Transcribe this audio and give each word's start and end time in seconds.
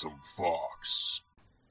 Awesome 0.00 0.20
Fox. 0.34 1.20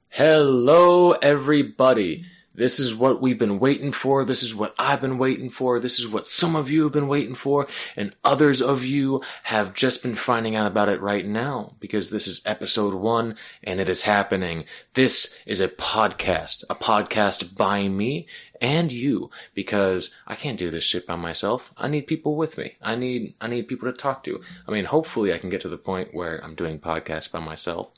Hello, 0.09 1.13
everybody. 1.13 2.25
This 2.59 2.77
is 2.77 2.93
what 2.93 3.21
we've 3.21 3.39
been 3.39 3.57
waiting 3.57 3.93
for. 3.93 4.25
This 4.25 4.43
is 4.43 4.53
what 4.53 4.75
I've 4.77 4.99
been 4.99 5.17
waiting 5.17 5.49
for. 5.49 5.79
This 5.79 5.97
is 5.97 6.09
what 6.09 6.27
some 6.27 6.57
of 6.57 6.69
you 6.69 6.83
have 6.83 6.91
been 6.91 7.07
waiting 7.07 7.33
for. 7.33 7.69
And 7.95 8.13
others 8.21 8.61
of 8.61 8.83
you 8.83 9.23
have 9.43 9.73
just 9.73 10.03
been 10.03 10.15
finding 10.15 10.57
out 10.57 10.67
about 10.67 10.89
it 10.89 10.99
right 10.99 11.25
now 11.25 11.75
because 11.79 12.09
this 12.09 12.27
is 12.27 12.41
episode 12.45 12.95
one 12.95 13.37
and 13.63 13.79
it 13.79 13.87
is 13.87 14.03
happening. 14.03 14.65
This 14.95 15.39
is 15.45 15.61
a 15.61 15.69
podcast, 15.69 16.65
a 16.69 16.75
podcast 16.75 17.55
by 17.55 17.87
me 17.87 18.27
and 18.59 18.91
you 18.91 19.31
because 19.53 20.13
I 20.27 20.35
can't 20.35 20.59
do 20.59 20.69
this 20.69 20.83
shit 20.83 21.07
by 21.07 21.15
myself. 21.15 21.71
I 21.77 21.87
need 21.87 22.07
people 22.07 22.35
with 22.35 22.57
me. 22.57 22.75
I 22.81 22.95
need, 22.95 23.35
I 23.39 23.47
need 23.47 23.69
people 23.69 23.89
to 23.89 23.97
talk 23.97 24.21
to. 24.25 24.41
I 24.67 24.71
mean, 24.71 24.83
hopefully 24.83 25.33
I 25.33 25.37
can 25.37 25.49
get 25.49 25.61
to 25.61 25.69
the 25.69 25.77
point 25.77 26.13
where 26.13 26.43
I'm 26.43 26.55
doing 26.55 26.77
podcasts 26.77 27.31
by 27.31 27.39
myself, 27.39 27.91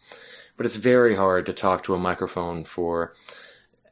but 0.55 0.67
it's 0.67 0.75
very 0.75 1.15
hard 1.15 1.47
to 1.47 1.53
talk 1.53 1.81
to 1.85 1.95
a 1.95 1.99
microphone 1.99 2.63
for 2.63 3.15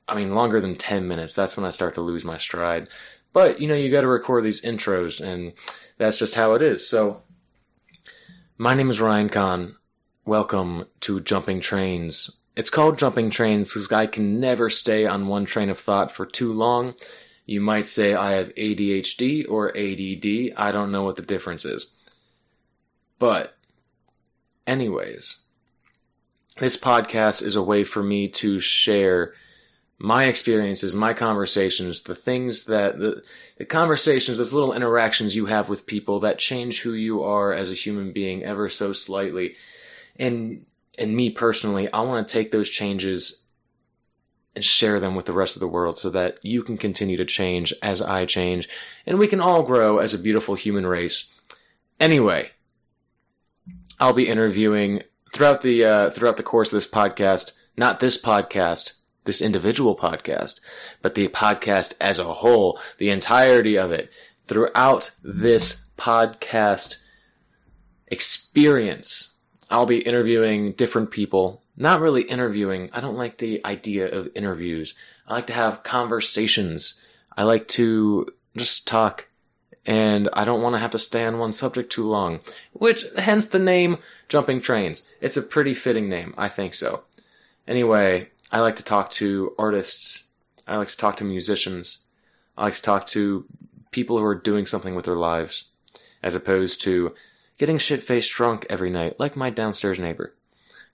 I 0.09 0.15
mean, 0.15 0.33
longer 0.33 0.59
than 0.59 0.75
10 0.75 1.07
minutes, 1.07 1.35
that's 1.35 1.55
when 1.55 1.67
I 1.67 1.69
start 1.69 1.93
to 1.93 2.01
lose 2.01 2.25
my 2.25 2.39
stride. 2.39 2.89
But, 3.31 3.61
you 3.61 3.67
know, 3.67 3.75
you 3.75 3.91
gotta 3.91 4.07
record 4.07 4.43
these 4.43 4.61
intros, 4.63 5.21
and 5.21 5.53
that's 5.99 6.17
just 6.17 6.33
how 6.33 6.55
it 6.55 6.63
is. 6.63 6.87
So, 6.87 7.21
my 8.57 8.73
name 8.73 8.89
is 8.89 8.99
Ryan 8.99 9.29
Kahn. 9.29 9.75
Welcome 10.25 10.85
to 11.01 11.19
Jumping 11.19 11.59
Trains. 11.59 12.39
It's 12.55 12.71
called 12.71 12.97
Jumping 12.97 13.29
Trains 13.29 13.71
because 13.71 13.91
I 13.91 14.07
can 14.07 14.39
never 14.39 14.71
stay 14.71 15.05
on 15.05 15.27
one 15.27 15.45
train 15.45 15.69
of 15.69 15.79
thought 15.79 16.11
for 16.11 16.25
too 16.25 16.51
long. 16.51 16.95
You 17.45 17.61
might 17.61 17.85
say 17.85 18.15
I 18.15 18.31
have 18.31 18.53
ADHD 18.55 19.45
or 19.47 19.69
ADD. 19.77 20.53
I 20.57 20.71
don't 20.71 20.91
know 20.91 21.03
what 21.03 21.17
the 21.17 21.21
difference 21.21 21.65
is. 21.65 21.95
But, 23.19 23.55
anyways, 24.65 25.37
this 26.59 26.77
podcast 26.77 27.43
is 27.43 27.55
a 27.55 27.61
way 27.61 27.83
for 27.83 28.01
me 28.01 28.27
to 28.29 28.59
share 28.59 29.35
my 29.99 30.23
experiences, 30.25 30.95
my 30.95 31.13
conversations, 31.13 32.03
the 32.03 32.15
things 32.15 32.65
that 32.65 32.97
the, 32.99 33.21
the 33.57 33.65
conversations, 33.65 34.37
those 34.37 34.53
little 34.53 34.73
interactions 34.73 35.35
you 35.35 35.47
have 35.47 35.67
with 35.67 35.85
people 35.85 36.21
that 36.21 36.39
change 36.39 36.81
who 36.81 36.93
you 36.93 37.21
are 37.21 37.53
as 37.53 37.69
a 37.69 37.75
human 37.75 38.13
being 38.13 38.41
ever 38.43 38.69
so 38.69 38.93
slightly. 38.93 39.55
And 40.15 40.65
and 40.97 41.15
me 41.15 41.29
personally, 41.29 41.91
I 41.91 42.01
want 42.01 42.27
to 42.27 42.31
take 42.31 42.51
those 42.51 42.69
changes 42.69 43.45
and 44.55 44.63
share 44.63 44.99
them 44.99 45.15
with 45.15 45.25
the 45.25 45.33
rest 45.33 45.55
of 45.55 45.59
the 45.59 45.67
world 45.67 45.97
so 45.97 46.09
that 46.09 46.37
you 46.43 46.63
can 46.63 46.77
continue 46.77 47.17
to 47.17 47.25
change 47.25 47.73
as 47.81 48.01
I 48.01 48.25
change 48.25 48.67
and 49.05 49.19
we 49.19 49.27
can 49.27 49.39
all 49.39 49.63
grow 49.63 49.99
as 49.99 50.13
a 50.13 50.19
beautiful 50.19 50.55
human 50.55 50.85
race. 50.85 51.33
Anyway, 51.99 52.51
I'll 53.99 54.13
be 54.13 54.27
interviewing 54.27 55.03
throughout 55.33 55.61
the 55.61 55.83
uh, 55.83 56.09
throughout 56.09 56.37
the 56.37 56.43
course 56.43 56.69
of 56.69 56.77
this 56.77 56.89
podcast, 56.89 57.51
not 57.75 57.99
this 57.99 58.21
podcast, 58.21 58.93
this 59.25 59.41
individual 59.41 59.95
podcast, 59.95 60.59
but 61.01 61.15
the 61.15 61.27
podcast 61.27 61.93
as 61.99 62.19
a 62.19 62.33
whole, 62.35 62.79
the 62.97 63.09
entirety 63.09 63.77
of 63.77 63.91
it, 63.91 64.11
throughout 64.45 65.11
this 65.23 65.85
podcast 65.97 66.97
experience. 68.07 69.35
I'll 69.69 69.85
be 69.85 69.99
interviewing 69.99 70.73
different 70.73 71.11
people. 71.11 71.61
Not 71.77 72.01
really 72.01 72.23
interviewing. 72.23 72.89
I 72.91 73.01
don't 73.01 73.17
like 73.17 73.37
the 73.37 73.63
idea 73.65 74.09
of 74.09 74.29
interviews. 74.35 74.95
I 75.27 75.33
like 75.33 75.47
to 75.47 75.53
have 75.53 75.83
conversations. 75.83 77.03
I 77.37 77.43
like 77.43 77.67
to 77.69 78.33
just 78.57 78.87
talk 78.87 79.27
and 79.85 80.29
I 80.33 80.45
don't 80.45 80.61
want 80.61 80.75
to 80.75 80.79
have 80.79 80.91
to 80.91 80.99
stay 80.99 81.25
on 81.25 81.39
one 81.39 81.53
subject 81.53 81.91
too 81.91 82.05
long, 82.05 82.41
which 82.73 83.05
hence 83.17 83.45
the 83.45 83.59
name 83.59 83.97
Jumping 84.27 84.61
Trains. 84.61 85.09
It's 85.21 85.37
a 85.37 85.41
pretty 85.41 85.73
fitting 85.73 86.09
name. 86.09 86.33
I 86.37 86.47
think 86.47 86.75
so. 86.75 87.03
Anyway, 87.67 88.29
I 88.51 88.61
like 88.61 88.75
to 88.77 88.83
talk 88.83 89.11
to 89.11 89.53
artists. 89.59 90.23
I 90.67 90.77
like 90.77 90.89
to 90.89 90.97
talk 90.97 91.17
to 91.17 91.23
musicians. 91.23 92.05
I 92.57 92.65
like 92.65 92.75
to 92.75 92.81
talk 92.81 93.05
to 93.07 93.45
people 93.91 94.17
who 94.17 94.25
are 94.25 94.35
doing 94.35 94.65
something 94.65 94.95
with 94.95 95.05
their 95.05 95.15
lives, 95.15 95.65
as 96.23 96.35
opposed 96.35 96.81
to 96.81 97.13
getting 97.57 97.77
shit 97.77 98.03
faced 98.03 98.33
drunk 98.33 98.65
every 98.69 98.89
night, 98.89 99.19
like 99.19 99.35
my 99.35 99.49
downstairs 99.49 99.99
neighbor. 99.99 100.33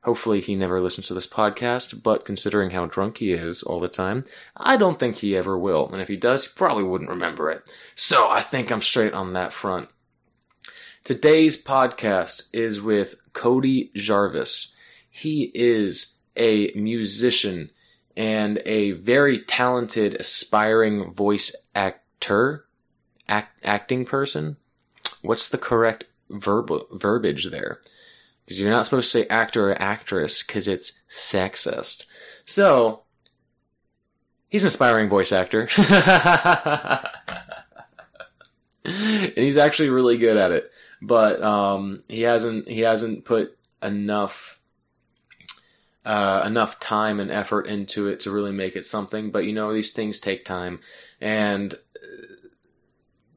Hopefully, 0.04 0.40
he 0.40 0.56
never 0.56 0.80
listens 0.80 1.08
to 1.08 1.16
this 1.16 1.28
podcast, 1.28 2.04
but 2.04 2.26
considering 2.26 2.72
how 2.72 2.86
drunk 2.86 3.18
he 3.18 3.32
is 3.32 3.64
all 3.64 3.80
the 3.80 3.88
time, 3.88 4.24
I 4.56 4.78
don't 4.78 5.00
think 5.00 5.16
he 5.16 5.36
ever 5.36 5.58
will. 5.58 5.90
And 5.92 6.00
if 6.00 6.08
he 6.08 6.16
does, 6.16 6.46
he 6.46 6.52
probably 6.56 6.84
wouldn't 6.84 7.10
remember 7.10 7.50
it. 7.50 7.68
So 7.96 8.30
I 8.30 8.42
think 8.42 8.72
I'm 8.72 8.84
straight 8.84 9.14
on 9.14 9.34
that 9.34 9.52
front. 9.52 9.90
Today's 11.04 11.64
podcast 11.64 12.44
is 12.54 12.82
with 12.82 13.16
Cody 13.34 13.92
Jarvis. 13.96 14.74
He 15.10 15.52
is 15.56 16.15
a 16.36 16.72
musician 16.76 17.72
and 18.18 18.62
a 18.66 18.92
very 18.92 19.40
talented, 19.40 20.16
aspiring 20.16 21.12
voice 21.14 21.56
actor, 21.74 22.66
act, 23.28 23.58
acting 23.64 24.06
person. 24.06 24.58
What's 25.22 25.50
the 25.50 25.58
correct 25.58 26.06
verb 26.30 26.72
verbiage 26.94 27.52
there? 27.52 27.80
Because 28.46 28.60
you're 28.60 28.72
not 28.72 28.86
supposed 28.86 29.12
to 29.12 29.20
say 29.20 29.28
actor 29.28 29.72
or 29.72 29.82
actress 29.82 30.44
because 30.44 30.68
it's 30.68 31.02
sexist. 31.10 32.06
So 32.46 33.02
he's 34.50 34.64
an 34.64 34.68
aspiring 34.68 35.10
voice 35.10 35.32
actor, 35.32 35.68
and 38.86 39.34
he's 39.36 39.58
actually 39.58 39.90
really 39.90 40.18
good 40.18 40.38
at 40.38 40.52
it. 40.52 40.72
But 41.02 41.42
um, 41.42 42.04
he 42.08 42.22
hasn't 42.22 42.68
he 42.68 42.82
hasn't 42.82 43.26
put 43.26 43.58
enough 43.82 44.55
uh, 46.06 46.44
enough 46.46 46.80
time 46.80 47.20
and 47.20 47.32
effort 47.32 47.68
into 47.68 48.08
it 48.08 48.20
to 48.22 48.32
really 48.32 48.52
make 48.52 48.76
it 48.76 48.86
something. 48.86 49.32
But 49.32 49.46
you 49.46 49.54
know, 49.54 49.74
these 49.74 49.92
things 49.92 50.20
take 50.20 50.46
time, 50.46 50.80
and 51.20 51.74
uh, 51.74 52.48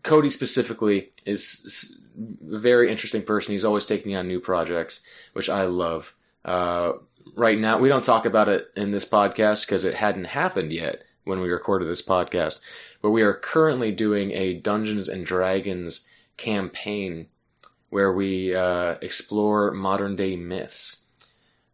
Cody 0.03 0.31
specifically 0.31 1.11
is 1.25 1.97
a 2.19 2.59
very 2.59 2.91
interesting 2.91 3.23
person. 3.23 3.53
He's 3.53 3.65
always 3.65 3.87
taking 3.87 4.15
on 4.15 4.29
new 4.29 4.41
projects, 4.41 5.01
which 5.33 5.49
I 5.49 5.65
love. 5.65 6.15
Uh, 6.45 6.93
right 7.34 7.59
now, 7.59 7.79
we 7.79 7.89
don't 7.89 8.05
talk 8.05 8.27
about 8.27 8.49
it 8.49 8.71
in 8.77 8.91
this 8.91 9.05
podcast 9.05 9.67
because 9.67 9.85
it 9.85 9.95
hadn't 9.95 10.27
happened 10.27 10.73
yet 10.73 11.05
when 11.25 11.41
we 11.41 11.50
recorded 11.50 11.89
this 11.89 12.03
podcast. 12.03 12.61
But 13.00 13.11
we 13.11 13.23
are 13.23 13.35
currently 13.35 13.93
doing 13.93 14.33
a 14.33 14.55
Dungeons 14.55 15.09
and 15.09 15.25
Dragons 15.25 16.06
campaign 16.37 17.27
where 17.91 18.12
we 18.12 18.55
uh, 18.55 18.97
explore 19.00 19.71
modern 19.71 20.17
day 20.17 20.37
myths. 20.37 21.05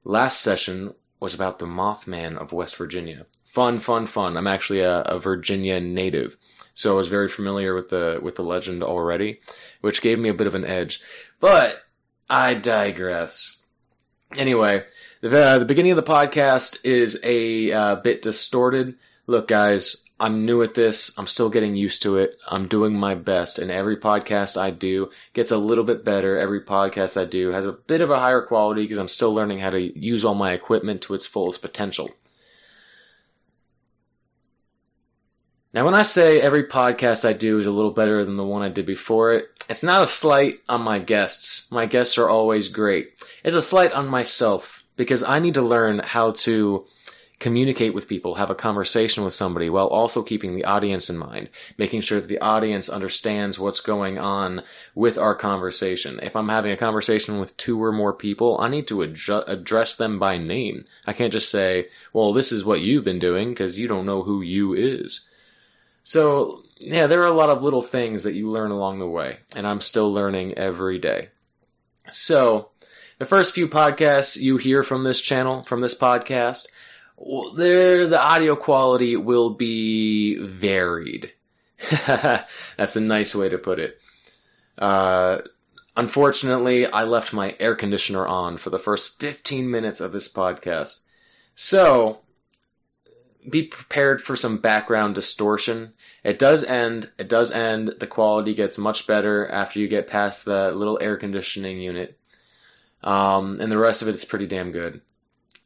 Last 0.05 0.43
session 0.43 0.95
was 1.19 1.33
about 1.33 1.59
the 1.59 1.67
Mothman 1.67 2.37
of 2.37 2.53
West 2.53 2.77
Virginia. 2.77 3.25
Fun, 3.47 3.81
fun, 3.81 4.07
fun. 4.07 4.37
I'm 4.37 4.47
actually 4.47 4.81
a, 4.81 5.01
a 5.03 5.19
Virginia 5.19 5.81
native, 5.81 6.37
so 6.75 6.93
I 6.93 6.97
was 6.97 7.09
very 7.09 7.29
familiar 7.29 7.75
with 7.75 7.89
the 7.89 8.21
with 8.23 8.37
the 8.37 8.43
legend 8.43 8.83
already, 8.83 9.41
which 9.81 10.03
gave 10.03 10.19
me 10.19 10.29
a 10.29 10.35
bit 10.35 10.47
of 10.47 10.55
an 10.55 10.67
edge. 10.67 11.01
But 11.41 11.83
I 12.29 12.55
digress. 12.55 13.59
Anyway, 14.37 14.85
the 15.23 15.43
uh, 15.43 15.59
the 15.59 15.65
beginning 15.65 15.93
of 15.93 15.97
the 15.97 16.03
podcast 16.03 16.79
is 16.85 17.19
a 17.25 17.73
uh, 17.73 17.97
bit 17.97 18.21
distorted. 18.21 18.97
Look, 19.27 19.49
guys, 19.49 20.04
I'm 20.21 20.47
new 20.47 20.63
at 20.63 20.75
this. 20.75 21.17
I'm 21.19 21.27
still 21.27 21.51
getting 21.51 21.75
used 21.75 22.03
to 22.03 22.17
it. 22.17 22.39
I'm 22.49 22.69
doing 22.69 22.95
my 22.95 23.15
best, 23.15 23.59
and 23.59 23.71
every 23.71 23.97
podcast 23.97 24.57
I 24.57 24.71
do 24.71 25.11
gets 25.33 25.51
a 25.51 25.59
little 25.59 25.83
bit 25.83 26.05
better. 26.05 26.39
Every 26.39 26.61
podcast 26.61 27.21
I 27.21 27.25
do 27.25 27.51
has 27.51 27.65
a 27.65 27.73
bit 27.73 28.01
of 28.01 28.11
a 28.11 28.21
higher 28.21 28.43
quality 28.43 28.83
because 28.83 28.99
I'm 28.99 29.09
still 29.09 29.35
learning 29.35 29.59
how 29.59 29.71
to 29.71 29.99
use 29.99 30.25
all 30.25 30.35
my 30.35 30.53
equipment 30.53 31.03
to 31.03 31.15
its 31.15 31.27
fullest 31.27 31.63
potential. 31.63 32.11
Now, 35.73 35.85
when 35.85 35.95
I 35.95 36.05
say 36.05 36.41
every 36.41 36.63
podcast 36.63 37.29
I 37.29 37.33
do 37.33 37.59
is 37.59 37.67
a 37.67 37.73
little 37.73 37.91
better 37.91 38.25
than 38.25 38.37
the 38.37 38.45
one 38.45 38.63
I 38.63 38.69
did 38.69 38.87
before 38.87 39.33
it, 39.33 39.49
it's 39.69 39.83
not 39.83 40.05
a 40.05 40.09
slight 40.09 40.61
on 40.69 40.83
my 40.83 41.01
guests. 41.01 41.69
My 41.73 41.87
guests 41.87 42.17
are 42.17 42.29
always 42.29 42.69
great. 42.69 43.15
It's 43.43 43.57
a 43.57 43.61
slight 43.61 43.91
on 43.91 44.07
myself 44.07 44.85
because 44.95 45.25
I 45.25 45.41
need 45.41 45.55
to 45.55 45.63
learn 45.63 45.99
how 45.99 46.31
to 46.31 46.87
communicate 47.41 47.95
with 47.95 48.09
people, 48.09 48.37
have 48.37 48.51
a 48.51 48.55
conversation 48.55 49.25
with 49.25 49.35
somebody 49.35 49.69
while 49.69 49.89
also 49.89 50.23
keeping 50.23 50.55
the 50.55 50.65
audience 50.65 51.11
in 51.11 51.19
mind, 51.19 51.49
making 51.77 52.01
sure 52.01 52.21
that 52.21 52.29
the 52.29 52.41
audience 52.41 52.89
understands 52.89 53.59
what's 53.59 53.81
going 53.81 54.19
on 54.19 54.63
with 54.95 55.19
our 55.19 55.35
conversation. 55.35 56.21
If 56.23 56.37
I'm 56.37 56.49
having 56.49 56.73
a 56.73 56.77
conversation 56.77 57.41
with 57.41 57.57
two 57.57 57.83
or 57.83 57.93
more 57.93 58.13
people, 58.13 58.59
I 58.61 58.69
need 58.69 58.87
to 58.89 58.99
adju- 58.99 59.49
address 59.49 59.95
them 59.95 60.19
by 60.19 60.39
name. 60.39 60.85
I 61.07 61.13
can't 61.13 61.33
just 61.33 61.51
say, 61.51 61.89
well, 62.13 62.33
this 62.33 62.53
is 62.53 62.65
what 62.65 62.81
you've 62.81 63.05
been 63.05 63.19
doing 63.19 63.51
because 63.51 63.79
you 63.79 63.89
don't 63.89 64.07
know 64.07 64.23
who 64.23 64.41
you 64.41 64.73
is. 64.73 65.23
So, 66.05 66.63
yeah, 66.79 67.07
there 67.07 67.23
are 67.23 67.27
a 67.27 67.33
lot 67.33 67.51
of 67.51 67.63
little 67.63 67.83
things 67.83 68.23
that 68.23 68.35
you 68.35 68.49
learn 68.49 68.71
along 68.71 68.99
the 68.99 69.09
way, 69.09 69.39
and 69.57 69.67
I'm 69.67 69.81
still 69.81 70.13
learning 70.13 70.55
every 70.55 70.99
day. 70.99 71.31
So, 72.13 72.71
the 73.19 73.27
first 73.27 73.55
few 73.55 73.69
podcasts 73.69 74.37
you 74.37 74.57
hear 74.57 74.83
from 74.83 75.05
this 75.05 75.21
channel, 75.21 75.63
from 75.63 75.81
this 75.81 75.97
podcast, 75.97 76.67
there 77.57 78.07
the 78.07 78.21
audio 78.21 78.57
quality 78.57 79.17
will 79.17 79.51
be 79.51 80.37
varied. 80.37 81.33
That's 82.07 82.97
a 82.97 83.01
nice 83.01 83.35
way 83.35 83.49
to 83.49 83.59
put 83.59 83.79
it. 83.79 84.01
Uh, 84.79 85.39
unfortunately, 85.97 86.87
I 86.87 87.05
left 87.05 87.33
my 87.33 87.57
air 87.61 87.75
conditioner 87.75 88.27
on 88.27 88.57
for 88.57 88.71
the 88.71 88.79
first 88.79 89.21
15 89.21 89.71
minutes 89.71 90.01
of 90.01 90.13
this 90.13 90.33
podcast. 90.33 91.01
So, 91.55 92.21
be 93.49 93.63
prepared 93.63 94.23
for 94.23 94.37
some 94.37 94.59
background 94.59 95.15
distortion. 95.15 95.93
It 96.25 96.39
does 96.39 96.65
end. 96.65 97.11
It 97.19 97.29
does 97.29 97.53
end. 97.53 97.95
The 98.01 98.07
quality 98.07 98.55
gets 98.55 98.79
much 98.79 99.07
better 99.07 99.47
after 99.49 99.79
you 99.79 99.87
get 99.87 100.09
past 100.09 100.45
the 100.45 100.73
little 100.73 100.99
air 101.01 101.17
conditioning 101.17 101.81
unit. 101.81 102.19
Um, 103.03 103.61
and 103.61 103.71
the 103.71 103.79
rest 103.79 104.01
of 104.01 104.09
it 104.09 104.15
is 104.15 104.25
pretty 104.25 104.47
damn 104.47 104.73
good. 104.73 105.03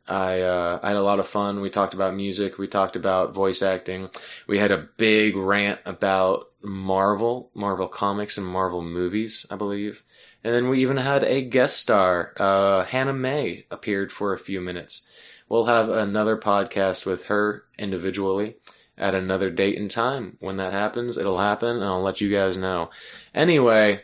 I, 0.08 0.40
uh, 0.40 0.80
I 0.82 0.88
had 0.88 0.96
a 0.96 1.02
lot 1.02 1.20
of 1.20 1.28
fun. 1.28 1.60
We 1.60 1.70
talked 1.70 1.94
about 1.94 2.14
music. 2.14 2.58
We 2.58 2.66
talked 2.66 2.96
about 2.96 3.34
voice 3.34 3.62
acting. 3.62 4.10
We 4.46 4.58
had 4.58 4.70
a 4.70 4.88
big 4.96 5.36
rant 5.36 5.80
about 5.84 6.48
Marvel, 6.62 7.50
Marvel 7.54 7.88
comics 7.88 8.36
and 8.38 8.46
Marvel 8.46 8.82
movies, 8.82 9.46
I 9.50 9.56
believe. 9.56 10.02
And 10.42 10.54
then 10.54 10.68
we 10.68 10.80
even 10.80 10.96
had 10.96 11.24
a 11.24 11.42
guest 11.42 11.78
star. 11.78 12.32
Uh, 12.36 12.84
Hannah 12.84 13.12
May 13.12 13.66
appeared 13.70 14.12
for 14.12 14.32
a 14.32 14.38
few 14.38 14.60
minutes. 14.60 15.02
We'll 15.48 15.66
have 15.66 15.88
another 15.88 16.36
podcast 16.36 17.06
with 17.06 17.26
her 17.26 17.64
individually 17.78 18.56
at 18.96 19.14
another 19.14 19.50
date 19.50 19.78
and 19.78 19.90
time. 19.90 20.36
When 20.40 20.56
that 20.56 20.72
happens, 20.72 21.16
it'll 21.16 21.38
happen 21.38 21.76
and 21.76 21.84
I'll 21.84 22.02
let 22.02 22.20
you 22.20 22.30
guys 22.30 22.56
know. 22.56 22.90
Anyway, 23.34 24.02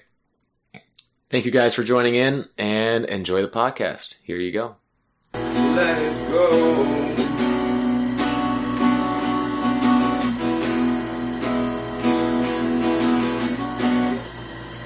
thank 1.31 1.45
you 1.45 1.51
guys 1.51 1.75
for 1.75 1.83
joining 1.83 2.15
in 2.15 2.49
and 2.57 3.05
enjoy 3.07 3.43
the 3.43 3.49
podcast. 3.49 4.15
Here 4.23 4.39
you 4.39 4.53
go. 4.53 4.77
Let 5.75 5.99
it 5.99 6.31
go. 6.31 7.05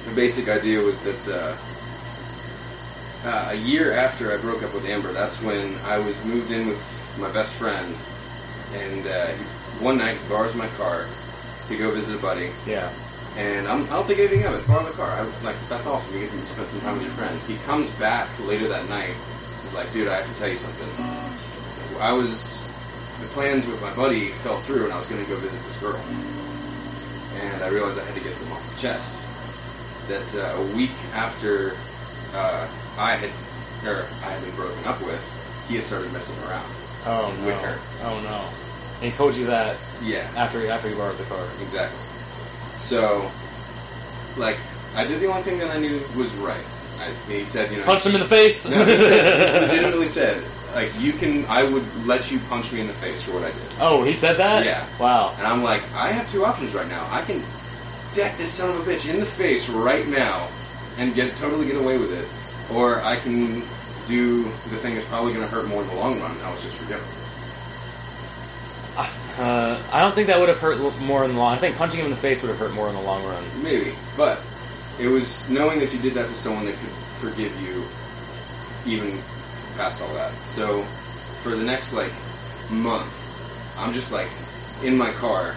The 0.05 0.15
basic 0.15 0.49
idea 0.49 0.79
was 0.81 0.99
that 1.01 1.27
uh, 1.27 1.57
uh, 3.27 3.47
a 3.51 3.55
year 3.55 3.93
after 3.93 4.33
I 4.33 4.37
broke 4.37 4.63
up 4.63 4.73
with 4.73 4.85
Amber, 4.85 5.11
that's 5.13 5.41
when 5.41 5.75
I 5.79 5.97
was 5.99 6.21
moved 6.25 6.51
in 6.51 6.67
with 6.67 6.81
my 7.17 7.29
best 7.31 7.53
friend, 7.53 7.95
and 8.73 9.05
uh, 9.05 9.27
he- 9.27 9.43
one 9.83 9.97
night 9.97 10.17
he 10.17 10.27
borrows 10.27 10.55
my 10.55 10.67
car 10.69 11.07
to 11.67 11.77
go 11.77 11.91
visit 11.91 12.15
a 12.15 12.19
buddy, 12.19 12.51
Yeah. 12.65 12.91
and 13.37 13.67
I'm, 13.67 13.83
I 13.85 13.89
don't 13.89 14.07
think 14.07 14.19
anything 14.19 14.43
of 14.45 14.55
it. 14.55 14.65
Borrow 14.67 14.83
the 14.85 14.91
car. 14.91 15.11
I, 15.11 15.23
like 15.45 15.55
that's 15.69 15.85
awesome. 15.85 16.13
You 16.13 16.21
get 16.21 16.31
to 16.31 16.47
spend 16.47 16.69
some 16.71 16.81
time 16.81 16.93
with 16.95 17.03
your 17.03 17.13
friend. 17.13 17.39
He 17.47 17.57
comes 17.57 17.87
back 17.91 18.27
later 18.39 18.67
that 18.69 18.89
night. 18.89 19.15
He's 19.69 19.77
like, 19.77 19.93
"Dude, 19.93 20.07
I 20.07 20.15
have 20.15 20.27
to 20.27 20.39
tell 20.39 20.49
you 20.49 20.55
something. 20.55 20.89
I 21.99 22.11
was 22.11 22.59
the 23.21 23.27
plans 23.27 23.67
with 23.67 23.79
my 23.81 23.93
buddy 23.93 24.31
fell 24.31 24.59
through, 24.61 24.85
and 24.85 24.93
I 24.93 24.97
was 24.97 25.05
going 25.05 25.23
to 25.23 25.29
go 25.29 25.37
visit 25.37 25.61
this 25.63 25.77
girl, 25.77 26.01
and 27.35 27.63
I 27.63 27.67
realized 27.67 27.99
I 27.99 28.03
had 28.03 28.15
to 28.15 28.21
get 28.21 28.33
something 28.33 28.55
off 28.55 28.67
my 28.67 28.75
chest. 28.77 29.19
That 30.07 30.35
uh, 30.35 30.57
a 30.59 30.75
week 30.75 30.97
after 31.13 31.77
uh, 32.33 32.67
I 32.97 33.15
had 33.15 33.29
or 33.87 34.07
I 34.23 34.31
had 34.31 34.43
been 34.43 34.55
broken 34.55 34.83
up 34.85 35.03
with, 35.03 35.21
he 35.67 35.75
had 35.75 35.83
started 35.83 36.11
messing 36.13 36.35
around. 36.45 36.73
Oh 37.05 37.31
no. 37.39 37.45
With 37.45 37.59
her. 37.59 37.79
Oh 38.01 38.19
no. 38.21 38.49
And 38.95 39.11
he 39.11 39.11
told 39.11 39.35
you 39.35 39.45
that 39.45 39.77
Yeah, 40.01 40.27
after 40.35 40.67
after 40.67 40.89
you 40.89 40.95
borrowed 40.95 41.19
the 41.19 41.25
car. 41.25 41.47
Exactly. 41.61 41.99
So, 42.75 43.29
like, 44.35 44.57
I 44.95 45.05
did 45.05 45.19
the 45.19 45.27
only 45.27 45.43
thing 45.43 45.59
that 45.59 45.69
I 45.69 45.77
knew 45.77 46.03
was 46.15 46.33
right. 46.35 46.65
I, 46.99 47.11
he 47.31 47.45
said, 47.45 47.71
you 47.71 47.77
know, 47.79 47.85
Punch 47.85 48.05
him 48.05 48.13
in 48.15 48.21
the 48.21 48.27
face. 48.27 48.69
No, 48.69 48.83
he, 48.85 48.97
said, 48.97 49.53
he 49.53 49.59
legitimately 49.65 50.05
said, 50.05 50.43
like, 50.73 50.91
you 50.99 51.13
can, 51.13 51.45
I 51.45 51.63
would 51.63 51.85
let 52.05 52.31
you 52.31 52.39
punch 52.49 52.71
me 52.71 52.81
in 52.81 52.87
the 52.87 52.93
face 52.93 53.21
for 53.21 53.31
what 53.33 53.43
I 53.43 53.51
did. 53.51 53.61
oh, 53.79 54.03
he 54.03 54.15
said 54.15 54.37
that. 54.37 54.65
Yeah. 54.65 54.85
Wow. 54.99 55.33
And 55.37 55.47
I'm 55.47 55.63
like, 55.63 55.81
I 55.93 56.11
have 56.11 56.29
two 56.31 56.45
options 56.45 56.73
right 56.73 56.87
now. 56.87 57.07
I 57.09 57.21
can 57.23 57.43
deck 58.13 58.37
this 58.37 58.51
son 58.53 58.69
of 58.69 58.87
a 58.87 58.91
bitch 58.91 59.09
in 59.09 59.19
the 59.19 59.25
face 59.25 59.69
right 59.69 60.07
now 60.07 60.49
and 60.97 61.15
get 61.15 61.35
totally 61.37 61.65
get 61.65 61.75
away 61.77 61.97
with 61.97 62.11
it, 62.11 62.27
or 62.71 63.01
I 63.01 63.15
can 63.19 63.63
do 64.05 64.43
the 64.69 64.77
thing 64.77 64.95
that's 64.95 65.07
probably 65.07 65.33
going 65.33 65.45
to 65.47 65.51
hurt 65.51 65.67
more 65.67 65.81
in 65.81 65.87
the 65.87 65.95
long 65.95 66.19
run. 66.19 66.31
And 66.31 66.41
I 66.41 66.51
was 66.51 66.61
just 66.61 66.75
forgive. 66.75 67.01
Uh, 68.97 69.81
I 69.93 70.01
don't 70.01 70.13
think 70.13 70.27
that 70.27 70.37
would 70.39 70.49
have 70.49 70.59
hurt 70.59 70.79
more 70.99 71.23
in 71.23 71.31
the 71.31 71.37
long. 71.37 71.53
I 71.53 71.57
think 71.57 71.77
punching 71.77 71.99
him 71.99 72.07
in 72.07 72.11
the 72.11 72.17
face 72.17 72.41
would 72.41 72.49
have 72.49 72.57
hurt 72.57 72.73
more 72.73 72.89
in 72.89 72.95
the 72.95 73.01
long 73.01 73.23
run. 73.23 73.43
Maybe, 73.63 73.95
but 74.17 74.41
it 74.99 75.07
was 75.07 75.49
knowing 75.49 75.79
that 75.79 75.93
you 75.93 75.99
did 75.99 76.13
that 76.15 76.27
to 76.27 76.35
someone 76.35 76.65
that 76.65 76.77
could 76.77 76.89
forgive 77.17 77.59
you, 77.61 77.85
even 78.85 79.21
past 79.75 80.01
all 80.01 80.13
that. 80.13 80.33
So, 80.49 80.85
for 81.41 81.49
the 81.49 81.63
next 81.63 81.93
like 81.93 82.11
month, 82.69 83.13
I'm 83.77 83.93
just 83.93 84.11
like 84.11 84.29
in 84.83 84.97
my 84.97 85.11
car, 85.11 85.55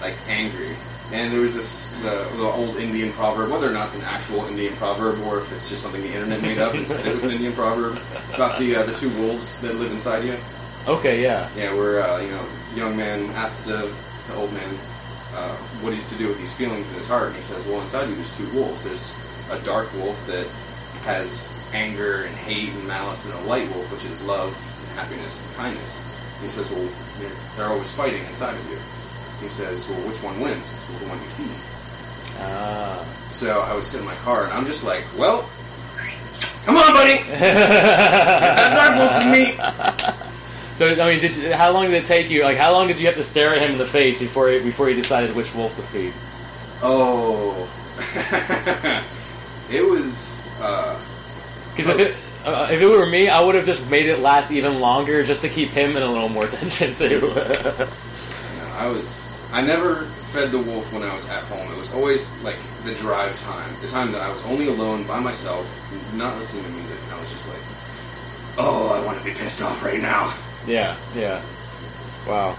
like 0.00 0.14
angry. 0.26 0.76
And 1.12 1.32
there 1.32 1.40
was 1.40 1.54
this 1.54 1.88
the, 2.02 2.28
the 2.36 2.42
old 2.42 2.76
Indian 2.76 3.12
proverb, 3.12 3.50
whether 3.50 3.68
or 3.68 3.72
not 3.72 3.86
it's 3.86 3.94
an 3.94 4.02
actual 4.02 4.44
Indian 4.46 4.74
proverb 4.76 5.20
or 5.20 5.38
if 5.38 5.52
it's 5.52 5.68
just 5.68 5.82
something 5.82 6.02
the 6.02 6.12
internet 6.12 6.42
made 6.42 6.58
up 6.58 6.74
and 6.74 6.86
said 6.86 7.06
it 7.06 7.14
was 7.14 7.22
an 7.22 7.30
Indian 7.30 7.52
proverb 7.52 8.00
about 8.34 8.58
the 8.58 8.74
uh, 8.74 8.82
the 8.82 8.94
two 8.94 9.08
wolves 9.20 9.60
that 9.60 9.76
live 9.76 9.92
inside 9.92 10.24
you. 10.24 10.36
Okay. 10.86 11.22
Yeah. 11.22 11.48
Yeah, 11.56 11.72
where 11.74 12.02
uh, 12.02 12.20
you 12.20 12.30
know, 12.30 12.46
young 12.74 12.96
man 12.96 13.30
asks 13.30 13.64
the, 13.64 13.92
the 14.28 14.34
old 14.34 14.52
man 14.52 14.78
uh, 15.36 15.54
what 15.82 15.92
he's 15.92 16.06
to 16.06 16.14
do 16.16 16.28
with 16.28 16.38
these 16.38 16.52
feelings 16.54 16.90
in 16.90 16.98
his 16.98 17.06
heart, 17.06 17.28
and 17.28 17.36
he 17.36 17.42
says, 17.42 17.62
"Well, 17.66 17.82
inside 17.82 18.08
you, 18.08 18.14
there's 18.14 18.34
two 18.36 18.48
wolves. 18.50 18.84
There's 18.84 19.14
a 19.50 19.58
dark 19.60 19.92
wolf 19.94 20.26
that 20.26 20.46
has 21.02 21.52
anger 21.72 22.24
and 22.24 22.34
hate 22.34 22.70
and 22.70 22.88
malice, 22.88 23.26
and 23.26 23.34
a 23.34 23.40
light 23.42 23.72
wolf, 23.74 23.92
which 23.92 24.04
is 24.06 24.22
love 24.22 24.56
and 24.80 24.88
happiness 24.98 25.42
and 25.42 25.54
kindness." 25.54 26.00
And 26.34 26.42
he 26.42 26.48
says, 26.48 26.70
"Well, 26.70 26.88
they're, 27.20 27.32
they're 27.56 27.68
always 27.68 27.92
fighting 27.92 28.24
inside 28.24 28.54
of 28.54 28.70
you." 28.70 28.78
He 29.40 29.50
says, 29.50 29.86
"Well, 29.86 30.00
which 30.08 30.22
one 30.22 30.40
wins?" 30.40 30.66
Says, 30.66 30.88
"Well, 30.88 30.98
the 31.00 31.06
one 31.06 31.20
you 31.22 31.28
feed." 31.28 31.50
Ah. 32.38 33.04
So 33.28 33.60
I 33.60 33.74
was 33.74 33.86
sitting 33.86 34.06
in 34.06 34.12
my 34.12 34.18
car, 34.20 34.44
and 34.44 34.54
I'm 34.54 34.64
just 34.64 34.84
like, 34.84 35.04
"Well, 35.18 35.48
come 36.64 36.78
on, 36.78 36.94
buddy, 36.94 37.22
that 37.28 38.74
dark 38.74 38.98
wolf's 38.98 39.26
with 39.26 40.16
me." 40.16 40.22
So 40.76 40.92
I 40.92 41.08
mean, 41.08 41.20
did 41.20 41.34
you, 41.36 41.52
how 41.54 41.72
long 41.72 41.86
did 41.86 41.94
it 41.94 42.04
take 42.04 42.28
you? 42.28 42.42
Like, 42.44 42.58
how 42.58 42.70
long 42.72 42.86
did 42.86 43.00
you 43.00 43.06
have 43.06 43.16
to 43.16 43.22
stare 43.22 43.54
at 43.54 43.62
him 43.62 43.72
in 43.72 43.78
the 43.78 43.86
face 43.86 44.18
before 44.18 44.48
before 44.60 44.90
you 44.90 44.94
decided 44.94 45.34
which 45.34 45.54
wolf 45.54 45.74
to 45.76 45.82
feed? 45.82 46.12
Oh, 46.82 47.66
it 49.70 49.82
was. 49.82 50.46
Uh, 50.60 50.98
Because 51.74 51.88
if 51.88 51.98
it 51.98 52.16
uh, 52.44 52.68
if 52.70 52.80
it 52.80 52.86
were 52.86 53.06
me, 53.06 53.30
I 53.30 53.40
would 53.42 53.54
have 53.54 53.64
just 53.64 53.88
made 53.88 54.04
it 54.04 54.20
last 54.20 54.50
even 54.52 54.78
longer 54.80 55.24
just 55.24 55.40
to 55.42 55.48
keep 55.48 55.70
him 55.70 55.96
in 55.96 56.02
a 56.02 56.12
little 56.12 56.28
more 56.28 56.46
tension 56.58 56.94
too. 56.94 57.32
no, 57.34 58.66
I 58.74 58.86
was. 58.86 59.30
I 59.52 59.62
never 59.62 60.06
fed 60.32 60.50
the 60.52 60.58
wolf 60.58 60.92
when 60.92 61.02
I 61.02 61.14
was 61.14 61.26
at 61.30 61.42
home. 61.44 61.72
It 61.72 61.78
was 61.78 61.94
always 61.94 62.36
like 62.42 62.58
the 62.84 62.94
drive 62.96 63.40
time, 63.40 63.74
the 63.80 63.88
time 63.88 64.12
that 64.12 64.20
I 64.20 64.28
was 64.28 64.44
only 64.44 64.68
alone 64.68 65.04
by 65.06 65.20
myself, 65.20 65.64
not 66.12 66.36
listening 66.36 66.64
to 66.64 66.70
music, 66.70 66.98
and 67.04 67.14
I 67.14 67.20
was 67.20 67.32
just 67.32 67.48
like, 67.48 67.62
"Oh, 68.58 68.88
I 68.90 69.00
want 69.00 69.16
to 69.18 69.24
be 69.24 69.32
pissed 69.32 69.62
off 69.62 69.82
right 69.82 70.02
now." 70.02 70.34
Yeah. 70.66 70.96
Yeah. 71.14 71.42
Wow. 72.26 72.56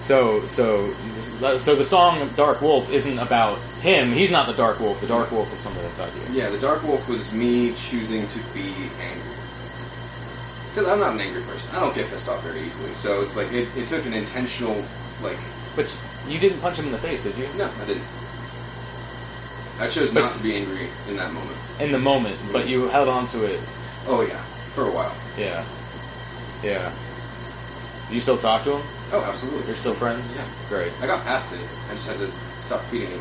So 0.00 0.46
so 0.48 0.94
this- 1.14 1.64
so 1.64 1.76
the 1.76 1.84
song 1.84 2.30
"Dark 2.36 2.60
Wolf" 2.60 2.90
isn't 2.90 3.18
about 3.18 3.58
him. 3.80 4.12
He's 4.12 4.30
not 4.30 4.46
the 4.46 4.52
Dark 4.52 4.80
Wolf. 4.80 5.00
The 5.00 5.06
Dark 5.06 5.30
Wolf 5.30 5.52
is 5.54 5.60
something 5.60 5.84
inside 5.84 6.12
you. 6.14 6.34
Yeah, 6.34 6.48
the 6.50 6.58
dark 6.58 6.82
wolf 6.82 7.08
was 7.08 7.32
me 7.32 7.72
choosing 7.74 8.26
to 8.28 8.38
be 8.54 8.74
angry. 9.00 9.30
Because 10.74 10.88
I'm 10.88 11.00
not 11.00 11.12
an 11.14 11.20
angry 11.20 11.42
person. 11.42 11.74
I 11.76 11.80
don't 11.80 11.94
get 11.94 12.08
pissed 12.10 12.28
off 12.28 12.42
very 12.42 12.66
easily. 12.66 12.94
So 12.94 13.20
it's 13.20 13.36
like 13.36 13.52
it, 13.52 13.68
it 13.76 13.86
took 13.88 14.06
an 14.06 14.14
intentional, 14.14 14.82
like, 15.22 15.36
But 15.76 15.94
you 16.26 16.38
didn't 16.38 16.60
punch 16.60 16.78
him 16.78 16.86
in 16.86 16.92
the 16.92 16.98
face, 16.98 17.22
did 17.22 17.36
you? 17.36 17.46
no, 17.56 17.70
I 17.80 17.84
didn't. 17.84 18.04
I 19.78 19.88
chose 19.88 20.10
But- 20.10 20.20
not 20.22 20.32
to 20.32 20.42
be 20.42 20.56
angry 20.56 20.88
in 21.08 21.16
that 21.16 21.32
moment. 21.32 21.56
In 21.80 21.92
the 21.92 21.98
moment, 21.98 22.36
but 22.52 22.60
mm-hmm. 22.62 22.68
you 22.70 22.88
held 22.88 23.08
on 23.08 23.26
to 23.26 23.44
it. 23.44 23.60
Oh 24.06 24.22
yeah, 24.22 24.42
for 24.74 24.86
a 24.86 24.90
while. 24.90 25.14
Yeah. 25.38 25.64
Yeah. 26.62 26.92
You 28.10 28.20
still 28.20 28.38
talk 28.38 28.64
to 28.64 28.76
him? 28.76 28.86
Oh, 29.12 29.22
absolutely. 29.22 29.66
You're 29.66 29.76
still 29.76 29.94
friends? 29.94 30.30
Yeah. 30.34 30.46
Great. 30.68 30.92
I 31.00 31.06
got 31.06 31.24
past 31.24 31.52
it. 31.54 31.60
I 31.90 31.94
just 31.94 32.08
had 32.08 32.18
to 32.18 32.30
stop 32.56 32.84
feeding 32.86 33.10
it. 33.10 33.20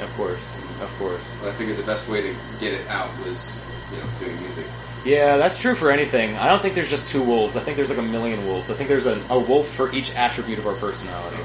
Of 0.00 0.12
course. 0.14 0.42
Of 0.80 0.92
course. 0.98 1.22
But 1.40 1.50
I 1.50 1.52
figured 1.52 1.76
the 1.78 1.84
best 1.84 2.08
way 2.08 2.22
to 2.22 2.36
get 2.58 2.72
it 2.72 2.86
out 2.88 3.10
was, 3.24 3.56
you 3.92 3.98
know, 3.98 4.06
doing 4.18 4.40
music. 4.42 4.66
Yeah, 5.04 5.36
that's 5.36 5.60
true 5.60 5.74
for 5.74 5.90
anything. 5.90 6.36
I 6.36 6.48
don't 6.48 6.60
think 6.60 6.74
there's 6.74 6.90
just 6.90 7.08
two 7.08 7.22
wolves. 7.22 7.56
I 7.56 7.60
think 7.60 7.76
there's 7.76 7.90
like 7.90 7.98
a 7.98 8.02
million 8.02 8.46
wolves. 8.46 8.70
I 8.70 8.74
think 8.74 8.88
there's 8.88 9.06
a, 9.06 9.20
a 9.30 9.38
wolf 9.38 9.68
for 9.68 9.92
each 9.92 10.14
attribute 10.14 10.58
of 10.58 10.66
our 10.66 10.74
personality. 10.74 11.38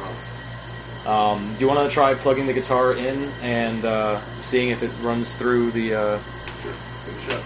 Um, 1.06 1.54
do 1.56 1.62
you 1.62 1.68
want 1.68 1.90
to 1.90 1.94
try 1.94 2.14
plugging 2.16 2.48
the 2.48 2.54
guitar 2.54 2.94
in 2.94 3.30
and 3.42 3.86
uh, 3.86 4.22
seeing 4.42 4.70
if 4.70 4.84
it 4.84 4.92
runs 5.02 5.36
through 5.36 5.72
the? 5.72 5.94
Uh... 5.94 6.22
Sure. 6.62 6.74
Let's 6.92 7.06
give 7.06 7.16
it 7.16 7.18
a 7.18 7.32
shot. 7.32 7.44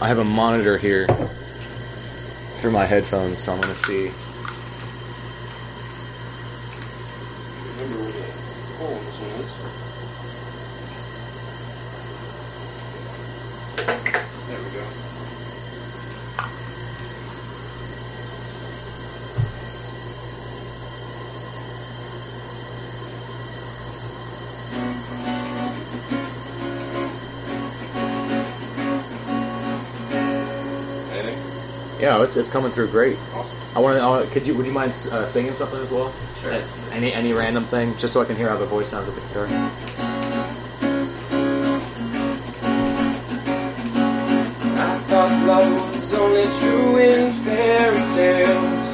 I 0.00 0.08
have 0.08 0.18
a 0.18 0.24
monitor 0.24 0.76
here 0.76 1.06
through 2.56 2.70
my 2.70 2.86
headphones, 2.86 3.38
so 3.38 3.52
I'm 3.52 3.60
to 3.74 3.80
see. 3.80 4.10
Yeah, 32.06 32.22
it's 32.22 32.36
it's 32.36 32.48
coming 32.48 32.70
through 32.70 32.92
great. 32.92 33.18
Awesome. 33.34 33.58
I 33.74 33.80
want 33.80 33.98
to. 33.98 34.30
Could 34.32 34.46
you? 34.46 34.54
Would 34.54 34.64
you 34.64 34.70
mind 34.70 34.92
uh, 35.10 35.26
singing 35.26 35.54
something 35.54 35.80
as 35.80 35.90
well? 35.90 36.14
Sure. 36.40 36.52
Uh, 36.52 36.62
Any 36.92 37.12
any 37.12 37.32
random 37.32 37.64
thing, 37.64 37.96
just 37.96 38.14
so 38.14 38.22
I 38.22 38.24
can 38.24 38.36
hear 38.36 38.48
how 38.48 38.56
the 38.56 38.64
voice 38.64 38.90
sounds 38.90 39.08
with 39.08 39.16
the 39.16 39.22
guitar. 39.22 39.46
I 44.78 44.98
thought 45.08 45.46
love 45.48 45.94
was 45.94 46.14
only 46.14 46.46
true 46.60 46.98
in 46.98 47.32
fairy 47.42 47.98
tales. 48.14 48.88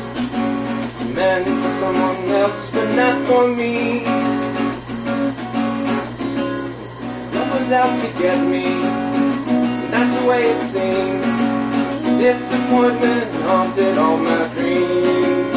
Meant 1.14 1.48
for 1.48 1.70
someone 1.82 2.16
else, 2.30 2.70
but 2.70 2.96
not 2.96 3.26
for 3.26 3.46
me. 3.46 4.06
Love 7.36 7.60
was 7.60 7.72
out 7.72 7.92
to 8.00 8.22
get 8.22 8.38
me, 8.48 8.64
and 8.64 9.92
that's 9.92 10.18
the 10.18 10.26
way 10.26 10.44
it 10.44 10.60
seemed. 10.60 11.51
Disappointment 12.22 13.34
haunted 13.46 13.98
all 13.98 14.16
my 14.16 14.46
dreams. 14.54 15.56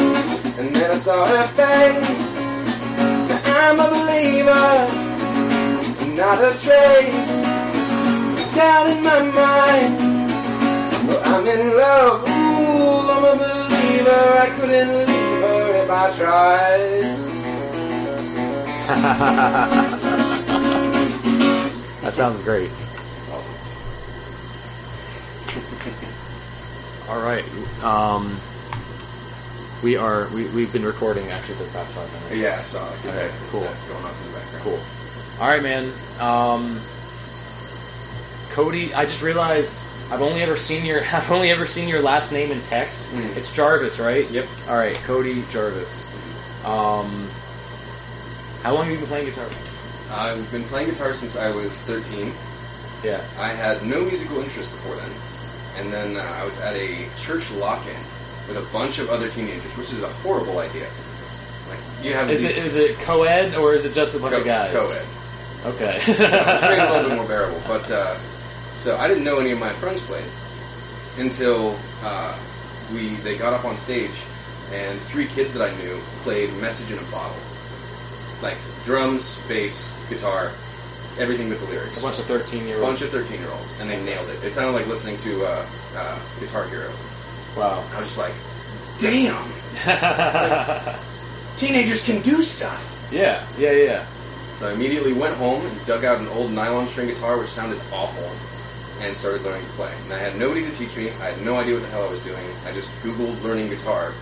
And 0.58 0.74
then 0.74 0.90
I 0.90 0.96
saw 0.96 1.24
her 1.24 1.46
face. 1.54 2.34
Now 3.28 3.70
I'm 3.70 3.78
a 3.78 3.88
believer, 3.94 4.68
not 6.16 6.42
a 6.42 6.50
trace. 6.58 7.36
Doubt 8.56 8.88
in 8.90 8.98
my 9.04 9.22
mind. 9.30 9.94
Well, 11.06 11.22
I'm 11.26 11.46
in 11.46 11.76
love. 11.76 12.28
Ooh, 12.28 13.10
I'm 13.14 13.24
a 13.24 13.36
believer. 13.44 14.24
I 14.36 14.50
couldn't 14.58 14.92
leave 15.06 15.40
her 15.46 15.62
if 15.84 15.88
I 15.88 16.10
tried. 16.18 17.14
That 22.02 22.14
sounds 22.14 22.40
great. 22.40 22.70
All 27.08 27.20
right. 27.20 27.44
Um, 27.82 28.40
we 29.82 29.96
are. 29.96 30.28
We 30.28 30.46
we've 30.46 30.72
been 30.72 30.84
recording 30.84 31.28
actually 31.28 31.56
for 31.56 31.64
the 31.64 31.70
past 31.70 31.94
five 31.94 32.12
minutes. 32.12 32.36
Yeah, 32.36 32.58
I 32.58 32.62
saw 32.62 32.92
it. 32.92 32.98
Okay, 33.06 33.30
It's, 33.44 33.52
cool. 33.54 33.64
uh, 33.64 33.74
going 33.88 34.04
off 34.04 34.20
in 34.22 34.32
the 34.32 34.38
background. 34.38 34.64
Cool. 34.64 34.80
All 35.38 35.48
right, 35.48 35.62
man. 35.62 35.92
Um, 36.18 36.80
Cody, 38.50 38.94
I 38.94 39.04
just 39.04 39.22
realized 39.22 39.78
I've 40.10 40.22
only 40.22 40.40
ever 40.42 40.56
seen 40.56 40.84
your 40.86 41.04
I've 41.12 41.30
only 41.30 41.50
ever 41.50 41.66
seen 41.66 41.88
your 41.88 42.00
last 42.02 42.32
name 42.32 42.50
in 42.50 42.62
text. 42.62 43.08
Mhm. 43.10 43.36
It's 43.36 43.52
Jarvis, 43.54 43.98
right? 43.98 44.28
Yep. 44.30 44.48
All 44.68 44.76
right, 44.76 44.96
Cody 45.04 45.44
Jarvis. 45.50 46.02
Um, 46.64 47.30
how 48.62 48.74
long 48.74 48.84
have 48.84 48.92
you 48.92 48.98
been 48.98 49.06
playing 49.06 49.26
guitar? 49.26 49.46
I've 50.10 50.50
been 50.50 50.64
playing 50.64 50.88
guitar 50.88 51.12
since 51.12 51.36
I 51.36 51.50
was 51.50 51.80
13. 51.82 52.32
Yeah. 53.04 53.22
I 53.38 53.48
had 53.48 53.84
no 53.84 54.04
musical 54.04 54.40
interest 54.40 54.72
before 54.72 54.96
then. 54.96 55.10
And 55.76 55.92
then 55.92 56.16
uh, 56.16 56.20
I 56.22 56.44
was 56.44 56.58
at 56.60 56.74
a 56.74 57.08
church 57.16 57.50
lock-in 57.52 57.96
with 58.48 58.56
a 58.56 58.62
bunch 58.72 58.98
of 58.98 59.10
other 59.10 59.28
teenagers, 59.30 59.76
which 59.76 59.92
is 59.92 60.02
a 60.02 60.08
horrible 60.08 60.58
idea. 60.58 60.88
Like, 61.68 61.78
you 62.02 62.14
have 62.14 62.30
Is 62.30 62.44
it 62.44 62.56
is 62.58 62.76
it 62.76 62.98
co-ed 63.00 63.54
or 63.54 63.74
is 63.74 63.84
it 63.84 63.92
just 63.92 64.16
a 64.16 64.20
bunch 64.20 64.34
co- 64.34 64.40
of 64.40 64.46
guys? 64.46 64.72
co-ed. 64.72 65.06
Okay. 65.66 65.96
which 65.98 66.06
made 66.18 66.78
it 66.78 66.88
a 66.88 66.92
little 66.92 67.08
bit 67.10 67.16
more 67.20 67.26
bearable. 67.26 67.60
But 67.66 67.90
uh, 67.90 68.16
so 68.76 68.96
I 68.96 69.08
didn't 69.08 69.24
know 69.24 69.38
any 69.38 69.50
of 69.50 69.58
my 69.58 69.72
friends 69.72 70.00
played 70.02 70.24
until 71.18 71.76
uh, 72.02 72.36
we 72.92 73.16
they 73.16 73.36
got 73.36 73.52
up 73.52 73.64
on 73.64 73.76
stage, 73.76 74.22
and 74.72 75.00
three 75.02 75.26
kids 75.26 75.52
that 75.54 75.62
I 75.62 75.74
knew 75.76 76.00
played 76.20 76.52
"Message 76.54 76.90
in 76.92 76.98
a 76.98 77.10
Bottle," 77.10 77.36
like 78.42 78.58
drums, 78.84 79.38
bass, 79.48 79.92
guitar, 80.08 80.52
everything 81.18 81.48
with 81.48 81.60
the 81.60 81.66
lyrics. 81.66 81.98
a 81.98 82.02
bunch 82.02 82.18
of 82.18 82.24
thirteen 82.26 82.66
year 82.66 82.76
olds. 82.76 82.82
A 82.84 82.86
bunch 82.86 83.02
of 83.02 83.10
thirteen-year-olds, 83.10 83.78
and 83.80 83.88
they 83.88 84.02
nailed 84.02 84.28
it. 84.28 84.42
It 84.44 84.52
sounded 84.52 84.72
like 84.72 84.86
listening 84.86 85.16
to 85.18 85.44
uh, 85.46 85.66
uh, 85.96 86.18
Guitar 86.40 86.68
Hero. 86.68 86.92
Wow. 87.56 87.84
I 87.92 87.98
was 87.98 88.08
just 88.08 88.18
like, 88.18 88.34
"Damn, 88.98 89.50
teenagers 91.56 92.04
can 92.04 92.20
do 92.22 92.42
stuff." 92.42 92.92
yeah. 93.10 93.46
Yeah. 93.58 93.72
Yeah. 93.72 94.06
So 94.58 94.68
I 94.68 94.72
immediately 94.72 95.12
went 95.12 95.36
home 95.36 95.64
and 95.66 95.84
dug 95.84 96.04
out 96.04 96.18
an 96.18 96.28
old 96.28 96.50
nylon 96.50 96.88
string 96.88 97.08
guitar, 97.08 97.38
which 97.38 97.50
sounded 97.50 97.78
awful, 97.92 98.30
and 99.00 99.14
started 99.14 99.42
learning 99.42 99.66
to 99.66 99.72
play. 99.72 99.92
And 100.04 100.12
I 100.12 100.18
had 100.18 100.38
nobody 100.38 100.62
to 100.64 100.70
teach 100.72 100.96
me. 100.96 101.10
I 101.10 101.32
had 101.32 101.42
no 101.44 101.56
idea 101.56 101.74
what 101.74 101.82
the 101.82 101.88
hell 101.90 102.06
I 102.06 102.10
was 102.10 102.20
doing. 102.20 102.42
I 102.64 102.72
just 102.72 102.88
Googled 103.02 103.42
learning 103.42 103.68
guitar 103.68 104.14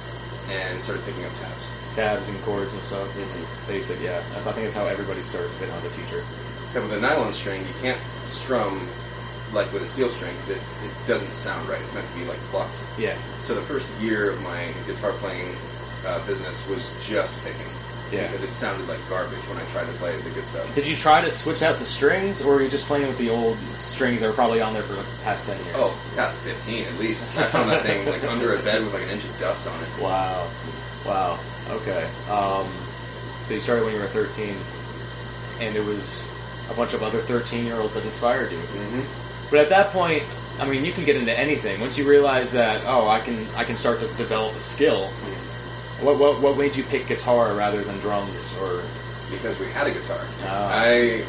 and 0.51 0.83
started 0.83 1.05
picking 1.05 1.25
up 1.25 1.33
tabs. 1.37 1.71
Tabs 1.93 2.29
and 2.29 2.43
chords 2.43 2.75
and 2.75 2.83
stuff. 2.83 3.09
Basic. 3.69 4.01
Yeah. 4.01 4.23
That's, 4.33 4.47
I 4.49 4.53
think 4.53 4.65
that's 4.65 4.75
how 4.75 4.87
everybody 4.87 5.23
starts 5.23 5.55
if 5.55 5.61
they 5.61 5.67
don't 5.67 5.81
have 5.81 5.91
a 5.93 5.95
teacher. 5.95 6.25
With 6.83 6.93
a 6.93 7.00
nylon 7.00 7.33
string, 7.33 7.66
you 7.66 7.75
can't 7.81 8.00
strum 8.25 8.88
like 9.52 9.73
with 9.73 9.83
a 9.83 9.87
steel 9.87 10.11
string 10.11 10.35
because 10.35 10.50
it, 10.50 10.57
it 10.59 11.07
doesn't 11.07 11.33
sound 11.33 11.69
right. 11.69 11.81
It's 11.81 11.95
meant 11.95 12.07
to 12.07 12.14
be 12.14 12.25
like 12.25 12.38
plucked. 12.50 12.85
Yeah. 12.99 13.16
So 13.43 13.54
the 13.54 13.62
first 13.62 13.88
year 14.00 14.31
of 14.31 14.43
my 14.43 14.75
guitar 14.87 15.12
playing 15.12 15.57
uh, 16.04 16.25
business 16.26 16.66
was 16.69 16.93
just 17.00 17.43
picking. 17.45 17.66
Yeah. 18.12 18.26
Because 18.26 18.43
it 18.43 18.50
sounded 18.50 18.87
like 18.88 19.00
garbage 19.09 19.47
when 19.49 19.57
I 19.59 19.64
tried 19.66 19.87
to 19.87 19.93
play 19.95 20.21
the 20.21 20.31
good 20.31 20.47
stuff. 20.47 20.73
Did 20.75 20.87
you 20.87 20.95
try 20.95 21.21
to 21.21 21.31
switch 21.31 21.62
out 21.62 21.78
the 21.78 21.87
strings, 21.87 22.43
or 22.43 22.54
were 22.54 22.62
you 22.62 22.69
just 22.69 22.87
playing 22.87 23.09
with 23.09 23.19
the 23.19 23.31
old 23.31 23.57
strings 23.76 24.21
that 24.21 24.28
were 24.28 24.35
probably 24.35 24.61
on 24.61 24.75
there 24.75 24.83
for 24.83 24.95
the 24.95 25.04
past 25.23 25.47
ten 25.47 25.57
years? 25.64 25.76
Oh, 25.78 26.00
past 26.14 26.37
15 26.38 26.85
at 26.85 26.99
least. 26.99 27.37
I 27.37 27.47
found 27.47 27.71
that 27.71 27.83
thing 27.85 28.07
like 28.07 28.23
under 28.25 28.57
a 28.57 28.62
bed 28.62 28.85
with 28.85 28.93
like 28.93 29.04
an 29.04 29.11
inch 29.11 29.25
of 29.25 29.38
dust 29.38 29.66
on 29.66 29.83
it. 29.83 29.88
Wow. 30.00 30.50
Wow. 31.07 31.40
Okay. 31.71 32.09
Um, 32.28 32.71
so 33.43 33.54
you 33.54 33.61
started 33.61 33.85
when 33.85 33.95
you 33.95 34.00
were 34.00 34.09
13, 34.09 34.57
and 35.61 35.76
it 35.76 35.85
was 35.85 36.28
a 36.71 36.75
bunch 36.75 36.94
of 36.94 37.02
other 37.02 37.21
13 37.23 37.64
year 37.64 37.76
olds 37.76 37.94
that 37.94 38.04
inspired 38.04 38.52
you. 38.52 38.59
Mm-hmm. 38.59 39.02
But 39.50 39.61
at 39.61 39.68
that 39.68 39.90
point, 39.90 40.25
I 40.59 40.66
mean, 40.66 40.85
you 40.85 40.92
can 40.92 41.04
get 41.04 41.16
into 41.16 41.37
anything. 41.37 41.80
Once 41.80 41.99
you 41.99 42.09
realize 42.09 42.52
that, 42.52 42.83
oh, 42.87 43.09
I 43.09 43.21
can, 43.21 43.47
I 43.54 43.64
can 43.64 43.76
start 43.76 44.00
to 44.00 44.09
develop 44.14 44.54
a 44.54 44.61
skill. 44.61 45.09
What, 46.00 46.18
what, 46.18 46.40
what 46.40 46.56
made 46.56 46.76
you 46.76 46.85
pick 46.85 47.06
guitar 47.06 47.54
rather 47.54 47.83
than 47.83 47.99
drums? 47.99 48.52
Or 48.61 48.83
Because 49.30 49.59
we 49.59 49.66
had 49.66 49.87
a 49.87 49.92
guitar. 49.92 50.26
Ah. 50.42 50.71
I 50.73 51.25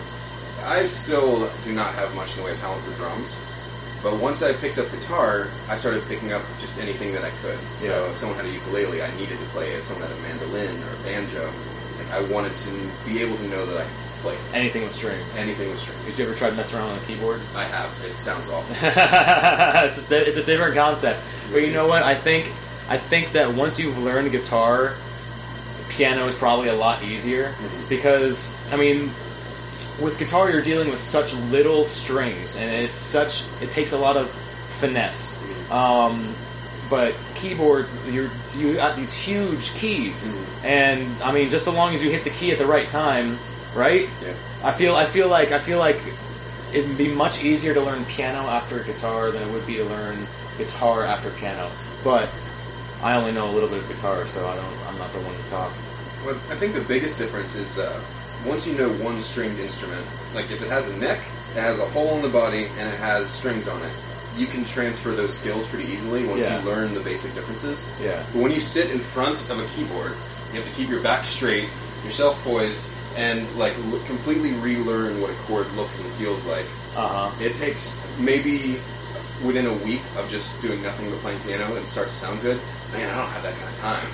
I 0.66 0.88
still 0.88 1.50
do 1.64 1.74
not 1.74 1.94
have 1.94 2.16
much 2.16 2.32
in 2.32 2.38
the 2.38 2.46
way 2.46 2.52
of 2.52 2.60
talent 2.60 2.84
for 2.86 2.92
drums. 2.96 3.36
But 4.02 4.20
once 4.20 4.42
I 4.42 4.54
picked 4.54 4.78
up 4.78 4.90
guitar, 4.92 5.48
I 5.68 5.76
started 5.76 6.06
picking 6.06 6.34
up 6.34 6.42
just 6.60 6.78
anything 6.80 7.12
that 7.14 7.24
I 7.24 7.32
could. 7.42 7.58
So 7.78 8.10
if 8.12 8.18
someone 8.18 8.38
had 8.38 8.46
a 8.48 8.52
ukulele, 8.52 9.02
I 9.02 9.16
needed 9.16 9.40
to 9.40 9.46
play 9.46 9.74
it. 9.74 9.80
If 9.80 9.86
someone 9.86 10.08
had 10.08 10.18
a 10.18 10.22
mandolin 10.22 10.82
or 10.84 10.94
a 10.94 10.98
banjo, 11.04 11.52
like 11.98 12.12
I 12.12 12.22
wanted 12.22 12.58
to 12.58 12.92
be 13.06 13.22
able 13.22 13.38
to 13.38 13.48
know 13.48 13.66
that 13.66 13.78
I 13.78 13.84
could 13.84 14.05
anything 14.54 14.84
with 14.84 14.96
strings? 14.96 15.26
anything 15.38 15.70
with 15.70 15.80
strings. 15.80 16.02
Have 16.10 16.18
you 16.20 16.26
ever 16.26 16.36
tried 16.36 16.56
messing 16.56 16.78
around 16.80 16.92
on 16.92 16.98
a 17.00 17.06
keyboard? 17.06 17.42
I 17.56 17.64
have. 17.66 17.92
It 18.06 18.16
sounds 18.16 18.50
awful. 18.50 18.76
it's, 18.82 20.12
a, 20.12 20.28
it's 20.28 20.38
a 20.38 20.44
different 20.44 20.76
concept. 20.76 21.20
But 21.52 21.60
you 21.60 21.72
know 21.72 21.88
what? 21.88 22.04
I 22.04 22.16
think 22.16 22.52
I 22.90 22.98
think 22.98 23.32
that 23.34 23.54
once 23.54 23.80
you've 23.80 23.98
learned 23.98 24.32
guitar, 24.32 24.94
piano 25.90 26.28
is 26.28 26.36
probably 26.36 26.70
a 26.70 26.76
lot 26.76 27.04
easier 27.04 27.54
Mhm. 27.60 27.90
because 27.90 28.56
I 28.72 28.76
mean, 28.78 29.12
with 30.00 30.18
guitar 30.20 30.50
you're 30.52 30.62
dealing 30.62 30.90
with 30.90 31.00
such 31.00 31.34
little 31.52 31.86
strings 31.86 32.58
and 32.58 32.70
it's 32.70 32.96
such 32.96 33.46
it 33.62 33.72
takes 33.72 33.92
a 33.94 33.98
lot 33.98 34.18
of 34.18 34.32
finesse. 34.80 35.38
Um, 35.72 36.36
but 36.90 37.16
keyboards, 37.36 37.92
you're 38.10 38.30
you 38.56 38.76
got 38.76 38.96
these 38.96 39.14
huge 39.14 39.74
keys, 39.76 40.30
Mhm. 40.30 40.46
and 40.64 41.24
I 41.24 41.32
mean, 41.32 41.50
just 41.50 41.66
so 41.66 41.72
long 41.72 41.94
as 41.96 42.04
you 42.04 42.12
hit 42.12 42.24
the 42.24 42.30
key 42.30 42.52
at 42.52 42.58
the 42.60 42.66
right 42.68 42.88
time, 42.88 43.40
right? 43.76 44.10
Yeah. 44.22 44.34
I 44.64 44.72
feel 44.72 44.96
I 44.96 45.06
feel 45.06 45.28
like 45.28 45.52
I 45.52 45.60
feel 45.60 45.78
like 45.80 46.02
it'd 46.74 46.98
be 46.98 47.08
much 47.08 47.44
easier 47.44 47.74
to 47.74 47.82
learn 47.82 48.06
piano 48.06 48.48
after 48.48 48.84
guitar 48.84 49.32
than 49.32 49.44
it 49.48 49.52
would 49.52 49.66
be 49.68 49.76
to 49.78 49.84
learn 49.86 50.28
guitar 50.58 51.04
after 51.04 51.30
piano. 51.32 51.72
But 52.04 52.30
I 53.02 53.16
only 53.16 53.32
know 53.32 53.50
a 53.50 53.54
little 53.54 53.70
bit 53.70 53.80
of 53.84 53.88
guitar, 53.88 54.28
so 54.28 54.48
I 54.48 54.56
don't. 54.56 54.78
I'm 54.88 54.98
not 54.98 55.12
the 55.14 55.20
one 55.20 55.36
to 55.38 55.50
talk. 55.50 55.72
Well, 56.26 56.40
I 56.50 56.56
think 56.56 56.74
the 56.74 56.82
biggest 56.82 57.18
difference 57.20 57.56
is 57.56 57.78
uh, 57.78 58.02
once 58.46 58.66
you 58.66 58.74
know 58.76 58.90
one 59.04 59.20
stringed 59.22 59.60
instrument, 59.60 60.06
like 60.34 60.50
if 60.50 60.62
it 60.62 60.70
has 60.70 60.90
a 60.90 60.98
neck, 60.98 61.20
it 61.56 61.60
has 61.60 61.78
a 61.80 61.86
hole 61.90 62.16
in 62.16 62.22
the 62.22 62.30
body, 62.30 62.66
and 62.66 62.90
it 62.90 62.98
has 63.00 63.30
strings 63.30 63.68
on 63.68 63.82
it, 63.84 63.92
you 64.36 64.48
can 64.48 64.64
transfer 64.66 65.12
those 65.12 65.38
skills 65.38 65.68
pretty 65.68 65.86
easily 65.92 66.26
once 66.26 66.44
Yeah. 66.44 66.60
you 66.60 66.66
learn 66.66 66.94
the 66.94 67.00
basic 67.00 67.34
differences. 67.36 67.88
Yeah. 68.02 68.24
But 68.34 68.42
when 68.42 68.52
you 68.52 68.60
sit 68.60 68.90
in 68.90 69.00
front 69.00 69.48
of 69.50 69.60
a 69.60 69.66
keyboard, 69.76 70.14
you 70.52 70.60
have 70.60 70.68
to 70.70 70.76
keep 70.76 70.90
your 70.90 71.02
back 71.02 71.26
straight, 71.26 71.70
yourself 72.04 72.42
poised, 72.44 72.90
and 73.16 73.48
like 73.58 73.74
l- 73.78 74.00
completely 74.06 74.52
relearn 74.54 75.22
what 75.22 75.30
a 75.30 75.36
chord 75.48 75.72
looks 75.74 76.00
and 76.02 76.12
feels 76.16 76.46
like. 76.46 76.66
Uh 76.96 77.08
huh. 77.30 77.44
It 77.44 77.56
takes 77.56 78.00
maybe 78.20 78.80
within 79.44 79.66
a 79.66 79.74
week 79.74 80.02
of 80.18 80.30
just 80.30 80.62
doing 80.62 80.82
nothing 80.82 81.10
but 81.10 81.20
playing 81.20 81.40
piano 81.42 81.76
and 81.76 81.88
start 81.88 82.08
to 82.08 82.14
sound 82.14 82.42
good. 82.42 82.60
Man, 82.94 83.14
I 83.14 83.18
don't 83.18 83.30
have 83.30 83.44
that 83.44 83.56
kind 83.56 83.70
of 83.70 83.80
time. 83.80 84.08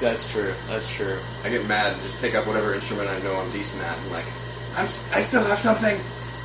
That's 0.00 0.28
true. 0.28 0.52
That's 0.68 0.90
true. 0.90 1.18
I 1.44 1.48
get 1.48 1.64
mad 1.66 1.92
and 1.94 2.02
just 2.02 2.18
pick 2.20 2.34
up 2.34 2.46
whatever 2.46 2.74
instrument 2.74 3.08
I 3.08 3.18
know 3.20 3.36
I'm 3.36 3.50
decent 3.52 3.82
at, 3.82 3.96
and 3.96 4.10
like, 4.12 4.26
I'm 4.74 4.84
s- 4.84 5.08
I 5.14 5.20
still 5.20 5.44
have 5.44 5.58
something. 5.60 5.98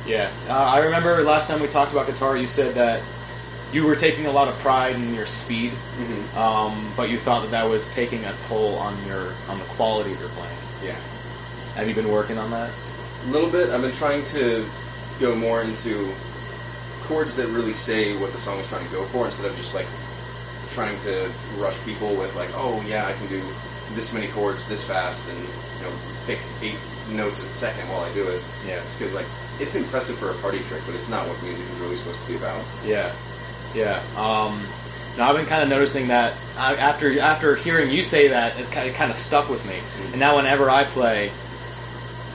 Yeah. 0.06 0.30
Uh, 0.48 0.52
I 0.52 0.78
remember 0.78 1.22
last 1.24 1.48
time 1.48 1.60
we 1.60 1.68
talked 1.68 1.92
about 1.92 2.06
guitar, 2.06 2.36
you 2.36 2.46
said 2.46 2.74
that 2.76 3.02
you 3.72 3.84
were 3.84 3.96
taking 3.96 4.26
a 4.26 4.30
lot 4.32 4.48
of 4.48 4.58
pride 4.60 4.94
in 4.96 5.14
your 5.14 5.26
speed, 5.26 5.72
Mm-hmm. 5.98 6.38
um, 6.38 6.92
but 6.96 7.10
you 7.10 7.18
thought 7.18 7.42
that 7.42 7.50
that 7.50 7.68
was 7.68 7.92
taking 7.94 8.24
a 8.24 8.36
toll 8.38 8.76
on 8.76 8.96
your 9.06 9.34
on 9.48 9.58
the 9.58 9.64
quality 9.76 10.12
of 10.12 10.20
your 10.20 10.28
playing. 10.30 10.56
Yeah, 10.84 10.96
Have 11.74 11.88
you 11.88 11.94
been 11.94 12.10
working 12.10 12.38
on 12.38 12.50
that? 12.50 12.70
a 13.24 13.30
little 13.30 13.50
bit. 13.50 13.70
I've 13.70 13.82
been 13.82 13.92
trying 13.92 14.24
to 14.26 14.68
go 15.20 15.34
more 15.34 15.62
into 15.62 16.12
chords 17.02 17.36
that 17.36 17.48
really 17.48 17.72
say 17.72 18.16
what 18.16 18.32
the 18.32 18.38
song 18.38 18.58
is 18.58 18.68
trying 18.68 18.86
to 18.86 18.92
go 18.92 19.04
for, 19.04 19.26
instead 19.26 19.50
of 19.50 19.56
just 19.56 19.74
like 19.74 19.86
trying 20.70 20.98
to 21.00 21.30
rush 21.56 21.78
people 21.84 22.14
with 22.16 22.34
like, 22.34 22.50
oh 22.54 22.82
yeah, 22.82 23.06
I 23.06 23.12
can 23.12 23.28
do 23.28 23.42
this 23.94 24.12
many 24.12 24.28
chords 24.28 24.66
this 24.66 24.84
fast, 24.84 25.28
and 25.28 25.38
you 25.38 25.84
know, 25.84 25.92
pick 26.26 26.38
eight 26.62 26.76
notes 27.10 27.42
a 27.42 27.46
second 27.54 27.88
while 27.88 28.00
I 28.00 28.12
do 28.14 28.26
it. 28.28 28.42
Yeah. 28.66 28.82
because 28.92 29.14
like 29.14 29.26
it's 29.60 29.74
impressive 29.76 30.18
for 30.18 30.30
a 30.30 30.34
party 30.38 30.60
trick, 30.60 30.82
but 30.86 30.94
it's 30.94 31.08
not 31.08 31.28
what 31.28 31.40
music 31.42 31.66
is 31.68 31.78
really 31.78 31.96
supposed 31.96 32.20
to 32.20 32.26
be 32.26 32.36
about. 32.36 32.64
Yeah, 32.84 33.14
yeah. 33.74 34.02
Um, 34.16 34.66
now 35.16 35.28
I've 35.28 35.36
been 35.36 35.46
kind 35.46 35.62
of 35.62 35.68
noticing 35.68 36.08
that 36.08 36.34
after 36.56 37.20
after 37.20 37.54
hearing 37.54 37.90
you 37.90 38.02
say 38.02 38.28
that, 38.28 38.58
it's 38.58 38.68
kind 38.68 38.88
of, 38.88 38.96
kind 38.96 39.10
of 39.12 39.18
stuck 39.18 39.48
with 39.48 39.64
me. 39.66 39.78
And 40.10 40.18
now 40.18 40.36
whenever 40.36 40.70
I 40.70 40.84
play, 40.84 41.30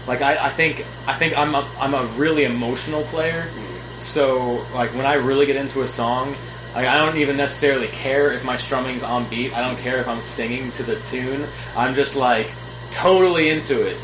like 0.07 0.21
I, 0.21 0.45
I 0.45 0.49
think 0.49 0.85
I 1.05 1.13
think 1.13 1.37
I'm 1.37 1.53
a, 1.55 1.69
I'm 1.79 1.93
a 1.93 2.05
really 2.17 2.45
emotional 2.45 3.03
player. 3.03 3.49
So 3.97 4.65
like 4.73 4.93
when 4.93 5.05
I 5.05 5.15
really 5.15 5.45
get 5.45 5.55
into 5.55 5.81
a 5.81 5.87
song, 5.87 6.35
like 6.73 6.87
I 6.87 6.97
don't 6.97 7.17
even 7.17 7.37
necessarily 7.37 7.87
care 7.87 8.31
if 8.31 8.43
my 8.43 8.55
strumming's 8.55 9.03
on 9.03 9.29
beat. 9.29 9.53
I 9.53 9.61
don't 9.61 9.77
care 9.79 9.99
if 9.99 10.07
I'm 10.07 10.21
singing 10.21 10.71
to 10.71 10.83
the 10.83 10.99
tune. 11.01 11.47
I'm 11.75 11.93
just 11.93 12.15
like 12.15 12.51
totally 12.91 13.49
into 13.49 13.85
it. 13.85 13.97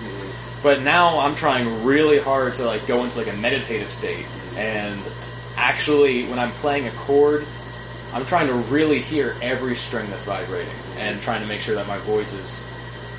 But 0.62 0.81
now 0.81 1.19
I'm 1.19 1.36
trying 1.36 1.83
really 1.83 2.19
hard 2.19 2.53
to 2.55 2.65
like 2.65 2.88
go 2.88 3.03
into 3.03 3.17
like 3.17 3.27
a 3.27 3.36
meditative 3.36 3.91
state 3.91 4.25
and 4.55 5.01
actually 5.55 6.25
when 6.25 6.39
I'm 6.39 6.51
playing 6.53 6.88
a 6.88 6.91
chord, 6.91 7.45
I'm 8.13 8.25
trying 8.25 8.48
to 8.48 8.53
really 8.53 9.00
hear 9.00 9.36
every 9.41 9.75
string 9.75 10.10
that's 10.10 10.25
vibrating 10.25 10.74
and 10.98 11.22
trying 11.22 11.41
to 11.41 11.48
make 11.48 11.62
sure 11.62 11.75
that 11.75 11.88
my 11.88 11.98
voice 12.00 12.33
is 12.33 12.63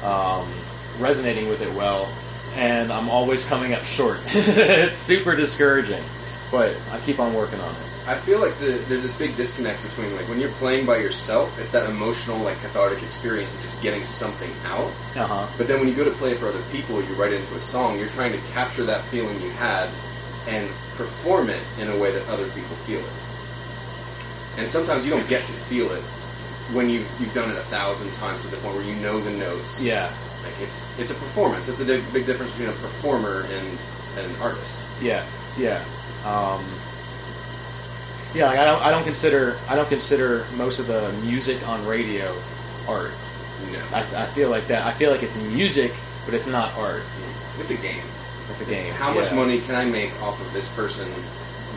um, 0.02 0.52
resonating 0.98 1.48
with 1.48 1.62
it 1.62 1.72
well. 1.74 2.08
And 2.54 2.92
I'm 2.92 3.08
always 3.08 3.44
coming 3.44 3.74
up 3.74 3.84
short. 3.84 4.20
it's 4.26 4.96
super 4.96 5.34
discouraging, 5.34 6.04
but 6.50 6.76
I 6.90 7.00
keep 7.00 7.18
on 7.18 7.34
working 7.34 7.60
on 7.60 7.74
it. 7.74 7.82
I 8.06 8.18
feel 8.18 8.38
like 8.38 8.58
the, 8.58 8.72
there's 8.86 9.02
this 9.02 9.16
big 9.16 9.34
disconnect 9.34 9.82
between 9.82 10.14
like 10.14 10.28
when 10.28 10.38
you're 10.38 10.52
playing 10.52 10.84
by 10.84 10.98
yourself, 10.98 11.58
it's 11.58 11.72
that 11.72 11.88
emotional 11.88 12.38
like 12.38 12.60
cathartic 12.60 13.02
experience 13.02 13.54
of 13.54 13.62
just 13.62 13.80
getting 13.80 14.04
something 14.04 14.50
out. 14.64 14.92
Uh 15.16 15.26
huh. 15.26 15.48
But 15.56 15.68
then 15.68 15.78
when 15.80 15.88
you 15.88 15.94
go 15.94 16.04
to 16.04 16.10
play 16.10 16.34
for 16.34 16.46
other 16.46 16.62
people, 16.70 17.02
you 17.02 17.14
write 17.14 17.32
it 17.32 17.40
into 17.40 17.54
a 17.54 17.60
song. 17.60 17.98
You're 17.98 18.10
trying 18.10 18.32
to 18.32 18.38
capture 18.52 18.84
that 18.84 19.04
feeling 19.06 19.40
you 19.40 19.50
had 19.50 19.88
and 20.46 20.70
perform 20.96 21.48
it 21.48 21.62
in 21.78 21.88
a 21.88 21.98
way 21.98 22.12
that 22.12 22.26
other 22.28 22.46
people 22.50 22.76
feel 22.84 23.00
it. 23.00 23.12
And 24.58 24.68
sometimes 24.68 25.04
you 25.04 25.10
don't 25.10 25.28
get 25.28 25.46
to 25.46 25.52
feel 25.52 25.90
it 25.90 26.02
when 26.72 26.90
you've 26.90 27.10
you've 27.18 27.32
done 27.32 27.50
it 27.50 27.56
a 27.56 27.64
thousand 27.64 28.12
times 28.12 28.42
to 28.42 28.48
the 28.48 28.56
point 28.58 28.74
where 28.76 28.84
you 28.84 28.96
know 28.96 29.18
the 29.18 29.30
notes. 29.30 29.82
Yeah. 29.82 30.12
Like 30.44 30.60
it's 30.60 30.98
it's 30.98 31.10
a 31.10 31.14
performance. 31.14 31.68
It's 31.68 31.80
a 31.80 31.84
big, 31.84 32.12
big 32.12 32.26
difference 32.26 32.52
between 32.52 32.68
a 32.70 32.78
performer 32.80 33.42
and 33.50 33.78
an 34.18 34.34
artist. 34.40 34.84
Yeah, 35.00 35.24
yeah, 35.58 35.84
um, 36.24 36.64
yeah. 38.34 38.46
Like 38.46 38.58
I 38.58 38.64
don't, 38.64 38.82
I 38.82 38.90
don't 38.90 39.04
consider, 39.04 39.58
I 39.68 39.74
don't 39.74 39.88
consider 39.88 40.46
most 40.54 40.78
of 40.78 40.86
the 40.86 41.12
music 41.22 41.66
on 41.66 41.86
radio 41.86 42.36
art. 42.86 43.12
No, 43.72 43.80
I, 43.92 44.00
I 44.24 44.26
feel 44.26 44.50
like 44.50 44.66
that. 44.68 44.86
I 44.86 44.92
feel 44.92 45.10
like 45.10 45.22
it's 45.22 45.40
music, 45.40 45.92
but 46.24 46.34
it's 46.34 46.46
not 46.46 46.74
art. 46.74 47.02
it's 47.58 47.70
a 47.70 47.76
game. 47.76 48.02
It's 48.50 48.60
a 48.60 48.70
It's 48.72 48.84
game. 48.84 48.94
how 48.94 49.12
much 49.14 49.30
yeah. 49.30 49.36
money 49.36 49.60
can 49.60 49.74
I 49.74 49.84
make 49.86 50.12
off 50.22 50.40
of 50.40 50.52
this 50.52 50.68
person 50.68 51.10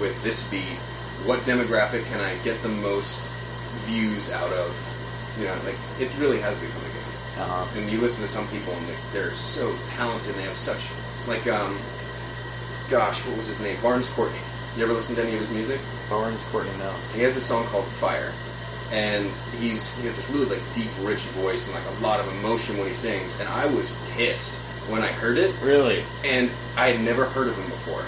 with 0.02 0.22
this 0.24 0.44
beat? 0.50 0.78
What 1.26 1.40
demographic 1.46 2.06
can 2.06 2.20
I 2.20 2.36
get 2.44 2.62
the 2.62 2.70
most 2.70 3.32
views 3.86 4.32
out 4.32 4.52
of? 4.52 4.76
You 5.40 5.46
know, 5.46 5.56
like 5.66 5.76
it 6.00 6.12
really 6.20 6.40
has 6.42 6.58
become 6.58 6.82
Uh-huh. 7.40 7.68
And 7.80 7.90
you 7.90 8.00
listen 8.02 8.22
to 8.24 8.28
some 8.28 8.48
people 8.48 8.74
and 8.74 8.88
they- 8.88 8.98
they're 9.14 9.34
so 9.34 9.76
talented 9.86 10.32
and 10.32 10.40
they 10.40 10.44
have 10.48 10.58
such 10.58 10.88
like 11.28 11.46
um, 11.48 11.78
gosh, 12.90 13.26
what 13.26 13.38
was 13.38 13.48
his 13.48 13.60
name? 13.60 13.78
Barns 13.82 14.10
Courtney. 14.10 14.40
You 14.76 14.84
ever 14.84 14.94
listen 14.94 15.16
to 15.16 15.24
any 15.24 15.34
of 15.34 15.40
his 15.40 15.50
music? 15.50 15.80
Barns 16.10 16.42
Courtney, 16.52 16.72
no. 16.78 16.94
He 17.14 17.22
has 17.22 17.36
a 17.36 17.42
song 17.42 17.66
called 17.66 17.86
Fire, 17.88 18.32
and 18.92 19.30
he's 19.60 19.94
he 19.96 20.06
has 20.06 20.16
this 20.18 20.30
really 20.30 20.46
like 20.46 20.62
deep, 20.74 20.90
rich 21.02 21.22
voice 21.42 21.68
and 21.68 21.76
like 21.76 21.86
a 21.98 22.02
lot 22.04 22.20
of 22.20 22.28
emotion 22.30 22.78
when 22.78 22.88
he 22.88 22.94
sings. 22.94 23.34
And 23.40 23.50
I 23.50 23.66
was 23.66 23.92
pissed 24.12 24.54
when 24.88 25.02
I 25.04 25.08
heard 25.08 25.38
it, 25.38 25.54
Really? 25.62 26.06
and 26.24 26.50
I 26.78 26.92
had 26.92 27.02
never 27.02 27.26
heard 27.26 27.48
of 27.50 27.58
him 27.58 27.70
before. 27.70 28.06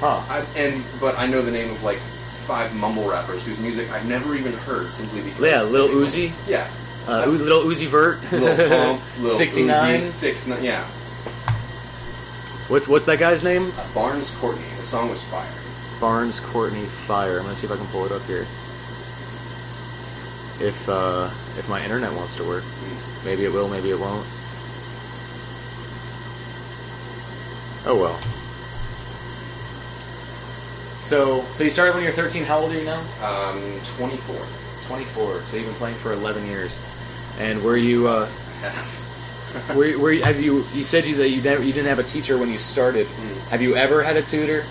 Huh? 0.00 0.22
I, 0.28 0.38
and 0.58 0.84
but 1.00 1.18
I 1.18 1.26
know 1.26 1.42
the 1.42 1.50
name 1.50 1.70
of 1.70 1.82
like 1.82 1.98
five 2.38 2.74
mumble 2.74 3.08
rappers 3.08 3.44
whose 3.44 3.58
music 3.58 3.90
I've 3.90 4.06
never 4.06 4.34
even 4.36 4.52
heard 4.52 4.92
simply 4.92 5.20
because 5.22 5.42
Yeah, 5.42 5.62
Lil 5.62 5.88
Uzi, 5.88 6.32
Yeah, 6.46 6.68
uh, 7.06 7.24
U- 7.26 7.32
Little 7.32 7.64
Uzi 7.64 7.86
Vert, 7.86 8.20
Lil 8.32 8.68
Pump, 8.68 9.02
sixty 9.28 9.64
nine. 9.64 10.06
Uzi, 10.06 10.10
six. 10.10 10.46
Yeah, 10.48 10.84
What's 12.68 12.88
what's 12.88 13.04
that 13.04 13.18
guy's 13.18 13.42
name? 13.42 13.72
uh, 13.78 13.86
Barns 13.94 14.34
Courtney. 14.36 14.64
The 14.78 14.84
song 14.84 15.10
was 15.10 15.22
Fire. 15.24 15.52
Barns 16.00 16.40
Courtney 16.40 16.86
Fire. 16.86 17.38
I'm 17.38 17.44
gonna 17.44 17.56
see 17.56 17.66
if 17.66 17.72
I 17.72 17.76
can 17.76 17.86
pull 17.88 18.04
it 18.06 18.12
up 18.12 18.22
here. 18.24 18.46
If 20.60 20.88
uh, 20.88 21.30
if 21.58 21.68
my 21.68 21.82
internet 21.82 22.12
wants 22.12 22.34
to 22.36 22.44
work, 22.44 22.64
maybe 23.24 23.44
it 23.44 23.52
will, 23.52 23.68
maybe 23.68 23.90
it 23.90 23.98
won't. 24.00 24.26
Oh 27.86 27.96
well. 27.96 28.18
So 31.00 31.44
so 31.52 31.62
you 31.62 31.70
started 31.70 31.94
when 31.94 32.02
you 32.02 32.08
were 32.08 32.14
13. 32.16 32.42
How 32.44 32.58
old 32.58 32.72
are 32.72 32.78
you 32.78 32.84
now? 32.84 33.00
Um, 33.22 33.80
24. 33.96 34.36
24. 34.86 35.42
So 35.46 35.56
you've 35.56 35.66
been 35.66 35.74
playing 35.76 35.96
for 35.96 36.12
11 36.12 36.46
years. 36.46 36.78
And 37.38 37.62
were 37.62 37.76
you 37.76 38.08
uh, 38.08 38.28
were, 39.74 39.98
were 39.98 40.12
you, 40.12 40.22
have 40.22 40.40
you 40.40 40.66
you 40.72 40.84
said 40.84 41.06
you 41.06 41.16
that 41.16 41.30
you 41.30 41.42
never 41.42 41.62
you 41.62 41.72
didn't 41.72 41.88
have 41.88 41.98
a 41.98 42.04
teacher 42.04 42.38
when 42.38 42.50
you 42.50 42.58
started? 42.58 43.06
Mm. 43.06 43.38
Have 43.48 43.62
you 43.62 43.76
ever 43.76 44.02
had 44.02 44.16
a 44.16 44.22
tutor, 44.22 44.64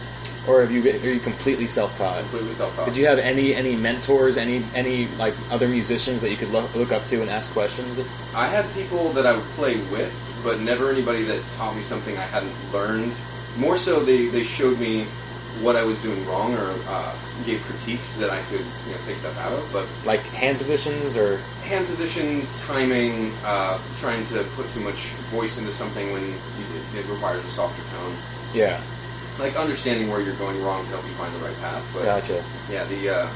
or 0.48 0.62
have 0.62 0.72
you 0.72 0.82
been, 0.82 1.02
are 1.02 1.14
you 1.14 1.20
completely 1.20 1.68
self-taught? 1.68 2.20
Completely 2.22 2.54
self-taught. 2.54 2.86
Did 2.86 2.98
you 2.98 3.06
have 3.06 3.20
any 3.20 3.54
any 3.54 3.76
mentors, 3.76 4.38
any 4.38 4.64
any 4.74 5.08
like 5.18 5.34
other 5.50 5.68
musicians 5.68 6.22
that 6.22 6.32
you 6.32 6.38
could 6.38 6.50
look, 6.50 6.74
look 6.76 6.92
up 6.92 7.06
to 7.06 7.22
and 7.22 7.30
ask 7.30 7.52
questions? 7.52 8.00
I 8.34 8.48
had 8.48 8.72
people 8.74 9.12
that 9.14 9.26
I 9.26 9.36
would 9.38 9.50
play 9.52 9.78
with, 9.92 10.14
but 10.44 10.60
never 10.60 10.92
anybody 10.92 11.24
that 11.24 11.42
taught 11.52 11.76
me 11.76 11.84
something 11.84 12.18
I 12.18 12.26
hadn't 12.26 12.56
learned. 12.72 13.14
More 13.58 13.78
so, 13.78 14.04
they, 14.04 14.28
they 14.28 14.44
showed 14.44 14.80
me 14.80 15.06
what 15.62 15.76
I 15.76 15.84
was 15.84 16.02
doing 16.02 16.26
wrong 16.28 16.54
or 16.56 16.76
uh, 16.88 17.16
gave 17.46 17.62
critiques 17.64 18.16
that 18.18 18.30
I 18.30 18.42
could 18.44 18.62
you 18.62 18.92
know 18.92 18.98
take 19.06 19.18
stuff 19.18 19.38
out 19.38 19.52
of. 19.54 19.72
But 19.74 19.88
Like 20.06 20.22
hand 20.22 20.58
positions 20.58 21.18
or 21.18 21.38
hand 21.64 21.88
positions, 21.88 22.62
timing, 22.62 23.34
uh, 23.44 23.80
trying 23.98 24.24
to 24.26 24.44
put 24.56 24.70
too 24.70 24.80
much 24.82 25.08
voice 25.32 25.58
into 25.58 25.72
something 25.72 26.12
when 26.12 26.24
you, 26.24 27.00
it 27.00 27.06
requires 27.08 27.44
a 27.44 27.50
softer 27.50 27.84
tone, 27.92 28.16
yeah, 28.54 28.82
like 29.40 29.56
understanding 29.56 30.10
where 30.10 30.22
you're 30.22 30.36
going 30.38 30.62
wrong 30.64 30.84
to 30.86 30.90
help 30.90 31.06
you 31.06 31.14
find 31.14 31.34
the 31.36 31.40
right 31.40 31.58
path. 31.58 31.86
But 31.94 32.04
gotcha. 32.06 32.44
yeah, 32.70 32.86
the 32.86 33.10
uh, 33.10 33.30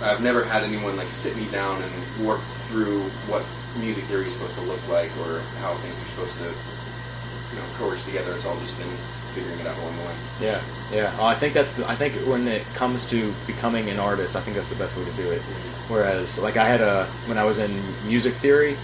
I've 0.00 0.20
never 0.20 0.44
had 0.44 0.62
anyone 0.62 0.96
like 0.96 1.10
sit 1.10 1.36
me 1.36 1.46
down 1.46 1.82
and 1.82 2.26
work 2.26 2.40
through 2.68 3.02
what 3.26 3.44
music 3.78 4.04
theory 4.04 4.26
is 4.26 4.34
supposed 4.34 4.54
to 4.56 4.62
look 4.62 4.86
like 4.88 5.10
or 5.18 5.40
how 5.60 5.74
things 5.76 5.98
are 5.98 6.04
supposed 6.06 6.36
to 6.38 6.44
you 6.44 7.56
know 7.58 7.64
coerce 7.76 8.04
together. 8.04 8.32
It's 8.34 8.44
all 8.44 8.58
just 8.60 8.78
been 8.78 8.96
figuring 9.38 9.60
it 9.60 9.66
out 9.66 9.78
along 9.78 9.96
the 9.96 10.02
way. 10.02 10.14
Yeah, 10.40 10.62
yeah. 10.92 11.16
Oh, 11.18 11.24
I 11.24 11.34
think 11.34 11.54
that's 11.54 11.74
the, 11.74 11.88
I 11.88 11.94
think 11.94 12.14
when 12.26 12.48
it 12.48 12.64
comes 12.74 13.08
to 13.10 13.34
becoming 13.46 13.88
an 13.88 13.98
artist, 13.98 14.36
I 14.36 14.40
think 14.40 14.56
that's 14.56 14.70
the 14.70 14.76
best 14.76 14.96
way 14.96 15.04
to 15.04 15.12
do 15.12 15.30
it. 15.30 15.42
Whereas, 15.88 16.40
like 16.40 16.56
I 16.56 16.66
had 16.66 16.80
a 16.80 17.06
when 17.26 17.38
I 17.38 17.44
was 17.44 17.58
in 17.58 17.82
music 18.06 18.34
theory, 18.34 18.76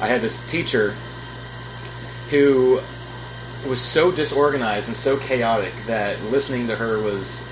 I 0.00 0.08
had 0.08 0.20
this 0.20 0.46
teacher 0.46 0.94
who 2.30 2.80
was 3.66 3.80
so 3.80 4.10
disorganized 4.10 4.88
and 4.88 4.96
so 4.96 5.16
chaotic 5.18 5.72
that 5.86 6.20
listening 6.24 6.66
to 6.66 6.76
her 6.76 7.00
was 7.00 7.44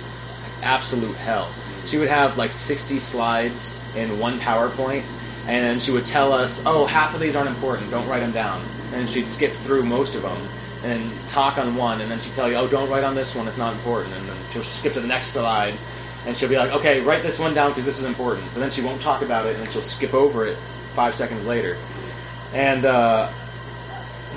absolute 0.62 1.16
hell. 1.16 1.52
She 1.86 1.98
would 1.98 2.08
have 2.08 2.36
like 2.36 2.52
60 2.52 2.98
slides 2.98 3.76
in 3.96 4.18
one 4.18 4.40
PowerPoint, 4.40 5.04
and 5.46 5.80
she 5.80 5.92
would 5.92 6.06
tell 6.06 6.32
us, 6.32 6.62
"Oh, 6.66 6.86
half 6.86 7.14
of 7.14 7.20
these 7.20 7.36
aren't 7.36 7.48
important. 7.48 7.90
Don't 7.90 8.08
write 8.08 8.20
them 8.20 8.32
down." 8.32 8.66
And 8.92 9.08
she'd 9.08 9.28
skip 9.28 9.52
through 9.52 9.84
most 9.84 10.16
of 10.16 10.22
them 10.22 10.48
and 10.82 11.12
talk 11.28 11.58
on 11.58 11.76
one, 11.76 12.00
and 12.00 12.10
then 12.10 12.20
she'd 12.20 12.34
tell 12.34 12.48
you, 12.50 12.56
"Oh, 12.56 12.66
don't 12.66 12.88
write 12.88 13.04
on 13.04 13.14
this 13.14 13.34
one. 13.34 13.46
It's 13.48 13.58
not 13.58 13.74
important." 13.74 14.14
And 14.14 14.28
then 14.28 14.36
she'll 14.52 14.62
skip 14.62 14.94
to 14.94 15.00
the 15.00 15.06
next 15.06 15.28
slide, 15.28 15.74
and 16.26 16.36
she'll 16.36 16.48
be 16.48 16.56
like, 16.56 16.72
"Okay, 16.72 17.00
write 17.00 17.22
this 17.22 17.38
one 17.38 17.54
down 17.54 17.70
because 17.70 17.84
this 17.84 17.98
is 17.98 18.04
important." 18.04 18.46
But 18.54 18.60
then 18.60 18.70
she 18.70 18.82
won't 18.82 19.00
talk 19.02 19.22
about 19.22 19.46
it, 19.46 19.56
and 19.56 19.64
then 19.64 19.72
she'll 19.72 19.82
skip 19.82 20.14
over 20.14 20.46
it 20.46 20.56
five 20.94 21.14
seconds 21.14 21.46
later. 21.46 21.76
And 22.52 22.84
uh, 22.84 23.30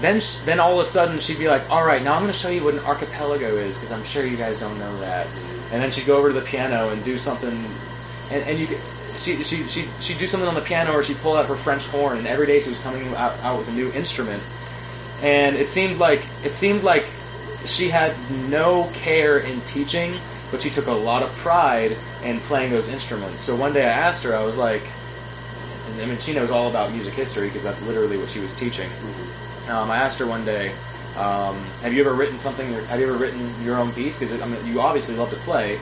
then, 0.01 0.19
sh- 0.19 0.38
then 0.45 0.60
all 0.60 0.73
of 0.73 0.86
a 0.86 0.89
sudden 0.89 1.19
she'd 1.19 1.39
be 1.39 1.47
like, 1.47 1.69
"All 1.69 1.86
right, 1.86 2.03
now 2.03 2.13
I'm 2.13 2.21
going 2.21 2.34
to 2.34 2.38
show 2.38 2.49
you 2.49 2.63
what 2.63 2.73
an 2.73 2.82
archipelago 2.82 3.58
is 3.58 3.75
because 3.75 3.91
I'm 3.91 4.03
sure 4.03 4.25
you 4.25 4.38
guys 4.38 4.60
don't 4.60 4.77
know 4.79 4.99
that." 4.99 5.27
And 5.71 5.82
then 5.82 5.91
she'd 5.91 6.06
go 6.06 6.17
over 6.17 6.27
to 6.27 6.34
the 6.34 6.45
piano 6.45 6.89
and 6.89 7.03
do 7.03 7.17
something, 7.17 7.65
and, 8.29 8.43
and 8.43 8.60
you 8.60 8.67
could, 8.67 8.79
she 9.17 9.43
she 9.43 9.67
she 9.69 9.88
she'd 9.99 10.17
do 10.19 10.27
something 10.27 10.47
on 10.47 10.56
the 10.56 10.62
piano 10.62 10.91
or 10.91 11.03
she'd 11.03 11.17
pull 11.17 11.36
out 11.36 11.45
her 11.47 11.56
French 11.56 11.88
horn, 11.88 12.17
and 12.17 12.27
every 12.27 12.45
day 12.45 12.60
she 12.60 12.69
was 12.69 12.79
coming 12.79 13.08
out, 13.15 13.39
out 13.39 13.58
with 13.58 13.67
a 13.69 13.71
new 13.71 13.91
instrument, 13.93 14.43
and 15.21 15.56
it 15.56 15.67
seemed 15.67 15.99
like 15.99 16.26
it 16.43 16.54
seemed 16.54 16.84
like 16.84 17.08
she 17.65 17.89
had 17.89 18.15
no 18.49 18.89
care 18.93 19.39
in 19.39 19.62
teaching, 19.62 20.19
but 20.52 20.62
she 20.62 20.69
took 20.69 20.88
a 20.88 20.91
lot 20.91 21.23
of 21.23 21.34
pride 21.36 21.97
in 22.23 22.39
playing 22.41 22.71
those 22.71 22.89
instruments. 22.89 23.41
So 23.41 23.56
one 23.56 23.73
day 23.73 23.86
I 23.86 23.91
asked 23.91 24.23
her, 24.23 24.36
I 24.36 24.43
was 24.43 24.58
like, 24.58 24.84
and 25.88 26.02
I 26.02 26.06
mean 26.06 26.17
she 26.17 26.34
knows 26.34 26.52
all 26.52 26.69
about 26.69 26.91
music 26.91 27.13
history 27.13 27.47
because 27.47 27.63
that's 27.63 27.86
literally 27.86 28.17
what 28.17 28.30
she 28.30 28.39
was 28.39 28.54
teaching. 28.56 28.89
Um, 29.67 29.89
I 29.89 29.97
asked 29.97 30.19
her 30.19 30.28
one 30.28 30.43
day, 30.43 30.73
um, 31.15 31.63
"Have 31.82 31.93
you 31.93 32.02
ever 32.02 32.13
written 32.13 32.38
something? 32.38 32.73
Have 32.73 32.99
you 32.99 33.08
ever 33.08 33.17
written 33.17 33.54
your 33.63 33.78
own 33.78 33.93
piece? 33.93 34.19
Because 34.19 34.39
I 34.41 34.45
mean, 34.45 34.65
you 34.67 34.82
obviously 34.82 35.15
love 35.15 35.30
to 35.30 35.38
play. 35.38 35.80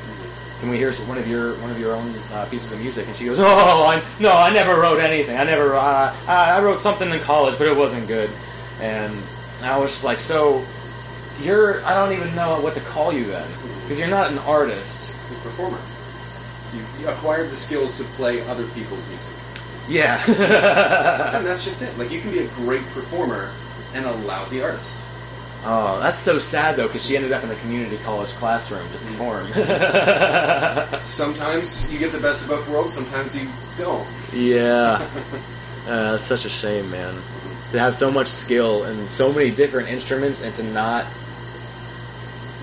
can 0.60 0.70
we 0.70 0.78
hear 0.78 0.94
one 1.08 1.18
of 1.18 1.28
your 1.28 1.56
one 1.56 1.72
of 1.72 1.80
your 1.80 1.96
own 1.96 2.16
uh, 2.32 2.46
pieces 2.46 2.72
of 2.74 2.80
music?" 2.80 3.08
And 3.08 3.16
she 3.16 3.26
goes, 3.26 3.40
"Oh, 3.40 3.86
I, 3.88 4.04
no, 4.20 4.32
I 4.32 4.52
never 4.52 4.80
wrote 4.80 5.00
anything. 5.00 5.36
I 5.36 5.44
never. 5.44 5.76
Uh, 5.76 6.16
I 6.28 6.58
I 6.58 6.62
wrote 6.62 6.80
something 6.80 7.10
in 7.10 7.20
college, 7.22 7.58
but 7.58 7.68
it 7.68 7.76
wasn't 7.76 8.08
good." 8.08 8.30
And 8.82 9.24
I 9.62 9.78
was 9.78 9.92
just 9.92 10.04
like, 10.04 10.20
"So, 10.20 10.66
you're? 11.42 11.86
I 11.86 11.94
don't 11.94 12.12
even 12.18 12.36
know 12.36 12.60
what 12.60 12.74
to 12.76 12.82
call 12.82 13.14
you 13.14 13.26
then, 13.28 13.50
because 13.84 14.00
you're 14.00 14.08
not 14.10 14.32
an 14.32 14.40
artist." 14.40 15.14
You're 15.30 15.40
a 15.40 15.44
performer. 15.44 15.80
You, 16.74 16.82
you 17.02 17.08
acquired 17.08 17.52
the 17.52 17.56
skills 17.56 17.96
to 17.98 18.04
play 18.16 18.42
other 18.48 18.66
people's 18.70 19.06
music, 19.08 19.34
Yeah. 19.88 20.22
and 21.36 21.46
that's 21.46 21.64
just 21.64 21.82
it. 21.82 21.98
Like 21.98 22.12
you 22.12 22.20
can 22.22 22.32
be 22.32 22.40
a 22.40 22.48
great 22.50 22.86
performer 22.88 23.52
and 23.94 24.06
a 24.06 24.12
lousy 24.14 24.62
artist. 24.62 24.98
oh, 25.66 26.00
that's 26.00 26.20
so 26.20 26.40
sad 26.40 26.76
though, 26.78 26.88
because 26.88 27.06
she 27.06 27.16
ended 27.18 27.32
up 27.34 27.44
in 27.44 27.50
the 27.50 27.56
community 27.56 27.98
college 28.04 28.30
classroom 28.32 28.88
to 28.92 28.98
perform. 29.00 29.52
Sometimes 31.02 31.90
you 31.92 32.00
get 32.00 32.12
the 32.12 32.20
best 32.20 32.42
of 32.42 32.48
both 32.48 32.68
worlds. 32.70 32.94
Sometimes 32.94 33.38
you 33.38 33.48
don't. 33.78 34.08
Yeah. 34.34 35.08
Uh, 35.82 36.12
that's 36.12 36.26
such 36.26 36.46
a 36.46 36.50
shame, 36.50 36.92
man. 36.92 37.20
To 37.72 37.80
have 37.80 37.96
so 37.96 38.12
much 38.12 38.28
skill 38.28 38.84
and 38.84 39.10
so 39.10 39.32
many 39.32 39.50
different 39.50 39.88
instruments 39.90 40.42
and 40.42 40.54
to 40.56 40.64
not 40.64 41.06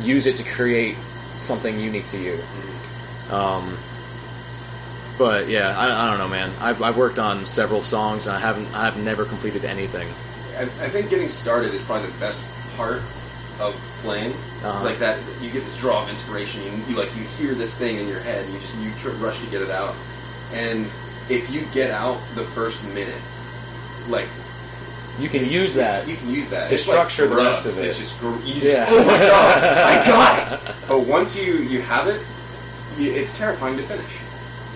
use 0.02 0.26
it 0.26 0.36
to 0.36 0.44
create 0.44 0.96
something 1.38 1.80
unique 1.80 2.06
to 2.08 2.22
you. 2.22 2.40
Um, 3.30 3.78
but 5.16 5.48
yeah, 5.48 5.76
I, 5.78 6.06
I 6.06 6.10
don't 6.10 6.18
know, 6.18 6.28
man. 6.28 6.52
I've, 6.60 6.82
I've 6.82 6.96
worked 6.96 7.18
on 7.18 7.46
several 7.46 7.82
songs 7.82 8.26
and 8.26 8.36
I 8.36 8.38
haven't 8.38 8.66
I've 8.74 8.96
never 8.98 9.24
completed 9.24 9.64
anything. 9.64 10.12
I, 10.56 10.62
I 10.62 10.88
think 10.88 11.10
getting 11.10 11.28
started 11.28 11.74
is 11.74 11.82
probably 11.82 12.10
the 12.10 12.18
best 12.18 12.44
part 12.76 13.02
of 13.58 13.74
playing. 14.00 14.32
Uh-huh. 14.32 14.72
It's 14.76 14.84
like 14.84 14.98
that, 15.00 15.18
you 15.40 15.50
get 15.50 15.64
this 15.64 15.78
draw 15.78 16.02
of 16.02 16.08
inspiration. 16.08 16.62
You, 16.62 16.84
you 16.88 16.96
like 16.96 17.14
you 17.16 17.24
hear 17.24 17.54
this 17.54 17.76
thing 17.76 17.96
in 17.98 18.08
your 18.08 18.20
head, 18.20 18.44
and 18.44 18.54
you 18.54 18.60
just 18.60 18.78
you 18.78 18.92
tr- 18.94 19.10
rush 19.10 19.40
to 19.40 19.46
get 19.46 19.62
it 19.62 19.70
out. 19.70 19.94
And 20.52 20.86
if 21.28 21.50
you 21.50 21.62
get 21.72 21.90
out 21.90 22.20
the 22.34 22.44
first 22.44 22.84
minute, 22.84 23.20
like 24.08 24.28
You 25.18 25.28
can 25.28 25.48
use 25.48 25.74
that. 25.74 26.07
you 26.09 26.16
can 26.16 26.33
use 26.33 26.48
that 26.50 26.68
To 26.68 26.74
It's 26.74 26.85
structure 26.85 27.26
the 27.26 27.35
drugs. 27.35 27.64
rest 27.64 27.78
of 27.78 27.85
it. 27.85 27.88
It's 27.88 27.98
just 27.98 28.20
gr- 28.20 28.37
you 28.44 28.54
just, 28.54 28.66
Yeah. 28.66 28.87
oh 28.88 29.04
my 29.04 29.18
god, 29.18 29.64
I 29.64 30.04
got 30.07 30.52
it. 30.52 30.74
But 30.87 31.00
once 31.00 31.37
you 31.38 31.54
you 31.54 31.83
have 31.83 32.07
it, 32.09 32.20
you, 32.96 33.11
it's 33.12 33.37
terrifying 33.37 33.76
to 33.78 33.83
finish. 33.83 34.12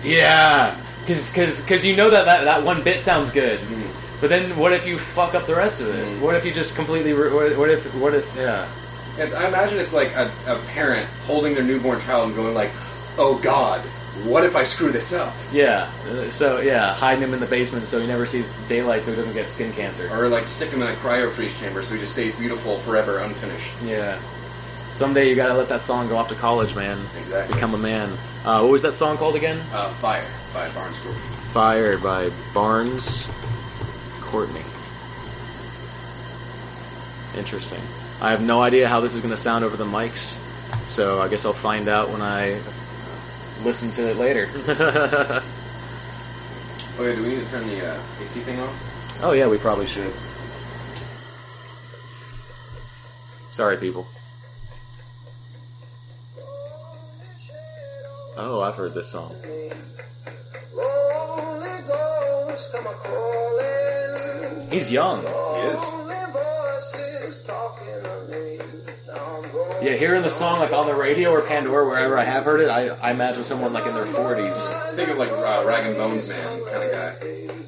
Yeah, 0.03 0.75
because 1.05 1.85
you 1.85 1.95
know 1.95 2.09
that, 2.09 2.25
that 2.25 2.43
that 2.43 2.63
one 2.63 2.83
bit 2.83 3.01
sounds 3.01 3.31
good, 3.31 3.59
Mhm. 3.61 3.87
but 4.19 4.29
then 4.29 4.57
what 4.57 4.73
if 4.73 4.85
you 4.85 4.97
fuck 4.99 5.33
up 5.33 5.45
the 5.47 5.55
rest 5.55 5.79
of 5.81 5.87
it? 5.89 6.05
Mhm. 6.05 6.19
What 6.19 6.35
if 6.35 6.43
you 6.45 6.53
just 6.53 6.75
completely? 6.75 7.13
Re- 7.13 7.31
what, 7.31 7.57
what 7.57 7.69
if? 7.69 7.85
What 7.95 8.13
if? 8.13 8.27
Yeah. 8.35 8.67
It's, 9.17 9.31
I 9.33 9.47
imagine 9.47 9.77
it's 9.79 9.93
like 9.93 10.11
a, 10.15 10.31
a 10.47 10.57
parent 10.73 11.07
holding 11.27 11.53
their 11.53 11.63
newborn 11.63 12.01
child 12.01 12.27
and 12.27 12.35
going 12.35 12.53
like, 12.55 12.71
"Oh 13.17 13.35
God, 13.37 13.81
what 14.25 14.43
if 14.43 14.55
I 14.55 14.63
screw 14.63 14.91
this 14.91 15.13
up?" 15.13 15.33
Yeah. 15.51 15.91
uh, 16.09 16.29
So 16.29 16.59
yeah, 16.59 16.93
hiding 16.93 17.23
him 17.23 17.33
in 17.33 17.39
the 17.39 17.45
basement 17.45 17.87
so 17.87 17.99
he 17.99 18.07
never 18.07 18.25
sees 18.25 18.53
daylight, 18.67 19.03
so 19.03 19.11
he 19.11 19.17
doesn't 19.17 19.33
get 19.33 19.49
skin 19.49 19.71
cancer. 19.73 20.09
Or 20.11 20.27
like 20.29 20.47
stick 20.47 20.69
him 20.69 20.81
in 20.81 20.89
a 20.89 20.95
cryo 20.97 21.31
freeze 21.31 21.59
chamber 21.59 21.83
so 21.83 21.93
he 21.95 21.99
just 21.99 22.13
stays 22.13 22.35
beautiful 22.35 22.79
forever, 22.79 23.19
unfinished. 23.19 23.71
Yeah. 23.83 24.21
Someday 24.91 25.27
you 25.29 25.35
gotta 25.35 25.55
let 25.55 25.67
that 25.69 25.81
song 25.81 26.07
go 26.07 26.17
off 26.17 26.27
to 26.29 26.35
college, 26.35 26.75
man. 26.75 27.03
Exactly. 27.19 27.55
Become 27.55 27.73
a 27.73 27.77
man. 27.79 28.17
Uh, 28.45 28.59
what 28.61 28.71
was 28.71 28.81
that 28.83 28.93
song 28.93 29.17
called 29.17 29.35
again? 29.35 29.59
Uh, 29.71 29.89
Fire 29.95 30.27
by 30.53 30.69
Barnes 30.73 30.99
Group. 30.99 31.15
Fire 31.51 31.97
by 31.97 32.29
Barns 32.53 33.25
Courtney. 34.21 34.63
Interesting. 37.35 37.81
I 38.21 38.29
have 38.31 38.41
no 38.41 38.61
idea 38.61 38.87
how 38.87 38.99
this 39.01 39.13
is 39.15 39.19
going 39.19 39.31
to 39.31 39.37
sound 39.37 39.65
over 39.65 39.75
the 39.75 39.85
mics, 39.85 40.37
so 40.85 41.21
I 41.21 41.27
guess 41.27 41.45
I'll 41.45 41.53
find 41.53 41.87
out 41.87 42.09
when 42.11 42.21
I 42.21 42.59
listen 43.63 43.91
to 43.91 44.09
it 44.09 44.17
later. 44.17 44.49
Oh 46.99 47.03
yeah, 47.03 47.15
do 47.15 47.23
we 47.23 47.29
need 47.29 47.39
to 47.43 47.49
turn 47.49 47.65
the 47.67 47.83
uh, 47.83 47.99
AC 48.21 48.39
thing 48.41 48.59
off? 48.59 48.79
oh, 49.23 49.31
yeah, 49.31 49.47
we 49.47 49.57
probably 49.57 49.87
should. 49.87 50.13
Sorry, 53.49 53.77
people. 53.77 54.05
Oh, 58.37 58.61
I've 58.61 58.75
heard 58.75 58.93
this 58.93 59.09
song. 59.09 59.35
Holy 60.75 61.81
Ghost, 61.87 62.73
come 62.73 62.85
a 62.85 62.93
calling. 62.93 64.71
He's 64.71 64.91
young. 64.91 65.21
He 65.21 65.61
is. 65.69 66.02
Yeah, 69.83 69.97
hearing 69.97 70.21
the 70.21 70.29
song 70.29 70.59
like 70.59 70.71
on 70.71 70.87
the 70.87 70.95
radio 70.95 71.31
or 71.31 71.41
Pandora, 71.41 71.85
wherever 71.85 72.17
I 72.17 72.23
have 72.23 72.45
heard 72.45 72.61
it, 72.61 72.69
I, 72.69 72.87
I 72.87 73.11
imagine 73.11 73.43
someone 73.43 73.73
like 73.73 73.85
in 73.85 73.93
their 73.93 74.05
40s. 74.05 74.95
Think 74.95 75.09
of 75.09 75.17
like 75.17 75.29
uh, 75.29 75.65
Rag 75.67 75.85
and 75.85 75.97
Bones 75.97 76.29
Man 76.29 76.63
kind 76.63 76.83
of 76.83 76.91
guy. 76.93 77.62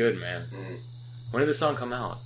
Good, 0.00 0.18
man. 0.18 0.46
Mm. 0.52 0.78
When 1.30 1.40
did 1.40 1.48
this 1.48 1.58
song 1.58 1.76
come 1.76 1.92
out? 1.92 2.20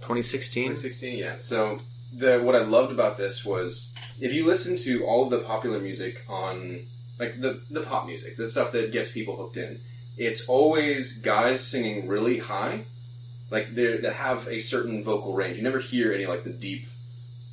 2016? 0.00 0.70
2016, 0.70 1.18
yeah. 1.18 1.36
So 1.40 1.80
the 2.12 2.40
what 2.40 2.56
I 2.56 2.60
loved 2.60 2.90
about 2.90 3.16
this 3.16 3.44
was 3.44 3.94
if 4.20 4.32
you 4.32 4.44
listen 4.44 4.76
to 4.78 5.04
all 5.04 5.24
of 5.24 5.30
the 5.30 5.38
popular 5.38 5.78
music 5.78 6.24
on 6.28 6.86
like 7.18 7.40
the 7.40 7.60
the 7.70 7.82
pop 7.82 8.06
music, 8.06 8.36
the 8.36 8.48
stuff 8.48 8.72
that 8.72 8.90
gets 8.90 9.12
people 9.12 9.36
hooked 9.36 9.56
in, 9.56 9.80
it's 10.16 10.48
always 10.48 11.18
guys 11.18 11.64
singing 11.64 12.08
really 12.08 12.38
high, 12.38 12.84
like 13.50 13.74
they 13.76 13.98
that 13.98 14.14
have 14.14 14.48
a 14.48 14.58
certain 14.58 15.04
vocal 15.04 15.34
range. 15.34 15.56
You 15.56 15.62
never 15.62 15.78
hear 15.78 16.12
any 16.12 16.26
like 16.26 16.42
the 16.42 16.50
deep, 16.50 16.88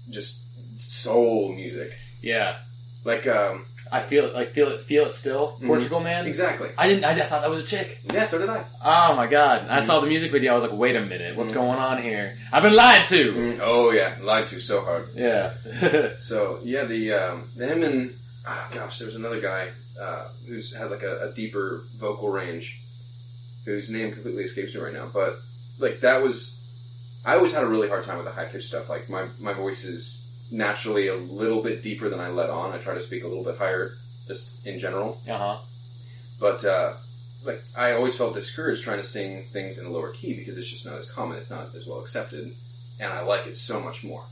just 0.09 0.45
soul 0.81 1.53
music. 1.53 1.91
Yeah. 2.21 2.55
Like 3.03 3.25
um, 3.27 3.65
I 3.91 4.01
feel 4.01 4.25
it, 4.25 4.33
like 4.33 4.51
feel 4.51 4.67
it, 4.69 4.81
feel 4.81 5.05
it 5.05 5.13
still. 5.15 5.57
Mhm. 5.61 5.67
Portugal 5.67 5.99
man. 6.01 6.25
exactly. 6.25 6.69
I 6.77 6.87
didn't. 6.89 7.05
I 7.05 7.13
thought 7.21 7.41
that 7.41 7.49
was 7.49 7.63
a 7.63 7.65
chick. 7.67 7.99
Yeah, 8.13 8.25
so 8.25 8.37
did 8.37 8.49
I. 8.49 8.65
Oh 8.83 9.15
my 9.15 9.27
god! 9.27 9.67
I 9.69 9.79
Mhm. 9.79 9.83
saw 9.83 9.99
the 10.01 10.07
music 10.07 10.31
video. 10.31 10.51
I 10.51 10.55
was 10.55 10.63
like, 10.63 10.73
wait 10.77 10.95
a 10.97 11.01
minute, 11.05 11.37
what's 11.37 11.51
Mhm. 11.51 11.55
going 11.55 11.79
on 11.79 12.01
here? 12.01 12.37
I've 12.51 12.63
been 12.63 12.73
lied 12.75 13.05
to. 13.07 13.31
Mm, 13.33 13.59
oh 13.61 13.91
yeah, 13.91 14.15
lied 14.21 14.47
to 14.49 14.59
so 14.59 14.81
hard. 14.81 15.09
Yeah. 15.15 15.53
So 16.19 16.59
yeah, 16.63 16.83
the 16.83 17.13
um, 17.13 17.49
him 17.57 17.83
and 17.83 18.13
oh 18.45 18.67
gosh, 18.71 18.97
there 18.99 19.05
was 19.05 19.15
another 19.15 19.39
guy 19.39 19.69
uh, 19.99 20.27
who's 20.47 20.73
had 20.75 20.91
like 20.91 21.03
a, 21.03 21.29
a 21.29 21.31
deeper 21.31 21.83
vocal 21.97 22.29
range, 22.29 22.81
whose 23.63 23.89
name 23.89 24.11
completely 24.11 24.43
escapes 24.43 24.75
me 24.75 24.81
right 24.81 24.93
now. 24.93 25.09
But 25.13 25.39
like 25.79 26.01
that 26.01 26.21
was, 26.21 26.59
I 27.25 27.35
always 27.35 27.53
had 27.53 27.63
a 27.63 27.67
really 27.67 27.87
hard 27.87 28.03
time 28.03 28.17
with 28.17 28.25
the 28.25 28.33
high 28.33 28.45
pitched 28.45 28.67
stuff. 28.67 28.89
Like 28.89 29.07
my 29.09 29.27
my 29.39 29.53
voice 29.53 29.85
is 29.85 30.23
naturally 30.51 31.07
a 31.07 31.15
little 31.15 31.61
bit 31.61 31.83
deeper 31.83 32.09
than 32.09 32.19
I 32.19 32.29
let 32.29 32.49
on. 32.49 32.71
I 32.71 32.77
try 32.77 32.93
to 32.93 33.01
speak 33.01 33.23
a 33.23 33.27
little 33.27 33.43
bit 33.43 33.57
higher, 33.57 33.97
just 34.27 34.65
in 34.65 34.79
general. 34.79 35.21
uh 35.27 35.37
huh. 35.37 35.57
But 36.39 36.63
uh, 36.65 36.93
like 37.43 37.63
I 37.75 37.93
always 37.93 38.15
felt 38.15 38.33
discouraged 38.33 38.83
trying 38.83 38.99
to 38.99 39.03
sing 39.03 39.45
things 39.51 39.77
in 39.77 39.85
a 39.85 39.89
lower 39.89 40.11
key 40.11 40.35
because 40.35 40.57
it's 40.57 40.69
just 40.69 40.85
not 40.85 40.95
as 40.95 41.09
common. 41.09 41.37
It's 41.37 41.51
not 41.51 41.75
as 41.75 41.85
well 41.87 41.99
accepted, 41.99 42.55
and 42.99 43.13
I 43.13 43.21
like 43.21 43.47
it 43.47 43.57
so 43.57 43.79
much 43.79 44.03
more. 44.03 44.25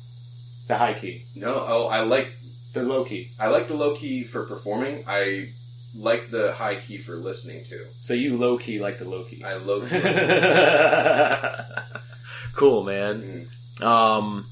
The 0.68 0.78
high 0.78 0.94
key, 0.94 1.26
No, 1.36 1.64
oh, 1.68 1.88
I 1.88 2.02
like 2.02 2.34
the 2.74 2.82
low 2.82 3.06
key. 3.06 3.32
I 3.40 3.48
like 3.48 3.68
the 3.68 3.76
low 3.76 3.96
key 3.96 4.24
for 4.24 4.44
performing. 4.46 5.04
I 5.08 5.50
like 5.96 6.32
the 6.32 6.54
high 6.54 6.76
key 6.76 6.98
for 6.98 7.16
listening 7.16 7.64
to. 7.66 7.86
So 8.02 8.14
you 8.14 8.38
low 8.38 8.58
key 8.58 8.80
like 8.80 8.98
the 8.98 9.06
low 9.06 9.24
key. 9.24 9.44
I 9.44 9.56
low 9.56 9.82
key. 9.82 9.88
cool, 12.54 12.84
man. 12.84 13.48
Mm. 13.80 13.86
Um, 13.86 14.48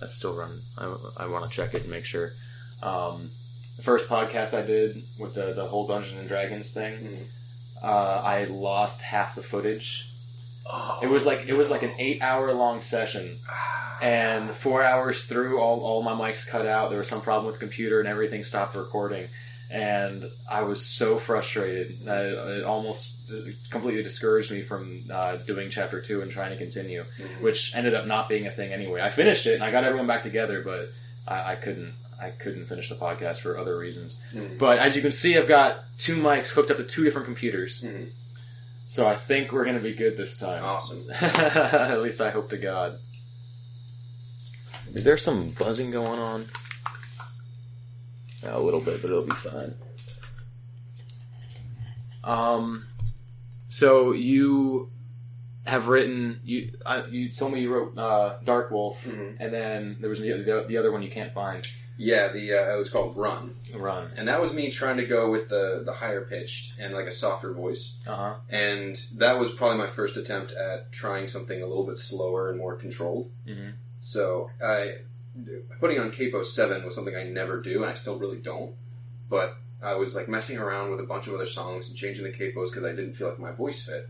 that's 0.00 0.14
still 0.14 0.34
running. 0.34 0.62
I, 0.78 0.94
I 1.18 1.26
want 1.26 1.44
to 1.44 1.50
check 1.50 1.74
it 1.74 1.82
and 1.82 1.90
make 1.90 2.04
sure. 2.04 2.32
Um, 2.82 3.30
the 3.76 3.82
first 3.82 4.08
podcast 4.08 4.56
I 4.56 4.64
did 4.66 5.02
with 5.18 5.34
the 5.34 5.52
the 5.52 5.66
whole 5.66 5.86
Dungeons 5.86 6.18
and 6.18 6.28
Dragons 6.28 6.72
thing, 6.72 6.94
Mm. 6.98 7.26
uh, 7.82 8.22
I 8.24 8.44
lost 8.44 9.02
half 9.02 9.34
the 9.34 9.42
footage. 9.42 10.06
Oh. 10.72 10.98
It 11.02 11.08
was 11.08 11.26
like 11.26 11.46
it 11.46 11.54
was 11.54 11.70
like 11.70 11.82
an 11.82 11.92
eight 11.98 12.22
hour 12.22 12.52
long 12.52 12.80
session, 12.80 13.38
and 14.02 14.50
four 14.52 14.82
hours 14.82 15.24
through, 15.26 15.58
all 15.60 15.80
all 15.80 16.02
my 16.02 16.12
mics 16.12 16.46
cut 16.48 16.66
out. 16.66 16.90
There 16.90 16.98
was 16.98 17.08
some 17.08 17.20
problem 17.22 17.46
with 17.46 17.56
the 17.56 17.60
computer, 17.66 18.00
and 18.00 18.08
everything 18.08 18.42
stopped 18.42 18.76
recording. 18.76 19.28
And 19.70 20.24
I 20.50 20.62
was 20.62 20.84
so 20.84 21.16
frustrated 21.16 22.04
that 22.06 22.24
it, 22.26 22.32
it 22.58 22.64
almost 22.64 23.32
completely 23.70 24.02
discouraged 24.02 24.50
me 24.50 24.62
from 24.62 25.04
uh, 25.12 25.36
doing 25.36 25.70
chapter 25.70 26.00
two 26.02 26.22
and 26.22 26.30
trying 26.32 26.50
to 26.50 26.56
continue, 26.56 27.04
Mhm. 27.18 27.40
which 27.40 27.72
ended 27.74 27.94
up 27.94 28.06
not 28.06 28.28
being 28.28 28.46
a 28.46 28.50
thing 28.50 28.72
anyway. 28.72 29.00
I 29.00 29.10
finished 29.10 29.46
it 29.46 29.54
and 29.54 29.62
I 29.62 29.70
got 29.70 29.84
everyone 29.84 30.06
back 30.08 30.22
together, 30.24 30.60
but 30.62 30.90
I, 31.26 31.52
I 31.52 31.54
couldn't. 31.56 31.94
I 32.22 32.28
couldn't 32.30 32.66
finish 32.66 32.90
the 32.90 32.96
podcast 32.96 33.36
for 33.38 33.56
other 33.56 33.78
reasons. 33.78 34.20
Mhm. 34.34 34.58
But 34.58 34.78
as 34.78 34.94
you 34.94 35.00
can 35.00 35.10
see, 35.12 35.38
I've 35.38 35.48
got 35.48 35.84
two 35.96 36.16
mics 36.16 36.48
hooked 36.48 36.70
up 36.70 36.76
to 36.76 36.84
two 36.84 37.02
different 37.02 37.24
computers, 37.24 37.80
Mhm. 37.82 38.10
so 38.88 39.06
I 39.06 39.14
think 39.16 39.52
we're 39.52 39.64
going 39.64 39.76
to 39.78 39.82
be 39.82 39.94
good 39.94 40.18
this 40.18 40.36
time. 40.36 40.62
Awesome. 40.62 41.08
At 41.20 42.02
least 42.02 42.20
I 42.20 42.28
hope 42.30 42.50
to 42.50 42.58
God. 42.58 42.98
Is 44.92 45.04
there 45.04 45.16
some 45.16 45.50
buzzing 45.50 45.90
going 45.92 46.18
on? 46.18 46.48
A 48.42 48.58
little 48.60 48.80
bit, 48.80 49.02
but 49.02 49.10
it'll 49.10 49.24
be 49.24 49.32
fine. 49.32 49.74
Um, 52.22 52.86
so 53.68 54.12
you 54.12 54.90
have 55.66 55.88
written 55.88 56.40
you 56.44 56.72
uh, 56.86 57.02
you 57.10 57.28
told 57.28 57.52
me 57.52 57.60
you 57.60 57.72
wrote 57.72 57.96
uh, 57.96 58.36
Dark 58.44 58.70
Wolf, 58.70 59.04
Mhm. 59.04 59.36
and 59.40 59.52
then 59.52 59.96
there 60.00 60.10
was 60.10 60.20
the, 60.20 60.32
the, 60.32 60.64
the 60.66 60.76
other 60.76 60.90
one 60.92 61.02
you 61.02 61.10
can't 61.10 61.32
find. 61.32 61.66
Yeah, 61.96 62.28
the 62.28 62.54
uh, 62.54 62.74
it 62.74 62.78
was 62.78 62.88
called 62.88 63.14
Run, 63.16 63.50
Run. 63.74 64.10
and 64.16 64.26
that 64.28 64.40
was 64.40 64.54
me 64.54 64.70
trying 64.70 64.96
to 64.96 65.04
go 65.04 65.30
with 65.30 65.48
the 65.50 65.82
the 65.84 65.92
higher 65.92 66.22
pitched 66.22 66.78
and 66.78 66.94
like 66.94 67.06
a 67.06 67.12
softer 67.12 67.52
voice. 67.52 67.98
Uh 68.06 68.16
huh. 68.16 68.34
and 68.48 68.96
that 69.16 69.38
was 69.38 69.50
probably 69.52 69.76
my 69.78 69.86
first 69.86 70.16
attempt 70.16 70.52
at 70.52 70.92
trying 70.92 71.28
something 71.28 71.60
a 71.62 71.66
little 71.66 71.84
bit 71.86 71.98
slower 71.98 72.48
and 72.48 72.58
more 72.58 72.74
controlled. 72.74 73.30
Mhm. 73.46 73.74
So 74.00 74.50
I 74.64 74.94
putting 75.80 75.98
on 75.98 76.10
Capo 76.10 76.42
Seven 76.42 76.84
was 76.84 76.94
something 76.94 77.14
I 77.14 77.24
never 77.24 77.60
do, 77.60 77.82
and 77.82 77.90
I 77.90 77.94
still 77.94 78.18
really 78.18 78.38
don't. 78.38 78.74
But 79.28 79.56
I 79.82 79.94
was 79.94 80.14
like 80.14 80.28
messing 80.28 80.58
around 80.58 80.90
with 80.90 81.00
a 81.00 81.04
bunch 81.04 81.26
of 81.26 81.34
other 81.34 81.46
songs 81.46 81.88
and 81.88 81.96
changing 81.96 82.24
the 82.24 82.30
capos 82.30 82.70
because 82.70 82.84
I 82.84 82.90
didn't 82.90 83.14
feel 83.14 83.28
like 83.28 83.38
my 83.38 83.52
voice 83.52 83.84
fit. 83.84 84.08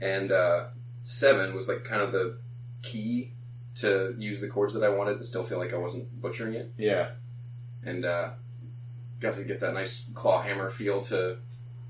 And 0.00 0.32
uh, 0.32 0.66
Seven 1.02 1.54
was 1.54 1.68
like 1.68 1.84
kind 1.84 2.02
of 2.02 2.12
the 2.12 2.38
key 2.82 3.32
to 3.76 4.14
use 4.18 4.40
the 4.40 4.48
chords 4.48 4.74
that 4.74 4.84
I 4.84 4.88
wanted 4.88 5.16
and 5.16 5.24
still 5.24 5.42
feel 5.42 5.58
like 5.58 5.74
I 5.74 5.76
wasn't 5.76 6.20
butchering 6.20 6.54
it. 6.54 6.72
Yeah. 6.78 7.10
And 7.84 8.04
uh, 8.04 8.30
got 9.20 9.34
to 9.34 9.44
get 9.44 9.60
that 9.60 9.74
nice 9.74 10.06
claw 10.14 10.42
hammer 10.42 10.70
feel 10.70 11.00
to 11.02 11.36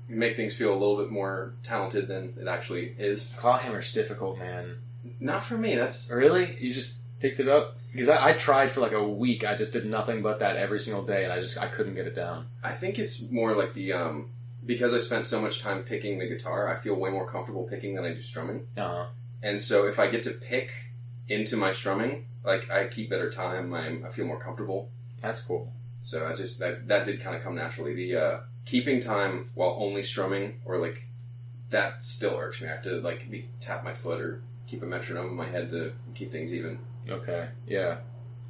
make 0.07 0.35
things 0.35 0.55
feel 0.55 0.71
a 0.71 0.77
little 0.77 0.97
bit 0.97 1.09
more 1.09 1.53
talented 1.63 2.07
than 2.07 2.33
it 2.39 2.47
actually 2.47 2.95
is. 2.97 3.33
Clawhammer's 3.37 3.93
difficult, 3.93 4.37
man. 4.39 4.77
Not 5.19 5.43
for 5.43 5.57
me. 5.57 5.75
That's 5.75 6.11
Really? 6.11 6.57
You 6.59 6.73
just 6.73 6.95
picked 7.21 7.39
it 7.39 7.47
up? 7.47 7.77
Because 7.91 8.09
I, 8.09 8.29
I 8.29 8.33
tried 8.33 8.71
for 8.71 8.81
like 8.81 8.93
a 8.93 9.03
week. 9.03 9.45
I 9.45 9.55
just 9.55 9.73
did 9.73 9.85
nothing 9.85 10.21
but 10.21 10.39
that 10.39 10.57
every 10.57 10.79
single 10.79 11.03
day, 11.03 11.23
and 11.23 11.31
I 11.31 11.39
just 11.39 11.57
I 11.57 11.67
couldn't 11.67 11.95
get 11.95 12.07
it 12.07 12.15
down. 12.15 12.47
I 12.63 12.71
think 12.71 12.99
it's 12.99 13.29
more 13.29 13.55
like 13.55 13.73
the 13.73 13.93
um, 13.93 14.29
because 14.65 14.93
I 14.93 14.99
spent 14.99 15.25
so 15.25 15.41
much 15.41 15.61
time 15.61 15.83
picking 15.83 16.19
the 16.19 16.27
guitar. 16.27 16.67
I 16.67 16.77
feel 16.77 16.95
way 16.95 17.09
more 17.09 17.27
comfortable 17.27 17.63
picking 17.63 17.95
than 17.95 18.05
I 18.05 18.13
do 18.13 18.21
strumming. 18.21 18.67
Uh 18.77 18.87
huh. 18.87 19.05
And 19.43 19.59
so 19.59 19.87
if 19.87 19.99
I 19.99 20.07
get 20.07 20.23
to 20.23 20.31
pick 20.31 20.71
into 21.27 21.57
my 21.57 21.71
strumming, 21.71 22.25
like 22.43 22.69
I 22.69 22.87
keep 22.87 23.09
better 23.09 23.29
time. 23.29 23.73
I'm, 23.73 24.05
I 24.05 24.09
feel 24.09 24.25
more 24.25 24.39
comfortable. 24.39 24.89
That's 25.21 25.41
cool. 25.41 25.71
So 26.01 26.27
I 26.27 26.33
just 26.33 26.59
that 26.59 26.87
that 26.87 27.05
did 27.05 27.21
kind 27.21 27.35
of 27.35 27.43
come 27.43 27.55
naturally. 27.55 27.93
The 27.93 28.15
uh, 28.15 28.39
keeping 28.65 28.99
time 28.99 29.49
while 29.53 29.75
only 29.79 30.03
strumming 30.03 30.61
or 30.65 30.77
like 30.77 31.07
that 31.69 32.03
still 32.03 32.37
irks 32.37 32.61
me. 32.61 32.67
I 32.67 32.71
have 32.71 32.81
to 32.83 33.01
like 33.01 33.29
be, 33.29 33.47
tap 33.59 33.83
my 33.83 33.93
foot 33.93 34.19
or 34.21 34.41
keep 34.67 34.83
a 34.83 34.85
metronome 34.85 35.27
in 35.27 35.35
my 35.35 35.47
head 35.47 35.69
to 35.71 35.93
keep 36.13 36.31
things 36.31 36.53
even. 36.53 36.79
Okay. 37.09 37.47
Yeah. 37.67 37.97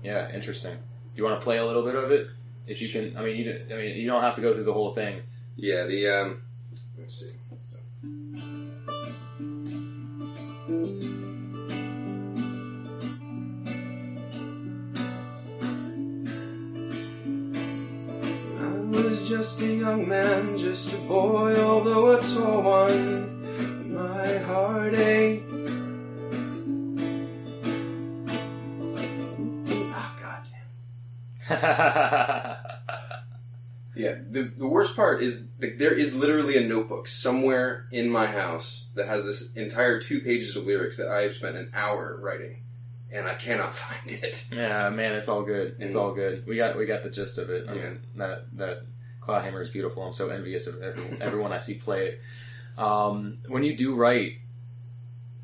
Yeah. 0.04 0.32
Interesting. 0.34 0.76
Do 0.76 0.80
you 1.16 1.24
want 1.24 1.40
to 1.40 1.44
play 1.44 1.58
a 1.58 1.66
little 1.66 1.84
bit 1.84 1.96
of 1.96 2.12
it? 2.12 2.28
If 2.68 2.82
you 2.82 2.90
can. 2.90 3.18
I 3.18 3.24
mean, 3.24 3.38
you. 3.38 3.46
don't- 3.52 3.72
I 3.72 3.78
mean, 3.82 3.98
you 3.98 4.08
don't 4.08 4.22
have 4.22 4.36
to 4.36 4.42
go 4.42 4.54
through 4.54 4.64
the 4.66 4.74
whole 4.74 4.92
thing. 4.92 5.22
Yeah. 5.56 5.86
The 5.86 6.08
um, 6.08 6.42
let's 6.98 7.20
see. 7.20 7.32
I 18.60 18.68
was 18.90 19.28
just 19.28 19.62
a 19.62 19.68
young 19.68 20.08
man, 20.08 20.58
just 20.58 20.94
a 20.94 20.98
boy, 20.98 21.56
although 21.56 22.16
a 22.18 22.22
tall 22.22 22.62
one. 22.62 23.94
My 23.94 24.38
heart 24.40 24.94
ached. 24.96 25.51
Yeah, 33.94 34.16
the, 34.30 34.44
the 34.44 34.68
worst 34.68 34.96
part 34.96 35.22
is 35.22 35.50
like, 35.60 35.78
there 35.78 35.92
is 35.94 36.16
literally 36.16 36.56
a 36.56 36.66
notebook 36.66 37.10
somewhere 37.10 37.88
in 37.92 38.10
my 38.10 38.26
house 38.28 38.86
that 38.96 39.06
has 39.08 39.26
this 39.26 39.52
entire 39.54 40.00
two 40.00 40.22
pages 40.22 40.56
of 40.56 40.66
lyrics 40.66 40.96
that 40.96 41.10
I 41.10 41.24
have 41.24 41.34
spent 41.34 41.58
an 41.58 41.70
hour 41.74 42.18
writing, 42.22 42.64
and 43.12 43.28
I 43.28 43.34
cannot 43.34 43.74
find 43.84 44.10
it. 44.24 44.46
yeah, 44.50 44.90
man, 44.92 45.14
it's 45.16 45.28
all 45.28 45.44
good. 45.44 45.76
It's 45.80 45.96
all 45.96 46.14
good. 46.14 46.48
We 46.48 46.56
got 46.56 46.78
we 46.78 46.86
got 46.86 47.04
the 47.04 47.10
gist 47.10 47.38
of 47.38 47.50
it. 47.50 47.68
I 47.68 47.74
Yeah. 47.74 47.82
mean, 47.84 48.00
that 48.16 48.46
that 48.58 48.84
Clawhammer 49.20 49.62
is 49.62 49.70
beautiful. 49.70 50.04
I'm 50.04 50.14
so 50.14 50.30
envious 50.30 50.68
of 50.68 50.82
everyone, 50.82 51.22
everyone 51.22 51.52
I 51.52 51.58
see 51.58 51.74
play 51.74 52.08
it. 52.08 52.22
Um, 52.82 53.40
when 53.50 53.64
you 53.64 53.76
do 53.76 53.94
write, 53.94 54.38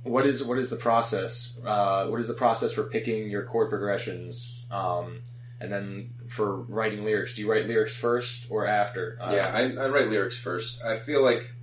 what 0.03 0.25
is 0.25 0.41
what 0.41 0.57
is 0.57 0.69
the 0.69 0.77
process? 0.77 1.59
Uh, 1.65 2.07
what 2.07 2.21
is 2.21 2.29
the 2.29 2.33
process 2.33 2.71
for 2.71 2.83
picking 2.83 3.29
your 3.29 3.43
chord 3.43 3.69
progressions? 3.69 4.63
Um, 4.71 5.19
and 5.59 5.71
then 5.71 6.11
for 6.27 6.61
writing 6.63 7.03
lyrics, 7.03 7.35
do 7.35 7.41
you 7.41 7.51
write 7.51 7.67
lyrics 7.67 7.95
first 7.95 8.47
or 8.49 8.67
after? 8.67 9.17
Uh, 9.21 9.31
yeah, 9.33 9.51
I, 9.53 9.61
I 9.61 9.89
write 9.89 10.09
lyrics 10.09 10.37
first. 10.37 10.83
I 10.83 10.95
feel 10.95 11.23
like 11.23 11.53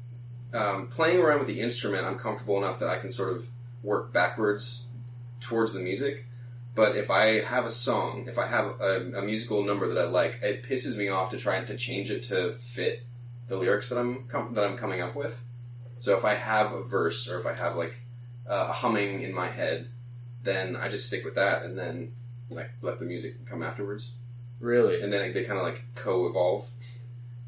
um, 0.53 0.89
playing 0.89 1.21
around 1.21 1.39
with 1.39 1.49
the 1.49 1.61
instrument, 1.61 2.07
I'm 2.07 2.19
comfortable 2.19 2.59
enough 2.59 2.79
that 2.81 2.89
I 2.89 2.99
can 2.99 3.11
sort 3.11 3.31
of 3.31 3.49
work 3.83 4.13
backwards 4.13 4.87
towards 5.41 5.73
the 5.73 5.81
music. 5.81 6.27
But 6.75 6.97
if 6.97 7.11
I 7.11 7.43
have 7.43 7.67
a 7.67 7.71
song, 7.71 8.25
if 8.27 8.37
I 8.37 8.47
have 8.47 8.81
a, 8.81 9.19
a 9.19 9.23
musical 9.23 9.63
number 9.63 9.87
that 9.93 9.99
I 9.99 10.09
like, 10.09 10.41
it 10.43 10.65
pisses 10.65 10.97
me 10.97 11.09
off 11.09 11.31
to 11.31 11.37
try 11.37 11.63
to 11.63 11.77
change 11.77 12.11
it 12.11 12.25
to 12.25 12.57
fit 12.61 13.05
the 13.47 13.57
lyrics 13.57 13.91
that 13.91 13.99
I'm 13.99 14.25
com- 14.27 14.55
that 14.55 14.65
I'm 14.65 14.77
coming 14.77 15.01
up 15.01 15.15
with. 15.15 15.45
So 15.99 16.17
if 16.17 16.25
I 16.25 16.35
have 16.35 16.73
a 16.73 16.83
verse 16.83 17.29
or 17.29 17.39
if 17.39 17.47
I 17.47 17.57
have 17.61 17.77
like 17.77 17.95
uh, 18.49 18.67
a 18.71 18.73
humming 18.73 19.23
in 19.23 19.33
my 19.33 19.51
head, 19.51 19.89
then 20.43 20.75
I 20.75 20.89
just 20.89 21.07
stick 21.07 21.25
with 21.25 21.37
that 21.37 21.63
and 21.63 21.79
then 21.79 22.13
like 22.51 22.71
let 22.83 22.99
the 22.99 23.05
music 23.05 23.47
come 23.47 23.63
afterwards, 23.63 24.15
really, 24.61 25.01
and 25.01 25.13
then 25.13 25.33
they 25.33 25.45
kind 25.45 25.59
of 25.59 25.65
like 25.65 25.85
co-evolve. 25.95 26.69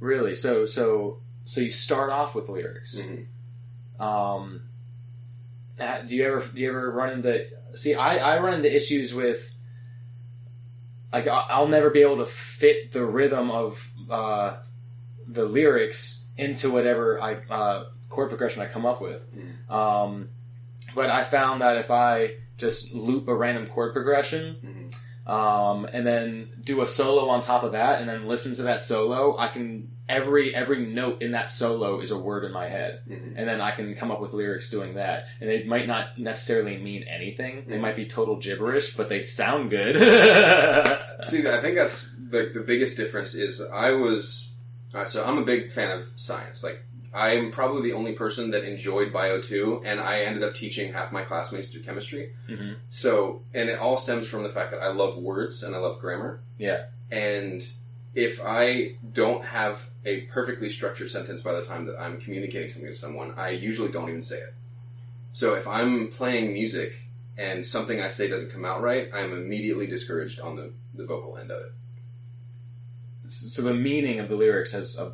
really. 0.00 0.34
So 0.36 0.66
so 0.66 1.18
so 1.44 1.60
you 1.60 1.72
start 1.72 2.10
off 2.10 2.34
with 2.34 2.48
lyrics. 2.48 3.00
Mhm. 3.00 3.26
Um, 4.00 4.62
do 6.06 6.16
you 6.16 6.24
ever 6.24 6.40
do 6.46 6.60
you 6.60 6.68
ever 6.68 6.90
run 6.90 7.10
into 7.12 7.46
see 7.74 7.94
I, 7.94 8.16
I 8.36 8.40
run 8.40 8.54
into 8.54 8.74
issues 8.74 9.14
with 9.14 9.54
like 11.12 11.28
I'll 11.28 11.68
never 11.68 11.90
be 11.90 12.02
able 12.02 12.18
to 12.18 12.26
fit 12.26 12.92
the 12.92 13.04
rhythm 13.04 13.50
of 13.50 13.90
uh, 14.10 14.56
the 15.26 15.44
lyrics 15.44 16.26
into 16.36 16.70
whatever 16.70 17.20
I 17.20 17.34
uh, 17.48 17.84
chord 18.10 18.28
progression 18.28 18.62
I 18.62 18.66
come 18.66 18.84
up 18.84 19.00
with. 19.00 19.26
Mm. 19.34 19.70
Um, 19.72 20.28
but 20.94 21.10
I 21.10 21.24
found 21.24 21.60
that 21.62 21.76
if 21.78 21.90
I 21.90 22.34
just 22.58 22.92
loop 22.94 23.28
a 23.28 23.34
random 23.34 23.66
chord 23.66 23.92
progression 23.92 24.90
Mhm. 25.26 25.30
um, 25.30 25.86
and 25.92 26.06
then 26.06 26.48
do 26.62 26.82
a 26.82 26.88
solo 26.88 27.28
on 27.28 27.40
top 27.42 27.62
of 27.64 27.72
that, 27.72 28.00
and 28.00 28.08
then 28.08 28.26
listen 28.26 28.54
to 28.56 28.62
that 28.62 28.82
solo, 28.82 29.36
I 29.38 29.48
can 29.48 29.90
every 30.08 30.54
every 30.54 30.86
note 30.86 31.20
in 31.20 31.32
that 31.32 31.50
solo 31.50 31.98
is 32.00 32.12
a 32.12 32.18
word 32.18 32.44
in 32.44 32.52
my 32.52 32.68
head 32.68 33.00
Mhm. 33.10 33.32
and 33.34 33.48
then 33.48 33.60
I 33.60 33.72
can 33.72 33.92
come 33.96 34.12
up 34.12 34.20
with 34.20 34.32
lyrics 34.32 34.70
doing 34.70 34.94
that. 34.94 35.26
And 35.40 35.50
they 35.50 35.64
might 35.64 35.88
not 35.88 36.16
necessarily 36.16 36.76
mean 36.78 37.02
anything. 37.02 37.64
They 37.66 37.74
Mhm. 37.76 37.80
might 37.80 37.96
be 37.96 38.06
total 38.06 38.36
gibberish, 38.36 38.94
but 38.96 39.08
they 39.08 39.20
sound 39.20 39.68
good. 39.70 39.96
See, 41.24 41.46
I 41.48 41.60
think 41.60 41.74
that's 41.74 42.14
the 42.30 42.50
the 42.54 42.60
biggest 42.60 42.96
difference. 42.96 43.34
Is 43.34 43.60
I 43.60 43.90
was 43.92 44.52
uh, 44.94 45.04
so 45.04 45.24
I'm 45.24 45.38
a 45.38 45.44
big 45.44 45.72
fan 45.72 45.90
of 45.90 46.06
science. 46.14 46.62
Like 46.62 46.84
I'm 47.16 47.50
probably 47.50 47.80
the 47.82 47.96
only 47.96 48.12
person 48.12 48.50
that 48.50 48.64
enjoyed 48.64 49.10
Bio 49.10 49.40
two, 49.40 49.80
and 49.86 49.98
I 49.98 50.20
ended 50.20 50.42
up 50.42 50.54
teaching 50.54 50.92
half 50.92 51.10
my 51.12 51.22
classmates 51.22 51.72
through 51.72 51.82
chemistry. 51.82 52.34
Mhm. 52.46 52.76
So, 52.90 53.42
and 53.54 53.70
it 53.70 53.78
all 53.78 53.96
stems 53.96 54.28
from 54.28 54.42
the 54.42 54.50
fact 54.50 54.70
that 54.72 54.82
I 54.82 54.88
love 54.88 55.16
words 55.16 55.62
and 55.62 55.74
I 55.74 55.78
love 55.78 55.98
grammar. 55.98 56.40
Yeah. 56.58 56.86
And 57.10 57.66
if 58.14 58.38
I 58.44 58.96
don't 59.12 59.46
have 59.46 59.88
a 60.04 60.22
perfectly 60.22 60.68
structured 60.68 61.10
sentence 61.10 61.40
by 61.40 61.54
the 61.54 61.64
time 61.64 61.86
that 61.86 61.98
I'm 61.98 62.20
communicating 62.20 62.68
something 62.68 62.90
to 62.90 62.96
someone, 62.96 63.32
I 63.36 63.50
usually 63.50 63.90
don't 63.90 64.10
even 64.10 64.22
say 64.22 64.36
it. 64.36 64.54
So 65.32 65.54
if 65.54 65.66
I'm 65.66 66.08
playing 66.08 66.52
music 66.52 66.92
and 67.38 67.64
something 67.64 68.00
I 68.00 68.08
say 68.08 68.28
doesn't 68.28 68.50
come 68.50 68.64
out 68.66 68.82
right, 68.82 69.08
I'm 69.14 69.32
immediately 69.32 69.86
discouraged 69.86 70.38
on 70.40 70.56
the, 70.56 70.72
the 70.94 71.06
vocal 71.06 71.38
end 71.38 71.50
of 71.50 71.62
it. 71.62 71.72
so 73.28 73.62
the 73.62 73.74
meaning 73.74 74.20
of 74.20 74.28
the 74.28 74.36
lyrics 74.36 74.72
has 74.72 74.98
a 74.98 75.12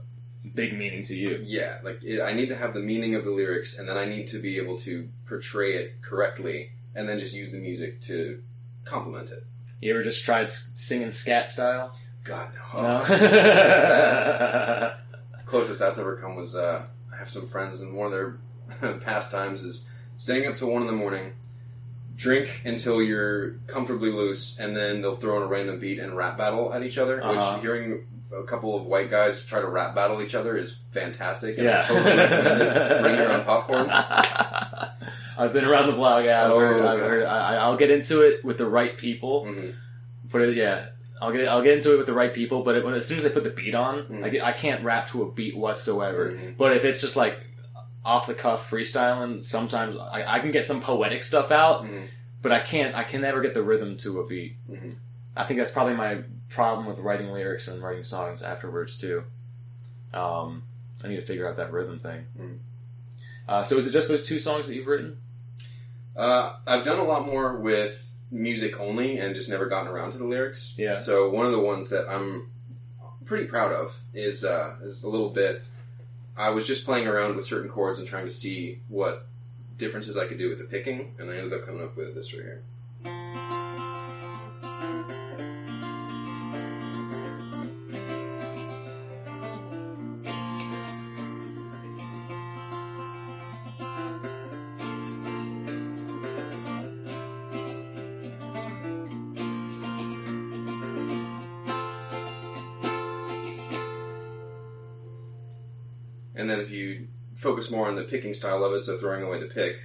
big 0.55 0.77
meaning 0.77 1.03
to 1.05 1.15
you. 1.17 1.41
Yeah, 1.45 1.79
like 1.83 2.03
it, 2.03 2.21
I 2.21 2.33
need 2.33 2.49
to 2.49 2.57
have 2.57 2.75
the 2.75 2.81
meaning 2.81 3.15
of 3.15 3.25
the 3.25 3.31
lyrics, 3.31 3.79
and 3.79 3.89
then 3.89 3.97
I 3.97 4.05
need 4.05 4.27
to 4.29 4.39
be 4.39 4.59
able 4.59 4.77
to 4.79 5.09
portray 5.27 5.75
it 5.75 6.03
correctly, 6.03 6.73
and 6.95 7.09
then 7.09 7.19
just 7.19 7.35
use 7.35 7.53
the 7.53 7.59
music 7.59 8.01
to 8.03 8.43
complement 8.85 9.31
it. 9.31 9.45
You 9.81 9.93
ever 9.95 10.03
just 10.03 10.25
tried 10.25 10.49
singing 10.49 11.11
scat 11.11 11.51
style? 11.51 11.97
God 12.25 12.49
no. 12.73 12.83
No. 12.83 13.03
Closest 15.47 15.81
that's 15.81 15.99
ever 15.99 16.17
come 16.17 16.37
was 16.37 16.55
uh, 16.55 16.87
I 17.13 17.17
have 17.17 17.31
some 17.31 17.49
friends, 17.49 17.81
and 17.81 17.97
one 17.97 18.07
of 18.07 18.13
their 18.13 18.39
pastimes 18.99 19.63
is 19.63 19.89
staying 20.19 20.47
up 20.47 20.57
till 20.57 20.71
one 20.71 20.83
in 20.83 20.87
the 20.87 20.95
morning, 20.95 21.33
drink 22.17 22.63
until 22.65 23.03
you're 23.03 23.55
comfortably 23.67 24.11
loose, 24.11 24.59
and 24.59 24.77
then 24.77 25.03
they'll 25.03 25.17
throw 25.17 25.37
in 25.39 25.43
a 25.43 25.47
random 25.47 25.79
beat 25.81 25.99
and 25.99 26.17
rap 26.17 26.39
battle 26.39 26.73
at 26.73 26.83
each 26.83 26.99
other. 26.99 27.23
Uh-huh. 27.23 27.55
Which 27.55 27.63
hearing 27.63 28.07
a 28.37 28.45
couple 28.45 28.75
of 28.77 28.85
white 28.87 29.11
guys 29.11 29.45
try 29.45 29.61
to 29.61 29.67
rap 29.69 29.95
battle 29.95 30.23
each 30.23 30.35
other 30.35 30.57
is 30.57 30.81
fantastic. 30.91 31.59
And 31.59 31.69
I 31.69 31.71
yeah. 31.71 31.83
totally 31.83 32.17
recommend 32.17 32.63
it. 32.63 33.01
Bring 33.03 33.15
your 33.17 33.33
own 33.33 33.45
popcorn. 33.45 33.91
I've 35.39 35.53
been 35.53 35.65
around 35.65 35.87
the 35.89 35.93
block. 35.95 36.25
Yeah, 36.25 36.45
I've 36.45 36.51
Oh, 36.51 36.59
heard. 36.59 36.83
I've 36.85 36.99
okay. 37.01 37.09
heard 37.09 37.23
I, 37.25 37.57
I'll 37.57 37.77
get 37.77 37.91
into 37.91 38.23
it 38.23 38.45
with 38.45 38.59
the 38.59 38.67
right 38.69 38.97
people. 38.97 39.45
Mhm. 39.47 39.75
Put 40.31 40.43
it. 40.43 40.57
Yeah. 40.57 40.87
I'll 41.21 41.33
get 41.33 41.47
I'll 41.49 41.63
get 41.63 41.75
into 41.75 41.95
it 41.95 41.99
with 41.99 42.07
the 42.07 42.13
right 42.15 42.33
people, 42.35 42.63
but 42.63 42.75
it, 42.77 42.85
when 42.85 42.95
as 42.95 43.07
soon 43.07 43.19
as 43.19 43.23
they 43.25 43.31
put 43.31 43.45
the 43.45 43.51
beat 43.51 43.75
on, 43.75 44.05
Mm. 44.05 44.21
like 44.23 44.41
I 44.41 44.53
can't 44.53 44.83
rap 44.85 45.09
to 45.11 45.23
a 45.23 45.31
beat 45.31 45.57
whatsoever. 45.57 46.31
Mhm. 46.33 46.57
But 46.57 46.77
if 46.77 46.85
it's 46.85 47.01
just 47.01 47.17
like 47.17 47.39
off 48.05 48.27
the 48.27 48.35
cuff 48.35 48.69
freestyling, 48.69 49.45
sometimes 49.45 49.97
I, 49.97 50.25
I 50.27 50.39
can 50.41 50.51
get 50.51 50.67
some 50.67 50.81
poetic 50.81 51.23
stuff 51.23 51.51
out, 51.53 51.85
Mhm. 51.85 52.09
but 52.43 52.51
I 52.53 52.59
can't. 52.59 52.95
I 52.97 53.05
can 53.05 53.21
never 53.21 53.41
get 53.41 53.55
the 53.55 53.63
rhythm 53.63 53.97
to 53.99 54.21
a 54.21 54.27
beat. 54.27 54.57
I 55.37 55.45
think 55.45 55.59
that's 55.59 55.73
probably 55.73 55.95
my 55.95 56.23
problem 56.49 56.87
with 56.87 56.99
writing 56.99 57.29
lyrics 57.29 57.69
and 57.69 57.83
writing 57.83 58.05
songs 58.05 58.43
afterwards 58.43 58.97
too. 58.99 59.25
Um, 60.13 60.65
I 61.03 61.09
need 61.09 61.17
to 61.17 61.23
figure 61.23 61.49
out 61.49 61.57
that 61.57 61.73
rhythm 61.73 61.99
thing. 61.99 62.27
Mm. 62.39 62.59
Uh, 63.49 63.65
so 63.65 63.77
is 63.77 63.87
it 63.87 63.93
just 63.93 64.09
those 64.09 64.27
two 64.27 64.39
songs 64.39 64.69
that 64.69 64.75
you've 64.75 64.87
written? 64.87 65.17
Uh, 66.15 66.55
I've 66.67 66.85
done 66.85 66.99
a 66.99 67.05
lot 67.05 67.27
more 67.27 67.57
with 67.57 68.15
music 68.31 68.79
only 68.81 69.19
and 69.19 69.35
just 69.35 69.49
never 69.49 69.67
gotten 69.67 69.89
around 69.89 70.13
to 70.13 70.19
the 70.19 70.25
lyrics. 70.25 70.75
Yeah. 70.77 70.99
So 70.99 71.29
one 71.29 71.47
of 71.47 71.53
the 71.53 71.59
ones 71.59 71.91
that 71.91 72.09
I'm 72.09 72.51
pretty 73.25 73.47
proud 73.47 73.73
of 73.73 74.03
is 74.15 74.45
uh, 74.45 74.77
is 74.83 75.03
a 75.03 75.09
little 75.09 75.31
bit. 75.31 75.65
I 76.37 76.51
was 76.51 76.67
just 76.67 76.85
playing 76.85 77.07
around 77.07 77.37
with 77.37 77.45
certain 77.45 77.69
chords 77.69 77.99
and 77.99 78.09
trying 78.09 78.25
to 78.25 78.31
see 78.31 78.81
what 78.89 79.27
differences 79.77 80.17
I 80.17 80.27
could 80.27 80.39
do 80.39 80.49
with 80.49 80.59
the 80.59 80.65
picking, 80.65 81.15
and 81.19 81.31
I 81.31 81.37
ended 81.37 81.53
up 81.53 81.67
coming 81.67 81.83
up 81.83 81.97
with 81.97 82.15
this 82.15 82.33
right 82.33 82.43
here. 82.43 83.62
Focus 107.63 107.71
more 107.71 107.89
on 107.89 107.95
the 107.95 108.03
picking 108.03 108.35
style 108.35 108.65
of 108.65 108.73
it, 108.73 108.85
so 108.85 108.99
throwing 108.99 109.23
away 109.23 109.39
the 109.39 109.47
pick. 109.47 109.79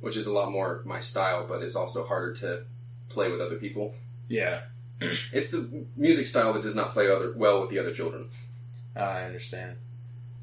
Which 0.00 0.16
is 0.16 0.26
a 0.26 0.32
lot 0.32 0.52
more 0.52 0.82
my 0.84 1.00
style, 1.00 1.46
but 1.48 1.62
it's 1.62 1.74
also 1.74 2.04
harder 2.04 2.34
to 2.34 2.64
play 3.08 3.30
with 3.30 3.40
other 3.40 3.56
people. 3.56 3.94
Yeah, 4.28 4.60
It's 5.32 5.50
the 5.50 5.84
music 5.96 6.26
style 6.26 6.52
that 6.54 6.62
does 6.62 6.74
not 6.74 6.90
play 6.92 7.10
other 7.10 7.32
well 7.36 7.60
with 7.60 7.70
the 7.70 7.78
other 7.78 7.92
children. 7.92 8.28
I 8.94 9.22
understand. 9.24 9.76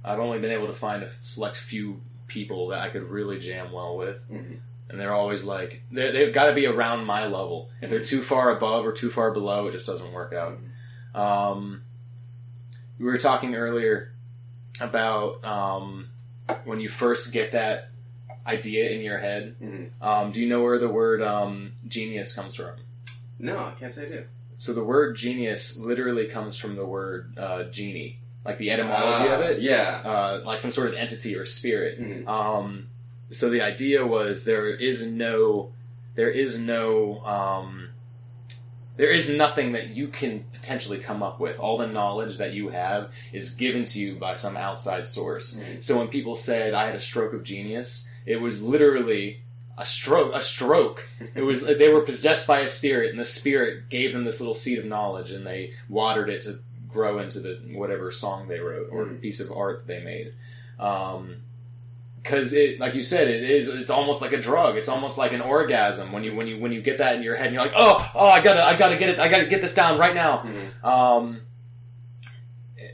I've 0.06 0.20
only 0.20 0.40
been 0.40 0.52
able 0.52 0.68
to 0.68 0.74
find 0.74 1.02
a 1.04 1.10
select 1.22 1.56
few 1.56 2.02
people 2.28 2.68
that 2.70 2.80
I 2.82 2.90
could 2.90 3.04
really 3.04 3.40
jam 3.40 3.72
well 3.72 3.98
with, 3.98 4.18
Mhm. 4.30 4.60
and 4.90 5.00
they're 5.00 5.14
always 5.14 5.44
like 5.44 5.82
they 5.92 6.12
they've 6.12 6.34
got 6.34 6.48
to 6.48 6.54
be 6.54 6.66
around 6.68 7.06
my 7.06 7.24
level. 7.26 7.70
If 7.82 7.90
they're 7.90 8.04
too 8.04 8.22
far 8.22 8.56
above 8.56 8.86
or 8.86 8.92
too 8.92 9.10
far 9.10 9.32
below, 9.32 9.68
it 9.68 9.72
just 9.72 9.88
doesn't 9.88 10.12
work 10.14 10.34
out. 10.34 10.60
Um, 11.16 11.84
we 13.00 13.06
were 13.06 13.18
talking 13.18 13.56
earlier 13.56 14.12
about 14.80 15.44
um, 15.46 16.10
when 16.66 16.80
you 16.80 16.90
first 16.90 17.32
get 17.34 17.52
that 17.54 17.90
idea 18.46 18.90
in 18.92 19.02
your 19.02 19.18
head. 19.20 19.56
Mhm. 19.62 19.90
Um, 20.02 20.32
do 20.32 20.42
you 20.42 20.48
know 20.48 20.62
where 20.62 20.78
the 20.80 20.90
word 20.90 21.22
um, 21.22 21.74
genius 21.88 22.34
comes 22.34 22.56
from? 22.56 22.76
No, 23.40 23.58
I 23.60 23.72
can't 23.80 23.92
say 23.92 24.06
I 24.06 24.10
do. 24.10 24.26
So 24.58 24.74
the 24.74 24.84
word 24.84 25.16
genius 25.16 25.78
literally 25.78 26.26
comes 26.28 26.58
from 26.58 26.76
the 26.76 26.86
word 26.86 27.38
uh, 27.38 27.64
genie, 27.66 28.20
like 28.46 28.58
the 28.58 28.72
etymology 28.72 29.26
of 29.32 29.40
Ah, 29.40 29.44
it, 29.44 29.62
Yeah. 29.62 30.02
uh, 30.04 30.42
like 30.46 30.62
some 30.62 30.72
sort 30.72 30.88
of 30.90 30.94
entity 30.96 31.36
or 31.36 31.46
spirit. 31.46 32.00
Mhm. 32.00 32.28
Um, 32.28 32.88
so 33.32 33.50
the 33.50 33.62
idea 33.62 34.06
was 34.06 34.46
there 34.46 34.68
is 34.70 35.06
no, 35.06 35.72
there 36.16 36.30
is 36.30 36.58
no, 36.58 37.24
um, 37.26 37.90
there 38.96 39.10
is 39.10 39.30
nothing 39.36 39.72
that 39.72 39.88
you 39.90 40.08
can 40.08 40.46
potentially 40.54 41.00
come 41.00 41.24
up 41.24 41.40
with. 41.40 41.60
All 41.60 41.78
the 41.80 41.88
knowledge 41.88 42.38
that 42.38 42.54
you 42.54 42.70
have 42.70 43.12
is 43.32 43.56
given 43.56 43.86
to 43.86 44.00
you 44.00 44.16
by 44.16 44.36
some 44.36 44.56
outside 44.56 45.06
source. 45.08 45.56
Mhm. 45.56 45.84
So 45.84 45.98
when 45.98 46.10
people 46.10 46.36
said 46.36 46.74
I 46.76 46.86
had 46.86 46.96
a 46.96 47.02
stroke 47.02 47.34
of 47.34 47.44
genius, 47.44 48.08
it 48.26 48.38
was 48.38 48.62
literally 48.62 49.42
a 49.78 49.86
stroke. 49.86 50.34
A 50.36 50.42
stroke. 50.42 51.08
It 51.36 51.42
was 51.42 51.66
they 51.66 51.90
were 51.90 52.02
possessed 52.02 52.46
by 52.48 52.60
a 52.62 52.68
spirit, 52.68 53.10
and 53.12 53.20
the 53.20 53.26
spirit 53.26 53.90
gave 53.90 54.14
them 54.14 54.24
this 54.24 54.40
little 54.40 54.56
seed 54.56 54.80
of 54.80 54.86
knowledge, 54.86 55.32
and 55.32 55.46
they 55.48 55.74
watered 55.90 56.30
it 56.30 56.44
to 56.44 56.60
grow 56.88 57.18
into 57.20 57.40
the 57.40 57.60
whatever 57.74 58.12
song 58.12 58.48
they 58.48 58.60
wrote 58.60 58.90
or 58.92 59.06
Mhm. 59.06 59.22
piece 59.22 59.40
of 59.40 59.52
art 59.52 59.86
they 59.88 60.00
made. 60.04 60.34
Um, 60.80 61.38
because 62.22 62.54
it, 62.54 62.80
like 62.80 62.94
you 62.96 63.04
said, 63.04 63.28
it 63.28 63.44
is. 63.50 63.68
It's 63.68 63.90
almost 63.90 64.22
like 64.22 64.32
a 64.32 64.40
drug. 64.40 64.78
It's 64.78 64.88
almost 64.88 65.18
like 65.18 65.34
an 65.34 65.42
orgasm 65.42 66.12
when 66.14 66.24
you 66.24 66.36
when 66.36 66.48
you 66.48 66.58
when 66.60 66.72
you 66.72 66.82
get 66.82 67.00
that 67.00 67.16
in 67.16 67.24
your 67.24 67.36
head, 67.36 67.48
and 67.48 67.56
you're 67.56 67.64
like, 67.64 67.74
oh, 67.76 68.12
oh, 68.16 68.28
I 68.30 68.40
gotta, 68.42 68.64
I 68.64 68.78
gotta 68.78 68.96
get 68.96 69.10
it, 69.10 69.20
I 69.20 69.28
gotta 69.28 69.46
get 69.48 69.60
this 69.60 69.74
down 69.74 69.98
right 70.00 70.14
now. 70.16 70.44
Mhm. 70.46 70.84
Um, 70.88 71.42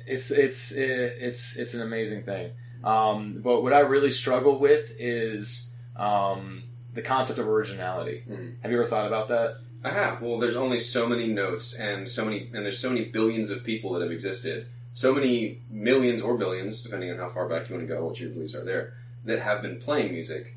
it's 0.08 0.32
it's 0.32 0.72
it's 0.72 1.58
it's 1.58 1.74
an 1.74 1.82
amazing 1.82 2.24
thing. 2.24 2.52
Um, 2.84 3.42
but 3.44 3.62
what 3.62 3.74
I 3.74 3.82
really 3.82 4.12
struggle 4.12 4.58
with 4.58 4.96
is 4.98 5.70
um, 5.96 6.64
the 6.94 7.02
concept 7.02 7.40
of 7.40 7.48
originality. 7.48 8.24
Mhm. 8.30 8.54
Have 8.62 8.72
you 8.72 8.78
ever 8.78 8.88
thought 8.88 9.08
about 9.08 9.28
that? 9.30 9.58
I 9.84 9.90
have. 9.92 10.22
Well, 10.22 10.38
there's 10.38 10.56
only 10.58 10.80
so 10.80 11.08
many 11.08 11.28
notes, 11.28 11.74
and 11.74 12.10
so 12.10 12.26
many, 12.26 12.50
and 12.54 12.66
there's 12.66 12.80
so 12.80 12.90
many 12.90 13.06
billions 13.06 13.50
of 13.50 13.64
people 13.64 13.94
that 13.94 14.02
have 14.02 14.12
existed, 14.12 14.68
so 14.94 15.14
many 15.14 15.62
millions 15.70 16.22
or 16.22 16.38
billions, 16.38 16.84
depending 16.84 17.10
on 17.12 17.18
how 17.18 17.30
far 17.30 17.48
back 17.48 17.70
you 17.70 17.76
want 17.76 17.88
to 17.88 17.94
go, 17.94 18.06
what 18.06 18.20
your 18.20 18.30
beliefs 18.30 18.54
are 18.56 18.66
there, 18.66 18.94
that 19.24 19.40
have 19.40 19.62
been 19.62 19.80
playing 19.80 20.12
music. 20.12 20.56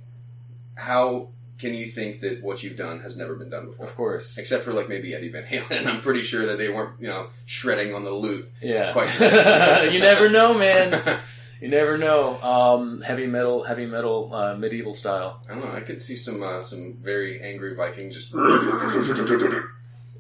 How 0.74 1.28
can 1.58 1.74
you 1.74 1.86
think 1.86 2.20
that 2.20 2.42
what 2.42 2.64
you've 2.64 2.76
done 2.76 3.00
has 3.00 3.16
never 3.16 3.36
been 3.36 3.48
done 3.50 3.66
before? 3.66 3.86
Of 3.86 3.94
course. 3.94 4.36
Except 4.36 4.64
for 4.64 4.72
like 4.72 4.88
maybe 4.88 5.14
Eddie 5.14 5.28
Van 5.28 5.44
Halen. 5.44 5.86
I'm 5.86 6.00
pretty 6.00 6.22
sure 6.22 6.44
that 6.46 6.58
they 6.58 6.68
weren't, 6.68 7.00
you 7.00 7.06
know, 7.06 7.28
shredding 7.46 7.94
on 7.94 8.02
the 8.04 8.10
lute. 8.10 8.50
Yeah. 8.60 8.92
Quite 8.92 9.12
you 9.92 10.00
never 10.00 10.28
know, 10.28 10.54
man. 10.58 11.20
You 11.62 11.68
never 11.68 11.96
know. 11.96 12.42
Um, 12.42 13.02
heavy 13.02 13.28
metal, 13.28 13.62
heavy 13.62 13.86
metal, 13.86 14.34
uh, 14.34 14.56
medieval 14.56 14.94
style. 14.94 15.40
I 15.48 15.54
don't 15.54 15.64
know. 15.64 15.70
I 15.70 15.80
could 15.80 16.02
see 16.02 16.16
some 16.16 16.42
uh, 16.42 16.60
some 16.60 16.94
very 16.94 17.40
angry 17.40 17.76
Vikings 17.76 18.16
just. 18.16 18.34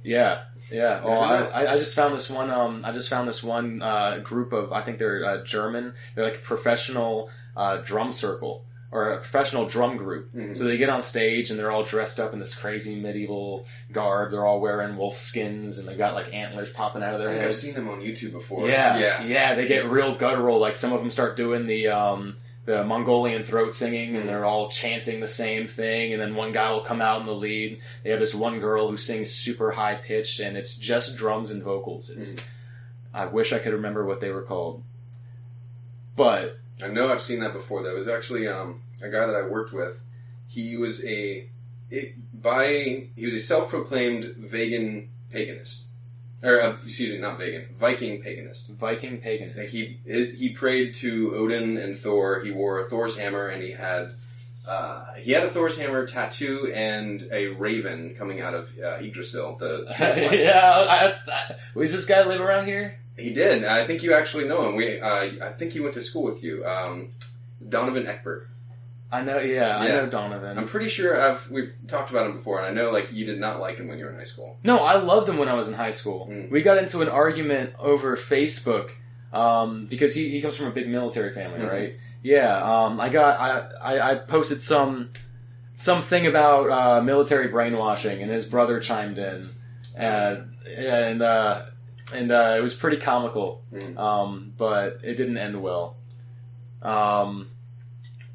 Yeah, 0.04 0.42
yeah. 0.70 1.00
Oh, 1.04 1.12
I, 1.12 1.74
I 1.74 1.78
just 1.78 1.94
found 1.94 2.12
this 2.12 2.28
one. 2.28 2.50
Um, 2.50 2.84
I 2.84 2.90
just 2.90 3.08
found 3.08 3.28
this 3.28 3.40
one 3.40 3.82
uh, 3.82 4.18
group 4.18 4.52
of. 4.52 4.72
I 4.72 4.82
think 4.82 4.98
they're 4.98 5.24
uh, 5.24 5.44
German. 5.44 5.94
They're 6.14 6.24
like 6.24 6.36
a 6.36 6.40
professional 6.40 7.30
uh, 7.56 7.76
drum 7.78 8.10
circle 8.10 8.64
or 8.92 9.10
a 9.10 9.16
professional 9.16 9.64
drum 9.66 9.96
group. 9.96 10.30
Mhm. 10.34 10.54
So 10.56 10.64
they 10.64 10.76
get 10.76 10.90
on 10.90 11.02
stage 11.02 11.50
and 11.50 11.58
they're 11.58 11.70
all 11.70 11.82
dressed 11.82 12.20
up 12.20 12.34
in 12.34 12.38
this 12.38 12.54
crazy 12.54 12.94
medieval 12.94 13.66
garb. 13.90 14.30
They're 14.30 14.44
all 14.44 14.60
wearing 14.60 14.96
wolf 14.98 15.16
skins 15.16 15.78
and 15.78 15.88
they've 15.88 15.96
got 15.96 16.12
like 16.14 16.32
antlers 16.34 16.70
popping 16.70 17.02
out 17.02 17.14
of 17.14 17.20
their 17.20 17.30
think 17.30 17.42
I've 17.42 17.56
seen 17.56 17.72
them 17.74 17.88
on 17.88 18.00
YouTube 18.02 18.32
before. 18.32 18.68
Yeah, 18.68 18.98
yeah. 18.98 19.24
yeah, 19.24 19.54
They 19.54 19.66
get 19.66 19.88
real 19.88 20.14
guttural. 20.14 20.58
Like 20.58 20.76
some 20.76 20.92
of 20.92 21.00
them 21.00 21.08
start 21.10 21.36
doing 21.38 21.66
the 21.66 21.88
um, 21.88 22.36
the 22.64 22.84
Mongolian 22.84 23.42
throat 23.44 23.74
singing, 23.74 24.14
and 24.14 24.28
they're 24.28 24.44
all 24.44 24.68
chanting 24.68 25.18
the 25.20 25.26
same 25.26 25.66
thing. 25.66 26.12
And 26.12 26.22
then 26.22 26.36
one 26.36 26.52
guy 26.52 26.70
will 26.70 26.82
come 26.82 27.00
out 27.00 27.18
in 27.20 27.26
the 27.26 27.34
lead. 27.34 27.80
They 28.04 28.10
have 28.10 28.20
this 28.20 28.34
one 28.36 28.60
girl 28.60 28.88
who 28.88 28.96
sings 28.98 29.32
super 29.32 29.72
high 29.72 29.94
pitched, 29.96 30.38
and 30.38 30.56
it's 30.56 30.76
just 30.76 31.16
drums 31.16 31.50
and 31.50 31.60
vocals. 31.62 32.08
It's 32.10 32.36
I 33.14 33.24
wish 33.26 33.52
I 33.54 33.58
could 33.58 33.72
remember 33.72 34.04
what 34.04 34.20
they 34.20 34.30
were 34.30 34.42
called, 34.42 34.82
but 36.14 36.58
I 36.82 36.88
know 36.88 37.12
I've 37.12 37.22
seen 37.22 37.40
that 37.40 37.52
before. 37.52 37.82
That 37.82 37.94
was 37.94 38.08
actually 38.08 38.46
um, 38.48 38.80
a 39.02 39.10
guy 39.10 39.26
that 39.26 39.34
I 39.34 39.42
worked 39.42 39.72
with. 39.72 40.02
He 40.48 40.76
was 40.76 41.04
a 41.06 41.48
it, 41.90 42.14
by 42.32 43.08
he 43.16 43.24
was 43.24 43.34
a 43.34 43.40
self-proclaimed 43.40 44.34
vegan 44.38 45.10
paganist, 45.32 45.84
or 46.42 46.60
uh, 46.60 46.76
excuse 46.84 47.12
me, 47.12 47.18
not 47.18 47.38
vegan, 47.38 47.66
Viking 47.78 48.22
paganist. 48.22 48.68
Viking 48.76 49.12
Like 49.14 49.22
paganism. 49.22 49.66
he 49.66 50.00
his, 50.04 50.38
he 50.38 50.50
prayed 50.50 50.94
to 50.96 51.34
Odin 51.34 51.76
and 51.76 51.96
Thor. 51.98 52.40
He 52.40 52.50
wore 52.50 52.80
a 52.80 52.84
Thor's 52.84 53.16
hammer, 53.16 53.48
and 53.48 53.62
he 53.62 53.72
had 53.72 54.12
Uh, 54.68 55.14
he 55.14 55.32
had 55.32 55.42
a 55.42 55.48
Thor's 55.48 55.76
hammer 55.76 56.06
tattoo 56.06 56.70
and 56.72 57.28
a 57.32 57.48
raven 57.48 58.14
coming 58.16 58.40
out 58.40 58.54
of 58.54 58.72
uh, 58.78 58.98
Yggdrasil. 59.02 59.56
The 59.56 59.86
yeah, 60.32 60.86
I, 60.88 61.32
I, 61.32 61.54
does 61.80 61.92
this 61.92 62.06
guy 62.06 62.22
live 62.24 62.40
around 62.40 62.66
here? 62.66 62.98
he 63.18 63.32
did. 63.34 63.64
I 63.64 63.84
think 63.84 64.02
you 64.02 64.14
actually 64.14 64.46
know 64.48 64.68
him. 64.68 64.76
We, 64.76 65.00
uh, 65.00 65.46
I 65.48 65.48
think 65.50 65.72
he 65.72 65.80
went 65.80 65.94
to 65.94 66.02
school 66.02 66.22
with 66.22 66.42
you, 66.44 66.64
um, 66.64 67.08
Donovan 67.68 68.04
Eckbert. 68.06 68.46
I 69.12 69.22
know. 69.22 69.38
Yeah, 69.38 69.76
I 69.78 69.88
know 69.88 70.06
Donovan. 70.06 70.56
I'm 70.58 70.66
pretty 70.66 70.88
sure 70.88 71.20
I've 71.20 71.50
we've 71.50 71.72
talked 71.86 72.10
about 72.10 72.26
him 72.26 72.32
before, 72.36 72.58
and 72.58 72.66
I 72.66 72.72
know 72.72 72.90
like 72.90 73.12
you 73.12 73.26
did 73.26 73.38
not 73.38 73.60
like 73.60 73.76
him 73.78 73.86
when 73.88 73.98
you 73.98 74.06
were 74.06 74.10
in 74.10 74.16
high 74.16 74.24
school. 74.24 74.56
No, 74.64 74.78
I 74.78 74.96
loved 74.96 75.28
him 75.28 75.36
when 75.36 75.48
I 75.48 75.54
was 75.54 75.68
in 75.68 75.74
high 75.74 75.90
school. 75.90 76.26
Mm. 76.30 76.50
We 76.50 76.62
got 76.62 76.78
into 76.78 77.02
an 77.02 77.08
argument 77.08 77.74
over 77.78 78.16
Facebook 78.16 78.90
um, 79.32 79.86
because 79.86 80.14
he, 80.14 80.30
he 80.30 80.40
comes 80.40 80.56
from 80.56 80.66
a 80.66 80.70
big 80.70 80.88
military 80.88 81.32
family, 81.34 81.60
Mhm. 81.60 81.70
right? 81.70 81.96
Yeah. 82.22 82.56
Um, 82.62 83.00
I 83.00 83.10
got 83.10 83.38
I, 83.38 83.96
I, 83.96 84.10
I 84.12 84.14
posted 84.14 84.62
some 84.62 85.10
something 85.74 86.26
about 86.26 86.70
uh, 86.70 87.02
military 87.02 87.48
brainwashing, 87.48 88.22
and 88.22 88.30
his 88.30 88.46
brother 88.46 88.80
chimed 88.80 89.18
in, 89.18 89.48
and 89.94 90.54
and 90.74 91.20
uh, 91.20 91.62
and 92.14 92.32
uh, 92.32 92.54
it 92.58 92.62
was 92.62 92.74
pretty 92.74 92.96
comical, 92.96 93.62
Mm. 93.72 93.98
um, 93.98 94.52
but 94.56 95.00
it 95.02 95.16
didn't 95.16 95.36
end 95.36 95.62
well. 95.62 95.96
Um, 96.82 97.48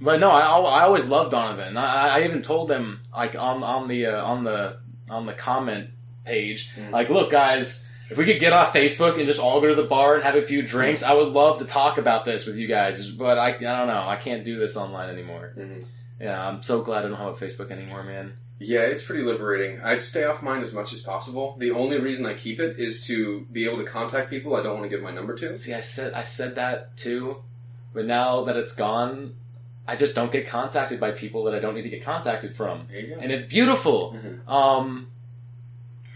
but 0.01 0.19
no, 0.19 0.29
I, 0.31 0.39
I 0.41 0.83
always 0.83 1.05
loved 1.05 1.31
Donovan. 1.31 1.77
I, 1.77 2.19
I 2.19 2.23
even 2.25 2.41
told 2.41 2.69
them 2.69 3.01
like 3.15 3.35
on 3.35 3.63
on 3.63 3.87
the 3.87 4.07
uh, 4.07 4.23
on 4.25 4.43
the 4.43 4.77
on 5.09 5.25
the 5.25 5.33
comment 5.33 5.89
page, 6.25 6.71
Mm. 6.75 6.91
like, 6.91 7.09
look, 7.09 7.31
guys, 7.31 7.87
if 8.09 8.17
we 8.17 8.25
could 8.25 8.39
get 8.39 8.51
off 8.53 8.73
Facebook 8.73 9.17
and 9.17 9.25
just 9.25 9.39
all 9.39 9.61
go 9.61 9.67
to 9.67 9.75
the 9.75 9.87
bar 9.87 10.15
and 10.15 10.23
have 10.25 10.35
a 10.35 10.41
few 10.41 10.61
drinks, 10.61 11.03
I 11.03 11.13
would 11.13 11.29
love 11.29 11.59
to 11.59 11.65
talk 11.65 11.97
about 11.97 12.25
this 12.25 12.45
with 12.45 12.57
you 12.57 12.67
guys. 12.67 13.09
But 13.09 13.37
I, 13.37 13.49
I 13.49 13.57
don't 13.57 13.87
know, 13.87 14.03
I 14.05 14.17
can't 14.17 14.43
do 14.43 14.59
this 14.59 14.75
online 14.75 15.09
anymore. 15.09 15.53
Mhm. 15.57 15.85
Yeah, 16.19 16.45
I'm 16.47 16.63
so 16.63 16.81
glad 16.81 17.05
I 17.05 17.09
don't 17.09 17.17
have 17.17 17.41
a 17.41 17.45
Facebook 17.45 17.71
anymore, 17.71 18.03
man. 18.03 18.33
Yeah, 18.59 18.81
it's 18.81 19.03
pretty 19.03 19.21
liberating. 19.23 19.79
I'd 19.81 20.01
stay 20.03 20.23
off 20.23 20.41
mine 20.41 20.63
as 20.63 20.73
much 20.73 20.91
as 20.91 20.99
possible. 21.01 21.55
The 21.59 21.69
only 21.71 21.99
reason 21.99 22.25
I 22.25 22.33
keep 22.33 22.59
it 22.59 22.79
is 22.79 23.05
to 23.05 23.45
be 23.51 23.65
able 23.65 23.77
to 23.77 23.83
contact 23.83 24.29
people 24.31 24.55
I 24.55 24.63
don't 24.63 24.79
want 24.79 24.89
to 24.89 24.89
give 24.89 25.03
my 25.03 25.11
number 25.11 25.35
to. 25.35 25.57
See, 25.59 25.73
I 25.75 25.81
said 25.81 26.13
I 26.13 26.23
said 26.23 26.55
that 26.55 26.97
too, 26.97 27.43
but 27.93 28.05
now 28.05 28.43
that 28.45 28.57
it's 28.57 28.73
gone, 28.73 29.35
I 29.87 29.95
just 29.95 30.15
don't 30.15 30.31
get 30.31 30.47
contacted 30.47 30.99
by 30.99 31.11
people 31.11 31.43
that 31.45 31.55
I 31.55 31.59
don't 31.59 31.73
need 31.75 31.83
to 31.83 31.89
get 31.89 32.03
contacted 32.03 32.55
from, 32.55 32.87
There 32.91 32.99
you 32.99 33.15
go. 33.15 33.21
and 33.21 33.31
it's 33.31 33.45
beautiful. 33.45 34.13
Mhm. 34.17 34.47
Um, 34.51 35.07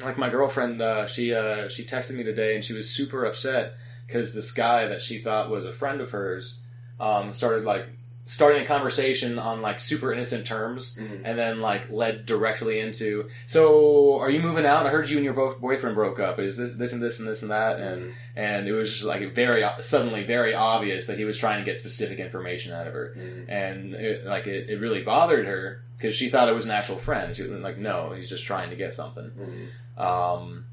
like 0.01 0.17
my 0.17 0.30
girlfriend, 0.30 0.82
uh, 0.82 1.07
she 1.07 1.34
uh, 1.34 1.69
she 1.69 1.84
texted 1.86 2.15
me 2.15 2.24
today, 2.24 2.55
and 2.55 2.63
she 2.65 2.74
was 2.74 2.89
super 2.89 3.24
upset 3.26 3.76
because 4.07 4.34
this 4.34 4.51
guy 4.51 4.88
that 4.88 5.01
she 5.01 5.19
thought 5.19 5.49
was 5.49 5.65
a 5.65 5.72
friend 5.72 6.01
of 6.01 6.11
hers 6.11 6.59
um, 6.99 7.34
started 7.34 7.63
like 7.63 7.88
starting 8.26 8.61
a 8.61 8.65
conversation 8.65 9.38
on 9.39 9.61
like 9.61 9.82
super 9.82 10.13
innocent 10.13 10.45
terms, 10.45 10.95
Mhm. 10.97 11.22
and 11.26 11.38
then 11.38 11.59
like 11.59 11.89
led 11.89 12.26
directly 12.26 12.80
into, 12.80 13.30
"So, 13.47 14.19
are 14.19 14.30
you 14.30 14.39
moving 14.39 14.65
out? 14.65 14.86
I 14.86 14.89
heard 14.89 15.09
you 15.09 15.17
and 15.17 15.26
your 15.26 15.34
bo- 15.34 15.57
boyfriend 15.59 15.95
broke 15.95 16.19
up. 16.19 16.39
Is 16.39 16.55
this 16.55 16.74
this 16.76 16.93
and 16.93 17.01
this 17.01 17.19
and 17.19 17.28
this 17.28 17.41
and 17.41 17.51
that?" 17.51 17.80
And 17.80 18.01
Mhm. 18.05 18.11
and 18.36 18.67
it 18.67 18.72
was 18.74 18.91
just 18.91 19.03
like 19.03 19.34
very 19.34 19.63
suddenly 19.82 20.24
very 20.24 20.53
obvious 20.53 21.07
that 21.07 21.17
he 21.17 21.26
was 21.26 21.38
trying 21.38 21.59
to 21.59 21.65
get 21.65 21.78
specific 21.78 22.19
information 22.19 22.72
out 22.74 22.88
of 22.88 22.93
her 22.93 23.13
Mhm. 23.17 23.45
and 23.49 23.93
it, 23.95 24.26
like 24.26 24.47
it, 24.47 24.69
it 24.69 24.80
really 24.80 25.01
bothered 25.01 25.45
her 25.45 25.82
because 25.97 26.15
she 26.15 26.30
thought 26.30 26.47
it 26.47 26.55
was 26.55 26.65
an 26.65 26.72
actual 26.72 26.95
friend 26.97 27.36
she 27.36 27.43
was 27.43 27.51
like 27.61 27.78
no 27.78 28.11
he's 28.15 28.30
just 28.30 28.45
trying 28.45 28.69
to 28.69 28.76
get 28.78 28.93
something 28.93 29.32
Mhm. 29.38 30.01
um 30.01 30.65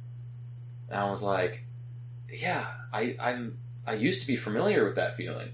and 0.89 0.99
i 1.01 1.11
was 1.11 1.23
like 1.23 1.65
yeah 2.33 2.67
i 2.93 3.17
i'm 3.21 3.59
i 3.87 3.95
used 3.95 4.21
to 4.21 4.27
be 4.27 4.37
familiar 4.37 4.85
with 4.85 4.95
that 4.97 5.17
feeling 5.17 5.49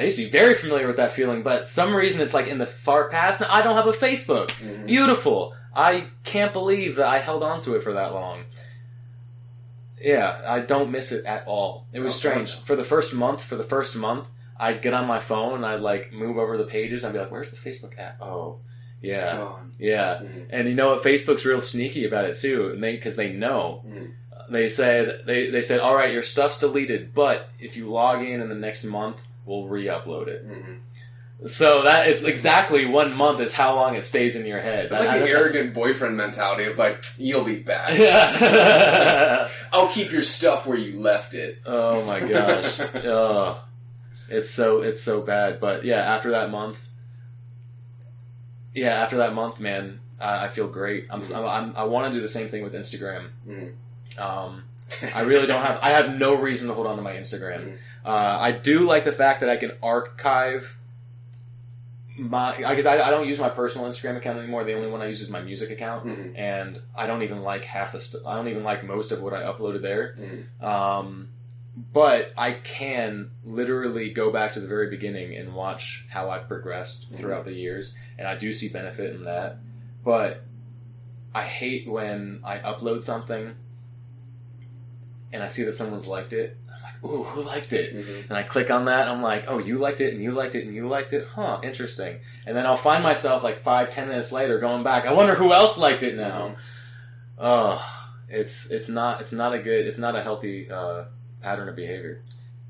i 0.00 0.04
used 0.04 0.16
to 0.16 0.24
be 0.24 0.30
very 0.30 0.54
familiar 0.54 0.86
with 0.86 0.96
that 0.96 1.12
feeling 1.12 1.42
but 1.42 1.68
some 1.68 1.94
reason 1.94 2.20
it's 2.22 2.34
like 2.34 2.46
in 2.48 2.58
the 2.58 2.66
far 2.66 3.08
past 3.10 3.40
and 3.40 3.50
i 3.50 3.60
don't 3.62 3.76
have 3.76 3.86
a 3.86 3.92
facebook. 3.92 4.48
Mhm. 4.60 4.86
beautiful. 4.86 5.54
I 5.74 6.06
can't 6.24 6.52
believe 6.52 6.96
that 6.96 7.06
i 7.06 7.18
held 7.18 7.42
on 7.44 7.60
to 7.60 7.76
it 7.76 7.82
for 7.84 7.92
that 7.92 8.12
long. 8.12 8.44
Yeah 10.00 10.40
i 10.46 10.60
don't 10.60 10.90
miss 10.90 11.12
it 11.12 11.24
at 11.26 11.46
all. 11.46 11.86
It 11.92 12.00
was 12.00 12.14
Oh, 12.14 12.18
strange. 12.30 12.54
For 12.54 12.74
the 12.76 12.84
first 12.84 13.14
month 13.14 13.42
for 13.44 13.56
the 13.56 13.62
first 13.74 13.94
month 13.96 14.26
i'd 14.58 14.82
get 14.82 14.92
on 14.94 15.06
my 15.06 15.18
phone 15.18 15.54
and 15.54 15.64
i'd 15.66 15.80
like 15.80 16.12
move 16.12 16.36
over 16.36 16.58
the 16.58 16.64
pages 16.64 17.04
i'd 17.04 17.12
be 17.14 17.18
like 17.18 17.30
where's 17.30 17.50
the 17.50 17.56
facebook 17.56 17.98
app? 17.98 18.20
Oh 18.20 18.58
It's 19.02 19.22
yeah 19.22 19.36
gone. 19.36 19.72
yeah. 19.78 20.14
Mhm. 20.22 20.46
and 20.50 20.68
you 20.68 20.74
know 20.74 20.90
what? 20.90 21.02
Facebook's 21.02 21.44
real 21.46 21.60
sneaky 21.60 22.04
about 22.06 22.24
it 22.26 22.34
too 22.36 22.70
and 22.72 22.82
they 22.82 22.94
because 22.96 23.16
they 23.16 23.32
know. 23.32 23.82
Mhm. 23.86 24.12
They 24.50 24.68
said 24.68 25.22
they, 25.26 25.50
they 25.50 25.62
said 25.62 25.80
all 25.80 25.94
right 25.94 26.12
your 26.12 26.22
stuff's 26.22 26.58
deleted 26.58 27.14
but 27.14 27.48
if 27.60 27.76
you 27.76 27.88
log 27.90 28.20
in 28.22 28.40
in 28.40 28.48
the 28.48 28.54
next 28.54 28.84
month 28.84 29.26
we'll 29.46 29.66
re-upload 29.68 30.26
it 30.28 30.46
Mhm. 30.46 31.48
so 31.48 31.82
that 31.84 32.08
is 32.08 32.24
exactly 32.24 32.84
one 32.84 33.12
month 33.14 33.40
is 33.40 33.54
how 33.54 33.74
long 33.74 33.94
it 33.96 34.04
stays 34.04 34.36
in 34.36 34.44
your 34.46 34.60
head 34.60 34.86
It's 34.86 34.92
like 34.92 35.02
That- 35.08 35.12
the 35.20 35.24
that's- 35.24 35.36
arrogant 35.40 35.72
boyfriend 35.74 36.16
mentality 36.16 36.64
of 36.64 36.76
like, 36.78 37.02
you'll 37.16 37.44
be 37.44 37.56
back. 37.56 37.96
Yeah. 37.98 39.48
I'll 39.72 39.88
keep 39.88 40.12
your 40.12 40.22
stuff 40.22 40.66
where 40.66 40.76
you 40.76 41.00
left 41.00 41.32
it. 41.34 41.58
oh 41.64 42.04
my 42.04 42.20
gosh. 42.20 42.78
it's 44.28 44.50
so 44.50 44.82
it's 44.82 45.02
so 45.02 45.22
bad. 45.22 45.58
But 45.60 45.84
yeah, 45.84 46.02
after 46.14 46.32
that 46.32 46.50
month, 46.50 46.78
yeah, 48.74 49.00
after 49.02 49.16
that 49.18 49.34
month, 49.34 49.58
man, 49.60 50.00
I, 50.20 50.44
I 50.44 50.48
feel 50.48 50.68
great. 50.68 51.06
I'm, 51.10 51.22
Mhm. 51.22 51.34
I'm, 51.48 51.72
I 51.76 51.84
want 51.84 52.12
to 52.12 52.16
do 52.16 52.20
the 52.22 52.28
same 52.28 52.48
thing 52.48 52.62
with 52.62 52.74
Instagram. 52.74 53.28
Mhm. 53.48 53.72
Um, 54.18 54.64
I 55.14 55.20
really 55.22 55.46
don't 55.46 55.64
have. 55.64 55.78
I 55.82 55.90
have 55.90 56.16
no 56.16 56.34
reason 56.34 56.68
to 56.68 56.74
hold 56.74 56.86
on 56.86 56.96
to 56.96 57.02
my 57.02 57.12
Instagram. 57.12 57.60
Mhm. 57.62 57.76
Uh, 58.04 58.38
I 58.40 58.52
do 58.52 58.86
like 58.86 59.04
the 59.04 59.12
fact 59.12 59.40
that 59.40 59.48
I 59.48 59.56
can 59.56 59.72
archive 59.82 60.76
my 62.16 62.56
because 62.56 62.86
I, 62.86 63.00
I 63.00 63.10
don't 63.10 63.26
use 63.28 63.38
my 63.38 63.48
personal 63.48 63.86
Instagram 63.88 64.16
account 64.16 64.38
anymore. 64.38 64.64
The 64.64 64.74
only 64.74 64.88
one 64.90 65.00
I 65.00 65.06
use 65.06 65.20
is 65.20 65.30
my 65.30 65.40
music 65.40 65.70
account, 65.70 66.06
Mhm. 66.06 66.32
and 66.36 66.80
I 66.94 67.06
don't 67.06 67.22
even 67.22 67.42
like 67.42 67.64
half 67.64 67.92
the. 67.92 68.00
St- 68.00 68.26
I 68.26 68.36
don't 68.36 68.48
even 68.48 68.64
like 68.64 68.84
most 68.84 69.12
of 69.12 69.22
what 69.22 69.32
I 69.32 69.42
uploaded 69.42 69.82
there. 69.82 70.16
Mhm. 70.18 70.62
Um, 70.64 71.28
but 71.92 72.32
I 72.36 72.52
can 72.52 73.30
literally 73.44 74.10
go 74.10 74.30
back 74.32 74.52
to 74.54 74.60
the 74.60 74.66
very 74.66 74.90
beginning 74.90 75.34
and 75.36 75.54
watch 75.54 76.04
how 76.10 76.28
I've 76.30 76.48
progressed 76.48 77.06
throughout 77.14 77.44
the 77.44 77.52
years, 77.54 77.94
and 78.18 78.26
I 78.26 78.34
do 78.36 78.52
see 78.52 78.68
benefit 78.68 79.14
in 79.14 79.24
that. 79.24 79.58
But 80.04 80.42
I 81.34 81.44
hate 81.44 81.88
when 81.88 82.40
I 82.44 82.58
upload 82.58 83.02
something 83.02 83.54
and 85.32 85.42
I 85.42 85.48
see 85.48 85.62
that 85.64 85.74
someone's 85.74 86.06
liked 86.06 86.32
it. 86.32 86.56
I'm 86.68 86.82
like, 86.82 87.04
ooh, 87.04 87.22
who 87.24 87.42
liked 87.42 87.72
it? 87.72 87.94
Mhm. 87.94 88.28
And 88.28 88.32
I 88.38 88.42
click 88.42 88.70
on 88.70 88.86
that, 88.86 89.02
and 89.02 89.10
I'm 89.10 89.22
like, 89.22 89.44
oh, 89.48 89.58
you 89.58 89.78
liked 89.78 90.00
it, 90.00 90.12
and 90.14 90.22
you 90.22 90.32
liked 90.32 90.54
it, 90.54 90.64
and 90.66 90.74
you 90.74 90.88
liked 90.88 91.12
it? 91.12 91.26
Huh, 91.34 91.60
interesting. 91.62 92.20
And 92.46 92.56
then 92.56 92.66
I'll 92.66 92.76
find 92.76 93.02
myself 93.02 93.42
like 93.42 93.62
five, 93.62 93.90
ten 93.90 94.08
minutes 94.08 94.32
later 94.32 94.58
going 94.58 94.82
back, 94.82 95.06
I 95.06 95.12
wonder 95.12 95.34
who 95.34 95.52
else 95.52 95.76
liked 95.78 96.02
it 96.02 96.16
now. 96.16 96.56
Oh, 97.38 97.82
it's 98.28 98.70
it's 98.70 98.88
not 98.88 99.20
it's 99.20 99.32
not 99.32 99.52
a 99.54 99.58
good 99.58 99.86
it's 99.86 99.98
not 99.98 100.14
a 100.14 100.22
healthy 100.22 100.70
uh, 100.70 101.04
pattern 101.42 101.68
of 101.68 101.76
behavior. 101.76 102.22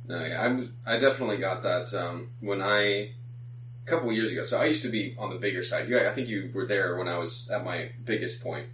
No, 0.06 0.24
yeah, 0.24 0.40
I 0.42 0.48
was. 0.48 0.70
I 0.86 0.98
definitely 0.98 1.36
got 1.38 1.62
that 1.62 1.92
um, 1.94 2.28
when 2.40 2.60
I 2.62 2.78
a 2.80 3.12
couple 3.84 4.12
years 4.12 4.30
ago. 4.32 4.42
So 4.44 4.60
I 4.60 4.64
used 4.66 4.82
to 4.82 4.88
be 4.90 5.14
on 5.18 5.30
the 5.30 5.36
bigger 5.36 5.62
side. 5.62 5.88
You, 5.88 5.98
I 6.00 6.10
think 6.12 6.28
you 6.28 6.50
were 6.54 6.66
there 6.66 6.96
when 6.96 7.08
I 7.08 7.18
was 7.18 7.50
at 7.50 7.64
my 7.64 7.90
biggest 8.04 8.42
point. 8.42 8.66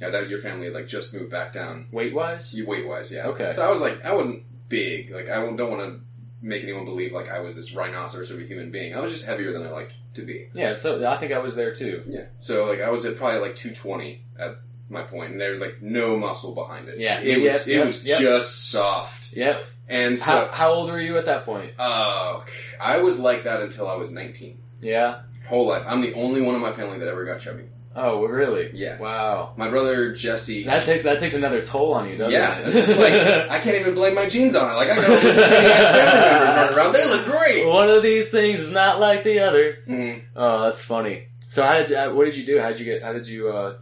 Yeah, 0.00 0.10
that 0.10 0.28
your 0.28 0.40
family 0.40 0.70
like 0.70 0.86
just 0.86 1.14
moved 1.14 1.30
back 1.30 1.52
down. 1.52 1.86
Weight 1.92 2.14
wise, 2.14 2.52
You 2.52 2.66
weight 2.66 2.86
wise, 2.86 3.12
yeah. 3.12 3.26
Okay. 3.28 3.52
So 3.54 3.64
I 3.64 3.70
was 3.70 3.80
like, 3.80 4.04
I 4.04 4.12
wasn't 4.14 4.42
big. 4.68 5.10
Like 5.10 5.28
I 5.28 5.34
don't 5.36 5.56
want 5.56 5.80
to 5.82 6.00
make 6.42 6.62
anyone 6.62 6.84
believe 6.84 7.12
like 7.12 7.30
I 7.30 7.40
was 7.40 7.56
this 7.56 7.74
rhinoceros 7.74 8.30
of 8.30 8.38
a 8.38 8.42
human 8.42 8.70
being. 8.70 8.94
I 8.94 9.00
was 9.00 9.12
just 9.12 9.24
heavier 9.24 9.52
than 9.52 9.62
I 9.66 9.70
liked 9.70 9.94
to 10.14 10.22
be. 10.22 10.48
yeah. 10.54 10.74
So 10.74 11.06
I 11.08 11.16
think 11.16 11.32
I 11.32 11.38
was 11.38 11.56
there 11.56 11.72
too. 11.74 12.02
Yeah. 12.06 12.24
So 12.38 12.66
like 12.66 12.80
I 12.80 12.90
was 12.90 13.04
at 13.04 13.16
probably 13.16 13.40
like 13.40 13.56
220 13.56 14.22
at 14.38 14.56
my 14.90 15.02
point, 15.02 15.32
and 15.32 15.40
there 15.40 15.52
was 15.52 15.60
like 15.60 15.80
no 15.80 16.16
muscle 16.18 16.54
behind 16.54 16.88
it. 16.88 16.98
Yeah. 16.98 17.20
It 17.20 17.40
was. 17.42 17.66
it 17.68 17.84
was 17.84 18.02
just 18.02 18.70
soft. 18.70 19.32
Yep. 19.32 19.64
And 19.88 20.18
how, 20.18 20.46
so, 20.46 20.50
how 20.50 20.72
old 20.72 20.90
were 20.90 21.00
you 21.00 21.18
at 21.18 21.26
that 21.26 21.44
point? 21.44 21.72
uh, 21.78 22.40
I 22.80 22.98
was 22.98 23.18
like 23.18 23.44
that 23.44 23.60
until 23.60 23.88
I 23.88 23.96
was 23.96 24.10
19. 24.10 24.58
Yeah. 24.80 25.20
Whole 25.46 25.66
life. 25.66 25.84
I'm 25.86 26.00
the 26.00 26.14
only 26.14 26.40
one 26.40 26.54
in 26.54 26.60
my 26.62 26.72
family 26.72 26.98
that 26.98 27.08
ever 27.08 27.24
got 27.24 27.40
chubby. 27.40 27.64
Oh, 27.96 28.24
really? 28.26 28.70
Yeah. 28.74 28.98
Wow. 28.98 29.52
My 29.56 29.70
brother 29.70 30.12
Jesse. 30.14 30.64
That 30.64 30.84
takes 30.84 31.04
that 31.04 31.20
takes 31.20 31.34
another 31.34 31.64
toll 31.64 31.94
on 31.94 32.08
you, 32.08 32.16
doesn't 32.16 32.32
yeah, 32.32 32.58
it? 32.58 32.68
it's 32.74 32.88
just 32.88 32.98
like 32.98 33.12
I 33.50 33.60
can't 33.60 33.76
even 33.76 33.94
blame 33.94 34.14
my 34.14 34.28
genes 34.28 34.54
on 34.56 34.70
it. 34.70 34.74
Like 34.74 34.90
I 34.90 34.96
got 34.96 35.10
all 35.10 35.16
these 35.20 35.34
skinny 35.36 35.66
ass 35.66 35.92
family 35.92 36.30
members 36.30 36.54
running 36.56 36.76
around. 36.76 36.92
They 36.92 37.08
look 37.08 37.24
great. 37.24 37.66
One 37.66 37.88
of 37.90 38.02
these 38.02 38.30
things 38.30 38.60
is 38.60 38.72
not 38.72 38.98
like 38.98 39.22
the 39.22 39.40
other. 39.40 39.78
Mhm. 39.86 40.22
Oh, 40.34 40.62
that's 40.64 40.84
funny. 40.84 41.28
So 41.48 41.62
how 41.64 41.74
did 41.74 41.90
you, 41.90 41.96
uh, 41.96 42.12
what 42.12 42.24
did 42.24 42.36
you 42.36 42.44
do? 42.44 42.60
How 42.60 42.68
did 42.68 42.80
you 42.80 42.84
get? 42.84 43.02
How 43.02 43.12
did 43.12 43.28
you? 43.28 43.48
Uh, 43.48 43.76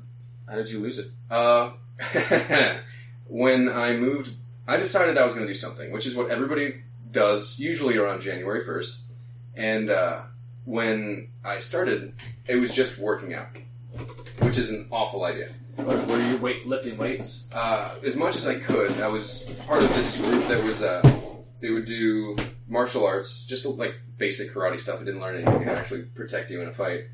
how 0.49 0.57
did 0.57 0.71
you 0.71 0.81
lose 0.81 0.99
it? 0.99 1.07
Uh, 1.31 1.71
when 3.29 3.69
I 3.69 3.97
moved, 3.97 4.35
I 4.69 4.77
decided 4.77 5.17
I 5.17 5.25
was 5.25 5.35
going 5.35 5.47
to 5.47 5.53
do 5.53 5.59
something, 5.59 5.91
which 5.91 6.07
is 6.07 6.15
what 6.15 6.31
everybody 6.31 6.83
does 7.11 7.59
usually 7.59 7.97
around 7.97 8.21
January 8.21 8.63
1st. 8.63 8.99
And 9.55 9.91
uh, 9.91 10.23
when 10.65 11.29
I 11.45 11.59
started, 11.61 12.15
it 12.49 12.57
was 12.57 12.75
just 12.75 12.99
working 12.99 13.35
out, 13.35 13.49
which 14.41 14.59
is 14.59 14.71
an 14.71 14.87
awful 14.91 15.25
idea. 15.25 15.51
What, 15.77 16.07
were 16.07 16.21
you 16.29 16.37
weight 16.39 16.67
lifting 16.67 16.99
weights? 16.99 17.45
Uh, 17.53 17.95
as 18.05 18.17
much 18.17 18.37
as 18.37 18.47
I 18.47 18.57
could, 18.57 18.93
I 19.01 19.09
was 19.09 19.43
part 19.67 19.83
of 19.83 19.89
this 19.95 20.17
group 20.19 20.47
that 20.49 20.63
was, 20.63 20.83
uh, 20.83 21.03
they 21.61 21.71
would 21.71 21.87
do 21.87 22.37
martial 22.69 23.07
arts, 23.07 23.45
just 23.45 23.65
like 23.67 23.95
basic 24.19 24.53
karate 24.53 24.79
stuff. 24.81 25.01
I 25.01 25.05
didn't 25.05 25.21
learn 25.21 25.37
anything 25.37 25.65
that 25.67 25.79
actually 25.79 26.03
protect 26.03 26.51
you 26.51 26.61
in 26.61 26.69
a 26.69 26.73
fight. 26.73 27.07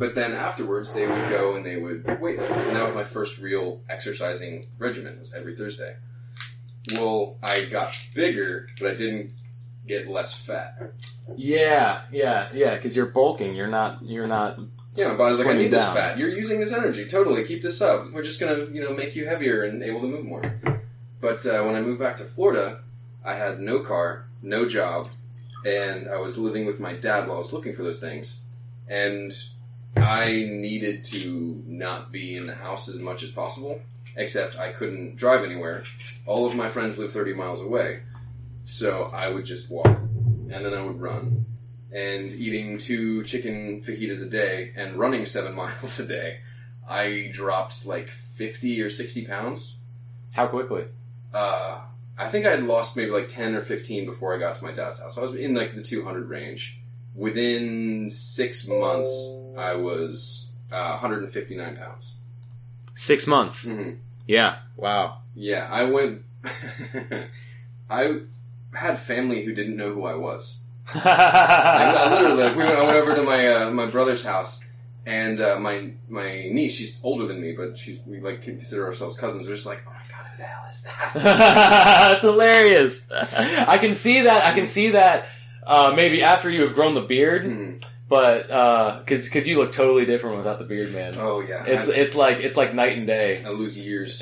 but 0.00 0.14
then 0.14 0.32
afterwards, 0.32 0.94
they 0.94 1.06
would 1.06 1.28
go 1.28 1.56
and 1.56 1.64
they 1.64 1.76
would 1.76 2.04
weightlift, 2.04 2.50
and 2.68 2.76
that 2.76 2.84
was 2.86 2.94
my 2.94 3.04
first 3.04 3.38
real 3.38 3.82
exercising 3.88 4.64
regimen. 4.78 5.20
Was 5.20 5.34
every 5.34 5.54
Thursday. 5.54 5.96
Well, 6.94 7.36
I 7.42 7.66
got 7.66 7.94
bigger, 8.14 8.66
but 8.80 8.92
I 8.92 8.94
didn't 8.94 9.32
get 9.86 10.08
less 10.08 10.32
fat. 10.34 10.92
Yeah, 11.36 12.02
yeah, 12.10 12.48
yeah. 12.54 12.76
Because 12.76 12.96
you're 12.96 13.06
bulking. 13.06 13.54
You're 13.54 13.66
not. 13.66 14.00
You're 14.02 14.26
not. 14.26 14.58
Yeah, 14.96 15.14
but 15.16 15.24
I 15.24 15.30
was 15.30 15.38
like, 15.38 15.48
I 15.48 15.54
need 15.54 15.70
this 15.70 15.84
fat. 15.92 16.18
You're 16.18 16.30
using 16.30 16.60
this 16.60 16.72
energy. 16.72 17.06
Totally, 17.06 17.44
keep 17.44 17.62
this 17.62 17.80
up. 17.80 18.10
We're 18.12 18.24
just 18.24 18.40
gonna, 18.40 18.66
you 18.66 18.82
know, 18.82 18.92
make 18.92 19.14
you 19.14 19.26
heavier 19.26 19.62
and 19.62 19.82
able 19.82 20.00
to 20.00 20.08
move 20.08 20.24
more. 20.24 20.42
But 21.20 21.46
uh, 21.46 21.62
when 21.62 21.76
I 21.76 21.80
moved 21.80 22.00
back 22.00 22.16
to 22.16 22.24
Florida, 22.24 22.80
I 23.24 23.34
had 23.34 23.60
no 23.60 23.80
car, 23.80 24.26
no 24.42 24.66
job, 24.66 25.10
and 25.64 26.08
I 26.08 26.16
was 26.16 26.38
living 26.38 26.66
with 26.66 26.80
my 26.80 26.94
dad 26.94 27.28
while 27.28 27.36
I 27.36 27.40
was 27.40 27.52
looking 27.52 27.74
for 27.74 27.82
those 27.82 28.00
things. 28.00 28.40
And 28.88 29.32
I 29.96 30.48
needed 30.50 31.04
to 31.04 31.62
not 31.66 32.10
be 32.10 32.36
in 32.36 32.46
the 32.46 32.54
house 32.54 32.88
as 32.88 32.98
much 32.98 33.22
as 33.22 33.30
possible, 33.30 33.80
except 34.16 34.58
I 34.58 34.72
couldn't 34.72 35.16
drive 35.16 35.44
anywhere. 35.44 35.84
All 36.26 36.46
of 36.46 36.56
my 36.56 36.68
friends 36.68 36.98
live 36.98 37.12
30 37.12 37.34
miles 37.34 37.60
away, 37.60 38.02
so 38.64 39.10
I 39.12 39.28
would 39.28 39.44
just 39.44 39.70
walk, 39.70 39.86
and 39.86 40.50
then 40.50 40.74
I 40.74 40.82
would 40.82 41.00
run. 41.00 41.46
And 41.92 42.32
eating 42.32 42.78
two 42.78 43.24
chicken 43.24 43.82
fajitas 43.82 44.22
a 44.22 44.30
day 44.30 44.72
and 44.76 44.96
running 44.96 45.26
seven 45.26 45.54
miles 45.56 45.98
a 45.98 46.06
day, 46.06 46.40
I 46.88 47.30
dropped 47.32 47.84
like 47.86 48.08
50 48.08 48.80
or 48.82 48.90
60 48.90 49.26
pounds. 49.26 49.76
How 50.34 50.46
quickly? 50.46 50.84
Uh, 51.34 51.80
I 52.18 52.28
think 52.28 52.46
I 52.46 52.50
had 52.50 52.64
lost 52.64 52.96
maybe 52.96 53.10
like 53.10 53.28
10 53.28 53.54
or 53.54 53.60
15 53.60 54.06
before 54.06 54.34
I 54.34 54.38
got 54.38 54.56
to 54.56 54.64
my 54.64 54.72
dad's 54.72 55.00
house. 55.00 55.18
I 55.18 55.22
was 55.22 55.34
in 55.34 55.54
like 55.54 55.74
the 55.74 55.82
200 55.82 56.28
range. 56.28 56.80
Within 57.14 58.08
six 58.08 58.68
months, 58.68 59.08
I 59.56 59.74
was 59.74 60.52
uh, 60.70 60.90
159 60.90 61.76
pounds. 61.76 62.18
Six 62.94 63.26
months. 63.26 63.66
hmm 63.66 63.92
Yeah. 64.26 64.58
Wow. 64.76 65.18
Yeah, 65.34 65.68
I 65.70 65.84
went. 65.84 66.22
I 67.90 68.20
had 68.72 68.98
family 68.98 69.44
who 69.44 69.52
didn't 69.52 69.76
know 69.76 69.92
who 69.92 70.04
I 70.04 70.14
was. 70.14 70.60
Like, 70.94 71.04
I 71.06 72.10
literally, 72.22 72.42
like, 72.42 72.56
we 72.56 72.64
went, 72.64 72.76
I 72.76 72.82
went 72.82 72.96
over 72.96 73.14
to 73.14 73.22
my 73.22 73.46
uh, 73.48 73.70
my 73.70 73.86
brother's 73.86 74.24
house, 74.24 74.62
and 75.06 75.40
uh, 75.40 75.58
my 75.58 75.92
my 76.08 76.48
niece, 76.50 76.74
she's 76.74 77.00
older 77.04 77.26
than 77.26 77.40
me, 77.40 77.52
but 77.52 77.76
she's 77.78 78.00
we 78.06 78.20
like 78.20 78.42
consider 78.42 78.86
ourselves 78.86 79.16
cousins. 79.18 79.46
We're 79.48 79.54
just 79.54 79.66
like, 79.66 79.82
oh 79.86 79.90
my 79.90 79.96
god, 80.08 80.26
who 80.30 80.36
the 80.38 80.44
hell 80.44 80.64
is 80.70 80.82
that? 80.84 81.12
That's 81.14 82.22
hilarious. 82.22 83.10
I 83.10 83.78
can 83.78 83.94
see 83.94 84.22
that. 84.22 84.44
I 84.44 84.52
can 84.54 84.66
see 84.66 84.90
that. 84.90 85.26
Uh, 85.66 85.92
maybe 85.94 86.22
after 86.22 86.50
you 86.50 86.62
have 86.62 86.74
grown 86.74 86.94
the 86.94 87.00
beard, 87.02 87.44
Mhm. 87.44 87.84
but 88.08 88.48
because 89.04 89.24
because 89.26 89.46
you 89.46 89.58
look 89.58 89.70
totally 89.72 90.04
different 90.06 90.38
without 90.38 90.58
the 90.58 90.64
beard, 90.64 90.92
man. 90.92 91.14
Oh 91.18 91.40
yeah, 91.40 91.64
It's 91.66 91.88
I, 91.88 91.92
it's 91.94 92.16
like 92.16 92.38
it's 92.38 92.56
like 92.56 92.74
night 92.74 92.96
and 92.98 93.06
day. 93.06 93.44
I 93.44 93.50
lose 93.50 93.78
years. 93.78 94.20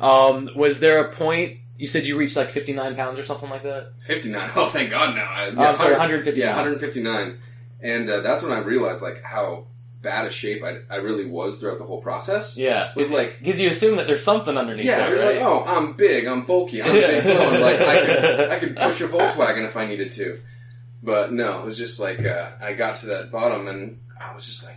um, 0.00 0.48
was 0.54 0.80
there 0.80 1.02
a 1.04 1.12
point 1.12 1.58
you 1.76 1.86
said 1.86 2.06
you 2.06 2.16
reached 2.16 2.36
like 2.36 2.50
59 2.50 2.94
pounds 2.96 3.18
or 3.18 3.24
something 3.24 3.50
like 3.50 3.62
that? 3.64 3.92
59. 4.00 4.50
Oh, 4.56 4.66
thank 4.68 4.90
God, 4.90 5.14
no. 5.16 5.22
I, 5.22 5.52
Oh, 5.56 5.70
I'm 5.70 5.76
sorry, 5.76 5.92
159. 5.92 6.38
Yeah, 6.48 6.54
159. 6.56 7.38
And 7.80 8.08
uh, 8.08 8.20
that's 8.20 8.42
when 8.42 8.52
I 8.52 8.58
realized 8.58 9.02
like 9.02 9.22
how 9.22 9.66
bad 10.00 10.26
a 10.26 10.30
shape 10.30 10.62
I, 10.62 10.78
I 10.90 10.96
really 10.96 11.24
was 11.26 11.58
throughout 11.58 11.78
the 11.78 11.84
whole 11.84 12.00
process. 12.02 12.56
Yeah, 12.58 12.92
Was 12.94 13.10
like, 13.10 13.38
because 13.38 13.58
you 13.58 13.68
assume 13.70 13.96
that 13.96 14.06
there's 14.06 14.22
something 14.22 14.56
underneath. 14.56 14.84
yeah, 14.84 15.08
was 15.08 15.20
right? 15.22 15.36
like, 15.36 15.44
oh, 15.44 15.64
I'm 15.66 15.94
big, 15.94 16.26
I'm 16.26 16.44
bulky, 16.44 16.82
I'm 16.82 16.92
big 16.92 17.24
boned. 17.24 17.60
Like 17.62 17.80
I 17.80 18.04
could, 18.06 18.50
I 18.50 18.58
could 18.58 18.76
push 18.76 19.00
a 19.00 19.08
Volkswagen 19.08 19.64
if 19.64 19.76
I 19.76 19.86
needed 19.86 20.12
to. 20.12 20.38
But 21.02 21.32
no, 21.32 21.60
it 21.60 21.64
was 21.64 21.76
just 21.78 21.98
like 22.00 22.24
uh, 22.24 22.50
I 22.62 22.74
got 22.74 22.96
to 22.98 23.06
that 23.06 23.30
bottom 23.30 23.66
and 23.66 24.00
I 24.20 24.34
was 24.34 24.46
just 24.46 24.64
like, 24.64 24.76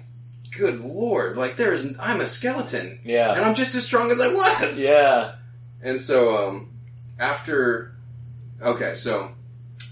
good 0.57 0.79
lord, 0.81 1.37
like 1.37 1.55
there 1.57 1.71
is, 1.73 1.95
I'm 1.99 2.19
a 2.21 2.25
skeleton, 2.27 2.99
yeah, 3.03 3.33
and 3.33 3.45
I'm 3.45 3.53
just 3.53 3.75
as 3.75 3.85
strong 3.85 4.09
as 4.11 4.19
I 4.19 4.33
was. 4.33 4.83
yeah, 4.83 5.35
And 5.81 5.99
so, 6.01 6.47
um, 6.49 6.71
after, 7.19 7.95
okay, 8.61 8.95
so 8.95 9.31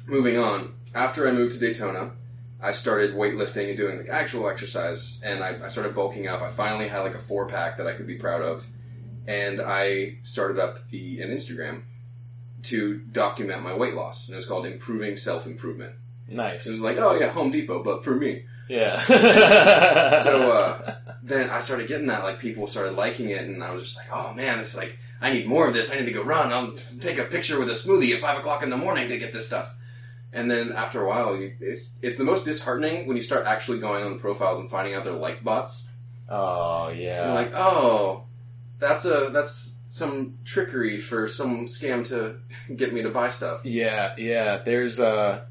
moving 0.07 0.38
on. 0.38 0.73
After 0.93 1.28
I 1.28 1.32
moved 1.32 1.53
to 1.53 1.59
Daytona, 1.59 2.11
I 2.61 2.71
started 2.71 3.15
weightlifting 3.15 3.67
and 3.67 3.78
doing 3.78 3.97
like 3.97 4.09
actual 4.09 4.47
exercise, 4.49 5.21
and 5.26 5.43
I, 5.43 5.59
I 5.65 5.67
started 5.67 5.93
bulking 5.93 6.28
up. 6.28 6.41
I 6.41 6.49
finally 6.49 6.88
had 6.88 7.01
like 7.01 7.15
a 7.15 7.19
four 7.19 7.47
pack 7.47 7.78
that 7.78 7.88
I 7.88 7.93
could 7.93 8.07
be 8.07 8.15
proud 8.15 8.41
of, 8.41 8.65
and 9.28 9.61
I 9.61 10.17
started 10.23 10.57
up 10.59 10.88
the 10.89 11.21
an 11.21 11.32
Instagram 11.32 11.82
to 12.63 12.97
document 12.99 13.61
my 13.61 13.73
weight 13.76 13.93
loss, 13.93 14.28
and 14.28 14.34
it 14.34 14.38
was 14.38 14.45
called 14.45 14.65
Improving 14.65 15.17
Self 15.17 15.45
Improvement. 15.45 15.93
nice. 16.30 16.65
It 16.65 16.71
was 16.71 16.82
like, 16.82 16.97
oh 16.97 17.13
yeah, 17.19 17.28
Home 17.30 17.51
Depot, 17.51 17.84
but 17.84 18.03
for 18.03 18.15
me. 18.15 18.45
yeah. 18.69 18.99
So, 20.23 20.51
uh, 20.51 20.95
then 21.21 21.49
I 21.49 21.59
started 21.59 21.88
getting 21.88 22.07
that, 22.07 22.23
like 22.23 22.39
people 22.39 22.67
started 22.67 22.95
liking 22.95 23.30
it, 23.30 23.43
and 23.43 23.63
I 23.63 23.71
was 23.71 23.84
just 23.84 23.97
like, 23.97 24.07
oh 24.11 24.34
man, 24.34 24.59
it's 24.59 24.76
like 24.78 24.97
I 25.26 25.34
need 25.34 25.47
more 25.47 25.67
of 25.67 25.73
this. 25.73 25.91
I 25.91 25.97
need 25.97 26.05
to 26.05 26.11
go 26.11 26.21
run. 26.21 26.53
I'll 26.53 26.73
take 26.99 27.17
a 27.17 27.23
picture 27.23 27.57
with 27.57 27.67
a 27.67 27.71
smoothie 27.71 28.13
at 28.13 28.21
five 28.21 28.38
o'clock 28.38 28.61
in 28.61 28.69
the 28.69 28.78
morning 28.78 29.09
to 29.09 29.17
get 29.17 29.34
this 29.34 29.47
stuff. 29.47 29.76
And 30.32 30.51
then 30.51 30.71
after 30.71 31.01
a 31.01 31.07
while, 31.07 31.36
you, 31.36 31.55
it's 31.59 31.89
it's 32.03 32.19
the 32.19 32.23
most 32.23 32.45
disheartening 32.45 33.07
when 33.07 33.17
you 33.17 33.23
start 33.23 33.47
actually 33.47 33.80
going 33.80 34.05
on 34.05 34.13
the 34.13 34.19
profiles 34.19 34.59
and 34.59 34.69
finding 34.69 34.93
out 34.93 35.03
they're 35.03 35.13
like 35.13 35.43
bots. 35.43 35.89
oh 36.30 36.89
You're 36.89 37.01
yeah. 37.01 37.34
like, 37.34 37.53
oh, 37.55 38.26
that's 38.78 39.05
a 39.05 39.32
that's 39.34 39.80
some 39.88 40.38
trickery 40.45 40.99
for 40.99 41.28
some 41.28 41.65
scam 41.65 42.07
to 42.09 42.36
get 42.76 42.93
me 42.93 43.01
to 43.01 43.09
buy 43.09 43.30
stuff. 43.30 43.61
Yeah, 43.65 44.13
yeah. 44.19 44.57
There's 44.57 44.99
uh 44.99 45.45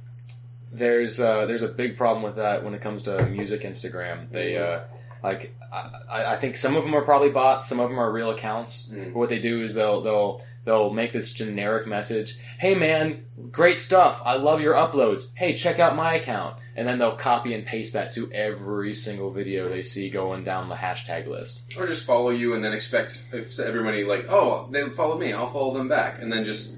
there's 0.70 1.18
uh 1.18 1.46
there's 1.46 1.62
a 1.62 1.68
big 1.68 1.96
problem 1.96 2.22
with 2.22 2.36
that 2.36 2.62
when 2.62 2.74
it 2.74 2.80
comes 2.80 3.02
to 3.04 3.26
music 3.26 3.62
Instagram. 3.62 4.30
They 4.30 4.56
uh 4.56 4.82
like 5.24 5.52
I, 6.10 6.34
I 6.34 6.36
think 6.36 6.56
some 6.56 6.76
of 6.76 6.84
them 6.84 6.94
are 6.94 7.02
probably 7.02 7.30
bots, 7.30 7.66
some 7.66 7.80
of 7.80 7.88
them 7.88 7.98
are 7.98 8.10
real 8.10 8.30
accounts. 8.30 8.90
Mm. 8.92 9.12
But 9.12 9.18
what 9.18 9.28
they 9.28 9.40
do 9.40 9.62
is 9.62 9.74
they'll 9.74 10.00
they'll 10.00 10.42
they'll 10.64 10.90
make 10.90 11.12
this 11.12 11.32
generic 11.32 11.86
message. 11.86 12.38
Hey 12.58 12.74
man, 12.74 13.24
great 13.50 13.78
stuff. 13.78 14.22
I 14.24 14.36
love 14.36 14.60
your 14.60 14.74
uploads. 14.74 15.34
Hey, 15.34 15.54
check 15.54 15.78
out 15.78 15.96
my 15.96 16.14
account. 16.14 16.56
And 16.76 16.88
then 16.88 16.98
they'll 16.98 17.14
copy 17.14 17.54
and 17.54 17.64
paste 17.64 17.92
that 17.92 18.10
to 18.14 18.28
every 18.32 18.96
single 18.96 19.30
video 19.30 19.68
they 19.68 19.84
see 19.84 20.10
going 20.10 20.42
down 20.42 20.68
the 20.68 20.74
hashtag 20.74 21.28
list. 21.28 21.62
Or 21.78 21.86
just 21.86 22.04
follow 22.04 22.30
you 22.30 22.54
and 22.54 22.64
then 22.64 22.72
expect 22.72 23.22
if 23.32 23.60
everybody 23.60 24.02
like, 24.02 24.26
oh, 24.28 24.66
they 24.72 24.82
follow 24.90 25.16
me, 25.16 25.32
I'll 25.32 25.46
follow 25.46 25.72
them 25.72 25.86
back, 25.86 26.20
and 26.20 26.32
then 26.32 26.42
just, 26.42 26.76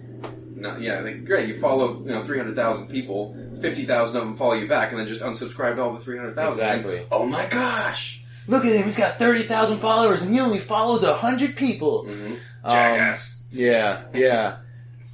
no, 0.54 0.76
yeah, 0.76 1.00
like, 1.00 1.24
great, 1.24 1.48
you 1.48 1.58
follow 1.58 1.98
you 2.00 2.10
know 2.10 2.22
three 2.22 2.36
hundred 2.36 2.56
thousand 2.56 2.88
people, 2.88 3.34
fifty 3.62 3.86
thousand 3.86 4.18
of 4.18 4.24
them 4.24 4.36
follow 4.36 4.52
you 4.52 4.68
back, 4.68 4.90
and 4.90 5.00
then 5.00 5.06
just 5.06 5.22
unsubscribe 5.22 5.76
to 5.76 5.82
all 5.82 5.94
the 5.94 6.00
three 6.00 6.18
hundred 6.18 6.34
thousand. 6.34 6.62
Exactly. 6.62 7.06
Oh 7.10 7.24
my 7.24 7.46
gosh, 7.46 8.15
Look 8.48 8.64
at 8.64 8.72
him, 8.74 8.84
he's 8.84 8.98
got 8.98 9.18
30,000 9.18 9.78
followers 9.78 10.22
and 10.22 10.32
he 10.32 10.40
only 10.40 10.58
follows 10.58 11.02
100 11.02 11.56
people. 11.56 12.04
mm-hmm. 12.04 12.34
Um, 12.64 12.72
jackass. 12.72 13.42
Yeah, 13.50 14.02
yeah. 14.12 14.58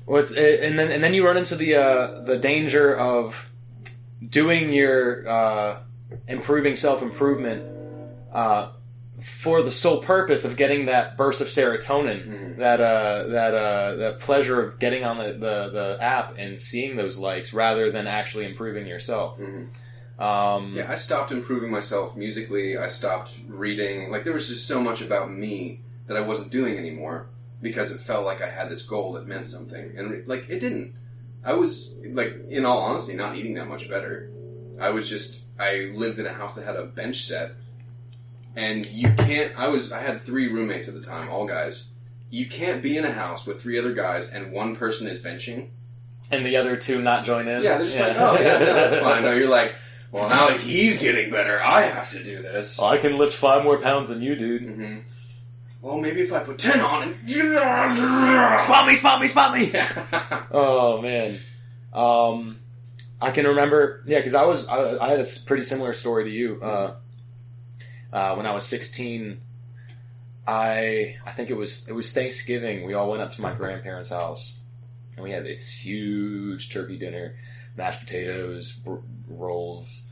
What's 0.07 0.31
and 0.33 0.79
then 0.79 0.91
and 0.91 1.03
then 1.05 1.13
you 1.15 1.25
run 1.25 1.37
into 1.37 1.55
the 1.55 1.77
uh, 1.77 2.21
the 2.23 2.37
danger 2.39 2.97
of 2.97 3.51
doing 4.27 4.71
your 4.73 5.29
uh, 5.29 5.79
improving 6.27 6.77
self 6.77 7.03
improvement 7.03 7.63
uh, 8.33 8.73
for 9.21 9.63
the 9.63 9.71
sole 9.71 10.03
purpose 10.03 10.45
of 10.45 10.57
getting 10.57 10.87
that 10.87 11.17
burst 11.17 11.41
of 11.41 11.47
serotonin, 11.47 12.27
Mhm. 12.27 12.57
that 12.57 12.81
uh, 12.81 13.25
that 13.29 13.55
uh, 13.55 13.95
that 13.97 14.19
pleasure 14.21 14.61
of 14.63 14.79
getting 14.81 15.05
on 15.05 15.19
the, 15.19 15.33
the, 15.35 15.71
the 15.71 15.99
app 16.01 16.35
and 16.39 16.59
seeing 16.59 16.97
those 16.97 17.17
likes, 17.19 17.53
rather 17.53 17.91
than 17.93 18.07
actually 18.07 18.47
improving 18.47 18.87
yourself. 18.87 19.39
Mhm. 19.39 19.69
Um, 20.23 20.75
Yeah, 20.77 20.91
I 20.91 20.95
stopped 20.95 21.33
improving 21.33 21.71
myself 21.71 22.17
musically. 22.17 22.77
I 22.79 22.89
stopped 22.89 23.37
reading. 23.49 24.11
Like 24.11 24.25
there 24.25 24.33
was 24.33 24.49
just 24.49 24.67
so 24.69 24.81
much 24.81 25.01
about 25.03 25.31
me 25.33 25.81
that 26.07 26.17
I 26.17 26.21
wasn't 26.21 26.51
doing 26.51 26.77
anymore 26.79 27.27
because 27.61 27.91
it 27.91 28.01
felt 28.01 28.25
like 28.25 28.41
I 28.43 28.49
had 28.51 28.69
this 28.71 28.85
goal 28.85 29.13
that 29.15 29.27
meant 29.27 29.47
something, 29.47 29.97
and 29.97 30.27
like 30.27 30.47
it 30.49 30.59
didn't. 30.61 30.95
I 31.45 31.55
was 31.55 31.99
like, 32.05 32.37
in 32.49 32.65
all 32.65 32.79
honesty, 32.79 33.15
not 33.15 33.37
eating 33.37 33.55
that 33.55 33.69
much 33.69 33.89
better. 33.91 34.31
I 34.81 34.91
was 34.91 35.09
just 35.09 35.45
I 35.59 35.93
lived 35.95 36.19
in 36.19 36.27
a 36.27 36.33
house 36.33 36.55
that 36.57 36.65
had 36.65 36.77
a 36.77 36.85
bench 36.85 37.25
set, 37.25 37.53
and 38.57 38.85
you 38.87 39.09
can't. 39.17 39.59
I 39.59 39.69
was 39.69 39.93
I 39.93 40.01
had 40.01 40.21
three 40.21 40.49
roommates 40.49 40.89
at 40.89 40.95
the 40.95 41.03
time, 41.03 41.29
all 41.31 41.47
guys. 41.47 41.89
You 42.31 42.47
can't 42.47 42.83
be 42.83 42.97
in 42.97 43.05
a 43.05 43.13
house 43.13 43.45
with 43.47 43.61
three 43.61 43.79
other 43.79 43.93
guys 43.93 44.33
and 44.33 44.53
one 44.53 44.75
person 44.75 45.07
is 45.07 45.19
benching. 45.19 45.69
and 46.31 46.47
the 46.47 46.57
other 46.57 46.77
two 46.77 47.03
not 47.03 47.25
join 47.27 47.47
in. 47.47 47.63
Yeah, 47.63 47.77
they're 47.79 47.87
just 47.87 47.99
like, 48.01 48.17
oh 48.17 48.35
yeah, 48.41 48.59
no, 48.59 48.73
that's 48.75 48.97
fine. 48.97 49.23
No, 49.27 49.33
you're 49.33 49.51
like, 49.51 49.75
well, 50.13 50.29
now 50.29 50.49
that 50.49 50.61
he's 50.61 51.01
getting 51.01 51.31
better, 51.31 51.61
I 51.63 51.83
have 51.83 52.11
to 52.11 52.23
do 52.23 52.41
this. 52.43 52.81
I 52.81 52.99
can 52.99 53.19
lift 53.19 53.35
five 53.35 53.65
more 53.65 53.79
pounds 53.79 54.09
than 54.11 54.23
you, 54.23 54.37
dude. 54.37 54.63
hmm 54.63 54.99
Well, 55.81 55.99
maybe 55.99 56.21
if 56.21 56.33
I 56.33 56.41
put 56.41 56.59
ten 56.59 56.81
on 56.81 57.03
and 57.03 57.19
Spot 58.61 58.87
me, 58.87 58.95
spot 58.95 59.21
me, 59.21 59.27
spot 59.27 59.55
me. 59.59 59.73
Oh 60.53 61.01
man, 61.03 61.35
um, 61.93 62.57
I 63.21 63.31
can 63.33 63.47
remember. 63.47 64.03
Yeah, 64.07 64.19
because 64.19 64.35
I 64.35 64.45
was 64.45 64.69
I, 64.69 64.99
I 64.99 65.09
had 65.09 65.21
a 65.21 65.25
pretty 65.47 65.65
similar 65.65 65.95
story 65.95 66.25
to 66.25 66.31
you. 66.31 66.61
Uh, 66.63 66.95
uh, 68.13 68.35
when 68.35 68.45
I 68.47 68.53
was 68.53 68.65
sixteen, 68.65 69.41
I 70.47 71.17
I 71.25 71.31
think 71.31 71.51
it 71.51 71.57
was 71.57 71.89
it 71.89 71.93
was 71.95 72.13
Thanksgiving. 72.13 72.85
We 72.87 72.95
all 72.95 73.11
went 73.11 73.23
up 73.23 73.33
to 73.33 73.41
my 73.43 73.55
grandparents' 73.55 74.11
house, 74.11 74.57
and 75.17 75.25
we 75.25 75.31
had 75.31 75.45
this 75.45 75.69
huge 75.71 76.71
turkey 76.73 76.99
dinner, 76.99 77.37
mashed 77.77 78.01
potatoes, 78.01 78.73
br- 78.73 78.97
rolls. 79.29 80.05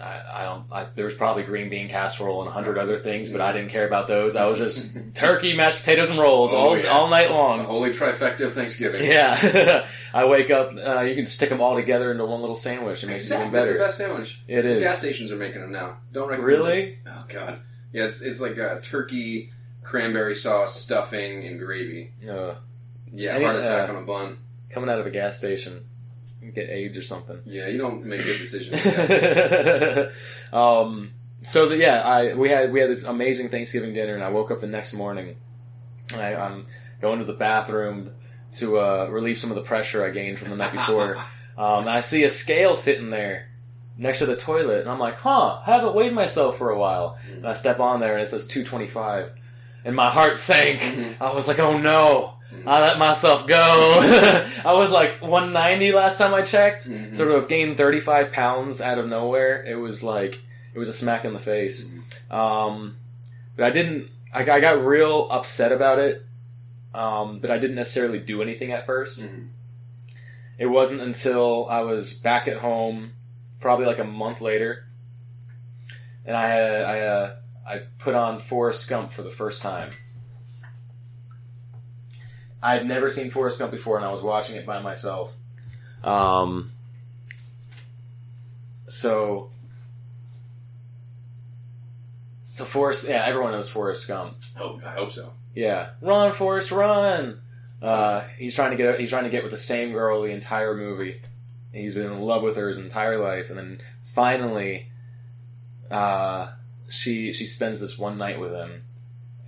I, 0.00 0.40
I 0.40 0.42
don't. 0.44 0.72
I, 0.72 0.86
there 0.96 1.04
was 1.04 1.14
probably 1.14 1.44
green 1.44 1.68
bean 1.68 1.88
casserole 1.88 2.40
and 2.40 2.48
a 2.48 2.52
hundred 2.52 2.76
other 2.76 2.96
things, 2.98 3.30
but 3.30 3.40
I 3.40 3.52
didn't 3.52 3.70
care 3.70 3.86
about 3.86 4.08
those. 4.08 4.34
I 4.34 4.46
was 4.46 4.58
just 4.58 4.90
turkey, 5.14 5.54
mashed 5.54 5.78
potatoes, 5.78 6.10
and 6.10 6.18
rolls 6.18 6.52
Oh, 6.52 6.56
all 6.56 6.78
yeah. 6.78 6.88
all 6.88 7.08
night 7.08 7.28
The 7.28 7.34
long. 7.34 7.64
holy 7.64 7.90
trifecta 7.90 8.40
of 8.40 8.52
Thanksgiving. 8.52 9.04
Yeah, 9.04 9.86
I 10.14 10.24
wake 10.24 10.50
up. 10.50 10.72
Uh, 10.76 11.02
you 11.02 11.14
can 11.14 11.24
stick 11.24 11.50
them 11.50 11.60
all 11.60 11.76
together 11.76 12.10
into 12.10 12.24
one 12.26 12.40
little 12.40 12.56
sandwich. 12.56 13.04
It 13.04 13.06
makes 13.06 13.24
Exactly. 13.26 13.44
it 13.46 13.48
even 13.48 13.78
That's 13.78 13.96
the 13.96 14.04
best 14.04 14.10
sandwich. 14.10 14.42
It 14.48 14.64
is 14.64 14.82
Gas 14.82 14.98
stations 14.98 15.30
are 15.30 15.36
making 15.36 15.60
them 15.60 15.70
now. 15.70 15.98
Don't 16.12 16.28
recommend 16.28 16.46
really. 16.48 16.98
Oh 17.06 17.24
god. 17.28 17.60
Yeah, 17.92 18.06
it's 18.06 18.22
it's 18.22 18.40
like 18.40 18.56
a 18.56 18.80
turkey, 18.80 19.52
cranberry 19.84 20.34
sauce, 20.34 20.74
stuffing, 20.80 21.44
and 21.46 21.60
gravy. 21.60 22.10
Uh, 22.28 22.54
Yeah, 23.12 23.38
heart 23.38 23.54
attack 23.56 23.88
uh, 23.88 23.92
on 23.92 24.02
a 24.02 24.06
bun. 24.06 24.38
coming 24.68 24.90
out 24.90 24.98
of 24.98 25.06
a 25.06 25.10
gas 25.10 25.38
station, 25.38 25.84
get 26.50 26.68
AIDS 26.70 26.96
or 26.96 27.02
something. 27.02 27.38
Yeah, 27.46 27.68
you 27.68 27.78
don't 27.78 28.04
make 28.04 28.24
good 28.24 28.38
decisions. 28.38 28.74
at 28.74 28.84
gas 28.84 29.06
stations. 29.06 30.12
um, 30.52 31.12
so 31.42 31.68
the, 31.68 31.76
yeah, 31.76 32.00
I 32.02 32.34
we 32.34 32.50
had 32.50 32.72
we 32.72 32.80
had 32.80 32.90
this 32.90 33.04
amazing 33.04 33.48
Thanksgiving 33.48 33.94
dinner, 33.94 34.14
and 34.14 34.22
I 34.24 34.30
woke 34.30 34.50
up 34.50 34.60
the 34.60 34.66
next 34.66 34.92
morning. 34.92 35.36
and 36.12 36.20
I, 36.22 36.34
I'm 36.34 36.66
going 37.00 37.18
to 37.18 37.24
the 37.24 37.32
bathroom 37.32 38.12
to 38.58 38.78
uh, 38.78 39.08
relieve 39.10 39.38
some 39.38 39.50
of 39.50 39.56
the 39.56 39.62
pressure 39.62 40.04
I 40.04 40.10
gained 40.10 40.38
from 40.38 40.50
the 40.50 40.56
night 40.56 40.72
before. 40.72 41.16
um, 41.58 41.88
I 41.88 42.00
see 42.00 42.24
a 42.24 42.30
scale 42.30 42.74
sitting 42.74 43.10
there 43.10 43.48
next 43.98 44.18
to 44.20 44.26
the 44.26 44.36
toilet, 44.36 44.80
and 44.82 44.90
I'm 44.90 44.98
like, 44.98 45.16
"Huh, 45.16 45.60
I 45.66 45.72
haven't 45.72 45.94
weighed 45.94 46.12
myself 46.12 46.58
for 46.58 46.70
a 46.70 46.78
while." 46.78 47.18
And 47.32 47.46
I 47.46 47.54
step 47.54 47.80
on 47.80 48.00
there, 48.00 48.12
and 48.14 48.22
it 48.22 48.26
says 48.28 48.46
225, 48.46 49.32
and 49.84 49.96
my 49.96 50.10
heart 50.10 50.38
sank. 50.38 50.80
Mhm. 50.80 51.14
I 51.20 51.32
was 51.34 51.48
like, 51.48 51.58
"Oh 51.58 51.78
no." 51.78 52.34
I 52.66 52.80
let 52.80 52.98
myself 52.98 53.46
go. 53.46 53.98
I 54.64 54.72
was 54.74 54.90
like 54.90 55.20
190 55.20 55.92
last 55.92 56.18
time 56.18 56.32
I 56.34 56.42
checked 56.42 56.88
Mhm. 56.88 57.14
sort 57.16 57.30
of 57.30 57.48
gained 57.48 57.76
35 57.76 58.32
pounds 58.32 58.80
out 58.80 58.98
of 58.98 59.08
nowhere. 59.08 59.64
It 59.64 59.76
was 59.76 60.02
like 60.02 60.40
it 60.74 60.78
was 60.78 60.88
a 60.88 60.92
smack 60.92 61.24
in 61.24 61.32
the 61.32 61.38
face. 61.40 61.90
Um, 62.30 62.96
but 63.56 63.64
I 63.66 63.70
didn't. 63.70 64.08
I, 64.32 64.40
I 64.50 64.60
got 64.60 64.84
real 64.84 65.28
upset 65.30 65.72
about 65.72 65.98
it. 65.98 66.24
Um, 66.94 67.40
but 67.40 67.50
I 67.50 67.58
didn't 67.58 67.76
necessarily 67.76 68.18
do 68.18 68.42
anything 68.42 68.72
at 68.72 68.84
first. 68.86 69.20
Mhm. 69.20 69.48
It 70.58 70.66
wasn't 70.66 71.00
until 71.00 71.66
I 71.68 71.80
was 71.80 72.12
back 72.12 72.46
at 72.48 72.58
home, 72.58 73.12
probably 73.60 73.86
like 73.86 73.98
a 73.98 74.04
month 74.04 74.40
later, 74.40 74.84
and 76.24 76.36
I 76.36 76.50
I 76.58 77.00
uh, 77.00 77.36
I 77.66 77.78
put 77.98 78.14
on 78.14 78.38
Forrest 78.38 78.88
Gump 78.88 79.12
for 79.12 79.22
the 79.22 79.30
first 79.30 79.62
time. 79.62 79.90
I 82.62 82.74
had 82.74 82.86
never 82.86 83.10
seen 83.10 83.30
Forrest 83.30 83.58
Gump 83.58 83.72
before, 83.72 83.96
and 83.96 84.06
I 84.06 84.12
was 84.12 84.22
watching 84.22 84.56
it 84.56 84.64
by 84.64 84.80
myself. 84.80 85.34
Um, 86.04 86.72
so, 88.86 89.50
so 92.44 92.64
Forrest, 92.64 93.08
yeah, 93.08 93.24
everyone 93.26 93.52
knows 93.52 93.68
Forrest 93.68 94.06
Gump. 94.06 94.36
Oh, 94.58 94.80
I 94.86 94.90
hope 94.92 95.10
so. 95.10 95.32
Yeah, 95.54 95.90
run, 96.00 96.32
Forrest, 96.32 96.70
run. 96.70 97.40
Uh, 97.82 98.22
he's 98.38 98.54
trying 98.54 98.70
to 98.70 98.76
get 98.76 99.00
he's 99.00 99.10
trying 99.10 99.24
to 99.24 99.30
get 99.30 99.42
with 99.42 99.50
the 99.50 99.58
same 99.58 99.90
girl 99.92 100.22
the 100.22 100.30
entire 100.30 100.76
movie. 100.76 101.20
He's 101.72 101.96
been 101.96 102.06
in 102.06 102.20
love 102.20 102.42
with 102.42 102.56
her 102.56 102.68
his 102.68 102.78
entire 102.78 103.18
life, 103.18 103.50
and 103.50 103.58
then 103.58 103.80
finally, 104.04 104.88
uh, 105.90 106.52
she 106.90 107.32
she 107.32 107.46
spends 107.46 107.80
this 107.80 107.98
one 107.98 108.18
night 108.18 108.38
with 108.38 108.52
him, 108.52 108.84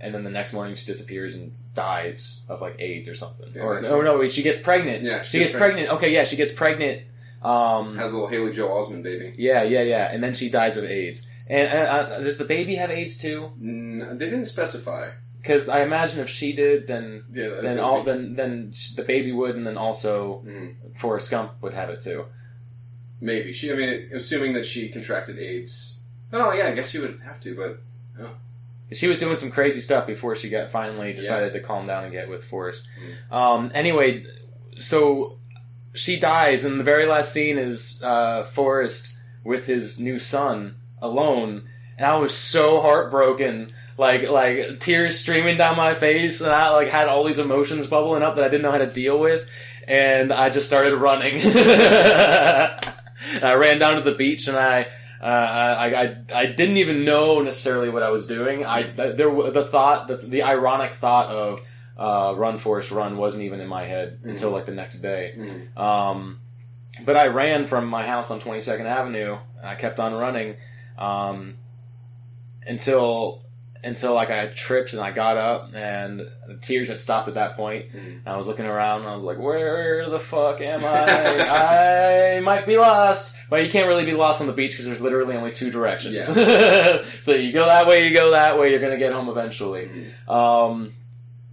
and 0.01 0.13
then 0.13 0.25
the 0.25 0.29
next 0.29 0.51
morning 0.51 0.75
she 0.75 0.85
disappears 0.85 1.35
and 1.35 1.53
dies 1.75 2.39
of 2.49 2.61
like 2.61 2.75
AIDS 2.79 3.07
or 3.07 3.15
something. 3.15 3.49
Yeah, 3.53 3.61
or 3.61 3.85
oh 3.85 4.01
no, 4.01 4.17
wait, 4.17 4.31
she 4.31 4.41
gets 4.41 4.61
pregnant. 4.61 5.03
Yeah, 5.03 5.21
she 5.21 5.39
gets 5.39 5.53
pregnant. 5.53 5.89
Okay, 5.89 6.11
yeah, 6.11 6.23
she 6.23 6.35
gets 6.35 6.51
pregnant. 6.51 7.03
Um, 7.43 7.95
Has 7.97 8.11
a 8.11 8.15
little 8.15 8.27
Haley 8.29 8.53
Joel 8.53 8.83
Osment 8.83 9.03
baby. 9.03 9.35
yeah, 9.37 9.61
yeah, 9.61 9.83
yeah, 9.83 10.09
and 10.11 10.23
then 10.23 10.33
she 10.33 10.49
dies 10.49 10.77
of 10.77 10.85
AIDS. 10.85 11.27
And 11.47 11.67
uh, 11.71 11.81
uh, 11.91 12.19
does 12.21 12.39
the 12.39 12.45
baby 12.45 12.73
have 12.75 12.89
AIDS 12.89 13.19
too? 13.19 13.51
Mm, 13.61 14.17
they 14.17 14.25
didn't 14.31 14.45
specify. 14.47 15.11
Because 15.39 15.69
I 15.69 15.83
imagine 15.83 16.21
if 16.21 16.29
she 16.29 16.53
did, 16.53 16.87
then 16.87 17.23
Yeah, 17.31 17.61
then 17.61 17.77
all 17.79 18.01
be- 18.01 18.09
then 18.11 18.33
then 18.35 18.73
the 18.95 19.03
baby 19.03 19.31
would, 19.31 19.55
and 19.55 19.67
then 19.67 19.77
also 19.77 20.41
Mhm. 20.43 20.97
Forrest 20.97 21.29
Gump 21.29 21.51
would 21.61 21.75
have 21.75 21.91
it 21.91 22.01
too. 22.01 22.25
maybe 23.21 23.53
she. 23.53 23.71
I 23.71 23.75
mean, 23.75 24.09
assuming 24.13 24.53
that 24.53 24.65
she 24.65 24.89
contracted 24.89 25.37
AIDS. 25.37 25.99
Oh 26.33 26.51
yeah, 26.51 26.67
I 26.67 26.71
guess 26.75 26.89
she 26.89 26.97
would 26.99 27.21
have 27.21 27.39
to, 27.41 27.55
but 27.55 27.79
She 28.93 29.07
was 29.07 29.19
doing 29.19 29.35
some 29.37 29.49
crazy 29.51 29.81
stuff 29.81 30.05
before 30.05 30.35
she 30.35 30.49
got 30.49 30.69
finally 30.69 31.13
decided 31.13 31.53
to 31.53 31.59
calm 31.59 31.87
down 31.87 32.03
and 32.03 32.13
get 32.13 32.29
with 32.29 32.43
Forrest. 32.43 32.87
Um, 33.31 33.71
anyway, 33.73 34.25
so 34.79 35.39
she 35.93 36.19
dies, 36.19 36.65
and 36.65 36.79
the 36.79 36.83
very 36.83 37.07
last 37.07 37.33
scene 37.33 37.57
is 37.57 38.01
uh, 38.03 38.43
Forrest 38.43 39.13
with 39.43 39.65
his 39.65 39.99
new 39.99 40.19
son 40.19 40.75
alone, 41.01 41.63
and 41.97 42.05
I 42.05 42.17
was 42.17 42.35
so 42.35 42.81
heartbroken. 42.81 43.69
Like 43.97 44.29
like 44.29 44.81
tears 44.81 45.17
streaming 45.17 45.57
down 45.57 45.77
my 45.77 45.93
face, 45.93 46.41
and 46.41 46.51
I 46.51 46.69
like 46.71 46.89
had 46.89 47.07
all 47.07 47.23
these 47.23 47.39
emotions 47.39 47.87
bubbling 47.87 48.23
up 48.23 48.35
that 48.35 48.43
I 48.43 48.49
didn't 48.49 48.63
know 48.63 48.71
how 48.71 48.79
to 48.79 48.91
deal 48.91 49.17
with, 49.17 49.47
and 49.87 50.33
I 50.33 50.49
just 50.49 50.67
started 50.67 50.97
running. 50.97 51.35
I 53.41 53.53
ran 53.57 53.79
down 53.79 53.95
to 53.95 54.01
the 54.01 54.15
beach, 54.15 54.49
and 54.49 54.57
I 54.57 54.87
uh, 55.25 55.75
I, 55.79 56.03
I 56.03 56.41
I 56.41 56.45
didn't 56.45 56.77
even 56.77 57.03
know 57.03 57.41
necessarily 57.41 57.89
what 57.89 58.03
I 58.03 58.09
was 58.11 58.27
doing. 58.27 58.63
I 58.63 58.83
there 58.83 59.29
the 59.51 59.65
thought 59.65 60.07
the, 60.07 60.17
the 60.17 60.43
ironic 60.43 60.91
thought 60.91 61.29
of 61.29 61.61
uh, 61.97 62.33
run 62.37 62.57
Forrest 62.59 62.91
run 62.91 63.17
wasn't 63.17 63.43
even 63.43 63.59
in 63.59 63.67
my 63.67 63.85
head 63.85 64.19
Mhm. 64.21 64.29
until 64.31 64.51
like 64.51 64.65
the 64.65 64.73
next 64.73 64.99
day. 64.99 65.33
Mhm. 65.35 65.77
Um, 65.77 66.39
but 67.03 67.17
I 67.17 67.27
ran 67.27 67.65
from 67.65 67.87
my 67.87 68.05
house 68.05 68.29
on 68.31 68.39
22nd 68.39 68.85
Avenue. 68.85 69.37
I 69.63 69.75
kept 69.75 69.99
on 69.99 70.13
running 70.13 70.55
um, 70.97 71.55
until 72.67 73.41
until 73.85 74.13
like 74.15 74.31
I 74.31 74.47
tripped 74.47 74.93
and 74.93 75.01
I 75.01 75.11
got 75.11 75.37
up 75.37 75.71
and 75.75 76.19
the 76.47 76.55
tears 76.59 76.87
had 76.89 76.99
stopped 76.99 77.27
at 77.27 77.35
that 77.35 77.55
point. 77.55 77.91
Mhm. 77.93 78.21
I 78.25 78.35
was 78.35 78.47
looking 78.47 78.65
around 78.65 79.01
and 79.01 79.09
I 79.09 79.15
was 79.15 79.23
like, 79.23 79.37
"Where 79.37 80.09
the 80.09 80.19
fuck 80.19 80.59
am 80.59 80.83
I? 80.83 82.35
I 82.37 82.39
might 82.41 82.65
be 82.65 82.77
lost." 82.77 83.37
But 83.49 83.63
you 83.63 83.69
can't 83.69 83.87
really 83.87 84.05
be 84.05 84.13
lost 84.15 84.41
on 84.41 84.47
the 84.47 84.53
beach 84.53 84.71
because 84.71 84.85
there's 84.87 85.01
literally 85.01 85.35
only 85.35 85.51
two 85.51 85.69
directions. 85.71 86.25
so 87.21 87.31
you 87.33 87.51
go 87.53 87.65
that 87.67 87.87
way, 87.87 88.07
you 88.07 88.13
go 88.13 88.31
that 88.31 88.59
way. 88.59 88.71
You're 88.71 88.81
gonna 88.81 88.97
get 88.97 89.13
home 89.13 89.29
eventually. 89.29 89.89
Mhm. 90.27 90.29
Um, 90.33 90.93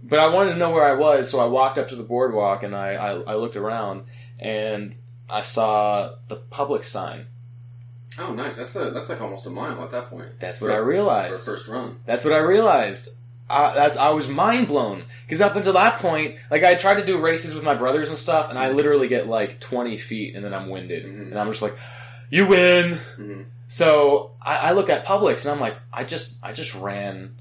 but 0.01 0.19
I 0.19 0.27
wanted 0.29 0.51
to 0.53 0.57
know 0.57 0.71
where 0.71 0.83
I 0.85 0.95
was, 0.95 1.29
so 1.29 1.39
I 1.39 1.45
walked 1.45 1.77
up 1.77 1.89
to 1.89 1.95
the 1.95 2.03
boardwalk 2.03 2.63
and 2.63 2.75
I, 2.75 2.93
I, 2.95 3.09
I 3.21 3.35
looked 3.35 3.55
around 3.55 4.03
and 4.39 4.95
I 5.29 5.43
saw 5.43 6.15
the 6.27 6.37
Publix 6.51 6.85
sign. 6.85 7.27
Oh, 8.19 8.33
nice. 8.33 8.55
That's 8.57 8.75
a 8.75 8.91
that's 8.91 9.09
like 9.09 9.21
almost 9.21 9.45
a 9.47 9.49
mile 9.49 9.81
at 9.83 9.91
that 9.91 10.09
point. 10.09 10.39
That's 10.39 10.61
what 10.61 10.67
For- 10.67 10.73
I 10.73 10.77
realized. 10.77 11.45
first 11.45 11.67
run. 11.67 11.97
That's 12.05 12.23
what 12.23 12.33
I 12.33 12.37
realized. 12.39 13.09
I, 13.49 13.73
that's, 13.75 13.97
I 13.97 14.09
was 14.11 14.27
mind 14.29 14.67
blown 14.69 15.03
because 15.25 15.41
up 15.41 15.55
until 15.55 15.73
that 15.73 15.99
point, 15.99 16.37
like 16.49 16.63
I 16.63 16.75
tried 16.75 16.95
to 16.95 17.05
do 17.05 17.19
races 17.19 17.53
with 17.53 17.63
my 17.63 17.75
brothers 17.75 18.09
and 18.09 18.17
stuff, 18.17 18.49
and 18.49 18.57
I 18.57 18.71
literally 18.71 19.07
get 19.07 19.27
like 19.27 19.59
20 19.59 19.97
feet 19.97 20.35
and 20.35 20.43
then 20.45 20.53
I'm 20.53 20.69
winded, 20.69 21.05
Mhm. 21.05 21.31
and 21.31 21.37
I'm 21.39 21.49
just 21.51 21.61
like, 21.61 21.75
"You 22.29 22.47
win." 22.47 22.97
Mhm. 23.17 23.45
So 23.67 24.31
I, 24.41 24.55
I 24.57 24.71
look 24.73 24.89
at 24.89 25.05
Publix 25.05 25.43
and 25.45 25.51
I'm 25.51 25.59
like, 25.59 25.75
I 25.91 26.03
just 26.03 26.35
I 26.41 26.51
just 26.53 26.73
ran 26.75 27.35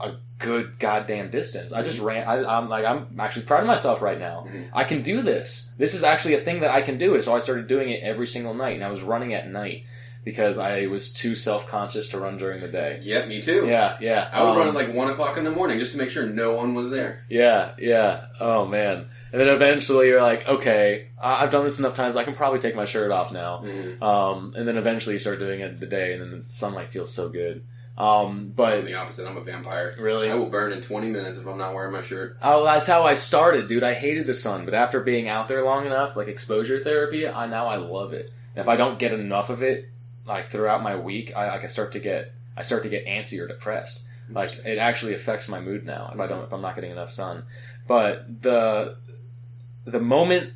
a 0.00 0.12
good 0.38 0.78
goddamn 0.78 1.30
distance. 1.30 1.72
I 1.72 1.82
just 1.82 1.98
ran. 2.00 2.26
I, 2.28 2.44
I'm 2.58 2.68
like 2.68 2.84
I'm 2.84 3.18
actually 3.18 3.42
proud 3.46 3.60
of 3.60 3.66
myself 3.66 4.02
right 4.02 4.18
now. 4.18 4.46
Mhm. 4.48 4.68
I 4.74 4.84
can 4.84 5.02
do 5.02 5.22
this. 5.22 5.68
This 5.78 5.94
is 5.94 6.02
actually 6.04 6.34
a 6.34 6.40
thing 6.40 6.60
that 6.60 6.70
I 6.70 6.82
can 6.82 6.98
do. 6.98 7.20
So 7.22 7.34
I 7.34 7.38
started 7.38 7.66
doing 7.68 7.90
it 7.90 8.02
every 8.02 8.26
single 8.26 8.54
night, 8.54 8.74
and 8.74 8.84
I 8.84 8.90
was 8.90 9.02
running 9.02 9.32
at 9.34 9.48
night 9.48 9.84
because 10.24 10.58
I 10.58 10.86
was 10.86 11.12
too 11.12 11.34
self 11.36 11.66
conscious 11.68 12.10
to 12.10 12.18
run 12.18 12.36
during 12.36 12.60
the 12.60 12.68
day. 12.68 12.98
Yeah, 13.02 13.24
me 13.26 13.40
too. 13.40 13.66
Yeah, 13.66 13.96
yeah. 14.00 14.28
I 14.32 14.42
would 14.42 14.50
Um, 14.50 14.58
run 14.58 14.68
at 14.68 14.74
like 14.74 14.92
one 14.92 15.08
o'clock 15.08 15.36
in 15.38 15.44
the 15.44 15.50
morning 15.50 15.78
just 15.78 15.92
to 15.92 15.98
make 15.98 16.10
sure 16.10 16.26
no 16.26 16.54
one 16.54 16.74
was 16.74 16.90
there. 16.90 17.24
Yeah, 17.30 17.70
yeah. 17.78 18.26
Oh 18.40 18.66
man. 18.66 19.06
And 19.32 19.40
then 19.40 19.48
eventually 19.48 20.08
you're 20.08 20.22
like, 20.22 20.48
okay, 20.48 21.08
I've 21.20 21.50
done 21.50 21.64
this 21.64 21.78
enough 21.78 21.94
times. 21.94 22.16
I 22.16 22.24
can 22.24 22.34
probably 22.34 22.58
take 22.58 22.74
my 22.76 22.84
shirt 22.86 23.10
off 23.10 23.32
now. 23.32 23.62
Mhm. 23.64 24.00
Um, 24.02 24.54
and 24.56 24.66
then 24.68 24.76
eventually 24.76 25.14
you 25.14 25.18
start 25.18 25.38
doing 25.38 25.60
it 25.60 25.78
the 25.80 25.86
day, 25.86 26.12
and 26.12 26.22
then 26.22 26.30
the 26.38 26.42
sunlight 26.42 26.90
feels 26.90 27.12
so 27.12 27.28
good. 27.28 27.62
Um, 27.98 28.26
I'm 28.26 28.48
but 28.50 28.84
the 28.84 28.94
opposite. 28.94 29.26
I'm 29.26 29.36
a 29.36 29.40
vampire. 29.40 29.94
really, 29.98 30.30
I 30.30 30.34
will 30.34 30.50
burn 30.50 30.72
in 30.72 30.82
20 30.82 31.08
minutes 31.08 31.38
if 31.38 31.46
I'm 31.46 31.56
not 31.56 31.74
wearing 31.74 31.92
my 31.92 32.02
shirt. 32.02 32.36
oh, 32.42 32.64
that's 32.64 32.86
how 32.86 33.04
I 33.04 33.14
started, 33.14 33.68
dude. 33.68 33.82
I 33.82 33.94
hated 33.94 34.26
the 34.26 34.34
sun, 34.34 34.64
but 34.66 34.74
after 34.74 35.00
being 35.00 35.28
out 35.28 35.48
there 35.48 35.64
long 35.64 35.86
enough, 35.86 36.14
like 36.14 36.28
exposure 36.28 36.82
therapy, 36.82 37.26
I 37.26 37.46
now 37.46 37.66
I 37.66 37.76
love 37.76 38.12
it. 38.12 38.30
And 38.54 38.62
if 38.62 38.68
I 38.68 38.76
don't 38.76 38.98
get 38.98 39.12
enough 39.12 39.48
of 39.48 39.62
it, 39.62 39.88
like 40.26 40.48
throughout 40.48 40.82
my 40.82 40.96
week, 40.96 41.32
I, 41.34 41.56
I 41.56 41.58
can 41.58 41.70
start 41.70 41.92
to 41.92 42.00
get 42.00 42.34
I 42.56 42.62
start 42.62 42.82
to 42.82 42.88
get 42.88 43.06
antsy 43.06 43.40
or 43.40 43.46
depressed. 43.46 44.02
Like 44.28 44.52
it 44.64 44.78
actually 44.78 45.14
affects 45.14 45.48
my 45.48 45.60
mood 45.60 45.86
now 45.86 46.10
if 46.12 46.20
I 46.20 46.26
don't 46.26 46.44
if 46.44 46.52
I'm 46.52 46.62
not 46.62 46.74
getting 46.74 46.90
enough 46.90 47.10
sun. 47.10 47.44
But 47.86 48.42
the 48.42 48.96
the 49.84 50.00
moment 50.00 50.52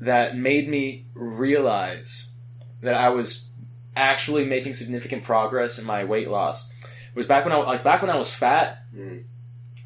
that 0.00 0.36
made 0.36 0.68
me 0.68 1.06
realize 1.14 2.32
that 2.82 2.94
I 2.94 3.08
was 3.08 3.43
actually 3.96 4.44
making 4.44 4.74
significant 4.74 5.24
progress 5.24 5.78
in 5.78 5.84
my 5.86 6.04
weight 6.04 6.28
loss 6.28 6.70
was 7.14 7.26
back 7.26 7.44
when 7.44 7.52
I 7.52 7.56
like 7.56 7.84
back 7.84 8.02
when 8.02 8.10
I 8.10 8.16
was 8.16 8.32
fat. 8.32 8.82
Mhm. 8.94 9.24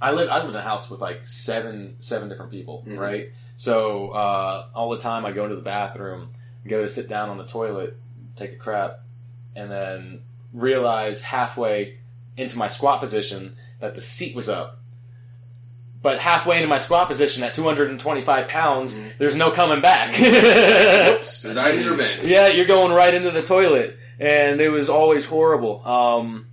I 0.01 0.13
lived 0.13 0.31
I 0.31 0.39
lived 0.39 0.51
in 0.51 0.57
a 0.57 0.63
house 0.63 0.89
with 0.91 1.01
like 1.01 1.27
seven 1.27 1.97
seven 2.01 2.29
different 2.29 2.51
people, 2.51 2.85
Mhm. 2.87 2.99
right? 2.99 3.29
So 3.57 4.11
uh, 4.11 4.69
all 4.75 4.91
the 4.91 4.99
time 4.99 5.27
I 5.27 5.33
go 5.33 5.45
into 5.45 5.57
the 5.57 5.63
bathroom, 5.63 6.29
go 6.67 6.83
to 6.83 6.89
sit 6.89 7.09
down 7.09 7.29
on 7.29 7.39
the 7.39 7.45
toilet, 7.47 7.97
take 8.37 8.53
a 8.53 8.57
crap, 8.57 9.01
and 9.57 9.71
then 9.71 10.23
realize 10.53 11.23
halfway 11.23 11.99
into 12.37 12.57
my 12.57 12.69
squat 12.69 13.01
position 13.01 13.57
that 13.81 13.95
the 13.95 14.03
seat 14.03 14.35
was 14.37 14.49
up. 14.49 14.78
But 16.01 16.21
halfway 16.21 16.57
into 16.57 16.69
my 16.69 16.79
squat 16.79 17.09
position 17.09 17.43
at 17.43 17.55
225 17.55 18.47
pounds, 18.49 18.99
Mhm. 18.99 19.19
there's 19.19 19.35
no 19.35 19.51
coming 19.51 19.81
back. 19.81 20.11
Oops, 20.11 20.21
Whoops, 21.11 21.39
Poseidon's 21.43 21.89
revenge. 21.89 22.23
yeah, 22.23 22.47
you're 22.47 22.67
going 22.67 22.93
right 22.93 23.13
into 23.13 23.31
the 23.33 23.43
toilet, 23.43 23.97
and 24.21 24.61
it 24.61 24.69
was 24.69 24.89
always 24.89 25.25
horrible. 25.25 25.85
Um, 25.87 26.47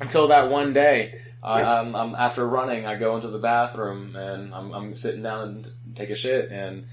until 0.00 0.28
that 0.28 0.50
one 0.50 0.72
day, 0.72 1.14
I, 1.42 1.62
I'm, 1.62 1.94
I'm 1.94 2.14
after 2.16 2.46
running, 2.46 2.86
I 2.86 2.96
go 2.96 3.14
into 3.16 3.28
the 3.28 3.38
bathroom 3.38 4.14
and 4.16 4.52
I'm, 4.54 4.72
I'm 4.72 4.94
sitting 4.96 5.22
down 5.22 5.48
and 5.48 5.68
take 5.96 6.10
a 6.10 6.14
shit, 6.16 6.50
and 6.50 6.86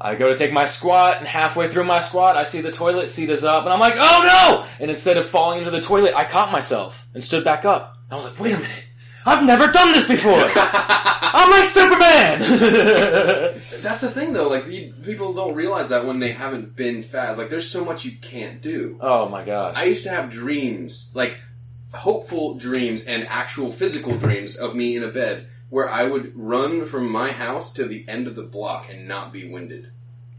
I 0.00 0.14
go 0.14 0.28
to 0.30 0.36
take 0.38 0.52
my 0.52 0.64
squat, 0.66 1.16
and 1.18 1.26
halfway 1.26 1.68
through 1.68 1.84
my 1.84 1.98
squat, 1.98 2.36
I 2.36 2.44
see 2.44 2.60
the 2.60 2.72
toilet 2.72 3.10
seat 3.10 3.28
is 3.28 3.42
up, 3.44 3.64
and 3.64 3.72
I'm 3.72 3.80
like, 3.80 3.96
oh 3.98 4.22
no! 4.24 4.66
And 4.78 4.90
instead 4.90 5.16
of 5.18 5.28
falling 5.28 5.58
into 5.58 5.70
the 5.70 5.80
toilet, 5.82 6.14
I 6.14 6.24
caught 6.24 6.52
myself 6.52 7.06
and 7.12 7.22
stood 7.24 7.44
back 7.44 7.64
up. 7.66 7.96
I 8.10 8.16
was 8.16 8.24
like, 8.24 8.38
wait 8.40 8.52
a 8.54 8.58
minute, 8.58 8.84
I've 9.26 9.44
never 9.44 9.68
done 9.70 9.92
this 9.92 10.08
before. 10.08 10.40
I'm 10.56 11.50
like 11.50 11.64
Superman. 11.64 12.40
That's 13.82 14.00
the 14.00 14.10
thing, 14.10 14.32
though. 14.32 14.48
Like 14.48 14.66
you, 14.66 14.92
people 15.04 15.32
don't 15.32 15.54
realize 15.54 15.88
that 15.90 16.06
when 16.06 16.18
they 16.18 16.32
haven't 16.32 16.76
been 16.76 17.02
fat. 17.02 17.36
Like 17.38 17.50
there's 17.50 17.68
so 17.70 17.84
much 17.84 18.04
you 18.04 18.12
can't 18.20 18.60
do. 18.60 18.98
oh 19.00 19.28
my 19.28 19.44
god. 19.44 19.74
I 19.76 19.84
used 19.84 20.04
to 20.04 20.10
have 20.10 20.30
dreams, 20.30 21.10
like 21.14 21.40
hopeful 21.92 22.54
dreams 22.54 23.04
and 23.04 23.26
actual 23.28 23.70
physical 23.72 24.16
dreams 24.16 24.56
of 24.56 24.74
me 24.74 24.96
in 24.96 25.02
a 25.02 25.08
bed 25.08 25.48
where 25.68 25.88
I 25.88 26.04
would 26.04 26.32
run 26.36 26.84
from 26.84 27.10
my 27.10 27.30
house 27.32 27.72
to 27.74 27.84
the 27.86 28.04
end 28.08 28.26
of 28.26 28.34
the 28.34 28.42
block 28.42 28.90
and 28.90 29.06
not 29.06 29.32
be 29.32 29.48
winded. 29.48 29.90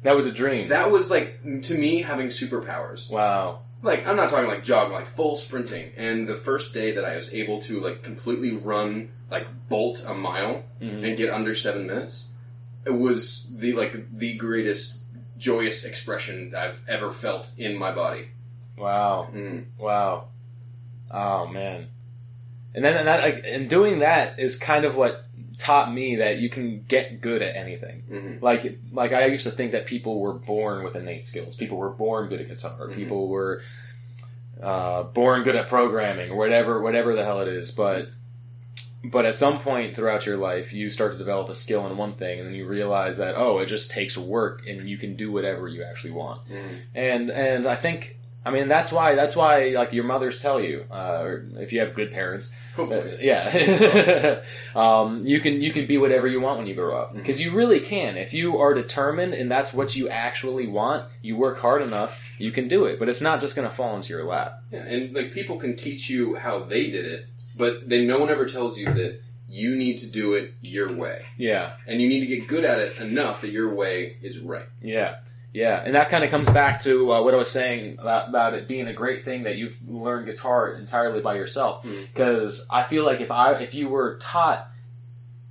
That 0.03 0.15
was 0.15 0.25
a 0.25 0.31
dream. 0.31 0.69
That 0.69 0.91
was 0.91 1.09
like 1.11 1.41
to 1.63 1.77
me 1.77 2.01
having 2.01 2.27
superpowers. 2.27 3.09
wow. 3.09 3.61
Like 3.83 4.07
I'm 4.07 4.15
not 4.15 4.29
talking 4.29 4.47
like 4.47 4.63
jog, 4.63 4.91
like 4.91 5.07
full 5.07 5.35
sprinting. 5.35 5.91
And 5.97 6.27
the 6.27 6.35
first 6.35 6.73
day 6.73 6.91
that 6.91 7.03
I 7.05 7.15
was 7.17 7.33
able 7.33 7.59
to 7.61 7.79
like 7.79 8.03
completely 8.03 8.51
run, 8.51 9.09
like 9.29 9.47
bolt 9.69 10.03
a 10.07 10.13
mile 10.13 10.63
Mhm. 10.81 11.07
and 11.07 11.17
get 11.17 11.29
under 11.31 11.55
seven 11.55 11.87
minutes, 11.87 12.29
it 12.85 12.91
was 12.91 13.47
the 13.55 13.73
like 13.73 13.95
the 14.17 14.35
greatest 14.35 14.99
joyous 15.37 15.83
expression 15.85 16.53
I've 16.55 16.83
ever 16.87 17.11
felt 17.11 17.53
in 17.57 17.75
my 17.75 17.91
body. 17.91 18.27
Wow. 18.77 19.29
Mm. 19.33 19.65
Wow. 19.79 20.27
Oh 21.09 21.47
man. 21.47 21.87
And 22.75 22.85
then 22.85 22.95
and 22.97 23.07
that 23.07 23.21
like 23.21 23.43
and 23.45 23.69
doing 23.69 23.99
that 23.99 24.39
is 24.39 24.57
kind 24.57 24.85
of 24.85 24.95
what 24.95 25.25
taught 25.61 25.93
me 25.93 26.15
that 26.17 26.39
you 26.39 26.49
can 26.49 26.83
get 26.87 27.21
good 27.21 27.41
at 27.41 27.55
anything. 27.55 27.97
hmm 28.09 28.43
Like 28.43 28.79
like 28.91 29.13
I 29.13 29.25
used 29.27 29.43
to 29.45 29.51
think 29.51 29.71
that 29.73 29.85
people 29.85 30.19
were 30.19 30.33
born 30.33 30.83
with 30.83 30.95
innate 30.95 31.23
skills. 31.23 31.55
People 31.55 31.77
were 31.77 31.91
born 31.91 32.27
good 32.29 32.41
at 32.41 32.47
guitar. 32.47 32.87
Mhm. 32.87 32.95
People 32.95 33.27
were 33.27 33.61
uh, 34.61 35.03
born 35.03 35.43
good 35.43 35.55
at 35.55 35.67
programming 35.67 36.35
whatever 36.35 36.81
whatever 36.81 37.15
the 37.15 37.23
hell 37.23 37.41
it 37.41 37.47
is. 37.47 37.71
But 37.71 38.09
but 39.03 39.25
at 39.25 39.35
some 39.35 39.59
point 39.59 39.95
throughout 39.95 40.25
your 40.27 40.37
life, 40.37 40.73
you 40.73 40.91
start 40.91 41.11
to 41.13 41.17
develop 41.17 41.49
a 41.49 41.55
skill 41.55 41.87
in 41.87 41.97
one 41.97 42.13
thing, 42.13 42.39
and 42.39 42.47
then 42.47 42.55
you 42.55 42.67
realize 42.67 43.17
that 43.17 43.35
oh, 43.35 43.59
it 43.59 43.65
just 43.67 43.89
takes 43.91 44.17
work, 44.17 44.67
and 44.67 44.87
you 44.89 44.97
can 44.97 45.15
do 45.15 45.31
whatever 45.31 45.67
you 45.67 45.83
actually 45.83 46.11
want 46.11 46.41
hmm 46.47 46.75
and 46.95 47.31
and 47.31 47.67
I 47.67 47.75
think 47.75 48.17
I 48.43 48.49
mean 48.49 48.67
that's 48.67 48.91
why 48.91 49.13
that's 49.15 49.35
why 49.35 49.69
like 49.69 49.93
your 49.93 50.03
mothers 50.03 50.41
tell 50.41 50.59
you, 50.59 50.85
uh, 50.89 51.19
or 51.21 51.45
if 51.57 51.71
you 51.71 51.79
have 51.79 51.93
good 51.93 52.11
parents, 52.11 52.51
uh, 52.51 52.77
Hopefully. 52.77 53.19
yeah, 53.21 54.41
um, 54.75 55.25
you 55.25 55.39
can 55.39 55.61
you 55.61 55.71
can 55.71 55.85
be 55.85 55.97
whatever 55.97 56.27
you 56.27 56.41
want 56.41 56.57
when 56.57 56.67
you 56.67 56.73
grow 56.73 56.97
up 56.99 57.13
because 57.13 57.39
you 57.41 57.51
really 57.51 57.79
can. 57.79 58.17
If 58.17 58.33
you 58.33 58.57
are 58.57 58.73
determined 58.73 59.33
and 59.33 59.51
that's 59.51 59.73
what 59.73 59.95
you 59.95 60.09
actually 60.09 60.67
want, 60.67 61.05
you 61.21 61.35
work 61.37 61.59
hard 61.59 61.81
enough, 61.83 62.33
you 62.39 62.51
can 62.51 62.67
do 62.67 62.85
it. 62.85 62.97
But 62.97 63.09
it's 63.09 63.21
not 63.21 63.41
just 63.41 63.55
going 63.55 63.67
to 63.67 63.73
fall 63.73 63.95
into 63.95 64.09
your 64.09 64.23
lap. 64.23 64.61
Yeah, 64.71 64.79
and 64.85 65.13
like 65.13 65.31
people 65.31 65.57
can 65.57 65.75
teach 65.75 66.09
you 66.09 66.35
how 66.35 66.63
they 66.63 66.89
did 66.89 67.05
it, 67.05 67.27
but 67.57 67.87
then 67.89 68.07
no 68.07 68.17
one 68.19 68.29
ever 68.29 68.47
tells 68.47 68.77
you 68.77 68.87
that 68.87 69.21
you 69.47 69.75
need 69.75 69.97
to 69.97 70.07
do 70.09 70.33
it 70.33 70.53
your 70.61 70.91
way, 70.93 71.23
Yeah, 71.37 71.75
and 71.85 72.01
you 72.01 72.07
need 72.07 72.21
to 72.21 72.25
get 72.25 72.47
good 72.47 72.63
at 72.65 72.79
it 72.79 72.97
enough 72.99 73.41
that 73.41 73.51
your 73.51 73.75
way 73.75 74.15
is 74.21 74.39
right. 74.39 74.65
Yeah, 74.81 75.17
yeah, 75.53 75.81
and 75.85 75.95
that 75.95 76.09
kind 76.09 76.23
of 76.23 76.29
comes 76.29 76.49
back 76.49 76.81
to 76.83 77.11
uh, 77.11 77.21
what 77.21 77.33
I 77.33 77.37
was 77.37 77.51
saying 77.51 77.97
about, 77.99 78.29
about 78.29 78.53
it 78.53 78.67
being 78.67 78.87
a 78.87 78.93
great 78.93 79.25
thing 79.25 79.43
that 79.43 79.57
you've 79.57 79.77
learned 79.87 80.25
guitar 80.25 80.71
entirely 80.73 81.19
by 81.21 81.35
yourself. 81.35 81.85
Because 82.13 82.65
I 82.71 82.83
feel 82.83 83.05
like 83.05 83.19
if 83.21 83.31
I 83.31 83.53
if 83.55 83.73
you 83.73 83.89
were 83.89 84.17
taught 84.21 84.67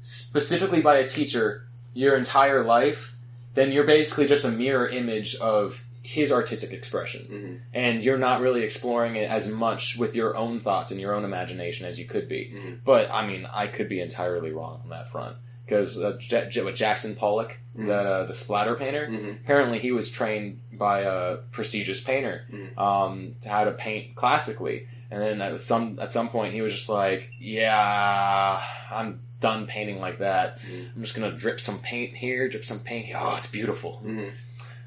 specifically 0.03 0.81
by 0.83 0.97
a 0.97 1.09
teacher 1.09 1.67
your 1.95 2.17
entire 2.17 2.63
life, 2.65 3.15
then 3.55 3.73
you're 3.73 3.85
basically 3.85 4.27
just 4.27 4.45
a 4.45 4.51
mirror 4.51 4.89
image 4.89 5.35
of 5.37 5.83
his 6.03 6.33
artistic 6.33 6.73
expression, 6.73 7.27
hmm 7.27 7.57
and 7.73 8.03
you're 8.03 8.19
not 8.19 8.41
really 8.41 8.63
exploring 8.65 9.15
it 9.17 9.31
as 9.31 9.49
much 9.49 9.97
with 9.97 10.17
your 10.17 10.37
own 10.37 10.59
thoughts 10.59 10.91
and 10.91 11.01
your 11.01 11.15
own 11.15 11.25
imagination 11.25 11.87
as 11.87 11.99
you 12.01 12.05
could 12.05 12.29
be. 12.29 12.53
Mhm. 12.53 12.79
But 12.85 13.11
I 13.13 13.25
mean, 13.27 13.47
I 13.53 13.69
could 13.69 13.89
be 13.89 14.01
entirely 14.01 14.51
wrong 14.51 14.81
on 14.83 14.91
that 14.91 15.09
front. 15.09 15.37
Because 15.71 15.97
uh, 16.01 16.17
J- 16.19 16.49
J- 16.51 16.65
with 16.65 16.75
Jackson 16.75 17.15
Pollock, 17.15 17.57
Mhm. 17.79 17.87
the 17.87 17.95
uh, 17.95 18.27
the 18.27 18.35
splatter 18.35 18.75
painter, 18.75 19.07
hmm 19.07 19.31
apparently 19.45 19.79
he 19.79 19.93
was 19.93 20.11
trained 20.11 20.61
by 20.73 21.03
a 21.03 21.37
prestigious 21.53 22.03
painter 22.03 22.45
Mhm. 22.53 22.77
um, 22.77 23.37
to 23.43 23.49
how 23.49 23.63
to 23.65 23.71
paint 23.71 24.17
classically. 24.17 24.89
And 25.13 25.23
then 25.23 25.41
at 25.41 25.63
some 25.63 25.99
at 26.01 26.11
some 26.11 26.29
point 26.29 26.55
he 26.55 26.61
was 26.63 26.73
just 26.73 26.89
like, 26.89 27.31
"Yeah, 27.39 28.61
I'm 28.91 29.21
done 29.41 29.67
painting 29.69 30.01
like 30.01 30.19
that. 30.19 30.59
Mhm. 30.61 30.97
I'm 30.97 31.03
just 31.03 31.15
gonna 31.15 31.31
drip 31.33 31.61
some 31.61 31.79
paint 31.79 32.17
here, 32.17 32.49
drip 32.49 32.65
some 32.65 32.81
paint 32.81 33.07
here. 33.07 33.19
Oh, 33.21 33.35
it's 33.37 33.47
beautiful." 33.47 33.99
hmm 33.99 34.19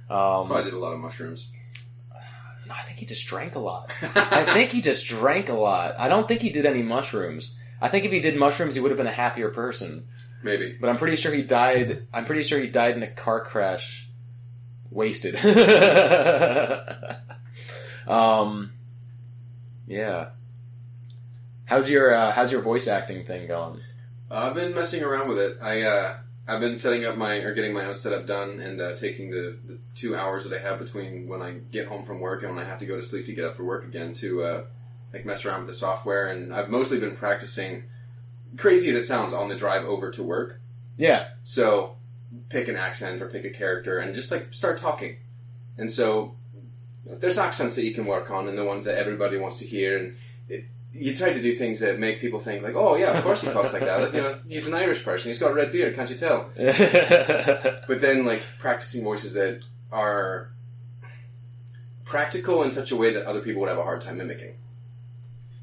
Um, 0.09 0.47
Probably 0.47 0.65
did 0.65 0.73
a 0.73 0.79
lot 0.79 0.91
of 0.93 0.99
mushrooms. 0.99 1.49
no, 2.67 2.73
I 2.77 2.81
think 2.83 2.99
he 2.99 3.05
just 3.05 3.25
drank 3.25 3.55
a 3.55 3.59
lot. 3.59 3.91
I 4.15 4.43
think 4.43 4.71
he 4.71 4.81
just 4.81 5.07
drank 5.07 5.47
a 5.47 5.53
lot. 5.53 5.95
I 5.97 6.09
don't 6.09 6.27
think 6.27 6.41
he 6.41 6.49
did 6.49 6.65
any 6.65 6.81
mushrooms. 6.83 7.55
I 7.81 7.87
think 7.89 8.05
if 8.05 8.11
he 8.11 8.19
did 8.19 8.35
mushrooms, 8.37 8.75
he 8.75 8.81
would 8.81 8.91
have 8.91 8.97
been 8.97 9.07
a 9.07 9.11
happier 9.11 9.49
person. 9.49 10.07
Maybe. 10.43 10.77
But 10.79 10.89
I'm 10.89 10.97
pretty 10.97 11.15
sure 11.15 11.33
he 11.33 11.41
died. 11.41 12.07
I'm 12.13 12.25
pretty 12.25 12.43
sure 12.43 12.59
he 12.59 12.67
died 12.67 12.95
in 12.95 13.03
a 13.03 13.07
car 13.07 13.43
crash, 13.43 14.07
wasted. 14.89 15.35
um, 18.07 18.73
yeah. 19.87 20.29
How's 21.65 21.89
your 21.89 22.13
uh, 22.13 22.31
How's 22.31 22.51
your 22.51 22.61
voice 22.61 22.87
acting 22.87 23.25
thing 23.25 23.47
going? 23.47 23.81
I've 24.29 24.55
been 24.55 24.73
messing 24.73 25.03
around 25.03 25.29
with 25.29 25.37
it. 25.37 25.57
I 25.61 25.81
uh, 25.81 26.17
I've 26.47 26.59
been 26.59 26.75
setting 26.75 27.05
up 27.05 27.15
my 27.15 27.35
or 27.35 27.53
getting 27.53 27.73
my 27.73 27.85
own 27.85 27.95
setup 27.95 28.27
done 28.27 28.59
and 28.59 28.81
uh, 28.81 28.95
taking 28.95 29.31
the, 29.31 29.57
the 29.65 29.79
two 29.95 30.15
hours 30.15 30.43
that 30.43 30.59
I 30.59 30.61
have 30.61 30.79
between 30.79 31.27
when 31.27 31.41
I 31.41 31.51
get 31.71 31.87
home 31.87 32.03
from 32.03 32.19
work 32.19 32.43
and 32.43 32.55
when 32.55 32.65
I 32.65 32.67
have 32.67 32.79
to 32.79 32.85
go 32.85 32.97
to 32.97 33.03
sleep 33.03 33.25
to 33.27 33.33
get 33.33 33.45
up 33.45 33.55
for 33.55 33.63
work 33.63 33.85
again 33.85 34.13
to 34.15 34.43
uh, 34.43 34.63
like 35.13 35.25
mess 35.25 35.45
around 35.45 35.59
with 35.59 35.67
the 35.67 35.73
software. 35.73 36.27
And 36.27 36.53
I've 36.53 36.69
mostly 36.69 36.99
been 36.99 37.15
practicing, 37.15 37.83
crazy 38.57 38.89
as 38.89 38.95
it 38.95 39.03
sounds, 39.03 39.33
on 39.33 39.49
the 39.49 39.55
drive 39.55 39.83
over 39.85 40.11
to 40.11 40.23
work. 40.23 40.59
Yeah, 40.97 41.29
So 41.43 41.97
pick 42.49 42.67
an 42.67 42.75
accent 42.75 43.21
or 43.21 43.27
pick 43.27 43.45
a 43.45 43.49
character 43.49 43.99
and 43.99 44.13
just 44.15 44.31
like 44.31 44.53
start 44.53 44.77
talking. 44.79 45.17
And 45.77 45.89
so 45.89 46.35
there's 47.05 47.37
accents 47.37 47.75
that 47.75 47.83
you 47.83 47.93
can 47.93 48.05
work 48.05 48.29
on 48.31 48.47
and 48.47 48.57
the 48.57 48.65
ones 48.65 48.85
that 48.85 48.97
everybody 48.97 49.37
wants 49.37 49.57
to 49.57 49.65
hear. 49.65 49.97
And 49.97 50.15
it, 50.49 50.65
you 50.91 51.15
try 51.15 51.33
to 51.33 51.41
do 51.41 51.55
things 51.55 51.79
that 51.79 51.99
make 51.99 52.21
people 52.21 52.39
think 52.39 52.63
like, 52.63 52.75
oh 52.75 52.95
yeah, 52.95 53.17
of 53.17 53.23
course 53.23 53.41
he 53.41 53.49
talks 53.49 53.73
like 53.73 53.83
that. 53.83 54.13
You 54.13 54.21
know, 54.21 54.39
he's 54.47 54.67
an 54.67 54.73
Irish 54.73 55.03
person. 55.03 55.29
He's 55.29 55.39
got 55.39 55.51
a 55.51 55.53
red 55.55 55.71
beard. 55.71 55.95
Can't 55.95 56.09
you 56.09 56.15
tell? 56.15 56.49
But 57.87 58.01
then 58.01 58.25
like 58.25 58.43
practicing 58.59 59.03
voices 59.03 59.33
that 59.33 59.61
are 59.91 60.51
practical 62.05 62.63
in 62.63 62.71
such 62.71 62.91
a 62.91 62.95
way 62.95 63.13
that 63.13 63.25
other 63.25 63.41
people 63.41 63.61
would 63.61 63.69
have 63.69 63.79
a 63.79 63.83
hard 63.83 64.01
time 64.01 64.17
mimicking. 64.17 64.55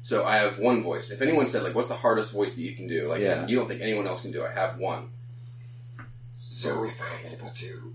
So 0.01 0.25
I 0.25 0.37
have 0.37 0.57
one 0.59 0.81
voice. 0.81 1.11
If 1.11 1.21
anyone 1.21 1.45
said 1.47 1.63
like, 1.63 1.75
what's 1.75 1.87
the 1.89 1.95
hardest 1.95 2.31
voice 2.33 2.55
that 2.55 2.61
you 2.63 2.75
can 2.75 2.87
do? 2.87 3.07
Like, 3.07 3.21
Yeah. 3.21 3.45
you 3.47 3.55
don't 3.55 3.67
think 3.67 3.81
anyone 3.81 4.07
else 4.07 4.21
can 4.21 4.31
do. 4.31 4.43
I 4.43 4.51
have 4.51 4.77
one. 4.77 5.09
So 6.35 6.83
if 6.85 6.99
I'm 7.01 7.31
able 7.33 7.49
to 7.51 7.93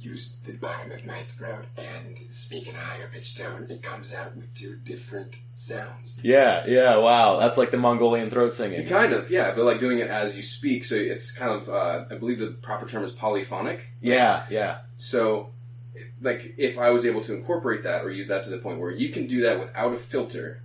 use 0.00 0.36
the 0.44 0.52
bottom 0.58 0.90
of 0.92 1.06
my 1.06 1.20
throat 1.20 1.64
and 1.78 2.18
speak 2.30 2.68
in 2.68 2.74
a 2.74 2.78
higher 2.78 3.08
pitched 3.10 3.38
tone, 3.38 3.66
it 3.70 3.82
comes 3.82 4.14
out 4.14 4.36
with 4.36 4.52
two 4.54 4.76
different 4.84 5.36
sounds. 5.54 6.20
yeah, 6.22 6.64
yeah. 6.66 6.96
Wow, 6.96 7.38
that's 7.38 7.56
like 7.56 7.70
the 7.70 7.78
Mongolian 7.78 8.28
throat 8.30 8.52
singing. 8.52 8.84
Kind 8.86 9.12
of, 9.14 9.30
yeah, 9.30 9.52
but 9.54 9.64
like 9.64 9.80
doing 9.80 10.00
it 10.00 10.08
as 10.10 10.36
you 10.36 10.42
speak, 10.42 10.84
so 10.84 10.96
it's 10.96 11.30
kind 11.30 11.52
of, 11.52 11.68
uh, 11.70 12.04
I 12.10 12.16
believe 12.16 12.38
the 12.38 12.48
proper 12.48 12.86
term 12.86 13.02
is 13.04 13.12
polyphonic. 13.12 13.92
Yeah, 14.00 14.44
yeah, 14.50 14.78
So, 14.96 15.52
like, 16.20 16.54
if 16.58 16.78
I 16.78 16.90
was 16.90 17.06
able 17.06 17.22
to 17.22 17.32
incorporate 17.34 17.82
that 17.84 18.04
or 18.04 18.10
use 18.10 18.28
that 18.28 18.42
to 18.44 18.50
the 18.50 18.58
point 18.58 18.80
where 18.80 18.90
you 18.90 19.08
can 19.08 19.26
do 19.26 19.40
that 19.42 19.58
without 19.58 19.94
a 19.94 19.98
filter, 19.98 20.62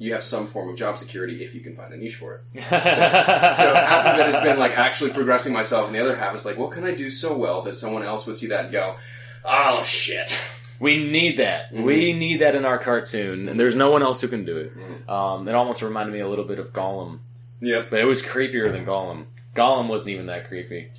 you 0.00 0.12
have 0.14 0.24
some 0.24 0.46
form 0.46 0.68
of 0.70 0.76
job 0.76 0.96
security 0.98 1.44
if 1.44 1.54
you 1.54 1.60
can 1.60 1.76
find 1.76 1.92
a 1.92 1.96
niche 1.96 2.16
for 2.16 2.34
it. 2.54 2.62
So 2.64 3.74
half 3.74 4.06
of 4.06 4.18
it 4.18 4.32
has 4.34 4.42
been 4.42 4.58
like 4.58 4.76
actually 4.78 5.10
progressing 5.10 5.52
myself, 5.52 5.86
and 5.86 5.94
the 5.94 6.00
other 6.00 6.16
half 6.16 6.34
is 6.34 6.44
like, 6.46 6.56
what 6.58 6.72
can 6.72 6.84
I 6.84 6.92
do 6.94 7.10
so 7.10 7.36
well 7.36 7.62
that 7.62 7.76
someone 7.76 8.02
else 8.02 8.26
would 8.26 8.36
see 8.36 8.46
that 8.48 8.64
and 8.64 8.72
go, 8.72 8.96
oh 9.44 9.82
shit. 9.84 10.36
We 10.80 11.04
need 11.10 11.36
that. 11.36 11.72
Mhm. 11.74 11.82
We 11.84 12.14
need 12.14 12.38
that 12.40 12.54
in 12.54 12.64
our 12.64 12.78
cartoon, 12.78 13.48
and 13.50 13.60
there's 13.60 13.76
no 13.76 13.90
one 13.90 14.02
else 14.02 14.22
who 14.22 14.28
can 14.28 14.46
do 14.46 14.56
it. 14.56 14.72
Mhm. 14.76 15.08
Um, 15.10 15.46
it 15.48 15.54
almost 15.54 15.82
reminded 15.82 16.12
me 16.14 16.20
a 16.20 16.28
little 16.28 16.46
bit 16.46 16.58
of 16.58 16.72
Gollum, 16.72 17.18
Yep. 17.60 17.88
but 17.90 18.00
it 18.00 18.06
was 18.06 18.22
creepier 18.22 18.72
than 18.72 18.86
Gollum. 18.86 19.26
Gollum 19.54 19.88
wasn't 19.88 20.12
even 20.12 20.26
that 20.26 20.48
creepy. 20.48 20.90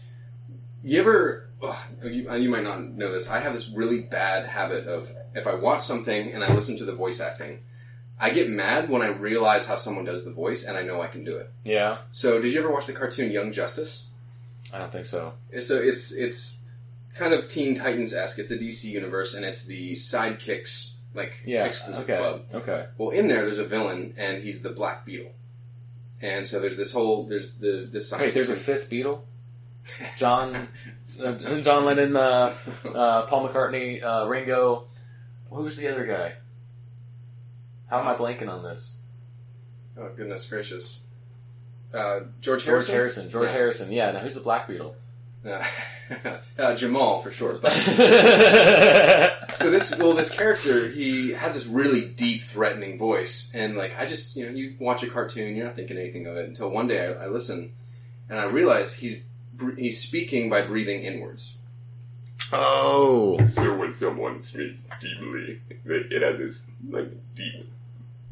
You 0.84 1.00
ever 1.00 1.48
you, 2.04 2.28
uh, 2.30 2.36
you 2.36 2.50
might 2.50 2.64
not 2.64 2.84
know 2.84 3.12
this. 3.12 3.30
I 3.30 3.40
have 3.40 3.54
this 3.54 3.70
really 3.70 4.00
bad 4.02 4.46
habit 4.48 4.88
of 4.88 5.12
if 5.36 5.46
I 5.48 5.54
watch 5.56 5.82
something 5.84 6.32
and 6.34 6.44
I 6.44 6.54
listen 6.54 6.78
to 6.78 6.86
the 6.86 6.94
voice 6.94 7.20
acting, 7.20 7.60
I 8.22 8.30
get 8.30 8.50
mad 8.50 8.90
when 8.90 9.02
I 9.02 9.08
realize 9.08 9.66
how 9.66 9.76
someone 9.76 10.06
does 10.06 10.24
the 10.26 10.32
voice 10.32 10.64
and 10.64 10.78
I 10.78 10.84
know 10.84 11.02
I 11.02 11.08
can 11.08 11.24
do 11.26 11.36
it. 11.38 11.50
Yeah, 11.66 11.98
So, 12.12 12.40
did 12.40 12.54
you 12.54 12.60
ever 12.60 12.72
watch 12.72 12.86
the 12.86 12.94
cartoon 12.94 13.32
Young 13.32 13.52
Justice? 13.52 14.06
I 14.74 14.78
don't 14.78 14.92
think 14.92 15.08
so. 15.08 15.34
So 15.60 15.76
it's 15.78 16.12
it's 16.12 16.60
kind 17.16 17.34
of 17.34 17.50
Teen 17.50 17.76
Titans 17.76 18.14
esque. 18.14 18.40
It's 18.40 18.48
the 18.50 18.58
DC 18.58 18.86
universe, 18.86 19.34
and 19.34 19.44
it's 19.44 19.66
the 19.66 19.94
sidekicks 19.94 20.94
like 21.14 21.42
Yeah, 21.46 21.66
exclusive 21.66 22.04
okay, 22.10 22.18
club. 22.20 22.44
okay. 22.54 22.86
Well, 22.98 23.10
in 23.10 23.28
there, 23.28 23.44
there's 23.46 23.58
a 23.58 23.66
villain, 23.66 24.14
and 24.18 24.44
he's 24.44 24.62
the 24.62 24.70
Black 24.70 25.06
Beetle. 25.06 25.32
And 26.22 26.48
so 26.48 26.60
there's 26.60 26.78
this 26.78 26.94
whole 26.94 27.26
there's 27.26 27.56
the 27.56 27.88
this 27.92 28.14
Wait, 28.14 28.34
there's 28.34 28.50
a 28.50 28.56
fifth 28.56 28.90
Beetle. 28.90 29.26
John, 30.16 30.70
uh, 31.22 31.34
John 31.62 31.84
Lennon, 31.86 32.16
uh, 32.16 32.54
uh, 32.94 33.24
Paul 33.26 33.50
McCartney, 33.50 34.02
uh, 34.04 34.28
Ringo. 34.28 34.86
Who 35.50 35.64
was 35.64 35.76
the 35.78 35.90
other 35.92 36.06
guy? 36.06 36.34
How 37.92 38.00
am 38.00 38.08
I 38.08 38.16
blanking 38.16 38.50
on 38.50 38.64
this? 38.64 38.96
oh 39.98 40.10
goodness 40.16 40.48
gracious, 40.50 41.02
uh, 41.94 42.22
George 42.40 42.64
George 42.64 42.66
Harrison. 42.88 42.96
Harrison. 42.96 43.30
George 43.30 43.48
Yeah. 43.50 43.54
Harrison. 43.54 43.92
Yeah. 43.92 44.12
Now 44.12 44.20
who's 44.20 44.34
the 44.36 44.42
Black 44.42 44.68
Beetle? 44.68 44.96
Uh, 45.46 45.64
uh, 46.58 46.74
Jamal 46.76 47.20
for 47.22 47.30
short. 47.32 47.62
But 47.62 47.72
so 49.58 49.70
this 49.70 49.98
well, 49.98 50.14
this 50.14 50.30
character 50.34 50.88
he 50.90 51.34
has 51.34 51.54
this 51.56 51.66
really 51.68 52.06
deep, 52.06 52.44
threatening 52.44 52.98
voice, 52.98 53.50
and 53.54 53.76
like 53.76 54.00
I 54.00 54.06
just 54.06 54.36
you 54.38 54.46
know 54.46 54.52
you 54.52 54.76
watch 54.80 55.04
a 55.04 55.08
cartoon, 55.08 55.56
you're 55.56 55.66
not 55.66 55.76
thinking 55.76 55.98
anything 55.98 56.28
of 56.28 56.38
it 56.38 56.48
until 56.48 56.70
one 56.70 56.88
day 56.88 57.08
I, 57.08 57.26
I 57.26 57.28
listen, 57.28 57.74
and 58.30 58.40
I 58.40 58.46
realize 58.46 58.94
he's 58.94 59.22
he's 59.78 60.00
speaking 60.02 60.50
by 60.50 60.62
breathing 60.62 61.02
inwards. 61.04 61.58
oh. 62.54 63.38
So 63.56 63.78
when 63.78 63.98
someone 64.00 64.42
speaks 64.44 64.78
deeply, 65.02 65.60
they- 65.86 66.16
it 66.16 66.22
has 66.22 66.38
this 66.38 66.56
like 66.90 67.10
deep, 67.36 67.70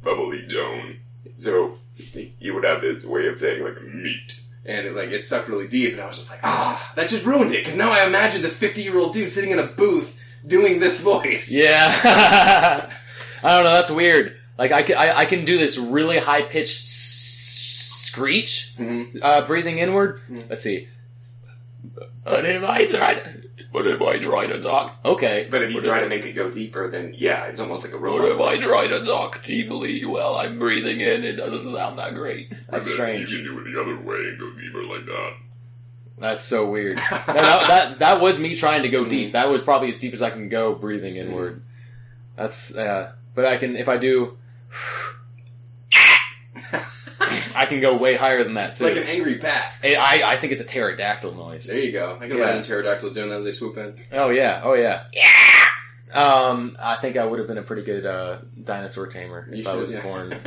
bubbly 0.04 0.47
tone. 0.47 1.00
So 1.43 1.78
he 1.95 2.52
would 2.52 2.64
have 2.64 2.82
this 2.82 3.04
way 3.04 3.28
of 3.28 3.39
saying 3.39 3.64
like 3.64 3.82
meat. 3.84 4.39
and 4.66 4.88
it 4.88 4.95
like 4.95 5.10
it 5.10 5.24
sucked 5.24 5.47
really 5.50 5.68
deep, 5.68 5.93
and 5.93 6.02
I 6.02 6.06
was 6.08 6.18
just 6.18 6.30
like, 6.32 6.39
ah, 6.43 6.91
that 6.95 7.10
just 7.10 7.26
ruined 7.26 7.52
it 7.54 7.64
because 7.64 7.76
now 7.78 7.91
I 7.91 8.06
imagine 8.06 8.41
this 8.41 8.58
fifty 8.58 8.84
year 8.84 8.97
old 8.97 9.14
dude 9.14 9.32
sitting 9.32 9.52
in 9.52 9.60
a 9.60 9.66
booth 9.68 10.18
doing 10.45 10.80
this 10.80 11.02
voice. 11.02 11.52
Yeah. 11.52 11.91
I 13.43 13.56
don't 13.56 13.64
know. 13.64 13.72
That's 13.74 13.91
weird. 13.91 14.36
Like 14.58 14.72
I 14.72 14.84
can, 14.84 14.97
I, 14.97 15.20
I 15.20 15.26
can 15.26 15.45
do 15.45 15.58
this 15.58 15.78
really 15.78 16.18
high 16.18 16.41
pitched 16.41 16.78
screech, 16.78 18.74
Mhm. 18.78 19.20
uh, 19.22 19.45
breathing 19.45 19.78
inward. 19.78 20.22
Mhm. 20.30 20.50
Let's 20.50 20.64
see. 20.64 20.88
But 22.24 22.45
if 22.45 22.64
I 22.64 22.86
try 22.86 23.14
to, 23.16 23.39
but 23.72 23.86
if 23.88 24.01
I 24.01 24.17
try 24.20 24.47
to 24.47 24.59
talk, 24.61 24.97
okay. 25.05 25.47
But 25.49 25.63
if 25.63 25.72
you 25.72 25.82
But 25.82 25.88
try 25.88 25.99
to 26.01 26.09
make 26.09 26.26
it 26.26 26.34
go 26.34 26.49
deeper, 26.49 26.89
then 26.89 27.13
yeah, 27.17 27.45
it's 27.45 27.59
almost 27.59 27.84
like 27.84 27.93
a 27.93 27.97
But 27.99 28.15
if 28.15 28.22
robot. 28.32 28.47
I 28.49 28.57
try 28.57 28.88
to 28.88 29.03
talk 29.05 29.43
deeply 29.45 30.03
while 30.05 30.36
I'm 30.36 30.57
breathing 30.59 30.99
in, 31.01 31.24
it 31.24 31.34
doesn't 31.34 31.70
sound 31.70 31.99
that 31.99 32.15
great. 32.15 32.51
That's 32.70 32.91
strange. 32.91 33.32
You 33.32 33.38
can 33.43 33.45
do 33.55 33.59
it 33.59 33.72
the 33.72 33.80
other 33.82 33.99
way 33.99 34.17
and 34.17 34.39
go 34.39 34.53
deeper 34.55 34.84
like 34.84 35.05
that. 35.05 35.34
That's 36.17 36.43
so 36.45 36.70
weird. 36.70 36.97
No, 37.28 37.34
that, 37.34 37.67
that 37.67 37.99
that 37.99 38.22
was 38.22 38.39
me 38.39 38.55
trying 38.55 38.82
to 38.84 38.89
go 38.89 39.05
deep. 39.05 39.34
That 39.34 39.49
was 39.49 39.63
probably 39.63 39.89
as 39.89 39.99
deep 39.99 40.13
as 40.13 40.22
I 40.22 40.30
can 40.32 40.49
go, 40.49 40.74
breathing 40.76 41.15
inward. 41.15 41.61
That's 42.36 42.76
uh, 42.76 43.13
but 43.36 43.45
I 43.45 43.57
can 43.57 43.76
if 43.76 43.88
I 43.88 43.97
do. 43.97 44.38
I 47.60 47.66
can 47.66 47.82
go 47.82 47.97
way 47.97 48.16
higher 48.16 48.43
than 48.43 48.53
that 48.53 48.70
It's 48.72 48.80
too. 48.80 48.86
like 48.86 48.95
an 48.97 49.03
angry 49.03 49.36
bat. 49.38 49.74
I, 49.84 49.95
I 49.95 50.32
I 50.34 50.38
think 50.38 50.53
it's 50.53 50.62
a 50.62 50.66
pterodactyl 50.66 51.36
noise. 51.36 51.68
There 51.68 51.78
you 51.78 51.91
go. 51.91 52.16
I 52.16 52.28
can 52.28 52.38
Yeah. 52.38 52.43
imagine 52.43 52.64
pterodactyls 52.64 53.14
doing 53.14 53.30
that 53.30 53.39
as 53.39 53.43
they 53.45 53.51
swoop 53.51 53.78
in. 53.78 53.99
Oh 54.14 54.30
yeah, 54.30 54.62
oh 54.64 54.74
yeah. 54.76 55.03
Yeah. 55.14 55.26
Um, 56.12 56.76
I 56.82 56.95
think 56.95 57.18
I 57.18 57.26
would 57.26 57.38
have 57.38 57.47
been 57.47 57.57
a 57.60 57.64
pretty 57.64 57.84
good 57.84 58.05
uh, 58.05 58.38
dinosaur 58.64 59.05
tamer 59.07 59.47
if 59.51 59.68
I 59.68 59.76
was 59.76 59.93
yeah. 59.93 60.01
born 60.01 60.30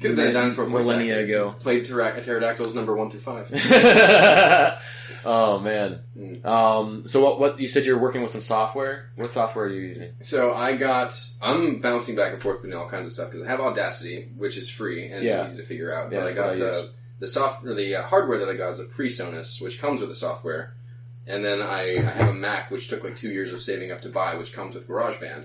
Could 0.00 0.10
have 0.10 0.16
been 0.16 0.28
a 0.28 0.32
dinosaur 0.32 0.68
millennia 0.68 1.18
ago. 1.20 1.54
Played 1.58 1.84
pterodactyls 1.86 2.74
number 2.74 2.94
one 2.94 3.10
through 3.10 3.20
five. 3.20 3.48
oh 5.24 5.58
man. 5.58 6.00
Um, 6.44 7.06
so 7.08 7.22
what? 7.24 7.40
What 7.40 7.60
you 7.60 7.68
said 7.68 7.84
you're 7.86 7.98
working 7.98 8.22
with 8.22 8.30
some 8.30 8.40
software? 8.40 9.10
What 9.16 9.30
software 9.32 9.66
are 9.66 9.68
you 9.68 9.80
using? 9.80 10.12
So 10.22 10.54
I 10.54 10.76
got. 10.76 11.18
I'm 11.40 11.80
bouncing 11.80 12.16
back 12.16 12.32
and 12.32 12.42
forth 12.42 12.62
between 12.62 12.78
all 12.78 12.88
kinds 12.88 13.06
of 13.06 13.12
stuff 13.12 13.30
because 13.30 13.46
I 13.46 13.48
have 13.50 13.60
Audacity, 13.60 14.30
which 14.36 14.56
is 14.56 14.68
free 14.68 15.08
and 15.10 15.24
Yeah. 15.24 15.44
easy 15.44 15.56
to 15.56 15.64
figure 15.64 15.94
out. 15.94 16.12
Yeah, 16.12 16.20
but 16.20 16.32
I 16.32 16.34
got 16.34 16.60
I 16.60 16.64
uh, 16.64 16.86
the 17.20 17.26
soft 17.28 17.64
the 17.64 17.96
uh, 17.96 18.02
hardware 18.02 18.38
that 18.38 18.48
I 18.48 18.54
got 18.54 18.70
is 18.70 18.80
a 18.80 18.84
PreSonus, 18.84 19.60
which 19.62 19.80
comes 19.80 20.00
with 20.00 20.08
the 20.10 20.14
software, 20.14 20.74
and 21.26 21.44
then 21.44 21.62
I, 21.62 21.96
I 21.96 22.00
have 22.00 22.28
a 22.28 22.34
Mac, 22.34 22.70
which 22.70 22.88
took 22.88 23.04
like 23.04 23.16
two 23.16 23.30
years 23.30 23.52
of 23.52 23.60
saving 23.62 23.90
up 23.92 24.00
to 24.02 24.08
buy, 24.08 24.34
which 24.34 24.52
comes 24.52 24.74
with 24.74 24.88
GarageBand. 24.88 25.44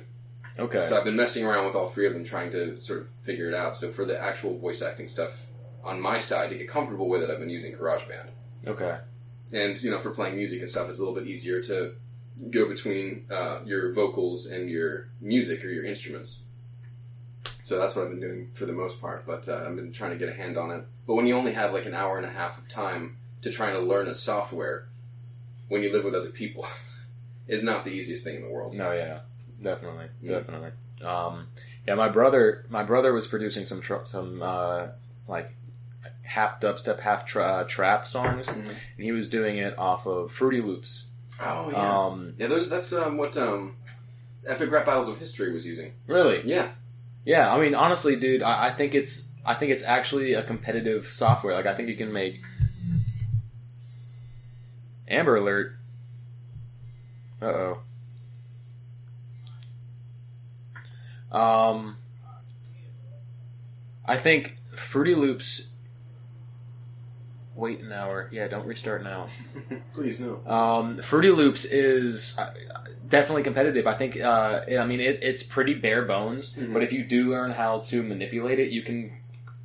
Okay. 0.57 0.85
So 0.87 0.97
I've 0.97 1.05
been 1.05 1.15
messing 1.15 1.45
around 1.45 1.65
with 1.67 1.75
all 1.75 1.87
three 1.87 2.05
of 2.05 2.13
them, 2.13 2.25
trying 2.25 2.51
to 2.51 2.81
sort 2.81 2.99
of 2.99 3.07
figure 3.21 3.47
it 3.47 3.53
out. 3.53 3.75
So 3.77 3.89
for 3.91 4.03
the 4.03 4.19
actual 4.21 4.57
voice 4.57 4.81
acting 4.81 5.07
stuff 5.07 5.45
on 5.85 6.01
my 6.01 6.19
side, 6.19 6.49
to 6.49 6.57
get 6.57 6.67
comfortable 6.67 7.07
with 7.07 7.23
it, 7.23 7.29
I've 7.29 7.39
been 7.39 7.49
using 7.49 7.73
GarageBand. 7.73 8.27
okay. 8.67 8.97
And 9.51 9.81
you 9.81 9.89
know 9.91 9.99
for 9.99 10.11
playing 10.11 10.35
music 10.35 10.59
and 10.61 10.69
stuff 10.69 10.89
it's 10.89 10.99
a 10.99 11.01
little 11.01 11.15
bit 11.15 11.27
easier 11.27 11.61
to 11.61 11.93
go 12.49 12.67
between 12.67 13.25
uh, 13.31 13.59
your 13.65 13.91
vocals 13.93 14.45
and 14.45 14.69
your 14.69 15.09
music 15.19 15.63
or 15.65 15.69
your 15.69 15.83
instruments 15.85 16.39
so 17.63 17.77
that's 17.77 17.95
what 17.95 18.03
i've 18.05 18.11
been 18.11 18.19
doing 18.19 18.49
for 18.53 18.65
the 18.65 18.73
most 18.73 18.99
part 19.01 19.25
but 19.25 19.47
uh, 19.47 19.65
i've 19.67 19.75
been 19.75 19.91
trying 19.91 20.11
to 20.11 20.17
get 20.17 20.29
a 20.29 20.33
hand 20.33 20.57
on 20.57 20.71
it 20.71 20.83
but 21.07 21.15
when 21.15 21.25
you 21.27 21.35
only 21.35 21.53
have 21.53 21.73
like 21.73 21.85
an 21.85 21.93
hour 21.93 22.17
and 22.17 22.25
a 22.25 22.29
half 22.29 22.57
of 22.57 22.67
time 22.69 23.17
to 23.41 23.51
try 23.51 23.71
to 23.71 23.79
learn 23.79 24.07
a 24.07 24.15
software 24.15 24.87
when 25.67 25.81
you 25.83 25.91
live 25.91 26.03
with 26.03 26.15
other 26.15 26.29
people 26.29 26.65
is 27.47 27.63
not 27.63 27.83
the 27.85 27.91
easiest 27.91 28.23
thing 28.23 28.35
in 28.35 28.41
the 28.43 28.49
world 28.49 28.73
No, 28.73 28.91
yeah, 28.91 29.19
definitely, 29.61 30.07
Yeah. 30.21 30.39
definitely. 30.39 30.71
Um, 31.03 31.47
yeah, 31.87 31.95
my 31.95 32.09
brother, 32.09 32.65
my 32.69 32.83
brother 32.83 33.13
was 33.13 33.25
producing 33.25 33.65
some 33.65 33.81
tr- 33.81 34.03
some 34.03 34.41
uh, 34.43 34.87
like 35.27 35.51
half 36.29 36.61
dubstep, 36.61 36.99
half 36.99 37.25
tra- 37.25 37.43
uh, 37.43 37.63
trap 37.63 38.05
songs, 38.07 38.45
Mhm. 38.47 38.67
and 38.69 38.77
he 38.97 39.11
was 39.11 39.27
doing 39.29 39.57
it 39.57 39.77
off 39.79 40.05
of 40.05 40.31
Fruity 40.31 40.61
Loops. 40.61 41.05
oh 41.41 41.71
yeah 41.71 42.05
Um, 42.05 42.33
yeah 42.37 42.47
those 42.47 42.69
that's 42.69 42.91
um, 42.93 43.17
what 43.17 43.35
um, 43.37 43.75
epic 44.45 44.69
rap 44.71 44.85
battles 44.85 45.07
of 45.07 45.17
history 45.17 45.51
was 45.51 45.65
using 45.65 45.93
really? 46.07 46.41
yeah 46.45 46.69
Yeah, 47.25 47.53
I 47.53 47.59
mean, 47.59 47.75
honestly, 47.75 48.15
dude, 48.15 48.41
I, 48.43 48.67
I 48.67 48.71
think 48.71 48.93
it's 48.95 49.27
I 49.45 49.53
think 49.53 49.71
it's 49.71 49.83
actually 49.83 50.33
a 50.33 50.41
competitive 50.43 51.07
software. 51.07 51.53
Like, 51.53 51.65
I 51.65 51.73
think 51.73 51.89
you 51.89 51.95
can 51.95 52.11
make 52.13 52.41
Amber 55.07 55.35
Alert. 55.37 55.75
Uh 57.41 57.45
oh. 61.31 61.37
Um, 61.37 61.97
I 64.05 64.17
think 64.17 64.57
Fruity 64.75 65.15
Loops. 65.15 65.68
Wait 67.59 67.81
an 67.81 67.91
hour. 67.91 68.29
Yeah, 68.31 68.47
don't 68.47 68.65
restart 68.65 69.03
now. 69.03 69.27
please 69.93 70.19
no 70.21 70.39
Um, 70.47 70.97
Fruity 71.01 71.29
Loops 71.31 71.65
is 71.65 72.37
uh, 72.39 72.53
definitely 73.07 73.43
competitive. 73.43 73.85
I 73.85 73.95
think. 73.95 74.19
Uh, 74.19 74.61
I 74.79 74.85
mean, 74.85 75.01
it, 75.01 75.19
it's 75.21 75.43
pretty 75.43 75.73
bare 75.73 76.03
bones, 76.05 76.53
Mhm. 76.55 76.71
but 76.73 76.83
if 76.83 76.93
you 76.93 77.03
do 77.03 77.29
learn 77.29 77.51
how 77.51 77.79
to 77.79 78.01
manipulate 78.01 78.59
it, 78.59 78.69
you 78.69 78.81
can 78.81 79.11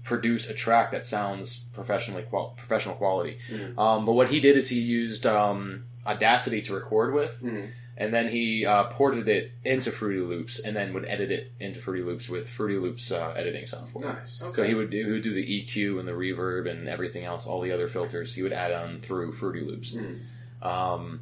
produce 0.02 0.50
a 0.50 0.54
track 0.54 0.90
that 0.90 1.04
sounds 1.04 1.60
professionally 1.72 2.22
qual- 2.24 2.52
professional 2.56 2.96
quality. 2.96 3.38
Mhm. 3.50 3.78
Um, 3.78 4.04
but 4.04 4.12
what 4.14 4.28
he 4.28 4.40
did 4.40 4.56
is 4.56 4.68
he 4.68 4.80
used 4.80 5.24
um, 5.24 5.84
Audacity 6.06 6.60
to 6.62 6.74
record 6.74 7.14
with, 7.14 7.40
Mhm. 7.42 7.68
And 7.96 8.12
then 8.12 8.28
he 8.28 8.66
uh, 8.66 8.84
ported 8.84 9.28
it 9.28 9.52
into 9.64 9.90
Fruity 9.92 10.20
Loops, 10.20 10.58
and 10.58 10.74
then 10.74 10.92
would 10.94 11.04
edit 11.06 11.30
it 11.30 11.52
into 11.60 11.80
Fruity 11.80 12.02
Loops 12.02 12.28
with 12.28 12.48
Fruity 12.48 12.76
Loops 12.76 13.12
uh, 13.12 13.32
editing 13.36 13.66
software. 13.66 14.14
nice 14.14 14.42
okay. 14.42 14.52
So 14.56 14.64
he 14.64 14.74
would 14.74 14.90
do, 14.90 15.04
he 15.04 15.12
would 15.12 15.22
do 15.22 15.32
the 15.32 15.44
EQ 15.64 16.00
and 16.00 16.08
the 16.08 16.12
reverb 16.12 16.68
and 16.70 16.88
everything 16.88 17.24
else, 17.24 17.46
all 17.46 17.60
the 17.60 17.70
other 17.72 17.86
filters. 17.88 18.34
He 18.34 18.42
would 18.42 18.52
add 18.52 18.72
on 18.72 19.00
through 19.00 19.32
Fruity 19.32 19.60
Loops. 19.60 19.94
Mhm. 19.94 20.20
Um, 20.66 21.20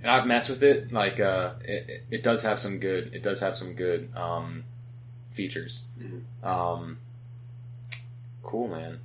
and 0.00 0.10
I've 0.12 0.26
messed 0.26 0.48
with 0.48 0.62
it. 0.62 0.92
Like 0.92 1.18
uh, 1.18 1.54
it, 1.64 2.02
it- 2.10 2.22
does 2.22 2.42
have 2.44 2.60
some 2.60 2.78
good. 2.78 3.12
It 3.12 3.22
does 3.24 3.40
have 3.40 3.56
some 3.56 3.74
good 3.74 4.10
um, 4.16 4.62
features. 5.32 5.82
Mhm. 6.00 6.22
Um, 6.46 6.98
cool, 8.44 8.68
man. 8.68 9.00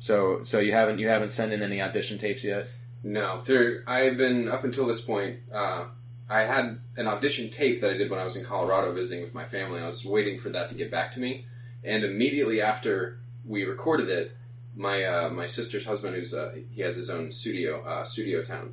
So 0.00 0.42
so 0.44 0.58
you 0.60 0.72
haven't 0.72 0.98
you 0.98 1.08
haven't 1.08 1.30
sent 1.30 1.52
in 1.52 1.62
any 1.62 1.80
audition 1.80 2.18
tapes 2.18 2.44
yet? 2.44 2.68
No, 3.02 3.40
there. 3.42 3.82
I've 3.86 4.16
been 4.16 4.48
up 4.48 4.64
until 4.64 4.86
this 4.86 5.00
point. 5.00 5.40
Uh, 5.52 5.86
I 6.28 6.42
had 6.42 6.78
an 6.96 7.06
audition 7.06 7.50
tape 7.50 7.80
that 7.80 7.90
I 7.90 7.96
did 7.96 8.10
when 8.10 8.20
I 8.20 8.24
was 8.24 8.36
in 8.36 8.44
Colorado 8.44 8.92
visiting 8.92 9.22
with 9.22 9.34
my 9.34 9.44
family. 9.44 9.76
and 9.76 9.84
I 9.84 9.88
was 9.88 10.04
waiting 10.04 10.38
for 10.38 10.48
that 10.50 10.68
to 10.68 10.74
get 10.74 10.90
back 10.90 11.12
to 11.12 11.20
me, 11.20 11.46
and 11.84 12.04
immediately 12.04 12.60
after 12.62 13.18
we 13.44 13.64
recorded 13.64 14.08
it, 14.08 14.36
my 14.74 15.04
uh, 15.04 15.28
my 15.30 15.46
sister's 15.46 15.84
husband, 15.84 16.14
who's 16.14 16.32
uh, 16.32 16.54
he 16.70 16.82
has 16.82 16.96
his 16.96 17.10
own 17.10 17.32
studio, 17.32 17.82
uh, 17.84 18.04
Studio 18.04 18.42
Town, 18.42 18.72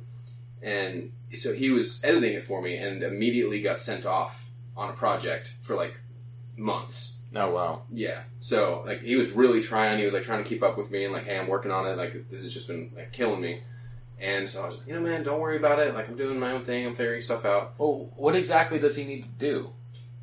and 0.62 1.12
so 1.36 1.52
he 1.52 1.70
was 1.70 2.02
editing 2.04 2.34
it 2.34 2.44
for 2.44 2.62
me, 2.62 2.76
and 2.76 3.02
immediately 3.02 3.60
got 3.60 3.78
sent 3.78 4.06
off 4.06 4.50
on 4.76 4.88
a 4.88 4.94
project 4.94 5.54
for 5.62 5.74
like 5.74 6.00
months. 6.56 7.18
Oh 7.34 7.50
wow. 7.50 7.82
Yeah. 7.90 8.22
So 8.40 8.82
like 8.86 9.02
he 9.02 9.16
was 9.16 9.32
really 9.32 9.60
trying. 9.60 9.98
He 9.98 10.04
was 10.04 10.14
like 10.14 10.24
trying 10.24 10.42
to 10.42 10.48
keep 10.48 10.62
up 10.62 10.76
with 10.76 10.90
me 10.90 11.04
and 11.04 11.12
like, 11.12 11.24
hey, 11.24 11.38
I'm 11.38 11.46
working 11.46 11.70
on 11.70 11.86
it. 11.86 11.96
Like 11.96 12.28
this 12.28 12.42
has 12.42 12.52
just 12.52 12.66
been 12.66 12.90
like 12.96 13.12
killing 13.12 13.40
me. 13.40 13.60
And 14.20 14.48
so 14.48 14.62
I 14.62 14.68
was 14.68 14.78
like, 14.78 14.86
you 14.86 14.94
know, 14.94 15.00
man, 15.00 15.22
don't 15.22 15.40
worry 15.40 15.56
about 15.56 15.78
it. 15.78 15.94
Like 15.94 16.08
I'm 16.08 16.16
doing 16.16 16.38
my 16.38 16.52
own 16.52 16.64
thing. 16.64 16.86
I'm 16.86 16.94
figuring 16.94 17.22
stuff 17.22 17.44
out. 17.44 17.74
Well, 17.78 18.10
what 18.16 18.36
exactly 18.36 18.78
does 18.78 18.96
he 18.96 19.04
need 19.04 19.22
to 19.22 19.28
do? 19.30 19.70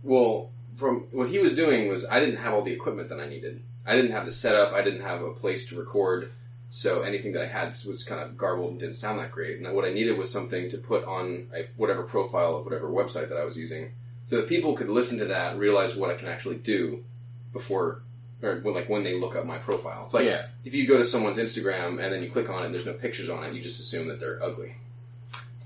Well, 0.04 0.52
from 0.76 1.08
what 1.12 1.30
he 1.30 1.40
was 1.40 1.56
doing 1.56 1.90
was 1.90 2.06
I 2.06 2.20
didn't 2.20 2.38
have 2.38 2.54
all 2.54 2.62
the 2.62 2.72
equipment 2.72 3.10
that 3.10 3.20
I 3.20 3.28
needed. 3.28 3.64
I 3.86 3.96
didn't 3.96 4.12
have 4.12 4.26
the 4.26 4.32
setup. 4.32 4.74
I 4.74 4.84
didn't 4.84 5.02
have 5.02 5.22
a 5.22 5.32
place 5.32 5.68
to 5.70 5.76
record. 5.76 6.32
So 6.70 7.02
anything 7.02 7.32
that 7.32 7.42
I 7.42 7.48
had 7.48 7.78
was 7.88 8.04
kind 8.04 8.22
of 8.22 8.38
garbled 8.38 8.72
and 8.72 8.80
didn't 8.80 8.98
sound 8.98 9.18
that 9.20 9.32
great. 9.32 9.58
And 9.58 9.74
what 9.74 9.86
I 9.86 9.94
needed 9.94 10.18
was 10.18 10.32
something 10.32 10.70
to 10.70 10.78
put 10.78 11.06
on 11.06 11.48
a, 11.56 11.68
whatever 11.78 12.04
profile 12.04 12.58
of 12.58 12.66
whatever 12.66 12.90
website 12.90 13.30
that 13.30 13.38
I 13.38 13.46
was 13.46 13.58
using, 13.58 13.94
so 14.26 14.36
that 14.36 14.50
people 14.50 14.76
could 14.76 14.90
listen 14.90 15.18
to 15.20 15.26
that 15.26 15.54
and 15.54 15.60
realize 15.60 15.96
what 15.96 16.10
I 16.10 16.16
can 16.16 16.28
actually 16.28 16.58
do 16.58 17.06
before, 17.54 18.04
or 18.44 18.58
when, 18.58 18.74
like 18.76 18.88
when 18.90 19.04
they 19.04 19.14
look 19.20 19.36
up 19.36 19.46
my 19.46 19.58
profile. 19.58 20.04
It's 20.04 20.14
like 20.14 20.26
Yeah. 20.26 20.48
if 20.64 20.74
you 20.74 20.86
go 20.88 20.98
to 20.98 21.06
someone's 21.06 21.38
Instagram 21.38 22.04
and 22.04 22.14
then 22.14 22.22
you 22.24 22.30
click 22.30 22.50
on 22.50 22.62
it, 22.62 22.66
and 22.66 22.74
there's 22.74 22.86
no 22.86 22.94
pictures 22.94 23.30
on 23.30 23.44
it. 23.44 23.54
You 23.54 23.62
just 23.62 23.80
assume 23.80 24.08
that 24.10 24.20
they're 24.20 24.42
ugly. 24.44 24.76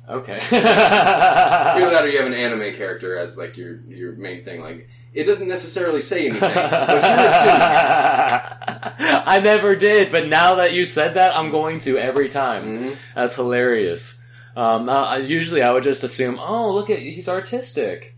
Okay. 0.09 0.39
Either 0.51 1.89
that, 1.91 2.03
or 2.03 2.07
you 2.09 2.17
have 2.17 2.27
an 2.27 2.33
anime 2.33 2.73
character 2.73 3.17
as 3.17 3.37
like 3.37 3.55
your 3.57 3.79
your 3.87 4.13
main 4.13 4.43
thing. 4.43 4.61
Like 4.61 4.89
it 5.13 5.25
doesn't 5.25 5.47
necessarily 5.47 6.01
say 6.01 6.27
anything, 6.27 6.39
but 6.41 6.55
you 6.55 7.25
assume. 7.27 7.61
I 9.27 9.39
never 9.43 9.75
did, 9.75 10.11
but 10.11 10.27
now 10.27 10.55
that 10.55 10.73
you 10.73 10.85
said 10.85 11.13
that, 11.15 11.35
I'm 11.37 11.51
going 11.51 11.79
to 11.79 11.97
every 11.97 12.29
time. 12.29 12.77
Mhm. 12.77 12.97
That's 13.15 13.35
hilarious. 13.35 14.21
Um, 14.55 14.89
uh, 14.89 15.05
I- 15.05 15.17
usually, 15.19 15.61
I 15.61 15.71
would 15.71 15.83
just 15.83 16.03
assume, 16.03 16.37
oh, 16.39 16.73
look 16.73 16.89
at 16.89 16.99
he's 16.99 17.29
artistic, 17.29 18.15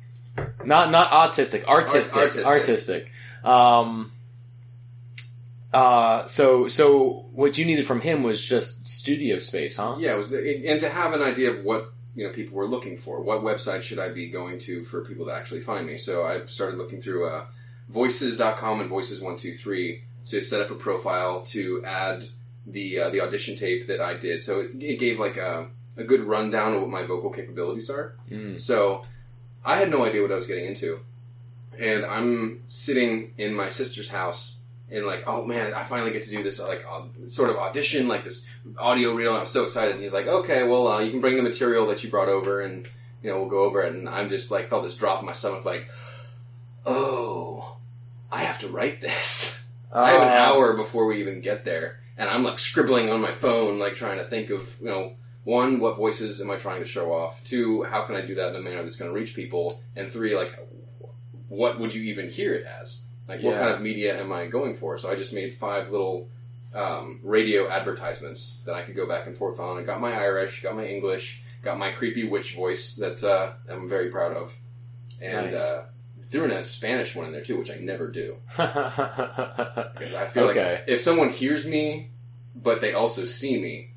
not 0.63 0.89
not 0.89 1.11
autistic, 1.11 1.65
artistic, 1.65 2.17
artistic. 2.17 2.45
artistic. 2.45 3.11
Um, 3.43 4.12
uh, 5.73 6.27
so 6.27 6.67
so 6.67 7.25
what 7.33 7.57
you 7.57 7.65
needed 7.65 7.85
from 7.85 8.01
him 8.01 8.23
was 8.23 8.45
just 8.45 8.87
studio 8.87 9.39
space, 9.39 9.77
huh? 9.77 9.95
Yeah, 9.97 10.13
it 10.13 10.17
was 10.17 10.31
and 10.33 10.79
to 10.79 10.89
have 10.89 11.13
an 11.13 11.21
idea 11.21 11.49
of 11.49 11.63
what 11.65 11.93
you 12.15 12.27
know 12.27 12.33
people 12.33 12.57
were 12.57 12.67
looking 12.67 12.95
for. 12.95 13.21
What 13.21 13.41
website 13.41 13.81
should 13.81 13.99
I 13.99 14.09
be 14.09 14.29
going 14.29 14.59
to 14.59 14.83
for 14.83 15.03
people 15.03 15.25
to 15.25 15.31
actually 15.31 15.61
find 15.61 15.87
me? 15.87 15.97
So 15.97 16.25
I 16.25 16.45
started 16.45 16.77
looking 16.77 17.01
through 17.01 17.27
uh, 17.27 17.45
Voices.com 17.89 18.81
and 18.81 18.89
Voices 18.89 19.19
One 19.19 19.35
Two 19.35 19.55
Three 19.55 20.03
to 20.25 20.41
set 20.41 20.61
up 20.61 20.69
a 20.69 20.75
profile 20.75 21.41
to 21.41 21.83
add 21.83 22.25
the 22.67 22.99
uh, 22.99 23.09
the 23.09 23.21
audition 23.21 23.57
tape 23.57 23.87
that 23.87 23.99
I 23.99 24.13
did. 24.13 24.41
So 24.43 24.61
it, 24.61 24.81
it 24.81 24.99
gave 24.99 25.19
like 25.19 25.37
a 25.37 25.67
a 25.97 26.03
good 26.03 26.21
rundown 26.21 26.73
of 26.73 26.81
what 26.81 26.89
my 26.89 27.03
vocal 27.03 27.31
capabilities 27.31 27.89
are. 27.89 28.15
Mm. 28.29 28.59
So 28.59 29.03
I 29.65 29.77
had 29.77 29.89
no 29.89 30.05
idea 30.05 30.21
what 30.21 30.31
I 30.31 30.35
was 30.35 30.47
getting 30.47 30.65
into, 30.65 30.99
and 31.79 32.05
I'm 32.05 32.63
sitting 32.67 33.33
in 33.39 33.53
my 33.55 33.69
sister's 33.69 34.09
house. 34.09 34.59
And 34.93 35.07
like, 35.07 35.23
oh 35.25 35.43
man, 35.43 35.73
I 35.73 35.81
finally 35.83 36.11
get 36.11 36.23
to 36.23 36.29
do 36.29 36.43
this 36.43 36.61
like 36.61 36.85
uh, 36.89 37.01
sort 37.25 37.49
of 37.49 37.57
audition, 37.57 38.07
like 38.07 38.23
this 38.23 38.47
audio 38.77 39.13
reel, 39.13 39.31
and 39.31 39.41
I'm 39.41 39.47
so 39.47 39.63
excited. 39.63 39.93
And 39.95 40.03
he's 40.03 40.13
like, 40.13 40.27
okay, 40.27 40.63
well, 40.63 40.87
uh, 40.87 40.99
you 40.99 41.09
can 41.09 41.19
bring 41.19 41.35
the 41.35 41.41
material 41.41 41.87
that 41.87 42.03
you 42.03 42.09
brought 42.11 42.29
over, 42.29 42.61
and 42.61 42.87
you 43.23 43.29
know, 43.31 43.39
we'll 43.39 43.49
go 43.49 43.63
over 43.63 43.81
it. 43.81 43.93
And 43.93 44.07
I'm 44.07 44.29
just 44.29 44.51
like, 44.51 44.69
felt 44.69 44.83
this 44.83 44.95
drop 44.95 45.19
in 45.21 45.25
my 45.25 45.33
stomach, 45.33 45.65
like, 45.65 45.89
oh, 46.85 47.77
I 48.31 48.43
have 48.43 48.59
to 48.61 48.67
write 48.67 49.01
this. 49.01 49.65
I 49.93 50.11
have 50.11 50.21
an 50.21 50.27
Uh, 50.27 50.31
hour 50.31 50.73
before 50.75 51.05
we 51.05 51.19
even 51.19 51.41
get 51.41 51.65
there, 51.65 51.99
and 52.17 52.29
I'm 52.29 52.43
like 52.43 52.59
scribbling 52.59 53.09
on 53.09 53.21
my 53.21 53.31
phone, 53.31 53.79
like 53.79 53.95
trying 53.95 54.17
to 54.17 54.23
think 54.23 54.49
of, 54.49 54.77
you 54.79 54.87
know, 54.87 55.13
one, 55.43 55.79
what 55.79 55.97
voices 55.97 56.39
am 56.41 56.49
I 56.49 56.55
trying 56.55 56.79
to 56.81 56.87
show 56.87 57.13
off? 57.13 57.43
Two, 57.43 57.83
how 57.83 58.03
can 58.03 58.15
I 58.15 58.21
do 58.21 58.35
that 58.35 58.49
in 58.49 58.55
a 58.55 58.61
manner 58.61 58.83
that's 58.83 58.95
going 58.95 59.11
to 59.11 59.15
reach 59.15 59.35
people? 59.35 59.81
And 59.95 60.11
three, 60.11 60.35
like, 60.35 60.57
what 61.49 61.79
would 61.79 61.93
you 61.93 62.01
even 62.03 62.29
hear 62.29 62.53
it 62.53 62.65
as? 62.65 63.03
Like, 63.27 63.41
what 63.41 63.55
kind 63.55 63.69
of 63.71 63.81
media 63.81 64.19
am 64.19 64.31
I 64.33 64.47
going 64.47 64.73
for? 64.73 64.97
So 64.97 65.09
I 65.09 65.15
just 65.15 65.31
made 65.33 65.53
five 65.53 65.91
little 65.91 66.27
um, 66.75 67.19
radio 67.23 67.69
advertisements 67.69 68.59
that 68.65 68.75
I 68.75 68.81
could 68.81 68.95
go 68.95 69.07
back 69.07 69.27
and 69.27 69.37
forth 69.37 69.59
on. 69.59 69.77
I 69.77 69.83
got 69.83 70.01
my 70.01 70.11
Irish, 70.13 70.61
got 70.61 70.75
my 70.75 70.85
English, 70.85 71.41
got 71.61 71.77
my 71.77 71.91
creepy 71.91 72.27
witch 72.27 72.55
voice 72.55 72.95
that 72.97 73.23
uh, 73.23 73.53
I'm 73.69 73.87
very 73.87 74.09
proud 74.09 74.35
of, 74.35 74.53
and 75.21 75.51
Nice. 75.51 75.59
uh, 75.61 75.85
threw 76.23 76.45
in 76.45 76.51
a 76.51 76.63
Spanish 76.63 77.15
one 77.15 77.25
in 77.27 77.31
there 77.31 77.43
too, 77.43 77.57
which 77.57 77.71
I 77.71 77.75
never 77.75 78.09
do. 78.11 78.37
Because 78.47 78.59
I 80.15 80.25
feel 80.27 80.49
Okay. 80.49 80.73
like 80.75 80.83
if 80.87 80.99
someone 81.01 81.29
hears 81.29 81.65
me, 81.65 82.09
but 82.55 82.81
they 82.81 82.93
also 82.93 83.25
see 83.25 83.59
me, 83.61 83.91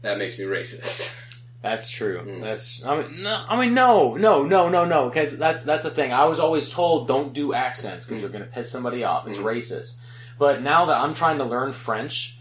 that 0.00 0.18
makes 0.18 0.38
me 0.38 0.44
racist. 0.46 1.20
That's 1.62 1.88
true. 1.88 2.20
Mm. 2.26 2.40
That's 2.42 2.82
I 2.84 3.00
mean 3.02 3.22
no 3.22 3.44
I 3.48 3.58
mean 3.60 3.72
no 3.74 4.16
no 4.16 4.42
no 4.44 4.68
no 4.68 4.84
no 4.84 5.08
because 5.08 5.38
that's 5.38 5.62
that's 5.64 5.84
the 5.84 5.90
thing. 5.90 6.12
I 6.12 6.24
was 6.24 6.40
always 6.40 6.68
told 6.70 7.06
don't 7.06 7.32
do 7.32 7.54
accents 7.54 8.04
because 8.04 8.18
Mm. 8.18 8.20
you're 8.22 8.30
going 8.30 8.44
to 8.44 8.50
piss 8.50 8.70
somebody 8.70 9.04
off. 9.04 9.28
It's 9.28 9.38
Mm. 9.38 9.44
racist. 9.44 9.92
But 10.38 10.60
now 10.62 10.86
that 10.86 10.98
I'm 10.98 11.14
trying 11.14 11.38
to 11.38 11.44
learn 11.44 11.72
French, 11.72 12.38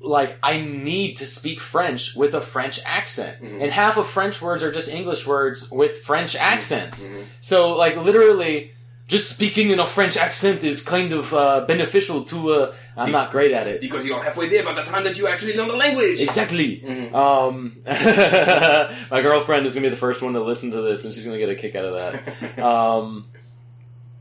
like 0.00 0.38
I 0.42 0.60
need 0.60 1.16
to 1.18 1.26
speak 1.26 1.60
French 1.60 2.14
with 2.14 2.34
a 2.34 2.40
French 2.40 2.80
accent, 2.86 3.42
Mhm. 3.42 3.62
and 3.62 3.72
half 3.72 3.96
of 3.96 4.06
French 4.06 4.40
words 4.40 4.62
are 4.62 4.72
just 4.72 4.88
English 4.88 5.26
words 5.26 5.70
with 5.70 5.98
French 5.98 6.36
accents. 6.36 7.06
Mhm. 7.06 7.24
So 7.40 7.76
like 7.76 7.96
literally. 7.96 8.72
Just 9.08 9.30
speaking 9.30 9.70
in 9.70 9.80
a 9.80 9.86
French 9.86 10.18
accent 10.18 10.62
is 10.62 10.82
kind 10.82 11.14
of 11.14 11.32
uh, 11.32 11.64
beneficial 11.66 12.24
to. 12.24 12.52
Uh, 12.52 12.74
I'm 12.94 13.10
not 13.10 13.30
great 13.30 13.52
at 13.52 13.66
it. 13.66 13.80
Because 13.80 14.06
you're 14.06 14.22
halfway 14.22 14.50
there 14.50 14.62
by 14.62 14.74
the 14.74 14.82
time 14.82 15.02
that 15.04 15.16
you 15.16 15.26
actually 15.26 15.56
learn 15.56 15.68
the 15.68 15.76
language. 15.76 16.20
Exactly. 16.20 16.82
Mhm. 16.84 17.14
Um, 17.14 17.80
my 19.10 19.22
girlfriend 19.22 19.64
is 19.64 19.72
gonna 19.74 19.86
be 19.86 19.90
the 19.90 19.96
first 19.96 20.20
one 20.20 20.34
to 20.34 20.42
listen 20.42 20.70
to 20.72 20.82
this, 20.82 21.06
and 21.06 21.14
she's 21.14 21.24
gonna 21.24 21.38
get 21.38 21.48
a 21.48 21.54
kick 21.54 21.74
out 21.74 21.86
of 21.86 21.94
that. 21.94 22.58
Um, 22.62 23.24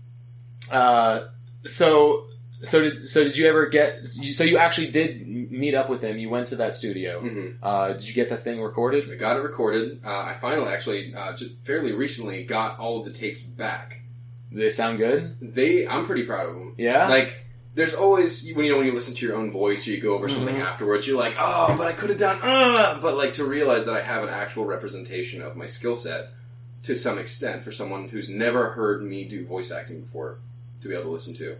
Uh, 0.70 1.24
so 1.66 2.26
so 2.62 2.80
did 2.82 3.08
so 3.08 3.24
did 3.24 3.36
you 3.36 3.48
ever 3.48 3.66
get? 3.66 4.06
So 4.06 4.44
you 4.44 4.58
actually 4.58 4.90
did 4.92 5.26
meet 5.58 5.74
up 5.74 5.88
with 5.90 6.02
him. 6.02 6.16
You 6.18 6.30
went 6.30 6.48
to 6.48 6.56
that 6.56 6.74
studio. 6.74 7.20
Mhm. 7.22 7.56
Uh, 7.62 7.92
did 7.94 8.08
you 8.08 8.14
get 8.14 8.28
that 8.30 8.42
thing 8.42 8.60
recorded? 8.60 9.04
I 9.10 9.16
got 9.16 9.36
it 9.36 9.40
recorded. 9.40 10.00
Uh, 10.04 10.20
I 10.20 10.34
finally, 10.34 10.68
actually, 10.72 11.14
uh, 11.14 11.32
just 11.34 11.52
fairly 11.64 11.92
recently, 11.92 12.44
got 12.44 12.78
all 12.78 12.98
of 13.00 13.04
the 13.04 13.10
tapes 13.12 13.42
back. 13.42 14.00
They 14.50 14.70
sound 14.70 14.98
good? 14.98 15.36
They, 15.42 15.86
I'm 15.86 16.06
pretty 16.06 16.22
proud 16.24 16.48
of 16.48 16.54
them. 16.54 16.74
Yeah. 16.78 17.08
Like, 17.08 17.44
there's 17.74 17.94
always 17.94 18.50
when 18.54 18.64
you 18.64 18.72
know 18.72 18.78
when 18.78 18.86
you 18.86 18.92
listen 18.92 19.14
to 19.14 19.26
your 19.26 19.36
own 19.36 19.50
voice 19.52 19.86
or 19.86 19.90
you 19.90 20.00
go 20.00 20.14
over 20.14 20.28
something 20.28 20.56
Mhm. 20.56 20.60
afterwards, 20.64 21.06
you're 21.06 21.18
like, 21.18 21.34
oh, 21.38 21.74
but 21.76 21.86
I 21.86 21.92
could 21.92 22.08
have 22.10 22.18
done, 22.18 22.38
uh, 22.42 22.98
but 23.00 23.16
like 23.16 23.34
to 23.34 23.44
realize 23.44 23.84
that 23.84 23.94
I 23.94 24.00
have 24.00 24.22
an 24.22 24.30
actual 24.30 24.64
representation 24.64 25.42
of 25.42 25.54
my 25.56 25.66
skill 25.66 25.94
set 25.94 26.30
to 26.84 26.94
some 26.94 27.18
extent 27.18 27.62
for 27.62 27.70
someone 27.70 28.08
who's 28.08 28.28
never 28.30 28.70
heard 28.70 29.02
me 29.04 29.24
do 29.24 29.44
voice 29.44 29.70
acting 29.70 30.00
before 30.00 30.38
to 30.80 30.88
be 30.88 30.94
able 30.94 31.04
to 31.04 31.10
listen 31.10 31.34
to 31.34 31.56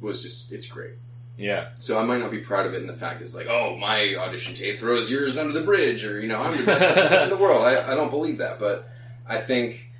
was 0.00 0.22
just 0.22 0.50
it's 0.52 0.66
great. 0.66 0.94
Yeah. 1.36 1.68
So 1.74 1.98
I 1.98 2.04
might 2.04 2.18
not 2.20 2.30
be 2.30 2.38
proud 2.38 2.66
of 2.66 2.74
it 2.74 2.80
in 2.80 2.86
the 2.86 2.92
fact 2.94 3.20
it's 3.20 3.34
like, 3.34 3.46
oh, 3.48 3.76
my 3.76 4.14
audition 4.16 4.54
tape 4.54 4.78
throws 4.78 5.10
yours 5.10 5.36
under 5.38 5.52
the 5.52 5.64
bridge, 5.64 6.04
or 6.04 6.20
you 6.20 6.28
know, 6.28 6.42
I'm 6.42 6.56
the 6.56 6.64
best 6.64 6.84
audition 6.96 7.22
in 7.24 7.30
the 7.30 7.36
world. 7.36 7.62
I, 7.62 7.92
I 7.92 7.94
don't 7.94 8.10
believe 8.10 8.38
that, 8.38 8.58
but 8.58 8.88
I 9.28 9.38
think 9.38 9.90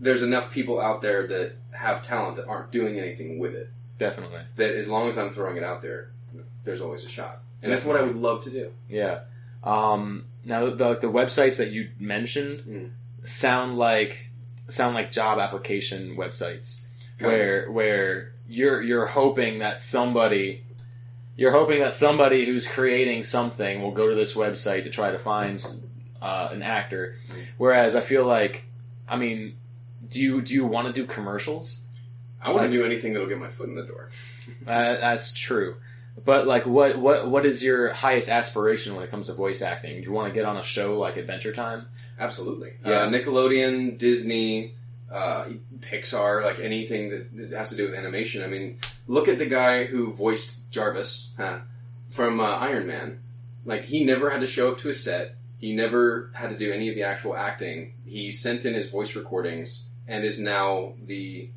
there's 0.00 0.22
enough 0.22 0.50
people 0.52 0.80
out 0.80 1.02
there 1.02 1.26
that 1.26 1.52
have 1.72 2.02
talent 2.02 2.36
that 2.36 2.46
aren't 2.46 2.70
doing 2.70 2.98
anything 2.98 3.38
with 3.38 3.54
it. 3.54 3.70
Definitely. 3.98 4.40
That 4.56 4.74
as 4.74 4.88
long 4.88 5.08
as 5.08 5.18
I'm 5.18 5.30
throwing 5.30 5.56
it 5.56 5.62
out 5.62 5.82
there, 5.82 6.10
there's 6.64 6.80
always 6.80 7.04
a 7.04 7.08
shot, 7.08 7.40
and 7.62 7.70
that's 7.70 7.84
what 7.84 7.96
I 7.96 8.02
would 8.02 8.16
love 8.16 8.42
to 8.44 8.50
do. 8.50 8.72
Yeah. 8.88 9.20
Um, 9.62 10.24
now 10.44 10.70
the 10.70 10.94
the 10.94 11.06
websites 11.10 11.58
that 11.58 11.70
you 11.70 11.90
mentioned 11.98 12.60
Mm. 12.66 12.90
sound 13.24 13.76
like 13.78 14.28
sound 14.70 14.94
like 14.94 15.12
job 15.12 15.38
application 15.38 16.16
websites 16.16 16.80
Kind 17.18 17.30
where 17.32 17.70
where 17.70 18.32
you're 18.48 18.80
you're 18.80 19.06
hoping 19.06 19.58
that 19.58 19.82
somebody 19.82 20.64
you're 21.40 21.52
hoping 21.52 21.80
that 21.80 21.94
somebody 21.94 22.44
who's 22.44 22.68
creating 22.68 23.22
something 23.22 23.80
will 23.80 23.92
go 23.92 24.10
to 24.10 24.14
this 24.14 24.34
website 24.34 24.84
to 24.84 24.90
try 24.90 25.10
to 25.10 25.18
find 25.18 25.64
uh, 26.20 26.50
an 26.52 26.62
actor. 26.62 27.16
Whereas 27.56 27.96
I 27.96 28.02
feel 28.02 28.26
like, 28.26 28.64
I 29.08 29.16
mean, 29.16 29.56
do 30.06 30.20
you 30.20 30.42
do 30.42 30.52
you 30.52 30.66
want 30.66 30.88
to 30.88 30.92
do 30.92 31.06
commercials? 31.06 31.80
I 32.42 32.52
want 32.52 32.70
to 32.70 32.70
do 32.70 32.84
anything 32.84 33.14
that'll 33.14 33.26
get 33.26 33.38
my 33.38 33.48
foot 33.48 33.70
in 33.70 33.74
the 33.74 33.86
door. 33.86 34.10
Uh, 34.66 34.96
that's 34.96 35.32
true. 35.32 35.76
But 36.24 36.46
like, 36.46 36.66
what 36.66 36.98
what 36.98 37.30
what 37.30 37.46
is 37.46 37.62
your 37.62 37.92
highest 37.92 38.28
aspiration 38.28 38.94
when 38.94 39.04
it 39.04 39.10
comes 39.10 39.28
to 39.28 39.32
voice 39.32 39.62
acting? 39.62 39.96
Do 39.96 40.02
you 40.02 40.12
want 40.12 40.28
to 40.28 40.34
get 40.34 40.44
on 40.44 40.56
a 40.56 40.62
show 40.62 40.98
like 40.98 41.16
Adventure 41.16 41.52
Time? 41.52 41.86
Absolutely. 42.18 42.72
Yeah. 42.84 43.02
Uh, 43.02 43.08
Nickelodeon, 43.08 43.96
Disney, 43.96 44.74
uh, 45.10 45.46
Pixar, 45.78 46.44
like 46.44 46.58
anything 46.58 47.10
that 47.10 47.50
has 47.56 47.70
to 47.70 47.76
do 47.76 47.84
with 47.84 47.94
animation. 47.94 48.42
I 48.42 48.48
mean, 48.48 48.80
look 49.06 49.28
at 49.28 49.38
the 49.38 49.46
guy 49.46 49.84
who 49.84 50.12
voiced 50.12 50.59
Jarvis 50.70 51.32
huh, 51.36 51.60
from 52.10 52.40
uh, 52.40 52.44
Iron 52.44 52.86
Man. 52.86 53.20
Like, 53.64 53.84
he 53.84 54.04
never 54.04 54.30
had 54.30 54.40
to 54.40 54.46
show 54.46 54.72
up 54.72 54.78
to 54.78 54.88
a 54.88 54.94
set. 54.94 55.34
He 55.58 55.74
never 55.74 56.30
had 56.34 56.50
to 56.50 56.56
do 56.56 56.72
any 56.72 56.88
of 56.88 56.94
the 56.94 57.02
actual 57.02 57.36
acting. 57.36 57.92
He 58.06 58.32
sent 58.32 58.64
in 58.64 58.74
his 58.74 58.88
voice 58.88 59.14
recordings 59.14 59.84
and 60.08 60.24
is 60.24 60.40
now 60.40 60.94
the 61.02 61.50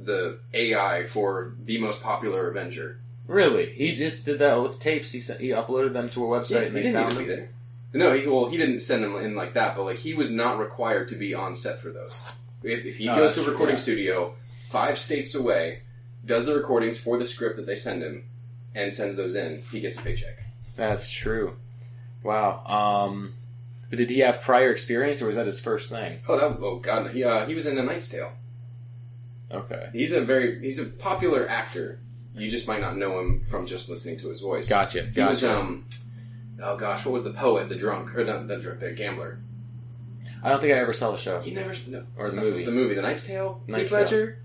the 0.00 0.38
AI 0.54 1.04
for 1.06 1.54
the 1.60 1.78
most 1.78 2.02
popular 2.02 2.48
Avenger. 2.50 3.00
Really? 3.26 3.72
He 3.72 3.94
just 3.96 4.24
did 4.24 4.38
that 4.38 4.62
with 4.62 4.78
tapes. 4.78 5.10
He 5.12 5.20
sent, 5.20 5.40
he 5.40 5.48
uploaded 5.48 5.92
them 5.92 6.08
to 6.10 6.24
a 6.24 6.28
website 6.40 6.50
Yeah, 6.50 6.58
and 6.58 6.66
he 6.68 6.72
they 6.74 6.82
didn't 6.82 6.94
found 6.94 7.16
them. 7.16 7.26
there. 7.26 7.48
No, 7.92 8.12
he, 8.14 8.26
well, 8.26 8.48
he 8.48 8.56
didn't 8.56 8.80
send 8.80 9.02
them 9.02 9.16
in 9.16 9.34
like 9.34 9.54
that, 9.54 9.74
but 9.76 9.84
like 9.84 9.98
he 9.98 10.14
was 10.14 10.30
not 10.30 10.58
required 10.58 11.08
to 11.08 11.16
be 11.16 11.34
on 11.34 11.54
set 11.54 11.80
for 11.80 11.90
those. 11.90 12.20
If, 12.62 12.84
if 12.84 12.96
he 12.98 13.08
Oh, 13.08 13.16
goes 13.16 13.34
to 13.34 13.40
a 13.42 13.44
recording 13.50 13.76
true, 13.76 13.94
yeah. 13.94 14.02
studio 14.02 14.34
five 14.68 14.98
states 14.98 15.34
away, 15.34 15.80
does 16.24 16.44
the 16.46 16.54
recordings 16.54 16.98
for 16.98 17.18
the 17.18 17.26
script 17.26 17.56
that 17.56 17.66
they 17.66 17.76
send 17.76 18.02
him, 18.02 18.24
and 18.74 18.92
sends 18.92 19.16
those 19.16 19.34
in, 19.34 19.62
he 19.72 19.80
gets 19.80 19.98
a 19.98 20.02
paycheck. 20.02 20.42
That's 20.76 21.10
true. 21.10 21.56
Wow. 22.22 22.64
Um, 22.66 23.34
but 23.90 23.98
did 23.98 24.10
he 24.10 24.20
have 24.20 24.40
prior 24.42 24.70
experience, 24.70 25.22
or 25.22 25.26
was 25.26 25.36
that 25.36 25.46
his 25.46 25.60
first 25.60 25.90
thing? 25.90 26.18
Oh, 26.28 26.36
that, 26.38 26.58
oh 26.60 26.76
God, 26.78 27.10
he 27.12 27.24
uh, 27.24 27.46
he 27.46 27.54
was 27.54 27.66
in 27.66 27.74
The 27.76 27.82
Knight's 27.82 28.08
Tale. 28.08 28.32
Okay. 29.50 29.88
He's 29.92 30.12
a 30.12 30.20
very 30.20 30.60
he's 30.60 30.78
a 30.78 30.84
popular 30.86 31.48
actor. 31.48 32.00
You 32.34 32.50
just 32.50 32.68
might 32.68 32.80
not 32.80 32.96
know 32.96 33.18
him 33.20 33.42
from 33.44 33.66
just 33.66 33.88
listening 33.88 34.18
to 34.18 34.28
his 34.28 34.40
voice. 34.40 34.68
Gotcha. 34.68 35.02
He 35.06 35.10
Gotcha. 35.12 35.30
was 35.30 35.44
um, 35.44 35.86
oh 36.62 36.76
gosh, 36.76 37.04
what 37.04 37.12
was 37.12 37.24
the 37.24 37.32
poet, 37.32 37.68
the 37.68 37.74
drunk, 37.76 38.14
or 38.14 38.24
the 38.24 38.38
the 38.40 38.58
drunk, 38.58 38.80
the 38.80 38.92
gambler? 38.92 39.38
I 40.42 40.50
don't 40.50 40.60
think 40.60 40.72
I 40.74 40.76
ever 40.76 40.92
saw 40.92 41.10
the 41.10 41.18
show. 41.18 41.40
He 41.40 41.50
never 41.52 41.72
no, 41.88 42.04
Or 42.16 42.30
the 42.30 42.40
movie. 42.40 42.64
the 42.64 42.70
movie, 42.70 42.94
The 42.94 43.02
Knight's 43.02 43.26
Tale. 43.26 43.60
Heath 43.66 43.90
Ledger. 43.90 44.38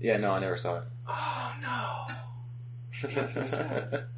Yeah, 0.00 0.18
no, 0.18 0.32
I 0.32 0.40
never 0.40 0.58
saw 0.58 0.78
it. 0.78 0.82
Oh 1.08 1.52
no. 1.62 2.06
That's 3.14 3.34
so 3.34 3.46
sad. 3.46 4.04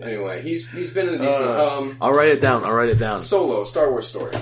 Anyway, 0.00 0.40
he's 0.42 0.68
he's 0.70 0.92
been 0.92 1.08
in 1.08 1.14
a 1.14 1.18
decent 1.18 1.44
Uh, 1.44 1.78
um 1.78 1.96
I'll 2.00 2.12
write 2.12 2.28
it 2.28 2.40
down. 2.40 2.64
I'll 2.64 2.72
write 2.72 2.88
it 2.90 2.98
down. 2.98 3.18
solo 3.18 3.64
Star 3.64 3.90
Wars 3.90 4.06
story. 4.06 4.32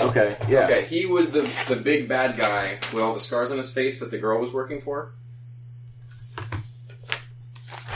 Okay. 0.00 0.36
Yeah. 0.48 0.64
Okay, 0.64 0.84
he 0.86 1.04
was 1.04 1.30
the 1.30 1.42
the 1.68 1.76
big 1.76 2.08
bad 2.08 2.36
guy 2.36 2.78
with 2.92 3.02
all 3.02 3.12
the 3.12 3.20
scars 3.20 3.50
on 3.50 3.58
his 3.58 3.70
face 3.72 4.00
that 4.00 4.10
the 4.10 4.16
girl 4.18 4.40
was 4.40 4.52
working 4.52 4.80
for. 4.80 5.12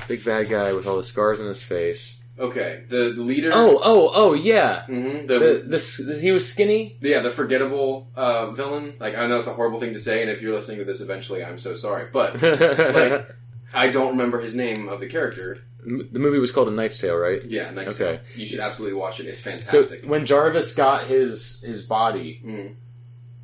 Big 0.09 0.25
bad 0.25 0.49
guy 0.51 0.73
with 0.75 0.87
all 0.87 0.97
the 0.97 1.05
scars 1.05 1.41
on 1.41 1.47
his 1.47 1.63
face. 1.63 2.19
Okay, 2.39 2.85
the, 2.89 3.13
the 3.15 3.23
leader. 3.23 3.51
Oh, 3.53 3.79
oh, 3.83 4.11
oh, 4.13 4.33
yeah. 4.33 4.85
hmm 4.87 5.27
The, 5.27 5.39
the, 5.39 5.63
this 5.67 5.97
he 6.21 6.33
was 6.33 6.51
skinny. 6.51 6.97
yeah, 7.01 7.21
the 7.21 7.31
forgettable 7.31 8.09
uh, 8.17 8.51
villain. 8.53 8.95
Like 8.99 9.17
I 9.17 9.27
know 9.27 9.39
it's 9.39 9.49
a 9.49 9.53
horrible 9.53 9.79
thing 9.81 9.93
to 9.93 10.01
say, 10.01 10.23
and 10.23 10.31
if 10.31 10.43
you're 10.43 10.55
listening 10.55 10.79
to 10.79 10.85
this 10.85 11.01
eventually, 11.01 11.45
I'm 11.45 11.59
so 11.59 11.75
sorry, 11.75 12.09
but 12.13 12.41
the 12.41 13.27
I 13.75 13.89
don't 13.89 14.11
remember 14.11 14.41
his 14.41 14.55
name 14.55 14.89
of 14.89 15.01
the 15.01 15.07
character. 15.07 15.59
The 15.85 16.19
movie 16.19 16.39
was 16.39 16.53
called 16.53 16.69
A 16.69 16.71
Knight's 16.71 16.99
Tale, 16.99 17.17
right? 17.17 17.43
Yeah, 17.45 17.71
next 17.71 18.01
Okay. 18.01 18.17
time. 18.19 18.25
you 18.37 18.47
should 18.47 18.61
absolutely 18.61 18.97
watch 18.97 19.19
it. 19.19 19.27
It's 19.27 19.41
fantastic. 19.41 20.03
So 20.03 20.07
when 20.09 20.27
Jarvis 20.27 20.75
got 20.75 21.07
his 21.09 21.61
his 21.67 21.83
body, 21.83 22.41
Mhm. 22.45 22.75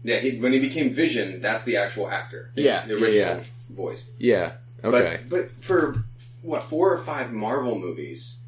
Yeah, 0.05 0.19
he, 0.21 0.39
when 0.39 0.53
he 0.53 0.61
became 0.61 0.93
Vision, 0.95 1.41
that's 1.43 1.65
the 1.65 1.77
actual 1.77 2.09
actor. 2.09 2.53
Yeah, 2.55 2.87
the 2.87 2.95
yeah, 2.95 3.01
original 3.05 3.37
yeah. 3.39 3.43
voice. 3.75 4.11
yeah, 4.19 4.53
okay, 4.85 5.19
But, 5.29 5.31
but 5.31 5.51
for 5.65 6.05
what 6.43 6.63
four 6.63 6.93
or 6.93 6.99
five 6.99 7.33
Marvel 7.33 7.77
movies, 7.79 8.39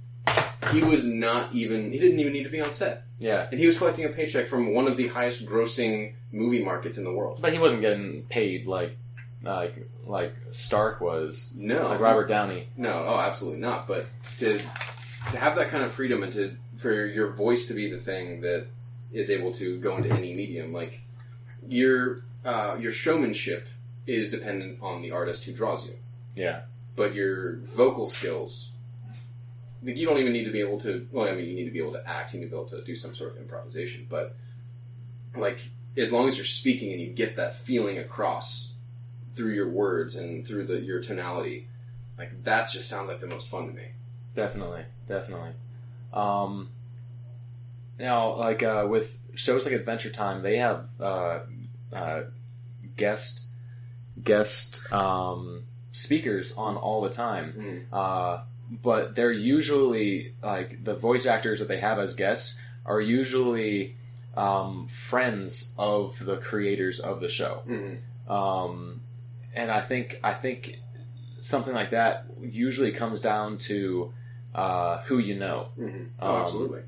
he 0.73 0.81
was 0.85 1.05
not 1.05 1.53
even. 1.53 1.91
He 1.91 1.99
didn't 1.99 2.21
even 2.21 2.33
need 2.33 2.45
to 2.45 2.49
be 2.51 2.61
on 2.61 2.71
set, 2.71 3.03
yeah. 3.19 3.49
and 3.51 3.59
he 3.59 3.67
was 3.67 3.77
collecting 3.77 4.05
a 4.05 4.09
paycheck 4.11 4.47
from 4.47 4.73
one 4.73 4.87
of 4.87 4.97
the 4.97 5.09
highest 5.09 5.45
grossing 5.47 6.15
movie 6.31 6.63
markets 6.65 6.97
in 6.97 7.03
the 7.05 7.13
world. 7.13 7.41
But 7.43 7.53
he 7.53 7.59
wasn't 7.59 7.81
getting 7.83 8.23
paid 8.29 8.67
like 8.69 8.97
like 9.43 9.89
like 10.07 10.35
Stark 10.51 11.01
was, 11.01 11.49
No, 11.55 11.89
like 11.89 12.01
Robert 12.01 12.27
Downey. 12.29 12.69
No, 12.77 13.05
oh, 13.07 13.19
absolutely 13.19 13.61
not. 13.61 13.87
But 13.89 14.07
to 14.39 14.59
to 14.59 15.37
have 15.39 15.57
that 15.57 15.69
kind 15.69 15.83
of 15.85 15.93
freedom 15.93 16.23
and 16.23 16.33
to 16.33 16.57
for 16.77 17.07
your 17.07 17.33
voice 17.33 17.67
to 17.67 17.75
be 17.75 17.91
the 17.91 17.99
thing 17.99 18.41
that 18.43 18.67
is 19.13 19.31
able 19.31 19.53
to 19.53 19.79
go 19.79 19.97
into 19.97 20.11
any 20.11 20.35
medium, 20.35 20.73
like 20.73 21.01
your 21.69 22.25
uh, 22.45 22.77
your 22.79 22.93
showmanship 22.93 23.69
is 24.07 24.31
dependent 24.31 24.79
on 24.83 25.03
the 25.03 25.11
artist 25.11 25.45
who 25.45 25.53
draws 25.53 25.87
you, 25.87 25.95
Yeah, 26.35 26.63
but 26.97 27.15
your 27.15 27.57
vocal 27.59 28.09
skills. 28.09 28.71
like, 29.83 29.97
You 29.97 30.07
don't 30.07 30.19
even 30.19 30.33
need 30.33 30.45
to 30.45 30.51
be 30.53 30.61
able 30.61 30.81
to. 30.81 31.07
Well, 31.13 31.29
I 31.29 31.33
mean, 31.35 31.47
you 31.47 31.55
need 31.55 31.67
to 31.67 31.71
be 31.71 31.81
able 31.81 31.93
to 31.93 32.09
act. 32.09 32.33
You 32.35 32.41
need 32.41 32.47
to 32.47 32.51
be 32.51 32.57
able 32.57 32.69
to 32.71 32.83
do 32.83 32.97
some 32.97 33.15
sort 33.15 33.33
of 33.33 33.39
improvisation. 33.39 34.07
But 34.09 34.37
like, 35.37 35.61
as 35.97 36.13
long 36.13 36.29
as 36.29 36.37
you're 36.37 36.47
speaking 36.47 36.93
and 36.93 37.01
you 37.01 37.09
get 37.09 37.37
that 37.37 37.55
feeling 37.55 37.99
across 37.99 38.70
through 39.33 39.53
your 39.53 39.69
words 39.69 40.17
and 40.17 40.47
through 40.47 40.65
the 40.65 40.81
your 40.81 41.01
tonality, 41.01 41.69
like 42.19 42.45
that 42.45 42.71
just 42.71 42.89
sounds 42.89 43.09
like 43.09 43.21
the 43.21 43.27
most 43.27 43.49
fun 43.49 43.67
to 43.69 43.73
me. 43.73 43.89
definitely, 44.35 44.85
definitely. 45.09 45.51
Um, 46.13 46.69
now, 47.99 48.35
like 48.37 48.63
uh, 48.63 48.87
with 48.89 49.19
shows 49.35 49.65
like 49.67 49.75
Adventure 49.75 50.11
Time, 50.11 50.43
they 50.43 50.57
have 50.59 50.87
uh, 51.01 51.41
uh, 51.93 52.23
guest 52.97 53.43
guest 54.23 54.81
um, 54.93 55.63
speakers 55.93 56.53
on 56.57 56.77
all 56.77 57.01
the 57.03 57.11
time. 57.11 57.55
Mm. 57.57 57.83
uh, 57.93 58.43
but 58.83 59.17
they're 59.17 59.33
usually 59.33 60.33
like 60.45 60.85
the 60.85 60.95
voice 60.95 61.27
actors 61.27 61.59
that 61.59 61.67
they 61.67 61.79
have 61.79 61.99
as 61.99 62.15
guests 62.15 62.57
are 62.87 63.01
usually 63.01 63.97
um, 64.37 64.87
friends 64.87 65.75
of 65.77 66.17
the 66.25 66.37
creators 66.37 67.01
of 67.01 67.21
the 67.21 67.29
show, 67.29 67.63
Mhm. 67.67 67.99
um, 68.31 69.01
and 69.55 69.71
I 69.71 69.81
think 69.81 70.19
I 70.23 70.33
think 70.35 70.79
something 71.41 71.75
like 71.75 71.91
that 71.91 72.27
usually 72.41 72.93
comes 72.93 73.21
down 73.21 73.59
to 73.59 74.13
uh, 74.55 75.03
who 75.03 75.19
you 75.19 75.37
know. 75.39 75.69
Mhm. 75.79 76.09
Oh, 76.21 76.35
Um, 76.37 76.43
absolutely. 76.43 76.83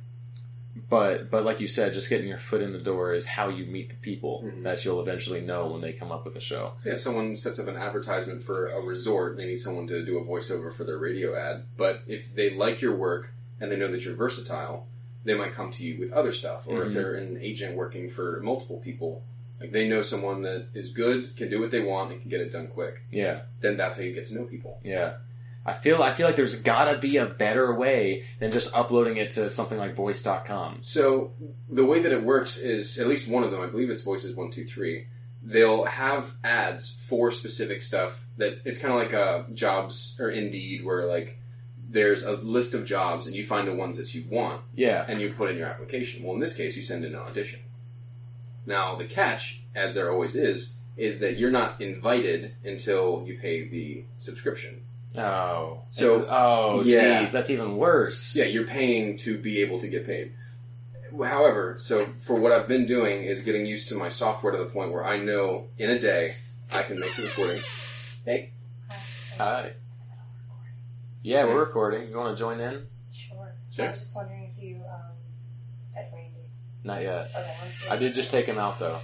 But 0.88 1.30
but 1.30 1.44
like 1.44 1.60
you 1.60 1.68
said, 1.68 1.92
just 1.92 2.08
getting 2.08 2.28
your 2.28 2.38
foot 2.38 2.62
in 2.62 2.72
the 2.72 2.78
door 2.78 3.12
is 3.14 3.26
how 3.26 3.48
you 3.50 3.66
meet 3.66 3.90
the 3.90 3.96
people 3.96 4.42
Mhm. 4.44 4.62
that 4.62 4.84
you'll 4.84 5.00
eventually 5.02 5.40
know 5.42 5.66
when 5.68 5.82
they 5.82 5.92
come 5.92 6.10
up 6.10 6.24
with 6.24 6.34
a 6.36 6.40
show. 6.40 6.72
So 6.82 6.90
yeah, 6.90 6.96
someone 6.96 7.36
sets 7.36 7.58
up 7.58 7.68
an 7.68 7.76
advertisement 7.76 8.42
for 8.42 8.68
a 8.68 8.80
resort. 8.80 9.36
They 9.36 9.46
need 9.46 9.58
someone 9.60 9.86
to 9.88 10.02
do 10.04 10.18
a 10.18 10.24
voiceover 10.24 10.72
for 10.72 10.84
their 10.84 10.96
radio 10.98 11.34
ad. 11.36 11.64
But 11.76 12.02
if 12.06 12.34
they 12.34 12.50
like 12.50 12.80
your 12.80 12.96
work 12.96 13.32
and 13.60 13.70
they 13.70 13.76
know 13.76 13.88
that 13.88 14.04
you're 14.04 14.14
versatile, 14.14 14.86
they 15.24 15.34
might 15.34 15.52
come 15.52 15.70
to 15.72 15.84
you 15.84 16.00
with 16.00 16.10
other 16.12 16.32
stuff. 16.32 16.66
Or 16.66 16.80
Mhm. 16.80 16.86
if 16.86 16.94
they're 16.94 17.14
an 17.14 17.36
agent 17.40 17.76
working 17.76 18.08
for 18.08 18.40
multiple 18.40 18.78
people, 18.78 19.22
like 19.62 19.72
they 19.72 19.88
know 19.88 20.02
someone 20.02 20.42
that 20.42 20.66
is 20.74 20.92
good, 20.92 21.36
can 21.36 21.48
do 21.50 21.60
what 21.60 21.70
they 21.70 21.80
want, 21.80 22.12
and 22.12 22.20
can 22.20 22.28
get 22.30 22.40
it 22.40 22.52
done 22.52 22.66
quick. 22.68 23.02
Yeah. 23.10 23.42
Then 23.60 23.76
that's 23.76 23.96
how 23.96 24.02
you 24.02 24.12
get 24.12 24.26
to 24.26 24.34
know 24.34 24.44
people. 24.44 24.80
Yeah. 24.84 25.14
I 25.64 25.72
feel 25.74 26.02
I 26.02 26.12
feel 26.12 26.26
like 26.26 26.34
there's 26.36 26.60
gotta 26.60 26.98
be 26.98 27.18
a 27.18 27.26
better 27.26 27.72
way 27.72 28.24
than 28.40 28.50
just 28.50 28.74
uploading 28.74 29.16
it 29.16 29.30
to 29.32 29.48
something 29.48 29.78
like 29.78 29.94
voice.com. 29.94 30.78
So 30.82 31.32
the 31.70 31.84
way 31.84 32.00
that 32.00 32.10
it 32.12 32.24
works 32.24 32.56
is 32.58 32.98
at 32.98 33.06
least 33.06 33.28
one 33.28 33.44
of 33.44 33.50
them, 33.52 33.60
I 33.60 33.66
believe 33.66 33.88
it's 33.88 34.02
Voices 34.02 34.34
One 34.34 34.50
Two 34.50 34.64
Three. 34.64 35.06
They'll 35.44 35.84
have 35.84 36.34
ads 36.44 36.90
for 36.90 37.30
specific 37.30 37.82
stuff 37.82 38.26
that 38.38 38.60
it's 38.64 38.78
kind 38.78 38.92
of 38.92 38.98
like 39.00 39.12
a 39.12 39.46
jobs 39.54 40.16
or 40.20 40.30
Indeed, 40.30 40.84
where 40.84 41.04
like 41.06 41.38
there's 41.88 42.22
a 42.24 42.32
list 42.32 42.74
of 42.74 42.84
jobs 42.84 43.26
and 43.26 43.36
you 43.36 43.44
find 43.44 43.68
the 43.68 43.74
ones 43.74 43.96
that 43.98 44.14
you 44.14 44.24
want 44.30 44.62
Yeah. 44.74 45.04
and 45.06 45.20
you 45.20 45.32
put 45.32 45.50
in 45.50 45.58
your 45.58 45.66
application. 45.66 46.24
Well, 46.24 46.34
in 46.34 46.40
this 46.40 46.56
case, 46.56 46.76
you 46.76 46.82
send 46.82 47.04
in 47.04 47.14
an 47.14 47.20
audition. 47.20 47.60
Now 48.66 48.94
the 48.94 49.04
catch, 49.04 49.62
as 49.74 49.94
there 49.94 50.10
always 50.10 50.34
is, 50.36 50.74
is 50.96 51.20
that 51.20 51.36
you're 51.36 51.50
not 51.50 51.80
invited 51.80 52.54
until 52.64 53.24
you 53.26 53.38
pay 53.38 53.66
the 53.66 54.04
subscription. 54.16 54.82
Oh. 55.16 55.82
So- 55.88 56.16
It's- 56.20 56.28
oh 56.30 56.82
Yeah. 56.84 57.20
geez, 57.22 57.32
that's 57.32 57.50
even 57.50 57.76
worse. 57.76 58.34
Yeah, 58.34 58.44
you're 58.44 58.66
paying 58.66 59.16
to 59.18 59.36
be 59.38 59.60
able 59.62 59.78
to 59.80 59.88
get 59.88 60.06
paid. 60.06 60.32
However, 61.22 61.76
so 61.80 62.08
for 62.20 62.36
what 62.36 62.52
I've 62.52 62.68
been 62.68 62.86
doing 62.86 63.24
is 63.24 63.42
getting 63.42 63.66
used 63.66 63.88
to 63.90 63.94
my 63.94 64.08
software 64.08 64.52
to 64.52 64.58
the 64.58 64.70
point 64.70 64.92
where 64.92 65.04
I 65.04 65.18
know 65.18 65.66
in 65.76 65.90
a 65.90 65.98
day 65.98 66.36
I 66.72 66.82
can 66.82 66.98
make 66.98 67.14
the 67.14 67.22
recording. 67.24 67.60
Hey, 68.24 68.50
Hi. 69.38 69.72
Yeah, 71.22 71.44
we're 71.44 71.60
recording. 71.60 72.08
You 72.08 72.16
wanna 72.16 72.36
join 72.36 72.60
in? 72.60 72.86
Sure. 73.12 73.54
Sure. 73.74 73.86
I 73.86 73.90
was 73.90 74.00
just 74.00 74.16
wondering 74.16 74.52
if 74.56 74.62
you 74.62 74.76
um, 74.76 74.82
had 74.82 74.86
Randy. 74.86 75.11
Not 76.84 77.02
yet. 77.02 77.28
Okay. 77.34 77.90
I 77.90 77.96
did 77.96 78.14
just 78.14 78.30
take 78.30 78.46
him 78.46 78.58
out 78.58 78.78
though. 78.78 78.98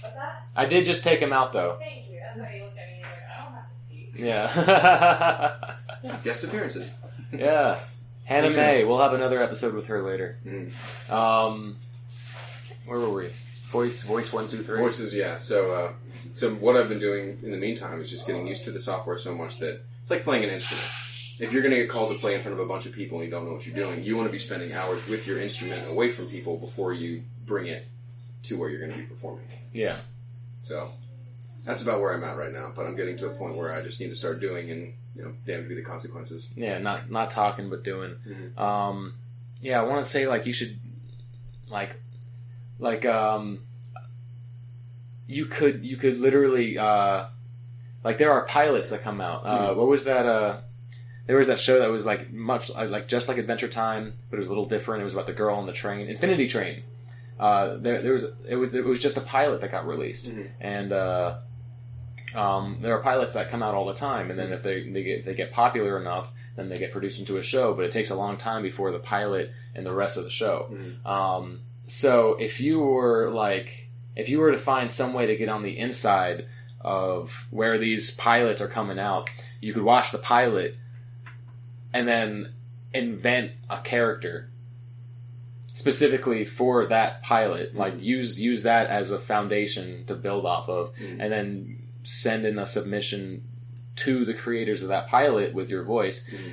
What's 0.00 0.14
that? 0.14 0.42
I 0.56 0.66
did 0.66 0.84
just 0.84 1.04
take 1.04 1.20
him 1.20 1.32
out 1.32 1.52
though. 1.52 1.76
Thank 1.78 2.10
you. 2.10 2.18
That's 2.20 2.38
why 2.38 2.54
you 2.56 2.64
looked 2.64 2.78
at 2.78 2.86
me 2.88 2.92
and 2.94 3.00
you're 3.00 3.10
like, 3.10 3.22
I 3.32 3.44
don't 3.44 3.54
have 3.54 3.68
to 3.68 4.64
pee. 6.02 6.12
Yeah. 6.12 6.18
guest 6.24 6.44
appearances. 6.44 6.94
yeah. 7.32 7.78
Hannah 8.24 8.50
May. 8.50 8.84
We'll 8.84 9.00
have 9.00 9.12
another 9.14 9.42
episode 9.42 9.74
with 9.74 9.86
her 9.88 10.02
later. 10.02 10.38
Mm. 10.46 11.12
Um, 11.12 11.76
where 12.86 12.98
were 13.00 13.10
we? 13.12 13.30
Voice, 13.70 14.04
voice 14.04 14.32
one, 14.32 14.48
two, 14.48 14.62
three. 14.62 14.78
Voices, 14.78 15.14
yeah. 15.14 15.36
So, 15.38 15.72
uh, 15.72 15.92
so 16.30 16.50
what 16.54 16.76
I've 16.76 16.88
been 16.88 16.98
doing 17.00 17.38
in 17.42 17.50
the 17.50 17.56
meantime 17.56 18.00
is 18.00 18.10
just 18.10 18.26
getting 18.26 18.46
used 18.46 18.64
to 18.64 18.70
the 18.70 18.78
software 18.78 19.18
so 19.18 19.34
much 19.34 19.58
that 19.58 19.80
it's 20.00 20.10
like 20.10 20.22
playing 20.22 20.44
an 20.44 20.50
instrument. 20.50 20.86
If 21.40 21.52
you're 21.52 21.62
going 21.62 21.74
to 21.74 21.80
get 21.80 21.88
called 21.88 22.12
to 22.12 22.18
play 22.18 22.34
in 22.34 22.42
front 22.42 22.52
of 22.52 22.60
a 22.60 22.68
bunch 22.68 22.84
of 22.86 22.92
people 22.92 23.18
and 23.18 23.24
you 23.24 23.30
don't 23.30 23.46
know 23.46 23.52
what 23.54 23.66
you're 23.66 23.74
doing, 23.74 24.02
you 24.02 24.16
want 24.16 24.28
to 24.28 24.32
be 24.32 24.38
spending 24.38 24.72
hours 24.74 25.06
with 25.08 25.26
your 25.26 25.40
instrument 25.40 25.88
away 25.88 26.08
from 26.10 26.26
people 26.26 26.58
before 26.58 26.92
you 26.92 27.22
bring 27.46 27.66
it 27.66 27.86
to 28.44 28.58
where 28.58 28.68
you're 28.68 28.80
going 28.80 28.92
to 28.92 28.98
be 28.98 29.04
performing. 29.04 29.46
Yeah. 29.72 29.96
So 30.60 30.90
that's 31.64 31.82
about 31.82 32.00
where 32.00 32.12
I'm 32.14 32.22
at 32.24 32.36
right 32.36 32.52
now. 32.52 32.72
But 32.76 32.86
I'm 32.86 32.94
getting 32.94 33.16
to 33.18 33.26
a 33.26 33.30
point 33.30 33.56
where 33.56 33.72
I 33.72 33.80
just 33.82 34.00
need 34.00 34.08
to 34.08 34.14
start 34.14 34.40
doing, 34.40 34.70
and 34.70 34.92
you 35.16 35.22
know, 35.22 35.32
damn 35.46 35.62
to 35.62 35.68
be 35.68 35.74
the 35.74 35.82
consequences. 35.82 36.48
Yeah. 36.54 36.78
Not 36.78 37.10
not 37.10 37.30
talking, 37.30 37.70
but 37.70 37.82
doing. 37.84 38.16
Mhm. 38.28 38.58
Um, 38.58 39.14
yeah. 39.62 39.80
I 39.80 39.84
want 39.84 40.04
to 40.04 40.10
say 40.10 40.26
like 40.28 40.44
you 40.46 40.52
should, 40.52 40.78
like, 41.70 41.96
like 42.78 43.06
um, 43.06 43.60
you 45.26 45.46
could 45.46 45.84
you 45.84 45.96
could 45.96 46.18
literally 46.18 46.76
uh, 46.78 47.26
like 48.04 48.18
there 48.18 48.32
are 48.32 48.44
pilots 48.46 48.90
that 48.90 49.02
come 49.02 49.20
out. 49.20 49.46
Uh, 49.46 49.70
Mhm. 49.70 49.76
What 49.76 49.88
was 49.88 50.04
that? 50.04 50.26
Uh, 50.26 50.60
there 51.30 51.36
was 51.38 51.46
that 51.46 51.60
show 51.60 51.78
that 51.78 51.90
was 51.90 52.04
like 52.04 52.32
much 52.32 52.70
uh, 52.76 52.86
like 52.86 53.06
just 53.06 53.28
like 53.28 53.38
Adventure 53.38 53.68
Time, 53.68 54.14
but 54.28 54.36
it 54.36 54.40
was 54.40 54.48
a 54.48 54.50
little 54.50 54.64
different. 54.64 55.00
It 55.00 55.04
was 55.04 55.14
about 55.14 55.26
the 55.26 55.32
girl 55.32 55.54
on 55.54 55.66
the 55.66 55.72
train, 55.72 56.08
Infinity 56.08 56.48
Train. 56.48 56.82
Uh, 57.38 57.76
there, 57.76 58.02
there 58.02 58.12
was 58.12 58.26
it 58.48 58.56
was 58.56 58.74
it 58.74 58.84
was 58.84 59.00
just 59.00 59.16
a 59.16 59.20
pilot 59.20 59.60
that 59.60 59.70
got 59.70 59.86
released, 59.86 60.28
Mhm. 60.28 60.48
and 60.60 60.92
uh, 60.92 61.36
Um, 62.34 62.78
there 62.80 62.94
are 62.94 63.00
pilots 63.02 63.34
that 63.34 63.48
come 63.50 63.62
out 63.62 63.74
all 63.74 63.86
the 63.86 63.94
time, 63.94 64.30
and 64.30 64.38
then 64.38 64.52
if 64.52 64.62
they 64.62 64.88
they 64.88 65.02
get 65.02 65.24
they 65.24 65.34
get 65.34 65.50
popular 65.52 65.98
enough, 66.00 66.30
then 66.56 66.68
they 66.68 66.76
get 66.76 66.92
produced 66.92 67.18
into 67.18 67.38
a 67.38 67.42
show. 67.42 67.74
But 67.74 67.84
it 67.86 67.92
takes 67.92 68.10
a 68.10 68.14
long 68.14 68.36
time 68.36 68.62
before 68.62 68.92
the 68.92 69.00
pilot 69.00 69.50
and 69.74 69.84
the 69.84 69.92
rest 69.92 70.16
of 70.16 70.24
the 70.24 70.30
show. 70.30 70.68
Mhm. 70.70 71.04
Um, 71.06 71.60
so 71.88 72.36
if 72.38 72.60
you 72.60 72.78
were 72.80 73.30
like, 73.30 73.88
if 74.14 74.28
you 74.28 74.38
were 74.38 74.52
to 74.52 74.58
find 74.58 74.90
some 74.90 75.12
way 75.12 75.26
to 75.26 75.36
get 75.36 75.48
on 75.48 75.62
the 75.62 75.76
inside 75.78 76.46
of 76.80 77.46
where 77.50 77.78
these 77.78 78.10
pilots 78.12 78.60
are 78.60 78.68
coming 78.68 78.98
out, 78.98 79.28
you 79.60 79.72
could 79.74 79.82
watch 79.82 80.12
the 80.12 80.18
pilot 80.18 80.76
and 81.92 82.06
then 82.08 82.52
invent 82.92 83.52
a 83.68 83.78
character 83.80 84.50
specifically 85.72 86.44
for 86.44 86.86
that 86.86 87.22
pilot. 87.22 87.74
Like 87.74 88.00
use 88.00 88.38
use 88.40 88.64
that 88.64 88.88
as 88.88 89.10
a 89.10 89.18
foundation 89.18 90.04
to 90.06 90.14
build 90.14 90.44
off 90.44 90.68
of, 90.68 90.94
Mhm. 90.96 91.16
and 91.20 91.32
then 91.32 91.82
send 92.02 92.44
in 92.44 92.58
a 92.58 92.66
submission 92.66 93.42
to 93.96 94.24
the 94.24 94.34
creators 94.34 94.82
of 94.82 94.88
that 94.88 95.08
pilot 95.08 95.54
with 95.54 95.70
your 95.70 95.84
voice. 95.84 96.26
Mhm. 96.28 96.52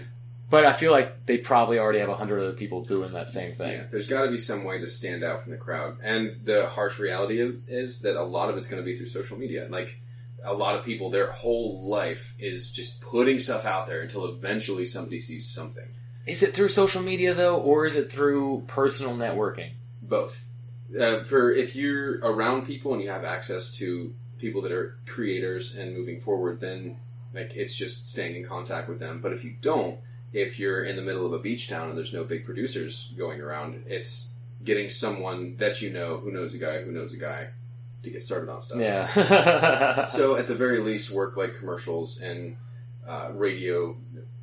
But 0.49 0.65
I 0.65 0.71
feel 0.73 0.91
like 0.91 1.25
they 1.25 1.37
probably 1.37 1.77
already 1.77 1.99
have 1.99 2.09
a 2.09 2.15
hundred 2.15 2.39
other 2.39 2.53
people 2.53 2.83
doing 2.83 3.11
that 3.13 3.27
same 3.29 3.51
thing. 3.53 3.71
Yeah, 3.71 3.83
there's 3.91 4.07
got 4.07 4.23
to 4.23 4.31
be 4.31 4.37
some 4.37 4.63
way 4.63 4.77
to 4.79 4.87
stand 4.87 5.23
out 5.23 5.41
from 5.43 5.51
the 5.51 5.57
crowd, 5.57 5.97
and 6.01 6.45
the 6.45 6.67
harsh 6.67 6.99
reality 6.99 7.41
is, 7.41 7.67
is 7.67 8.01
that 8.01 8.15
a 8.15 8.23
lot 8.23 8.49
of 8.49 8.57
it's 8.57 8.67
going 8.69 8.81
to 8.81 8.85
be 8.85 8.95
through 8.95 9.07
social 9.07 9.37
media. 9.37 9.67
Like 9.69 9.97
a 10.43 10.53
lot 10.53 10.75
of 10.75 10.85
people, 10.85 11.09
their 11.09 11.31
whole 11.31 11.87
life 11.89 12.35
is 12.39 12.71
just 12.71 13.01
putting 13.01 13.39
stuff 13.39 13.65
out 13.65 13.87
there 13.87 14.01
until 14.01 14.25
eventually 14.25 14.85
somebody 14.85 15.19
sees 15.19 15.47
something. 15.47 15.87
Is 16.25 16.43
it 16.43 16.53
through 16.53 16.69
social 16.69 17.01
media 17.01 17.33
though, 17.33 17.57
or 17.57 17.85
is 17.85 17.95
it 17.95 18.11
through 18.11 18.65
personal 18.67 19.13
networking? 19.13 19.71
Both. 20.01 20.45
Uh, 20.97 21.23
for 21.23 21.51
if 21.51 21.75
you're 21.75 22.19
around 22.19 22.65
people 22.65 22.93
and 22.93 23.01
you 23.01 23.09
have 23.09 23.23
access 23.23 23.75
to 23.77 24.13
people 24.37 24.61
that 24.61 24.71
are 24.71 24.97
creators 25.05 25.75
and 25.75 25.95
moving 25.95 26.19
forward, 26.19 26.59
then 26.59 26.97
like 27.33 27.55
it's 27.55 27.75
just 27.75 28.09
staying 28.09 28.35
in 28.35 28.43
contact 28.43 28.89
with 28.89 28.99
them. 28.99 29.19
But 29.21 29.33
if 29.33 29.43
you 29.43 29.55
don't, 29.61 29.99
if 30.33 30.59
you're 30.59 30.83
in 30.83 30.95
the 30.95 31.01
middle 31.01 31.25
of 31.25 31.33
a 31.33 31.39
beach 31.39 31.69
town 31.69 31.89
and 31.89 31.97
there's 31.97 32.13
no 32.13 32.23
big 32.23 32.45
producers 32.45 33.13
going 33.17 33.41
around, 33.41 33.83
it's 33.87 34.31
getting 34.63 34.89
someone 34.89 35.55
that 35.57 35.81
you 35.81 35.89
know 35.89 36.17
who 36.17 36.31
knows 36.31 36.53
a 36.53 36.57
guy 36.57 36.81
who 36.81 36.91
knows 36.91 37.13
a 37.13 37.17
guy 37.17 37.49
to 38.03 38.09
get 38.09 38.21
started 38.21 38.49
on 38.49 38.61
stuff. 38.61 38.79
Yeah. 38.79 40.05
So 40.07 40.35
at 40.35 40.47
the 40.47 40.55
very 40.55 40.79
least, 40.79 41.11
work 41.11 41.35
like 41.37 41.55
commercials 41.55 42.21
and 42.21 42.57
uh, 43.07 43.31
radio, 43.33 43.97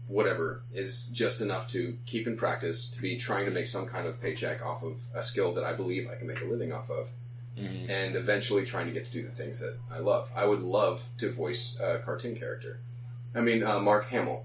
whatever, 0.08 0.62
is 0.72 1.06
just 1.06 1.40
enough 1.40 1.68
to 1.68 1.96
keep 2.06 2.26
in 2.26 2.36
practice 2.36 2.88
to 2.90 3.00
be 3.00 3.16
trying 3.16 3.44
to 3.46 3.50
make 3.50 3.66
some 3.68 3.86
kind 3.86 4.06
of 4.06 4.20
paycheck 4.20 4.64
off 4.64 4.82
of 4.82 4.98
a 5.14 5.22
skill 5.22 5.52
that 5.54 5.64
I 5.64 5.72
believe 5.72 6.08
I 6.10 6.16
can 6.16 6.26
make 6.26 6.40
a 6.42 6.44
living 6.46 6.72
off 6.72 6.90
of, 6.90 7.10
Mhm. 7.56 7.88
and 7.88 8.16
eventually 8.16 8.64
trying 8.64 8.86
to 8.86 8.92
get 8.92 9.06
to 9.06 9.12
do 9.12 9.22
the 9.22 9.30
things 9.30 9.60
that 9.60 9.76
I 9.90 9.98
love. 10.00 10.28
I 10.34 10.44
would 10.44 10.62
love 10.62 11.08
to 11.18 11.30
voice 11.30 11.78
a 11.80 11.98
cartoon 11.98 12.34
character. 12.36 12.80
I 13.34 13.40
mean, 13.40 13.62
uh, 13.62 13.78
Mark 13.80 14.08
Hamill. 14.08 14.44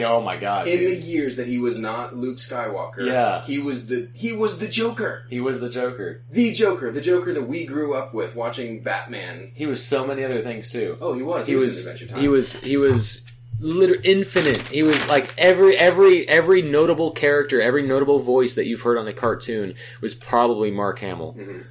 Oh 0.00 0.20
my 0.20 0.36
god. 0.36 0.68
In 0.68 0.80
the 0.84 0.94
years 0.96 1.36
that 1.36 1.46
he 1.46 1.58
was 1.58 1.78
not 1.78 2.16
Luke 2.16 2.38
Skywalker, 2.38 3.06
Yeah. 3.06 3.42
he 3.44 3.58
was 3.58 3.88
the 3.88 4.08
he 4.14 4.32
was 4.32 4.58
the 4.58 4.68
Joker, 4.68 5.26
He 5.30 5.40
was 5.40 5.60
the 5.60 5.68
Joker. 5.70 6.22
the 6.30 6.52
Joker, 6.52 6.90
the 6.90 7.00
Joker 7.00 7.32
that 7.34 7.48
we 7.48 7.66
grew 7.66 7.94
up 7.94 8.14
with 8.14 8.34
watching 8.36 8.82
Batman. 8.82 9.52
He 9.54 9.66
was 9.66 9.84
so 9.84 10.06
many 10.06 10.24
other 10.24 10.40
things 10.40 10.70
too. 10.70 10.96
Oh, 11.00 11.12
he 11.14 11.22
was. 11.22 11.46
he 11.46 11.56
was 11.56 11.86
in 11.86 12.08
Time. 12.08 12.20
he 12.20 12.28
was 12.28 12.60
he 12.62 12.76
was 12.76 13.26
literally 13.60 14.00
infinite. 14.04 14.58
He 14.68 14.82
was 14.82 15.08
like 15.08 15.32
every 15.38 15.76
every 15.76 16.28
every 16.28 16.62
notable 16.62 17.10
character, 17.12 17.60
every 17.60 17.86
notable 17.86 18.20
voice 18.20 18.54
that 18.56 18.66
you've 18.66 18.80
heard 18.82 18.98
on 18.98 19.06
a 19.08 19.12
cartoon 19.12 19.74
was 20.00 20.14
probably 20.14 20.70
Mark 20.70 20.98
Hamill. 21.00 21.34
Mhm. 21.38 21.64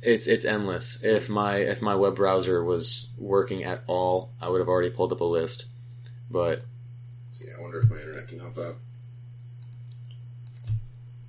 It's 0.00 0.26
it's 0.28 0.44
endless. 0.44 1.02
If 1.02 1.28
my 1.28 1.56
if 1.56 1.82
my 1.82 1.94
web 1.96 2.14
browser 2.16 2.62
was 2.64 3.08
working 3.18 3.64
at 3.64 3.82
all, 3.88 4.32
I 4.40 4.48
would 4.48 4.60
have 4.60 4.68
already 4.68 4.90
pulled 4.90 5.12
up 5.12 5.20
a 5.20 5.24
list. 5.24 5.66
But 6.30 6.62
See, 7.30 7.46
I 7.56 7.60
wonder 7.60 7.78
if 7.78 7.90
my 7.90 7.96
internet 7.98 8.28
can 8.28 8.40
help 8.40 8.58
out. 8.58 8.76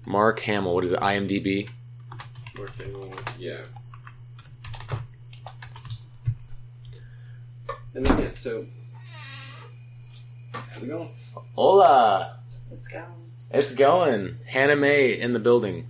Mark 0.06 0.40
Hamill, 0.42 0.74
what 0.74 0.84
is 0.86 0.92
it? 0.92 1.00
IMDb. 1.00 1.70
Mark 2.58 2.76
Hamill, 2.78 3.14
yeah. 3.38 3.58
And 7.94 8.06
then 8.06 8.20
yeah, 8.20 8.30
so 8.36 8.66
how's 10.54 10.84
it 10.84 10.88
going? 10.88 11.10
Hola, 11.56 12.40
Let's 12.72 12.88
go. 12.88 13.04
it's 13.52 13.74
going. 13.76 14.38
Hannah 14.48 14.76
Mae 14.76 15.20
in 15.20 15.34
the 15.34 15.40
building. 15.40 15.88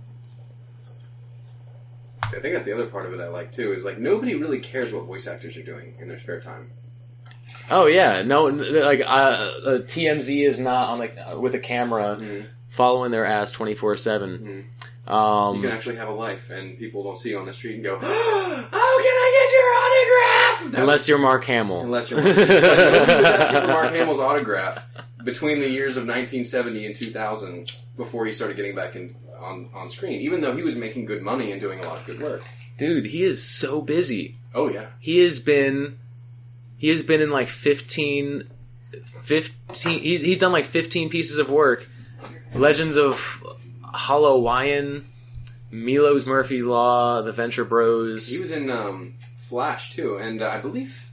I 2.22 2.38
think 2.38 2.54
that's 2.54 2.64
the 2.64 2.72
other 2.72 2.86
part 2.86 3.06
of 3.06 3.12
it 3.12 3.20
I 3.20 3.28
like 3.28 3.52
too. 3.52 3.72
Is 3.72 3.84
like 3.84 3.98
nobody 3.98 4.34
really 4.34 4.60
cares 4.60 4.92
what 4.92 5.04
voice 5.04 5.26
actors 5.26 5.56
are 5.56 5.62
doing 5.62 5.94
in 6.00 6.08
their 6.08 6.18
spare 6.18 6.40
time. 6.40 6.70
Oh 7.70 7.86
yeah, 7.86 8.22
no, 8.22 8.44
like 8.46 9.00
uh, 9.00 9.04
uh, 9.04 9.78
TMZ 9.82 10.46
is 10.46 10.58
not 10.60 10.88
on 10.90 10.98
like 10.98 11.16
uh, 11.18 11.38
with 11.38 11.54
a 11.54 11.58
camera 11.60 12.18
Mhm. 12.20 12.46
following 12.68 13.10
their 13.12 13.24
ass 13.24 13.52
twenty 13.52 13.74
four 13.74 13.96
seven. 13.96 14.66
Mhm. 15.08 15.12
Um, 15.12 15.56
You 15.56 15.62
can 15.62 15.70
actually 15.72 15.96
have 15.96 16.08
a 16.08 16.12
life, 16.12 16.50
and 16.50 16.78
people 16.78 17.02
don't 17.02 17.18
see 17.18 17.30
you 17.30 17.38
on 17.38 17.46
the 17.46 17.52
street 17.52 17.74
and 17.76 17.82
go, 17.84 17.98
"Oh, 18.02 19.00
can 19.02 19.16
I 19.16 19.28
get 19.38 19.52
your 19.56 19.70
autograph?" 19.84 20.72
That 20.72 20.80
unless 20.82 21.08
you're 21.08 21.18
Mark 21.18 21.44
Hamill. 21.44 21.80
Unless 21.82 22.10
you're 22.10 22.22
Mark, 22.22 22.36
Like, 22.36 22.48
nobody 22.48 23.16
was 23.16 23.26
asking 23.26 23.60
for 23.62 23.66
Mark 23.68 23.92
Hamill's 23.94 24.20
autograph 24.20 24.86
between 25.24 25.60
the 25.60 25.68
years 25.68 25.96
of 25.96 26.04
1970 26.06 26.86
and 26.86 26.94
2000 26.96 27.70
before 27.96 28.26
he 28.26 28.32
started 28.32 28.56
getting 28.56 28.74
back 28.74 28.94
in 28.96 29.14
on, 29.40 29.68
on 29.74 29.88
screen, 29.88 30.20
even 30.20 30.40
though 30.40 30.54
he 30.56 30.62
was 30.62 30.76
making 30.76 31.04
good 31.06 31.22
money 31.22 31.50
and 31.52 31.60
doing 31.60 31.80
a 31.80 31.82
lot 31.86 31.98
of 31.98 32.04
good 32.06 32.20
work. 32.20 32.42
Dude, 32.78 33.06
he 33.06 33.24
is 33.24 33.42
so 33.42 33.82
busy. 33.82 34.36
Oh 34.54 34.68
yeah, 34.68 34.86
He 35.00 35.20
has 35.24 35.40
been, 35.40 35.98
he 36.80 36.88
has 36.88 37.02
been 37.04 37.20
in 37.20 37.30
like 37.30 37.48
15, 37.48 38.48
15 39.20 39.98
he's, 40.00 40.20
he's 40.22 40.38
done 40.40 40.50
like 40.52 40.64
15 40.64 41.08
pieces 41.10 41.38
of 41.38 41.48
work. 41.50 41.88
Legends 42.54 42.96
of 42.96 43.42
Halloween, 43.94 45.06
Milo's 45.70 46.26
Murphy 46.26 46.62
Law, 46.62 47.22
The 47.22 47.32
Venture 47.32 47.64
Bros. 47.64 48.28
he 48.28 48.38
was 48.38 48.50
in 48.50 48.70
um, 48.70 49.14
Flash 49.42 49.94
too, 49.94 50.16
and 50.16 50.42
uh, 50.42 50.48
I 50.48 50.58
believe, 50.58 51.10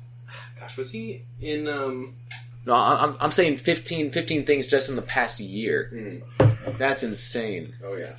gosh, 0.60 0.78
was 0.78 0.92
he 0.92 1.24
in? 1.40 1.68
Um, 1.68 2.16
No, 2.66 2.74
I'm, 2.74 3.16
I'm 3.20 3.32
saying 3.32 3.58
15, 3.58 4.12
15 4.12 4.46
things 4.46 4.68
just 4.68 4.90
in 4.90 4.96
the 4.96 5.02
past 5.04 5.40
year. 5.40 6.22
hmm, 6.40 6.50
That's 6.78 7.04
insane. 7.04 7.74
oh 7.86 7.96
yeah, 7.96 8.14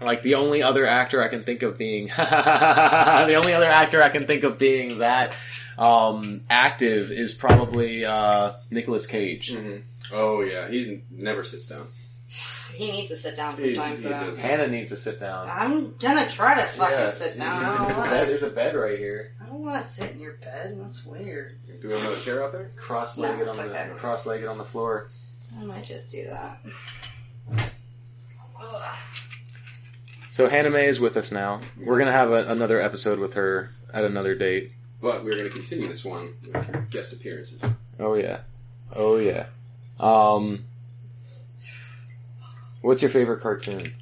Like 0.00 0.22
the 0.22 0.34
only 0.34 0.62
other 0.62 0.84
actor 0.86 1.22
I 1.22 1.28
can 1.28 1.42
think 1.44 1.62
of 1.62 1.78
being 1.78 2.06
the 2.16 3.34
only 3.34 3.54
other 3.54 3.66
actor 3.66 4.02
I 4.02 4.08
can 4.10 4.26
think 4.26 4.44
of 4.44 4.58
being 4.58 4.98
that 4.98 5.36
um, 5.78 6.42
active 6.50 7.10
is 7.10 7.32
probably 7.32 8.04
uh, 8.04 8.52
Nicolas 8.70 9.06
Cage. 9.06 9.52
hmm 9.54 9.76
oh 10.12 10.40
yeah, 10.42 10.68
he 10.68 11.02
never 11.10 11.42
sits 11.42 11.66
down. 11.66 11.88
He 12.74 12.90
needs 12.92 13.08
to 13.08 13.16
sit 13.16 13.36
down 13.36 13.56
sometimes. 13.56 14.02
he 14.02 14.08
though. 14.10 14.36
Hannah 14.36 14.68
needs 14.68 14.90
to 14.90 14.96
sit 14.96 15.18
down. 15.18 15.48
I'm 15.48 15.96
gonna 15.96 16.30
try 16.30 16.54
to 16.60 16.66
fucking 16.66 16.98
Yeah. 16.98 17.10
sit 17.10 17.38
down. 17.38 17.86
There's 17.86 17.96
a, 17.98 18.02
bed, 18.02 18.28
there's 18.28 18.42
a 18.42 18.50
bed 18.50 18.76
right 18.76 18.98
here, 18.98 19.32
I 19.42 19.46
don't 19.46 19.64
want 19.64 19.82
to 19.82 19.88
sit 19.88 20.10
in 20.12 20.20
your 20.20 20.34
bed. 20.34 20.78
That's 20.78 21.04
weird. 21.06 21.56
Do 21.80 21.88
we 21.88 21.94
have 21.94 22.02
another 22.02 22.20
chair 22.20 22.44
out 22.44 22.52
there? 22.52 22.72
cross-legged 22.76 23.46
No, 23.46 23.52
on 23.52 23.58
it's 23.60 23.68
the 23.72 23.94
cross-legged 23.98 24.46
on 24.46 24.58
the 24.58 24.64
floor. 24.64 25.08
I 25.58 25.64
might 25.64 25.86
just 25.86 26.10
do 26.10 26.24
that. 26.26 26.60
So 30.36 30.50
Hannah 30.50 30.68
May 30.68 30.84
is 30.84 31.00
with 31.00 31.16
us 31.16 31.32
now. 31.32 31.62
We're 31.82 31.96
gonna 31.96 32.12
have 32.12 32.30
a, 32.30 32.46
another 32.48 32.78
episode 32.78 33.18
with 33.18 33.32
her 33.32 33.70
at 33.90 34.04
another 34.04 34.34
date. 34.34 34.70
But 35.00 35.24
we're 35.24 35.38
going 35.38 35.48
to 35.48 35.48
continue 35.48 35.88
this 35.88 36.04
one 36.04 36.34
with 36.52 36.90
guest 36.90 37.14
appearances. 37.14 37.64
Oh 37.98 38.12
yeah, 38.16 38.40
oh 38.94 39.16
yeah. 39.16 39.46
Um, 39.98 40.66
what's 42.82 43.00
your 43.00 43.10
favorite 43.10 43.40
cartoon? 43.40 43.94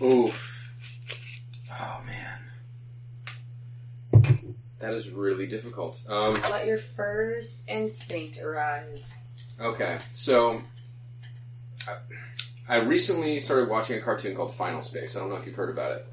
Oof. 0.00 0.72
Oh 1.70 2.00
man. 2.06 2.38
That 4.78 4.94
is 4.94 5.10
really 5.10 5.46
difficult. 5.46 6.02
Um, 6.08 6.40
Let 6.40 6.66
your 6.66 6.78
first 6.78 7.68
instinct 7.68 8.40
arise. 8.40 9.14
okay, 9.60 9.98
so 10.14 10.62
I, 11.86 11.96
I 12.68 12.76
recently 12.76 13.40
started 13.40 13.68
watching 13.68 13.98
a 13.98 14.00
cartoon 14.00 14.34
called 14.34 14.54
Final 14.54 14.82
Space. 14.82 15.16
I 15.16 15.20
don't 15.20 15.28
know 15.28 15.36
if 15.36 15.46
you've 15.46 15.54
heard 15.54 15.70
about 15.70 15.92
it. 15.92 16.06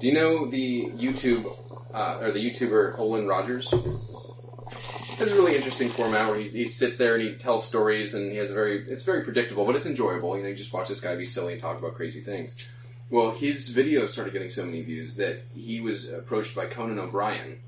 Do 0.00 0.06
you 0.06 0.14
know 0.14 0.46
the 0.46 0.86
YouTube 0.86 1.46
uh, 1.92 2.18
or 2.20 2.32
the 2.32 2.40
YouTuber 2.40 2.98
Olan 2.98 3.28
Rogers? 3.28 3.72
It's 3.72 5.30
a 5.30 5.34
really 5.34 5.54
interesting 5.54 5.88
format 5.90 6.28
where 6.28 6.40
he, 6.40 6.48
he 6.48 6.64
sits 6.64 6.96
there 6.96 7.14
and 7.14 7.22
he 7.22 7.34
tells 7.34 7.66
stories 7.66 8.14
and 8.14 8.32
he 8.32 8.38
has 8.38 8.50
a 8.50 8.54
very 8.54 8.90
it's 8.90 9.04
very 9.04 9.22
predictable, 9.22 9.64
but 9.64 9.76
it's 9.76 9.86
enjoyable. 9.86 10.36
You 10.36 10.42
know, 10.42 10.48
you 10.48 10.54
just 10.54 10.72
watch 10.72 10.88
this 10.88 11.00
guy 11.00 11.14
be 11.14 11.24
silly 11.24 11.52
and 11.52 11.62
talk 11.62 11.78
about 11.78 11.94
crazy 11.94 12.20
things. 12.20 12.70
Well, 13.10 13.30
his 13.30 13.74
videos 13.76 14.08
started 14.08 14.32
getting 14.32 14.48
so 14.48 14.64
many 14.64 14.80
views 14.82 15.16
that 15.16 15.42
he 15.54 15.80
was 15.80 16.10
approached 16.10 16.56
by 16.56 16.64
Conan 16.64 16.98
O'Brien 16.98 17.58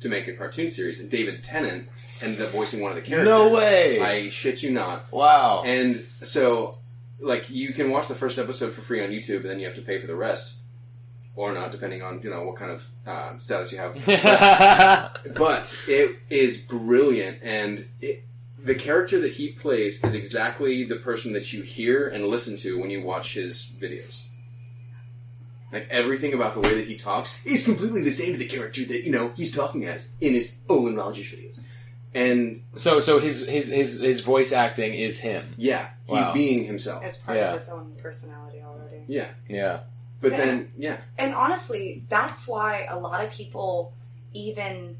to 0.00 0.08
make 0.08 0.28
a 0.28 0.32
cartoon 0.32 0.68
series, 0.68 1.00
and 1.00 1.10
David 1.10 1.42
Tennant 1.42 1.88
ended 2.22 2.40
up 2.40 2.50
voicing 2.50 2.80
one 2.80 2.92
of 2.92 2.96
the 2.96 3.02
characters. 3.02 3.26
No 3.26 3.48
way! 3.48 4.00
I 4.00 4.28
shit 4.28 4.62
you 4.62 4.70
not. 4.70 5.12
Wow. 5.12 5.64
And 5.64 6.06
so, 6.22 6.78
like, 7.20 7.50
you 7.50 7.72
can 7.72 7.90
watch 7.90 8.08
the 8.08 8.14
first 8.14 8.38
episode 8.38 8.72
for 8.72 8.80
free 8.82 9.02
on 9.02 9.10
YouTube, 9.10 9.40
and 9.40 9.50
then 9.50 9.58
you 9.60 9.66
have 9.66 9.74
to 9.76 9.82
pay 9.82 9.98
for 9.98 10.06
the 10.06 10.16
rest. 10.16 10.58
or 11.34 11.52
not, 11.52 11.70
depending 11.70 12.02
on 12.02 12.20
you 12.22 12.30
know 12.30 12.44
what 12.44 12.56
kind 12.56 12.70
of 12.70 12.88
uh, 13.06 13.36
status 13.38 13.72
you 13.72 13.78
have. 13.78 14.08
yeah, 14.08 15.10
but 15.36 15.76
it 15.86 16.16
is 16.30 16.58
brilliant, 16.60 17.38
and 17.42 17.86
it, 18.00 18.24
the 18.58 18.74
character 18.74 19.20
that 19.20 19.32
he 19.32 19.52
plays 19.52 20.02
is 20.02 20.14
exactly 20.14 20.82
the 20.84 20.96
person 20.96 21.32
that 21.34 21.52
you 21.52 21.62
hear 21.62 22.08
and 22.08 22.26
listen 22.26 22.56
to 22.56 22.78
when 22.80 22.90
you 22.90 23.02
watch 23.02 23.34
his 23.34 23.70
videos. 23.78 24.26
Like 25.72 25.88
everything 25.90 26.32
about 26.32 26.54
the 26.54 26.60
way 26.60 26.74
that 26.74 26.86
he 26.86 26.96
talks 26.96 27.38
is 27.44 27.64
completely 27.64 28.00
the 28.02 28.10
same 28.10 28.32
to 28.32 28.38
the 28.38 28.46
character 28.46 28.84
that 28.86 29.04
you 29.04 29.12
know 29.12 29.32
he's 29.36 29.54
talking 29.54 29.84
as 29.84 30.16
in 30.20 30.32
his 30.32 30.56
Olan 30.68 30.96
Rogers 30.96 31.26
videos, 31.26 31.60
and 32.16 32.62
so 32.76 33.00
so 33.00 33.20
his 33.20 33.46
his 33.46 33.68
his 33.70 34.00
his 34.00 34.20
voice 34.20 34.52
acting 34.52 34.94
is 34.94 35.20
him. 35.20 35.54
yeah, 35.56 35.88
he's 36.06 36.14
Wow. 36.24 36.32
being 36.32 36.64
himself. 36.64 37.04
It's 37.04 37.18
part 37.18 37.38
Yeah. 37.38 37.52
of 37.54 37.60
its 37.60 37.68
own 37.68 37.94
personality 38.02 38.60
already. 38.62 39.04
Yeah, 39.06 39.28
Yeah, 39.48 39.80
but 40.20 40.32
Yeah. 40.32 40.36
then 40.38 40.72
yeah, 40.76 40.96
And 41.18 41.34
honestly, 41.34 42.04
that's 42.08 42.46
why 42.48 42.86
a 42.88 42.98
lot 42.98 43.22
of 43.24 43.30
people 43.30 43.92
even 44.32 44.96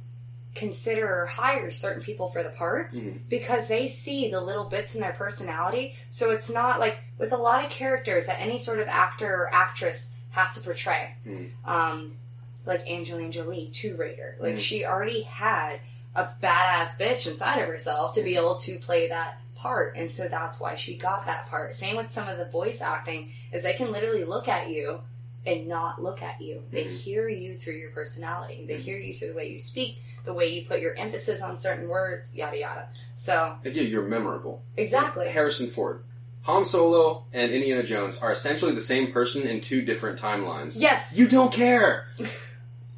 consider 0.54 1.22
or 1.22 1.26
hire 1.26 1.70
certain 1.70 2.02
people 2.02 2.28
for 2.28 2.42
the 2.42 2.48
parts 2.48 2.98
Mhm. 3.00 3.18
because 3.28 3.68
they 3.68 3.88
see 3.88 4.30
the 4.30 4.40
little 4.40 4.64
bits 4.64 4.94
in 4.94 5.02
their 5.02 5.12
personality. 5.12 5.94
So 6.10 6.30
it's 6.30 6.50
not 6.50 6.80
like 6.80 6.96
with 7.18 7.30
a 7.32 7.36
lot 7.36 7.62
of 7.64 7.70
characters 7.70 8.26
that 8.26 8.40
any 8.40 8.58
sort 8.58 8.78
of 8.78 8.88
actor 8.88 9.32
or 9.42 9.54
actress 9.54 10.14
has 10.30 10.54
to 10.54 10.60
portray. 10.60 11.14
Mhm. 11.26 11.50
Um, 11.66 12.16
like 12.64 12.88
Angelina 12.90 13.30
Jolie, 13.30 13.70
Tomb 13.72 13.98
Raider. 13.98 14.36
Like 14.40 14.54
Mhm. 14.56 14.60
she 14.60 14.84
already 14.86 15.22
had 15.22 15.80
a 16.16 16.28
badass 16.42 16.98
bitch 16.98 17.26
inside 17.30 17.58
of 17.60 17.68
herself 17.68 18.14
to 18.14 18.22
be 18.22 18.36
able 18.36 18.56
to 18.56 18.78
play 18.78 19.08
that 19.08 19.38
part 19.54 19.96
and 19.96 20.12
so 20.14 20.28
that's 20.28 20.60
why 20.60 20.74
she 20.74 20.96
got 20.96 21.24
that 21.26 21.48
part 21.48 21.72
same 21.74 21.96
with 21.96 22.10
some 22.12 22.28
of 22.28 22.36
the 22.38 22.44
voice 22.46 22.80
acting 22.82 23.30
is 23.52 23.62
they 23.62 23.72
can 23.72 23.90
literally 23.90 24.24
look 24.24 24.48
at 24.48 24.68
you 24.68 25.00
and 25.46 25.66
not 25.66 26.02
look 26.02 26.22
at 26.22 26.40
you 26.42 26.62
they 26.70 26.84
Mhm. 26.84 26.90
hear 26.90 27.28
you 27.28 27.56
through 27.56 27.74
your 27.76 27.90
personality 27.90 28.64
they 28.68 28.74
Mhm. 28.76 28.80
hear 28.80 28.98
you 28.98 29.14
through 29.14 29.28
the 29.28 29.34
way 29.34 29.48
you 29.48 29.58
speak 29.58 29.98
the 30.24 30.34
way 30.34 30.46
you 30.48 30.66
put 30.66 30.80
your 30.80 30.94
emphasis 30.96 31.40
on 31.40 31.58
certain 31.58 31.88
words 31.88 32.34
yada 32.34 32.58
yada 32.58 32.88
so 33.14 33.56
yeah, 33.64 33.70
you're 33.82 34.02
memorable. 34.02 34.62
exactly 34.76 35.28
Harrison 35.28 35.68
Ford, 35.70 36.02
Han 36.42 36.64
Solo, 36.64 37.24
and 37.32 37.50
Indiana 37.52 37.82
Jones 37.82 38.18
are 38.20 38.32
essentially 38.32 38.72
the 38.72 38.80
same 38.80 39.10
person 39.12 39.46
in 39.46 39.60
two 39.60 39.82
different 39.82 40.20
timelines. 40.20 40.74
yes 40.78 41.12
You 41.16 41.28
don't 41.28 41.52
care. 41.52 42.08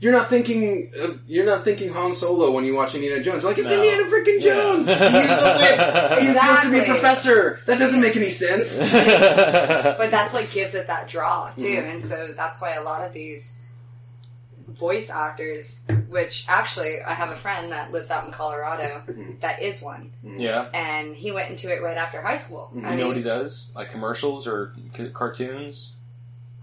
You're 0.00 0.12
not 0.12 0.28
thinking. 0.28 0.92
Uh, 1.00 1.14
you're 1.26 1.44
not 1.44 1.64
thinking 1.64 1.92
Han 1.92 2.12
Solo 2.12 2.52
when 2.52 2.64
you 2.64 2.74
watch 2.74 2.94
Indiana 2.94 3.20
Jones. 3.20 3.42
Like 3.44 3.58
it's 3.58 3.68
No. 3.68 3.74
Indiana 3.82 4.04
freaking 4.04 4.40
Yeah. 4.40 4.54
Jones. 4.54 4.86
He's 4.86 4.98
the 4.98 5.56
whip. 5.58 6.22
He's 6.22 6.38
supposed 6.40 6.62
to 6.62 6.70
be 6.70 6.78
a 6.78 6.84
professor. 6.84 7.60
That 7.66 7.78
doesn't 7.80 8.00
make 8.00 8.14
any 8.16 8.30
sense. 8.30 8.80
but 8.92 10.10
that's 10.12 10.32
what 10.32 10.48
gives 10.52 10.74
it 10.74 10.86
that 10.86 11.08
draw 11.08 11.50
too 11.56 11.62
Mhm. 11.64 11.90
and 11.94 12.06
so 12.08 12.28
that's 12.36 12.60
why 12.62 12.74
a 12.74 12.82
lot 12.82 13.04
of 13.04 13.12
these 13.12 13.56
voice 14.68 15.10
actors 15.10 15.80
which 16.08 16.44
actually 16.46 17.00
i 17.02 17.12
have 17.12 17.30
a 17.30 17.36
friend 17.36 17.72
that 17.72 17.90
lives 17.90 18.10
out 18.10 18.26
in 18.26 18.32
colorado 18.32 19.02
Mhm. 19.08 19.40
that 19.40 19.60
is 19.62 19.82
one 19.82 20.12
yeah. 20.22 20.66
and 20.74 21.16
he 21.16 21.32
went 21.32 21.50
into 21.50 21.72
it 21.72 21.82
right 21.82 21.96
after 21.96 22.20
high 22.22 22.36
school 22.36 22.70
Mhm. 22.74 22.84
I 22.84 22.90
You 22.92 22.96
know 22.98 23.08
what 23.08 23.16
he 23.16 23.22
does? 23.22 23.72
Like 23.74 23.90
commercials 23.90 24.46
or 24.46 24.74
c- 24.96 25.08
cartoons? 25.12 25.94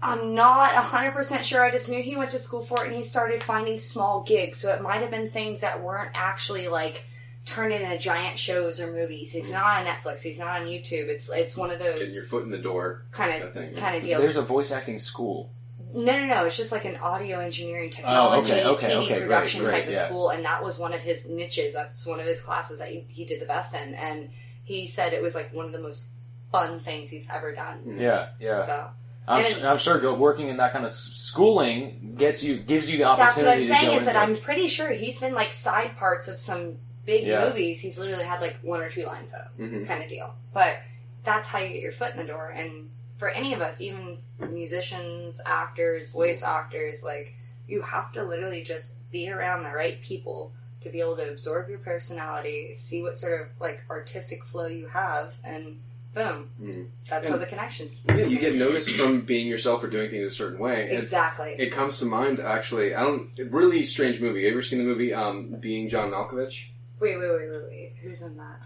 I'm 0.02 0.34
not 0.34 0.72
100% 0.74 1.42
sure 1.42 1.64
i 1.64 1.70
just 1.70 1.88
knew 1.88 2.02
he 2.02 2.16
went 2.16 2.30
to 2.30 2.38
school 2.38 2.62
for 2.62 2.82
it 2.84 2.88
and 2.88 2.96
he 2.96 3.02
started 3.02 3.42
finding 3.42 3.78
small 3.80 4.22
gigs 4.22 4.58
so 4.58 4.72
it 4.72 4.82
might 4.82 5.00
have 5.00 5.10
been 5.10 5.30
things 5.30 5.60
that 5.62 5.82
weren't 5.82 6.10
actually 6.14 6.68
like 6.68 7.04
turned 7.46 7.72
into 7.72 7.96
giant 7.96 8.36
shows 8.38 8.80
or 8.80 8.92
movies 8.92 9.32
he's 9.32 9.50
not 9.52 9.64
on 9.64 9.86
netflix 9.86 10.20
he's 10.20 10.38
not 10.38 10.60
on 10.60 10.66
youtube 10.66 11.08
it's 11.08 11.30
it's 11.32 11.56
one 11.56 11.70
of 11.70 11.78
Getting 11.78 11.98
those 11.98 12.14
your 12.14 12.24
foot 12.24 12.42
in 12.44 12.50
the 12.50 12.58
door. 12.58 13.04
kind 13.12 13.30
kind 13.30 13.42
of 13.42 13.48
of 13.48 13.54
thing. 13.54 13.74
kind 13.76 13.96
of 13.96 14.02
deals 14.02 14.22
There's 14.22 14.36
a 14.36 14.42
voice 14.42 14.72
acting 14.72 14.98
school. 14.98 15.50
No, 15.94 16.12
no, 16.18 16.26
no. 16.26 16.44
It's 16.44 16.56
just 16.56 16.72
like 16.72 16.84
an 16.84 16.96
audio 16.96 17.38
engineering 17.38 17.90
oh, 17.92 17.96
technology, 17.96 18.52
Oh, 18.52 18.54
okay, 18.54 18.64
okay, 18.66 18.92
TV 18.92 19.04
okay, 19.04 19.20
production 19.20 19.62
great, 19.64 19.72
type 19.72 19.86
of 19.86 19.94
yeah. 19.94 20.04
school, 20.04 20.28
and 20.30 20.44
that 20.44 20.62
was 20.62 20.78
one 20.78 20.92
of 20.92 21.00
his 21.00 21.30
niches. 21.30 21.72
That's 21.72 22.04
one 22.04 22.20
of 22.20 22.26
his 22.26 22.42
classes 22.42 22.80
that 22.80 22.88
he, 22.88 23.06
he 23.08 23.24
did 23.24 23.40
the 23.40 23.46
best 23.46 23.74
in, 23.74 23.94
and 23.94 24.28
he 24.64 24.86
said 24.88 25.14
it 25.14 25.22
was 25.22 25.34
like 25.34 25.54
one 25.54 25.64
of 25.64 25.72
the 25.72 25.80
most 25.80 26.08
fun 26.52 26.80
things 26.80 27.08
he's 27.08 27.26
ever 27.32 27.54
done. 27.54 27.96
Yeah, 27.98 28.28
yeah. 28.38 28.56
So 28.56 28.88
I'm, 29.28 29.44
su- 29.44 29.66
I'm 29.66 29.78
sure 29.78 29.98
go, 29.98 30.14
working 30.14 30.48
in 30.48 30.56
that 30.58 30.72
kind 30.72 30.84
of 30.84 30.90
s- 30.90 30.98
schooling 31.14 32.14
gets 32.16 32.42
you 32.44 32.58
gives 32.58 32.90
you 32.90 32.98
the 32.98 33.04
opportunity. 33.04 33.66
that's 33.66 33.70
what 33.70 33.76
I'm 33.78 33.82
saying 33.86 33.98
is 34.00 34.06
that 34.06 34.16
I'm 34.16 34.36
pretty 34.36 34.68
sure 34.68 34.90
he's 34.92 35.18
been 35.20 35.34
like 35.34 35.50
side 35.52 35.96
parts 35.96 36.28
of 36.28 36.38
some 36.38 36.76
big 37.04 37.24
Yeah. 37.24 37.44
movies. 37.48 37.80
He's 37.80 37.98
literally 37.98 38.24
had 38.24 38.40
like 38.40 38.56
one 38.62 38.80
or 38.80 38.88
two 38.90 39.04
lines 39.06 39.32
of 39.34 39.56
Mhm. 39.58 39.86
kind 39.86 40.02
of 40.02 40.08
deal. 40.08 40.34
But 40.52 40.78
that's 41.24 41.48
how 41.48 41.58
you 41.58 41.68
get 41.68 41.80
your 41.82 41.92
foot 41.92 42.12
in 42.12 42.18
the 42.18 42.24
door. 42.24 42.48
And 42.50 42.90
for 43.18 43.28
any 43.30 43.52
of 43.54 43.60
us, 43.60 43.80
even 43.80 44.18
musicians, 44.60 45.40
actors, 45.46 46.10
voice 46.12 46.42
actors, 46.42 47.02
like 47.04 47.34
you 47.68 47.82
have 47.82 48.12
to 48.12 48.22
literally 48.22 48.62
just 48.62 49.10
be 49.10 49.30
around 49.30 49.62
the 49.62 49.70
right 49.70 50.00
people 50.02 50.52
to 50.82 50.88
be 50.90 51.00
able 51.00 51.16
to 51.16 51.28
absorb 51.30 51.68
your 51.68 51.78
personality, 51.78 52.74
see 52.74 53.02
what 53.02 53.16
sort 53.16 53.40
of 53.40 53.48
like 53.60 53.82
artistic 53.90 54.44
flow 54.44 54.66
you 54.66 54.86
have, 54.88 55.34
and 55.42 55.80
boom, 56.16 56.48
Mhm. 56.60 56.86
that's 57.08 57.24
And- 57.26 57.34
how 57.34 57.38
the 57.38 57.46
connections. 57.46 58.02
Yeah, 58.08 58.26
you 58.26 58.38
get 58.38 58.56
noticed 58.56 58.90
from 58.90 59.20
being 59.20 59.46
yourself 59.46 59.84
or 59.84 59.88
doing 59.88 60.10
things 60.10 60.26
a 60.32 60.34
certain 60.34 60.58
way. 60.58 60.88
Exactly. 60.90 61.54
It 61.58 61.70
comes 61.70 61.98
to 62.00 62.06
mind 62.06 62.40
actually. 62.40 62.94
I 62.94 63.02
don't. 63.04 63.28
Really 63.38 63.84
strange 63.84 64.20
movie. 64.20 64.40
Have 64.44 64.52
you 64.52 64.56
ever 64.58 64.62
seen 64.62 64.78
the 64.80 64.84
movie 64.84 65.12
um, 65.14 65.56
Being 65.60 65.88
John 65.88 66.10
Malkovich? 66.10 66.68
wait, 66.98 67.18
wait, 67.18 67.28
wait, 67.30 67.50
wait, 67.52 67.62
wait. 67.68 67.92
Who's 68.02 68.22
in 68.22 68.36
that? 68.38 68.62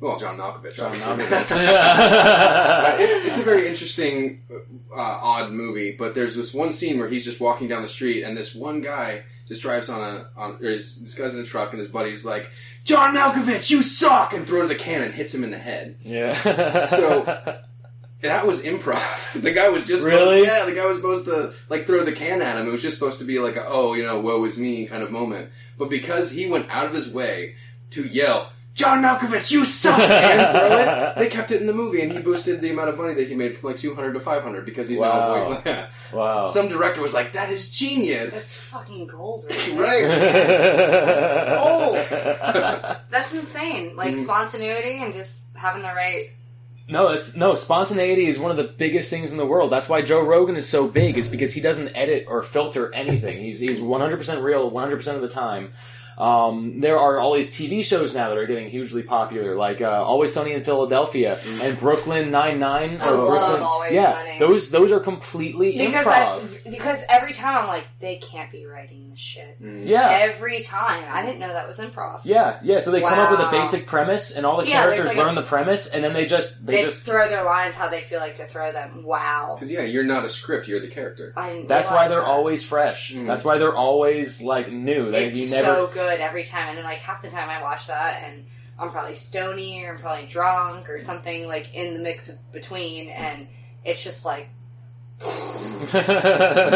Well, 0.00 0.18
John 0.18 0.36
Malkovich. 0.38 0.74
John. 0.74 0.92
Malkovich. 0.96 1.50
It's, 3.00 3.26
it's 3.26 3.38
a 3.38 3.42
very 3.42 3.66
interesting, 3.68 4.42
uh, 4.94 5.00
odd 5.00 5.52
movie. 5.52 5.92
But 5.92 6.14
there's 6.14 6.34
this 6.34 6.52
one 6.54 6.70
scene 6.70 6.98
where 6.98 7.08
he's 7.08 7.24
just 7.24 7.40
walking 7.40 7.68
down 7.68 7.82
the 7.82 7.88
street, 7.88 8.22
and 8.22 8.36
this 8.36 8.54
one 8.54 8.80
guy 8.80 9.22
just 9.46 9.62
drives 9.62 9.88
on 9.90 10.00
a 10.02 10.28
on. 10.36 10.52
Or 10.56 10.70
this 10.72 11.14
guy's 11.14 11.34
in 11.34 11.42
a 11.42 11.44
truck, 11.44 11.72
and 11.72 11.78
his 11.78 11.88
buddy's 11.88 12.24
like, 12.24 12.48
"John 12.84 13.14
Malkovich, 13.16 13.70
you 13.70 13.82
suck!" 13.82 14.32
and 14.32 14.46
throws 14.46 14.70
a 14.70 14.74
can 14.74 15.02
and 15.02 15.12
hits 15.14 15.34
him 15.34 15.42
in 15.44 15.50
the 15.50 15.58
head. 15.58 15.96
yeah. 16.02 16.86
So- 16.86 17.58
That 18.20 18.46
was 18.46 18.62
improv. 18.62 19.02
The 19.42 19.52
guy 19.52 19.68
was 19.68 19.86
just 19.86 20.02
Really? 20.02 20.40
Supposed, 20.44 20.46
yeah, 20.46 20.64
the 20.64 20.74
guy 20.80 20.86
was 20.86 20.96
supposed 20.96 21.26
to 21.26 21.52
like 21.68 21.86
throw 21.86 22.02
the 22.04 22.12
can 22.12 22.40
at 22.40 22.56
him. 22.56 22.66
It 22.66 22.70
was 22.70 22.80
just 22.80 22.96
supposed 22.98 23.18
to 23.18 23.24
be 23.26 23.38
like, 23.38 23.56
a, 23.56 23.66
oh, 23.68 23.92
you 23.92 24.02
know, 24.02 24.18
woe 24.18 24.42
is 24.46 24.58
me 24.58 24.86
kind 24.86 25.02
of 25.02 25.10
moment. 25.10 25.50
But 25.76 25.90
because 25.90 26.30
he 26.30 26.46
went 26.48 26.70
out 26.70 26.86
of 26.86 26.94
his 26.94 27.10
way 27.12 27.56
to 27.90 28.02
yell, 28.06 28.50
"John 28.72 29.02
Malkovich, 29.04 29.50
you 29.50 29.66
suck!" 29.66 29.98
and 30.00 30.56
throw 30.56 30.78
it, 30.78 31.14
they 31.18 31.28
kept 31.28 31.50
it 31.50 31.60
in 31.60 31.66
the 31.66 31.74
movie, 31.74 32.00
and 32.00 32.12
he 32.12 32.18
boosted 32.18 32.62
the 32.62 32.70
amount 32.70 32.88
of 32.88 32.96
money 32.96 33.12
that 33.12 33.28
he 33.28 33.34
made 33.34 33.56
from 33.58 33.68
like 33.70 33.78
two 33.78 33.94
hundred 33.94 34.14
to 34.14 34.20
five 34.20 34.42
hundred 34.42 34.64
because 34.64 34.88
he's 34.88 34.98
Wow. 35.00 35.50
now. 35.50 35.62
Yeah. 35.66 35.86
wow. 36.10 36.46
Some 36.46 36.68
director 36.68 37.02
was 37.02 37.12
like, 37.12 37.32
"That 37.34 37.50
is 37.50 37.70
genius." 37.70 38.32
That's 38.32 38.54
fucking 38.56 39.06
gold, 39.08 39.44
right? 39.50 39.72
Right. 39.76 40.02
That's 43.10 43.32
insane. 43.34 43.96
Like 43.96 44.14
Mhm. 44.14 44.24
spontaneity 44.24 45.02
and 45.02 45.12
just 45.12 45.46
having 45.54 45.82
the 45.82 45.88
right. 45.88 46.30
No, 46.88 47.08
it's 47.12 47.34
no 47.34 47.54
spontaneity 47.54 48.26
is 48.26 48.38
one 48.38 48.50
of 48.50 48.56
the 48.58 48.64
biggest 48.64 49.08
things 49.10 49.32
in 49.32 49.38
the 49.38 49.46
world. 49.46 49.72
That's 49.72 49.88
why 49.88 50.02
Joe 50.02 50.20
Rogan 50.22 50.56
is 50.56 50.68
so 50.68 50.86
big. 50.86 51.16
Is 51.16 51.28
because 51.28 51.54
he 51.54 51.60
doesn't 51.62 51.88
edit 51.96 52.26
or 52.28 52.42
filter 52.42 52.92
anything. 52.94 53.40
He's 53.40 53.58
he's 53.60 53.80
one 53.80 54.00
hundred 54.02 54.18
percent 54.18 54.42
real, 54.42 54.68
one 54.70 54.82
hundred 54.84 54.96
percent 54.98 55.16
of 55.16 55.22
the 55.22 55.28
time. 55.30 55.72
Um, 56.18 56.80
there 56.80 56.96
are 56.98 57.18
all 57.18 57.34
these 57.34 57.50
TV 57.58 57.84
shows 57.84 58.14
now 58.14 58.28
that 58.28 58.38
are 58.38 58.46
getting 58.46 58.70
hugely 58.70 59.02
popular, 59.02 59.56
like 59.56 59.80
uh, 59.80 60.04
Always 60.04 60.32
Sunny 60.32 60.52
in 60.52 60.62
Philadelphia 60.62 61.38
and 61.60 61.76
Brooklyn 61.76 62.30
Nine 62.30 62.60
Nine. 62.60 63.00
I 63.00 63.10
love 63.10 63.28
Brooklyn, 63.28 63.62
Always 63.62 63.92
yeah, 63.94 64.12
Sunny. 64.12 64.38
those 64.38 64.70
those 64.70 64.92
are 64.92 65.00
completely 65.00 65.76
Because 65.76 66.06
improv. 66.06 66.53
I, 66.53 66.53
because 66.68 67.04
every 67.08 67.32
time 67.32 67.56
I'm 67.62 67.68
like, 67.68 67.84
they 68.00 68.16
can't 68.16 68.50
be 68.50 68.64
writing 68.66 69.10
this 69.10 69.18
shit. 69.18 69.60
Mm. 69.62 69.86
yeah, 69.86 70.08
Every 70.10 70.62
time, 70.62 71.04
I 71.10 71.22
didn't 71.24 71.38
know 71.38 71.52
that 71.52 71.66
was 71.66 71.78
improv. 71.78 72.22
yeah, 72.24 72.58
yeah. 72.62 72.78
So 72.80 72.90
they 72.90 73.00
come 73.00 73.18
up 73.18 73.30
with 73.30 73.40
a 73.40 73.44
Wow. 73.44 73.50
basic 73.50 73.86
premise, 73.86 74.30
and 74.34 74.44
all 74.46 74.56
the 74.56 74.66
Yeah, 74.68 74.86
there's 74.86 74.94
characters 75.02 75.06
like 75.06 75.16
a- 75.16 75.20
learn 75.20 75.34
the 75.34 75.42
premise, 75.42 75.86
and 75.88 76.02
then 76.02 76.12
they 76.14 76.26
just 76.26 76.64
they, 76.66 76.76
They, 76.76 76.82
just. 76.84 77.02
throw 77.02 77.28
their 77.28 77.44
lines 77.44 77.74
how 77.76 77.88
they 77.88 78.00
feel 78.00 78.20
like 78.20 78.36
to 78.36 78.46
throw 78.46 78.72
them. 78.72 79.02
Wow. 79.04 79.54
Because 79.54 79.70
yeah, 79.70 79.82
you're 79.82 80.04
not 80.04 80.24
a 80.24 80.28
script; 80.28 80.66
you're 80.68 80.80
the 80.80 80.88
character. 80.88 81.32
I 81.36 81.50
didn't 81.52 81.68
That's 81.68 81.88
why 81.90 81.94
realize 82.06 82.10
they're 82.10 82.20
that. 82.20 82.26
always 82.28 82.64
fresh. 82.64 83.12
Mm. 83.12 83.26
That's 83.26 83.44
why 83.44 83.58
they're 83.58 83.74
always 83.76 84.42
like 84.42 84.70
new. 84.72 85.10
They, 85.10 85.26
It's 85.26 85.38
you 85.38 85.50
never. 85.50 85.66
so 85.66 85.86
good 85.88 86.20
every 86.20 86.44
time, 86.44 86.68
and 86.68 86.78
then 86.78 86.84
like 86.84 86.98
half 86.98 87.22
the 87.22 87.30
time 87.30 87.48
I 87.50 87.62
watch 87.62 87.86
that, 87.88 88.22
and 88.24 88.46
I'm 88.78 88.90
probably 88.90 89.14
stony 89.14 89.84
or 89.84 89.92
I'm 89.92 89.98
probably 89.98 90.26
drunk 90.26 90.88
or 90.88 90.98
something 91.00 91.46
like 91.46 91.74
in 91.74 91.94
the 91.94 92.00
mix 92.00 92.28
of 92.28 92.52
between, 92.52 93.08
and 93.08 93.46
it's 93.84 94.02
just 94.02 94.24
like 94.24 94.48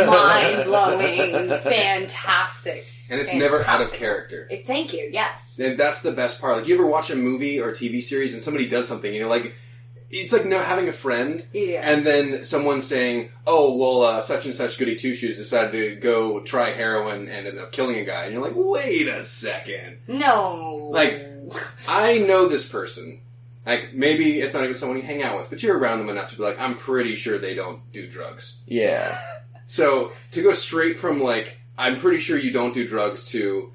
mind 0.07 0.65
blowing, 0.65 1.49
fantastic. 1.63 2.87
and 3.11 3.21
it's 3.21 3.33
never 3.35 3.65
out 3.67 3.81
of 3.81 3.93
character. 3.93 4.49
Eh, 4.51 4.63
Thank 4.65 4.93
you. 4.93 5.09
Yes. 5.13 5.59
And 5.59 5.79
that's 5.79 6.03
the 6.03 6.13
best 6.13 6.41
part. 6.41 6.57
Like, 6.59 6.69
you 6.69 6.75
ever 6.75 6.87
watch 6.87 7.11
a 7.11 7.17
movie 7.17 7.61
or 7.61 7.71
a 7.71 7.73
TV 7.73 8.03
series 8.03 8.35
and 8.35 8.43
somebody 8.43 8.69
does 8.69 8.87
something, 8.89 9.09
and 9.09 9.17
you're 9.17 9.29
like, 9.29 9.55
it's 10.11 10.33
like 10.33 10.47
no 10.47 10.61
having 10.63 10.89
a 10.89 10.93
friend, 10.93 11.45
Yeah. 11.53 11.83
and 11.91 12.07
then 12.07 12.43
someone 12.45 12.81
saying, 12.81 13.31
"Oh, 13.47 13.77
well, 13.77 14.03
uh, 14.03 14.21
such 14.23 14.47
and 14.47 14.55
such 14.55 14.79
goody 14.79 14.97
two 14.97 15.13
shoes 15.15 15.37
decided 15.37 15.73
to 15.73 15.97
go 15.97 16.41
try 16.41 16.71
heroin 16.71 17.23
and 17.29 17.47
ended 17.47 17.59
up 17.59 17.73
killing 17.73 17.97
a 17.99 18.05
guy," 18.05 18.25
and 18.25 18.33
you're 18.33 18.43
like, 18.43 18.55
"Wait 18.57 19.07
a 19.07 19.21
second, 19.21 19.99
no. 20.07 20.89
Like- 20.91 21.27
I 21.87 22.19
know 22.21 22.49
this 22.49 22.67
person." 22.67 23.21
Like 23.69 23.93
maybe 23.93 24.41
it's 24.41 24.55
not 24.55 24.65
even 24.65 24.75
someone 24.75 24.97
you 24.99 25.05
hang 25.05 25.23
out 25.23 25.37
with, 25.37 25.51
but 25.51 25.63
you're 25.63 25.79
around 25.79 25.99
them 25.99 26.09
enough 26.09 26.31
to 26.31 26.37
be 26.37 26.43
like, 26.43 26.59
I'm 26.59 26.75
pretty 26.75 27.15
sure 27.15 27.39
they 27.39 27.55
don't 27.55 27.81
do 27.93 28.09
drugs. 28.09 28.59
yeah. 28.67 29.21
So 29.71 30.13
to 30.31 30.43
go 30.43 30.53
straight 30.55 30.97
from 30.97 31.21
like 31.23 31.61
I'm 31.77 31.99
pretty 32.01 32.19
sure 32.21 32.39
you 32.39 32.51
don't 32.51 32.73
do 32.73 32.89
drugs 32.89 33.27
to 33.33 33.71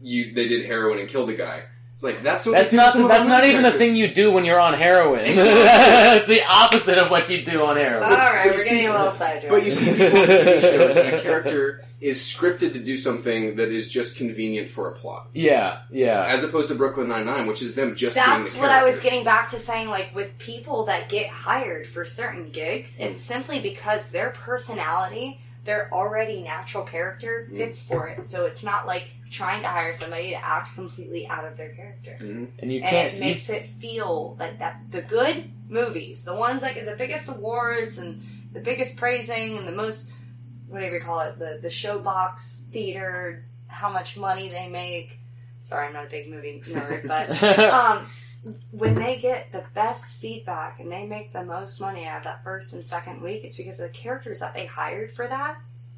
you 0.00 0.34
they 0.34 0.48
did 0.48 0.66
heroin 0.66 0.98
and 0.98 1.08
killed 1.08 1.30
a 1.30 1.34
guy. 1.34 1.62
It's 1.96 2.02
like 2.02 2.22
that's 2.22 2.44
what 2.44 2.52
That's 2.52 2.66
they 2.70 2.70
do 2.72 2.76
not. 2.76 2.92
some 2.92 3.08
That's 3.08 3.26
not 3.26 3.40
main 3.40 3.52
even 3.52 3.62
the 3.62 3.72
thing 3.72 3.96
you 3.96 4.12
do 4.12 4.30
when 4.30 4.44
you're 4.44 4.60
on 4.60 4.74
heroin. 4.74 5.24
Exactly. 5.24 5.56
it's 6.18 6.26
the 6.26 6.44
opposite 6.46 6.98
of 6.98 7.10
what 7.10 7.30
you 7.30 7.40
do 7.42 7.62
on 7.64 7.76
heroin. 7.78 8.04
All 8.04 8.10
right, 8.18 8.42
But 8.42 8.44
you 8.44 8.50
we're 8.52 8.58
see 8.58 8.68
getting 8.74 8.84
a 8.84 8.90
some- 8.90 9.00
little 9.00 9.16
sidetracked. 9.16 9.48
But 9.48 9.64
you 9.64 9.70
see 9.70 9.90
people 9.92 10.04
on 10.20 10.26
TV 10.28 10.60
shows 10.60 10.96
and 10.96 11.08
a 11.16 11.22
character 11.22 11.84
is 12.02 12.18
scripted 12.18 12.74
to 12.74 12.78
do 12.80 12.98
something 12.98 13.56
that 13.56 13.70
is 13.70 13.88
just 13.88 14.18
convenient 14.18 14.68
for 14.68 14.90
a 14.90 14.92
plot, 14.94 15.28
Yeah, 15.32 15.78
yeah. 15.90 16.26
as 16.28 16.44
opposed 16.44 16.68
to 16.68 16.74
Brooklyn 16.74 17.08
Nine 17.08 17.24
Nine, 17.24 17.46
which 17.46 17.62
is 17.62 17.74
them 17.74 17.96
just 17.96 18.14
That's 18.14 18.50
being 18.52 18.62
the 18.62 18.68
what 18.68 18.76
I 18.76 18.84
was 18.84 19.00
getting 19.00 19.24
back 19.24 19.48
to 19.52 19.58
saying. 19.58 19.88
Like 19.88 20.14
with 20.14 20.36
people 20.36 20.84
that 20.84 21.08
get 21.08 21.28
hired 21.30 21.86
for 21.86 22.04
certain 22.04 22.50
gigs, 22.50 22.98
Mm. 22.98 23.06
it's 23.12 23.24
simply 23.24 23.60
because 23.60 24.10
their 24.10 24.28
personality, 24.28 25.40
their 25.64 25.88
already 25.90 26.42
natural 26.42 26.84
character, 26.84 27.48
Mm. 27.50 27.56
fits 27.56 27.82
for 27.82 28.06
it. 28.08 28.26
So 28.26 28.44
it's 28.44 28.62
not 28.62 28.86
like 28.86 29.08
trying 29.30 29.62
to 29.62 29.68
hire 29.68 29.92
somebody 29.92 30.30
to 30.30 30.44
act 30.44 30.74
completely 30.74 31.26
out 31.26 31.44
of 31.44 31.56
their 31.56 31.70
character. 31.74 32.16
Mhm. 32.20 32.48
and 32.60 32.72
you 32.72 32.80
can't. 32.80 33.08
it 33.08 33.14
you- 33.14 33.20
makes 33.20 33.48
it 33.50 33.66
feel 33.68 34.36
like 34.38 34.58
that 34.58 34.80
the 34.90 35.02
good 35.02 35.50
movies, 35.68 36.24
the 36.24 36.34
ones 36.34 36.62
like 36.62 36.84
the 36.84 36.94
biggest 36.96 37.28
awards 37.28 37.98
and 37.98 38.22
the 38.52 38.60
biggest 38.60 38.96
praising 38.96 39.58
and 39.58 39.66
the 39.66 39.72
most 39.72 40.12
whatever 40.68 40.94
you 40.96 41.00
call 41.00 41.20
it, 41.20 41.38
the 41.38 41.58
the 41.62 41.68
showbox 41.68 42.64
theater, 42.70 43.44
how 43.68 43.88
much 43.88 44.16
money 44.16 44.48
they 44.48 44.68
make. 44.68 45.18
Sorry, 45.60 45.86
I'm 45.88 45.92
not 45.92 46.06
a 46.06 46.10
big 46.10 46.28
movie 46.30 46.62
nerd, 46.66 47.06
but 47.08 47.42
um, 47.72 48.06
when 48.70 48.94
they 48.94 49.16
get 49.18 49.50
the 49.50 49.64
best 49.74 50.18
feedback 50.20 50.78
and 50.78 50.90
they 50.92 51.04
make 51.04 51.32
the 51.32 51.44
most 51.44 51.80
money 51.80 52.06
out 52.06 52.18
of 52.18 52.24
that 52.24 52.44
first 52.44 52.72
and 52.74 52.84
second 52.84 53.20
week, 53.20 53.42
it's 53.44 53.56
because 53.56 53.78
the 53.78 53.88
characters 53.88 54.38
that 54.40 54.54
they 54.54 54.66
hired 54.66 55.10
for 55.10 55.26
that 55.26 55.56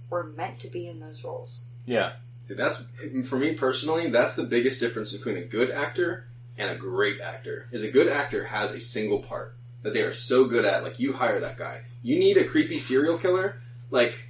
were 0.09 0.25
meant 0.25 0.59
to 0.61 0.69
be 0.69 0.87
in 0.89 1.01
those 1.01 1.23
roles. 1.25 1.67
yeah. 1.85 2.13
See, 2.43 2.55
that's 2.55 2.85
for 3.24 3.36
me 3.36 3.55
personally. 3.55 4.09
That's 4.09 4.35
the 4.35 4.44
biggest 4.44 4.81
difference 4.81 5.12
between 5.12 5.36
a 5.36 5.43
good 5.43 5.70
actor 5.70 6.27
and 6.56 6.70
a 6.70 6.74
great 6.74 7.20
actor. 7.20 7.69
Is 7.70 7.82
a 7.82 7.90
good 7.90 8.09
actor 8.09 8.44
has 8.44 8.73
a 8.73 8.81
single 8.81 9.20
part 9.20 9.55
that 9.82 9.94
they 9.94 10.02
are 10.02 10.12
so 10.12 10.44
good 10.47 10.65
at. 10.65 10.82
Like 10.82 10.98
you 10.98 11.12
hire 11.12 11.40
that 11.40 11.56
guy. 11.56 11.82
You 12.02 12.19
need 12.19 12.36
a 12.36 12.44
creepy 12.44 12.78
serial 12.78 13.19
killer. 13.19 13.60
Like, 13.90 14.28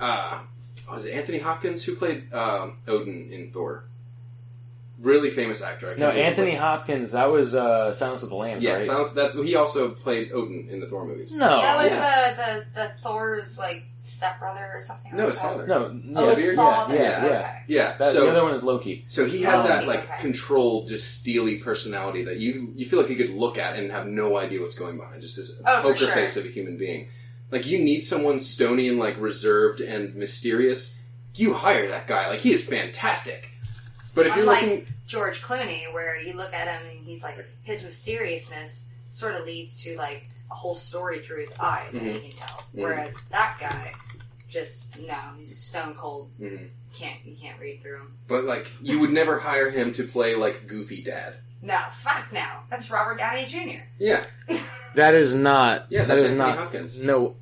uh, 0.00 0.42
was 0.90 1.04
it 1.04 1.14
Anthony 1.14 1.38
Hopkins 1.38 1.84
who 1.84 1.94
played 1.94 2.32
um, 2.32 2.78
Odin 2.86 3.30
in 3.32 3.50
Thor? 3.50 3.84
Really 5.00 5.30
famous 5.30 5.62
actor. 5.62 5.86
I 5.86 5.90
can't 5.90 6.00
No, 6.00 6.08
Anthony 6.10 6.50
what- 6.52 6.60
Hopkins. 6.60 7.12
That 7.12 7.30
was 7.30 7.54
uh, 7.54 7.92
Silence 7.92 8.24
of 8.24 8.30
the 8.30 8.36
Lambs, 8.36 8.64
Yeah, 8.64 8.74
right? 8.74 8.82
Silence, 8.82 9.12
that's 9.12 9.34
he 9.34 9.54
also 9.54 9.90
played 9.90 10.32
Odin 10.32 10.68
in 10.70 10.80
the 10.80 10.88
Thor 10.88 11.04
movies. 11.06 11.32
no, 11.32 11.48
that 11.60 11.76
was 11.76 11.92
yeah. 11.92 12.24
uh, 12.26 12.34
the 12.34 12.64
the 12.74 12.88
Thor's 13.00 13.58
like 13.58 13.84
stepbrother 14.02 14.70
or 14.74 14.80
something. 14.80 15.12
No, 15.14 15.24
like 15.24 15.28
his 15.28 15.36
that. 15.36 15.42
father. 15.42 15.66
no. 15.66 16.00
Oh, 16.20 16.28
yeah, 16.30 16.34
his 16.34 16.46
yeah, 16.46 16.54
father. 16.56 16.94
Yeah, 16.96 17.00
yeah. 17.02 17.26
Okay. 17.38 17.58
Yeah, 17.68 17.96
That, 17.98 18.12
so 18.12 18.24
the 18.24 18.30
other 18.32 18.42
one 18.42 18.54
is 18.54 18.62
Loki. 18.64 19.04
So 19.08 19.26
he 19.26 19.42
has 19.42 19.64
that 19.68 19.86
like 19.86 20.04
Okay. 20.04 20.14
controlled, 20.18 20.88
just 20.88 21.18
steely 21.20 21.58
personality 21.58 22.24
that 22.24 22.38
you 22.38 22.72
you 22.74 22.84
feel 22.86 23.00
like 23.00 23.10
you 23.10 23.16
could 23.16 23.30
look 23.30 23.56
at 23.58 23.76
and 23.76 23.92
have 23.92 24.06
no 24.08 24.36
idea 24.36 24.60
what's 24.60 24.74
going 24.74 24.96
behind. 24.96 25.22
Just 25.22 25.36
this 25.36 25.62
Oh, 25.64 25.80
poker 25.82 25.96
sure. 25.96 26.12
face 26.12 26.36
of 26.36 26.44
a 26.44 26.48
human 26.48 26.76
being. 26.76 27.08
Like 27.52 27.66
you 27.66 27.78
need 27.78 28.00
someone 28.02 28.40
stony 28.40 28.88
and 28.88 28.98
like 28.98 29.16
reserved 29.20 29.80
and 29.80 30.14
mysterious. 30.16 30.96
You 31.36 31.54
hire 31.54 31.86
that 31.88 32.08
guy. 32.08 32.28
Like 32.28 32.40
he 32.40 32.52
is 32.52 32.64
fantastic. 32.66 33.50
But 34.18 34.26
if 34.26 34.34
you're 34.36 34.42
Unlike 34.44 34.62
looking, 34.62 34.86
George 35.06 35.40
Clooney, 35.42 35.92
where 35.94 36.20
you 36.20 36.32
look 36.34 36.52
at 36.52 36.66
him 36.68 36.88
and 36.90 37.06
he's 37.06 37.22
like 37.22 37.38
his 37.62 37.84
mysteriousness 37.84 38.94
sort 39.08 39.34
of 39.36 39.46
leads 39.46 39.82
to 39.84 39.96
like 39.96 40.28
a 40.50 40.54
whole 40.54 40.74
story 40.74 41.20
through 41.20 41.40
his 41.40 41.54
eyes, 41.58 41.94
and 41.94 42.06
you 42.14 42.20
can 42.20 42.30
tell. 42.32 42.64
Whereas 42.72 43.14
that 43.30 43.56
guy, 43.60 43.92
just 44.48 44.98
no, 45.00 45.14
he's 45.36 45.56
stone 45.56 45.94
cold. 45.94 46.30
Mhm. 46.40 46.68
Can't 46.94 47.18
you 47.24 47.36
can't 47.36 47.60
read 47.60 47.80
through 47.82 47.96
him. 48.00 48.12
but 48.26 48.44
like 48.44 48.66
you 48.82 48.98
would 48.98 49.10
never 49.10 49.38
hire 49.38 49.70
him 49.70 49.92
to 49.92 50.02
play 50.04 50.34
like 50.34 50.66
goofy 50.66 51.02
dad. 51.02 51.34
No, 51.62 51.78
fuck 51.92 52.32
no. 52.32 52.44
That's 52.70 52.90
Robert 52.90 53.18
Downey 53.18 53.44
Jr. 53.46 53.82
Yeah, 53.98 54.24
That 54.94 55.14
is 55.14 55.34
not. 55.34 55.86
yeah, 55.90 56.00
that 56.00 56.08
that's 56.08 56.22
is 56.22 56.30
Anthony 56.32 56.48
not. 56.50 56.58
Hopkins. 56.58 57.00
No. 57.02 57.36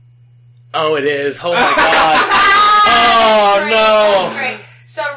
Oh, 0.75 0.97
it 0.97 1.05
is. 1.05 1.41
Oh 1.43 1.53
my 1.53 1.61
god. 1.77 2.43
Oh, 2.89 3.57
That's 3.59 3.71
no. 3.71 4.37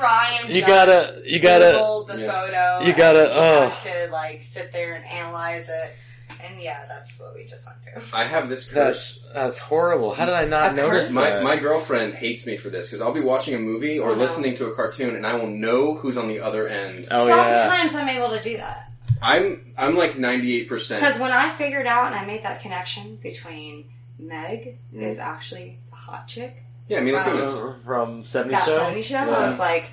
That's 0.10 0.31
great. 0.31 0.40
So 0.40 0.40
Ryan, 0.45 0.56
You 0.56 0.61
gotta- 0.65 1.22
you 1.26 1.40
gotta- 1.40 1.65
Googled 1.77 2.07
the 2.07 2.19
Yeah. 2.19 2.31
photo. 2.31 2.86
You 2.88 2.94
gotta- 2.94 3.31
and 3.31 3.72
we 3.72 3.76
oh. 3.76 4.06
to 4.07 4.11
like 4.11 4.44
sit 4.44 4.72
there 4.72 4.95
and 4.95 5.11
analyze 5.11 5.68
it, 5.69 5.95
and 6.44 6.61
yeah, 6.61 6.86
that's 6.88 7.19
what 7.19 7.34
we 7.36 7.45
just 7.45 7.68
went 7.68 7.84
through. 7.84 8.18
I 8.18 8.23
have 8.23 8.49
this 8.49 8.65
curse. 8.69 9.22
That's 9.23 9.34
that's 9.34 9.60
horrible. 9.60 10.14
How 10.14 10.26
did 10.26 10.36
I 10.36 10.45
not 10.45 10.72
A 10.72 10.76
notice? 10.76 11.11
My, 11.11 11.41
my 11.41 11.57
girlfriend 11.57 12.15
hates 12.15 12.45
me 12.48 12.57
for 12.57 12.69
this 12.69 12.88
because 12.88 13.02
I'll 13.02 13.11
be 13.14 13.19
watching 13.22 13.53
a 13.56 13.60
movie 13.60 13.99
or 13.99 14.11
Oh, 14.11 14.14
no. 14.15 14.19
listening 14.22 14.56
to 14.57 14.65
a 14.68 14.73
cartoon 14.76 15.15
and 15.15 15.26
I 15.26 15.34
will 15.36 15.48
know 15.48 15.95
who's 15.95 16.18
on 16.18 16.27
the 16.27 16.40
other 16.40 16.68
end. 16.68 17.07
Oh, 17.11 17.27
yeah. 17.27 17.68
Sometimes 17.69 17.95
I'm 17.95 18.10
able 18.10 18.30
to 18.30 18.41
do 18.41 18.57
that. 18.57 18.86
I'm 19.22 19.73
I'm 19.77 19.95
like 19.98 20.18
ninety 20.18 20.56
eight 20.60 20.69
percent. 20.69 21.02
Because 21.02 21.19
when 21.19 21.31
I 21.31 21.49
figured 21.49 21.86
out 21.88 22.06
and 22.07 22.15
I 22.15 22.26
made 22.26 22.44
that 22.44 22.61
connection 22.61 23.18
between 23.18 23.90
Meg 24.18 24.77
Mm. 24.95 25.03
is 25.03 25.19
actually 25.19 25.80
a 25.91 25.95
hot 25.95 26.27
chick, 26.27 26.64
Yeah, 26.88 27.02
Mila 27.02 27.23
From- 27.23 27.38
Kunis. 27.38 27.76
Uh, 27.76 27.84
from 27.86 28.23
70 28.23 28.56
that 28.56 28.65
show. 28.65 28.77
70 28.77 29.02
show, 29.02 29.14
Yeah. 29.15 29.30
I 29.38 29.44
was 29.44 29.60
like, 29.60 29.86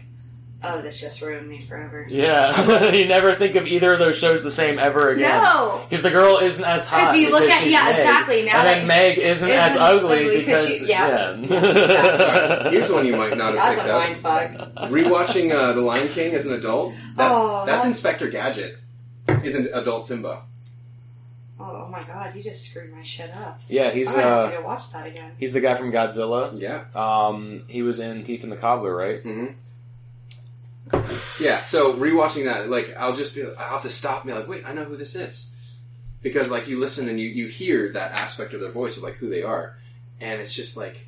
oh, 0.64 0.80
this 0.82 1.00
just 1.00 1.20
ruined 1.22 1.48
me 1.48 1.60
forever. 1.60 2.06
Yeah, 2.08 2.90
you 2.92 3.06
never 3.06 3.34
think 3.34 3.54
of 3.56 3.66
either 3.66 3.92
of 3.92 3.98
those 3.98 4.16
shows 4.16 4.42
the 4.42 4.50
same 4.50 4.78
ever 4.78 5.10
again. 5.10 5.42
No! 5.42 5.80
Because 5.88 6.02
the 6.02 6.10
girl 6.10 6.38
isn't 6.38 6.64
as 6.64 6.88
hot. 6.88 7.04
'Cause 7.08 7.16
you 7.16 7.30
look 7.30 7.42
because 7.44 7.62
at- 7.62 7.68
yeah, 7.70 7.84
Meg. 7.84 7.96
exactly, 7.98 8.44
now 8.44 8.58
and 8.58 8.66
that- 8.66 8.74
then 8.78 8.86
Meg 8.86 9.18
isn't, 9.18 9.50
as 9.50 9.70
Isn't 9.72 9.82
ugly 9.82 10.18
ugly 10.18 10.36
'cause 10.44 10.66
because 10.66 10.78
she- 10.78 10.86
yeah. 10.88 11.36
yeah. 11.36 12.70
Here's 12.70 12.90
one 12.90 13.06
you 13.06 13.16
might 13.16 13.36
not 13.36 13.54
have 13.54 13.76
That's 13.76 13.76
picked 13.76 13.88
a 13.88 13.92
up. 13.94 14.00
mind 14.00 14.16
fuck. 14.76 14.90
Rewatching 14.90 15.52
uh, 15.52 15.72
The 15.72 15.80
Lion 15.80 16.08
King 16.08 16.34
as 16.34 16.46
an 16.46 16.54
adult. 16.54 16.94
That's, 17.16 17.32
Oh, 17.34 17.64
that's 17.66 17.82
that- 17.84 17.88
Inspector 17.88 18.28
Gadget. 18.30 18.78
Isn't 19.44 19.68
adult 19.74 20.04
Simba? 20.06 20.42
Oh, 21.58 21.84
oh 21.86 21.88
my 21.90 22.00
god, 22.02 22.34
you 22.34 22.42
just 22.42 22.64
screwed 22.68 22.92
my 22.92 23.02
shit 23.02 23.30
up. 23.34 23.60
Yeah, 23.68 23.90
he's 23.90 24.08
I'm 24.08 24.14
gonna 24.16 24.26
have 24.26 24.44
uh, 24.44 24.50
to 24.50 24.56
go 24.58 24.62
watch 24.62 24.92
that 24.92 25.06
again. 25.06 25.32
he's 25.38 25.52
the 25.54 25.60
guy 25.60 25.74
from 25.74 25.90
Godzilla. 25.90 26.52
Yeah. 26.60 26.84
Um, 26.94 27.62
he 27.66 27.82
was 27.82 27.98
in 27.98 28.24
Thief 28.24 28.42
and 28.42 28.52
the 28.52 28.56
Cobbler, 28.58 28.94
right? 28.94 29.22
hmm 29.22 29.46
Yeah. 31.40 31.60
So 31.60 31.94
rewatching 31.94 32.44
that, 32.44 32.70
like, 32.70 32.94
I'll 32.96 33.14
just 33.14 33.34
be, 33.34 33.44
I'll 33.44 33.54
have 33.54 33.82
to 33.82 33.90
stop 33.90 34.24
and 34.24 34.32
be 34.32 34.38
like, 34.38 34.48
wait, 34.48 34.64
I 34.66 34.72
know 34.72 34.84
who 34.84 34.96
this 34.96 35.14
is, 35.14 35.50
because 36.22 36.50
like 36.50 36.68
you 36.68 36.78
listen 36.78 37.08
and 37.08 37.18
you 37.20 37.28
you 37.28 37.46
hear 37.48 37.92
that 37.92 38.12
aspect 38.12 38.54
of 38.54 38.60
their 38.60 38.70
voice 38.70 38.96
of 38.96 39.02
like 39.02 39.14
who 39.14 39.28
they 39.28 39.42
are, 39.42 39.76
and 40.20 40.40
it's 40.40 40.54
just 40.54 40.76
like, 40.76 41.06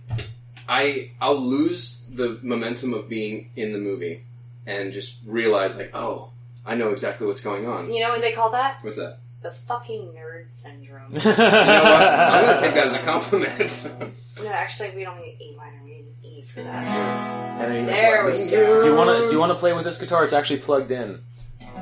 I 0.68 1.12
I'll 1.20 1.36
lose 1.38 2.04
the 2.10 2.38
momentum 2.42 2.92
of 2.92 3.08
being 3.08 3.50
in 3.56 3.72
the 3.72 3.78
movie, 3.78 4.24
and 4.66 4.92
just 4.92 5.18
realize 5.26 5.76
like, 5.76 5.90
oh, 5.94 6.30
I 6.66 6.74
know 6.74 6.90
exactly 6.90 7.26
what's 7.26 7.40
going 7.40 7.66
on. 7.66 7.92
You 7.92 8.00
know 8.00 8.10
what 8.10 8.20
they 8.20 8.32
call 8.32 8.50
that? 8.50 8.78
What's 8.82 8.96
that? 8.96 9.18
The 9.40 9.52
fucking 9.52 10.12
nerd 10.16 10.46
syndrome. 10.52 11.12
You 11.14 11.20
know 11.20 11.30
what? 11.30 12.08
I'm 12.08 12.44
gonna 12.44 12.60
take 12.60 12.74
that 12.74 12.88
as 12.88 12.94
a 12.96 12.98
compliment. 12.98 14.12
no, 14.42 14.50
actually, 14.50 14.90
we 14.96 15.04
don't 15.04 15.20
need 15.20 15.38
A 15.40 15.56
minor, 15.56 15.80
we 15.84 15.90
need 15.92 16.00
an 16.00 16.14
E 16.24 16.42
for 16.42 16.60
that. 16.62 17.47
And 17.58 17.78
he- 17.80 17.84
There 17.86 18.26
we 18.30 18.44
Do 18.44 18.50
go. 18.50 18.84
you 18.84 18.94
want 18.94 19.18
to 19.18 19.26
do 19.26 19.32
you 19.32 19.38
want 19.40 19.50
to 19.52 19.58
play 19.58 19.72
with 19.72 19.84
this 19.84 19.98
guitar? 19.98 20.22
It's 20.24 20.32
actually 20.32 20.60
plugged 20.60 20.90
in, 20.90 21.20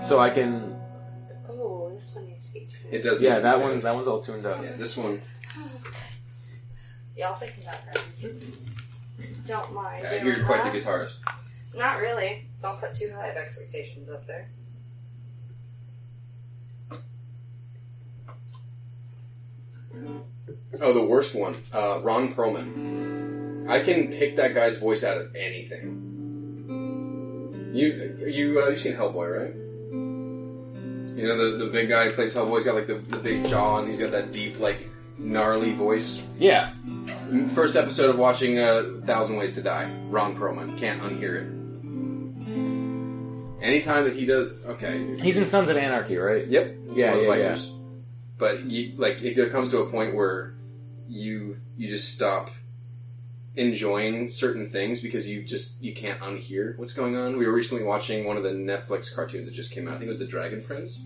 so 0.03 0.19
I 0.19 0.31
can. 0.31 0.75
Oh, 1.49 1.93
this 1.95 2.15
one 2.15 2.27
needs 2.27 2.47
to 2.49 2.53
be 2.55 2.61
tuned. 2.61 2.95
It 2.95 3.03
does. 3.03 3.21
Yeah, 3.21 3.41
that 3.41 3.61
one 3.61 3.81
that 3.83 3.95
one's 3.95 4.09
all 4.09 4.21
tuned 4.21 4.47
up. 4.47 4.63
Yeah, 4.63 4.77
this 4.77 4.97
one. 4.97 5.21
Yeah, 7.17 7.29
I'll 7.29 7.35
fix 7.35 7.57
some 7.57 7.65
background 7.73 7.99
music. 8.09 8.33
Don't 9.47 9.73
mind. 9.75 10.03
Yeah, 10.05 10.23
doing 10.23 10.37
you're 10.37 10.45
quite 10.47 10.65
the 10.71 10.79
guitarist. 10.79 11.21
Not 11.75 12.01
really. 12.01 12.47
Don't 12.63 12.79
put 12.81 12.95
too 12.95 13.13
high 13.15 13.29
of 13.29 13.37
expectations 13.37 14.11
up 14.11 14.27
there. 14.27 14.49
Oh, 20.81 20.93
the 20.93 21.03
worst 21.03 21.35
one. 21.35 21.55
Uh, 21.73 22.01
Ron 22.03 22.35
Perlman. 22.35 23.36
I 23.69 23.81
can 23.81 24.09
pick 24.09 24.37
that 24.37 24.55
guy's 24.55 24.79
voice 24.79 25.05
out 25.05 25.19
of 25.19 25.35
anything. 25.35 26.03
You 27.75 28.27
you 28.27 28.63
uh, 28.63 28.69
you've 28.69 28.81
seen 28.81 28.95
Hellboy, 28.95 29.41
right? 29.41 29.55
You 31.17 31.29
know 31.29 31.37
the 31.37 31.65
the 31.65 31.71
big 31.71 31.89
guy 31.89 32.07
who 32.07 32.13
plays 32.13 32.35
Hellboy. 32.35 32.57
He's 32.57 32.65
got 32.65 32.75
like 32.75 32.87
the, 32.87 32.95
the 32.95 33.19
big 33.19 33.47
jaw 33.47 33.79
and 33.79 33.89
he's 33.89 33.99
got 33.99 34.11
that 34.13 34.33
deep 34.33 34.59
like 34.61 34.89
gnarly 35.19 35.73
voice. 35.73 36.23
Yeah, 36.39 36.73
First 37.55 37.75
episode 37.77 38.11
of 38.11 38.19
watching 38.19 38.59
uh, 38.59 39.01
Thousand 39.05 39.37
Ways 39.37 39.55
to 39.55 39.63
Die. 39.63 39.91
Ron 40.09 40.37
Perlman 40.37 40.79
can't 40.79 41.03
unhear 41.03 41.43
it. 41.43 41.53
Anytime 43.63 44.05
that 44.05 44.15
he 44.15 44.27
does, 44.27 44.53
okay, 44.65 45.17
he's 45.21 45.39
in 45.39 45.47
Sons 45.47 45.69
of 45.69 45.77
Anarchy, 45.77 46.17
right? 46.19 46.47
Yep. 46.47 46.77
Yeah, 46.91 47.17
yeah, 47.17 47.35
yeah. 47.35 47.59
But 48.39 48.65
you 48.65 48.95
like 48.97 49.23
it 49.23 49.51
comes 49.51 49.71
to 49.71 49.79
a 49.79 49.91
point 49.91 50.15
where 50.15 50.55
you 51.09 51.59
you 51.77 51.89
just 51.89 52.15
stop 52.15 52.51
enjoying 53.57 54.29
certain 54.29 54.69
things 54.71 55.01
because 55.01 55.29
you 55.29 55.43
just 55.43 55.83
you 55.83 55.95
can't 55.95 56.21
unhear 56.21 56.77
what's 56.79 56.93
going 56.93 57.17
on. 57.17 57.37
We 57.39 57.47
were 57.47 57.53
recently 57.53 57.85
watching 57.85 58.25
one 58.27 58.37
of 58.37 58.43
the 58.43 58.51
Netflix 58.51 59.15
cartoons 59.15 59.47
that 59.47 59.55
just 59.55 59.73
came 59.73 59.89
out. 59.89 59.95
I 59.95 59.99
think 59.99 60.05
it 60.07 60.09
was 60.09 60.19
The 60.19 60.27
Dragon 60.27 60.63
Prince. 60.63 61.03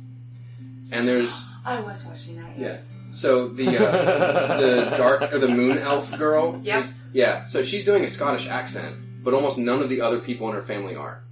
and 0.92 1.06
there's 1.06 1.46
I 1.64 1.80
was 1.80 2.06
watching 2.06 2.36
that. 2.40 2.56
Yeah. 2.56 2.66
Yes. 2.68 2.92
so 3.12 3.48
the 3.48 3.68
uh, 3.78 4.56
the 4.60 4.94
dark 4.96 5.32
or 5.32 5.38
the 5.38 5.48
moon 5.48 5.78
elf 5.78 6.16
girl. 6.18 6.60
Yep. 6.62 6.84
is- 6.84 6.94
yeah. 7.12 7.44
So 7.46 7.62
she's 7.62 7.84
doing 7.84 8.04
a 8.04 8.08
Scottish 8.08 8.46
accent, 8.48 8.96
but 9.24 9.34
almost 9.34 9.58
none 9.58 9.80
of 9.80 9.88
the 9.88 10.00
other 10.00 10.18
people 10.20 10.48
in 10.48 10.54
her 10.54 10.62
family 10.62 10.94
are. 10.96 11.22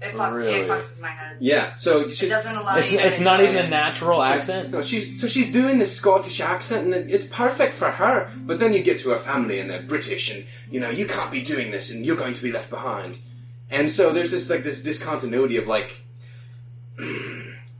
It 0.00 0.12
fucks. 0.12 0.34
Really? 0.34 0.60
It 0.60 0.68
fucks 0.68 0.90
with 0.94 1.00
my 1.00 1.08
head. 1.08 1.36
Yeah. 1.40 1.74
So 1.76 2.02
It 2.02 2.16
doesn't 2.28 2.56
allow 2.56 2.76
It's, 2.76 2.92
you. 2.92 2.98
to 2.98 3.06
it's 3.08 3.20
not 3.20 3.40
even 3.42 3.56
a 3.56 3.68
natural 3.68 4.22
accent. 4.22 4.70
no, 4.70 4.80
she's 4.80 5.20
so 5.20 5.26
she's 5.26 5.52
doing 5.52 5.78
this 5.80 5.96
Scottish 5.96 6.40
accent, 6.40 6.84
and 6.84 6.94
it- 6.94 7.10
it's 7.10 7.26
perfect 7.26 7.74
for 7.74 7.90
her. 7.90 8.30
But 8.36 8.60
then 8.60 8.72
you 8.74 8.82
get 8.82 9.00
to 9.00 9.10
her 9.10 9.18
family, 9.18 9.58
and 9.58 9.68
they're 9.68 9.82
British, 9.82 10.30
and 10.32 10.44
you 10.70 10.78
know 10.80 10.90
you 10.90 11.06
can't 11.06 11.32
be 11.32 11.42
doing 11.42 11.72
this, 11.72 11.90
and 11.90 12.06
you're 12.06 12.16
going 12.16 12.34
to 12.34 12.42
be 12.42 12.52
left 12.52 12.70
behind. 12.70 13.18
And 13.70 13.90
so 13.90 14.12
there's 14.12 14.30
this 14.30 14.48
like 14.48 14.62
this 14.62 14.82
discontinuity 14.84 15.56
of 15.56 15.66
like 15.66 16.02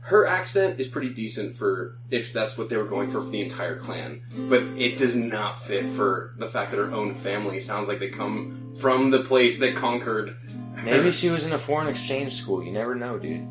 her 0.01 0.25
accent 0.27 0.79
is 0.79 0.87
pretty 0.87 1.09
decent 1.09 1.55
for 1.55 1.95
if 2.09 2.33
that's 2.33 2.57
what 2.57 2.69
they 2.69 2.77
were 2.77 2.83
going 2.85 3.09
for 3.11 3.21
for 3.21 3.29
the 3.29 3.41
entire 3.41 3.77
clan, 3.77 4.21
but 4.49 4.63
it 4.77 4.97
does 4.97 5.15
not 5.15 5.63
fit 5.63 5.85
for 5.91 6.33
the 6.37 6.47
fact 6.47 6.71
that 6.71 6.77
her 6.77 6.91
own 6.91 7.13
family 7.13 7.61
sounds 7.61 7.87
like 7.87 7.99
they 7.99 8.09
come 8.09 8.73
from 8.79 9.11
the 9.11 9.19
place 9.19 9.59
that 9.59 9.75
conquered. 9.75 10.35
Maybe 10.83 11.11
she 11.11 11.29
was 11.29 11.45
in 11.45 11.53
a 11.53 11.59
foreign 11.59 11.87
exchange 11.87 12.33
school. 12.35 12.63
You 12.63 12.71
never 12.71 12.95
know, 12.95 13.17
dude. 13.19 13.47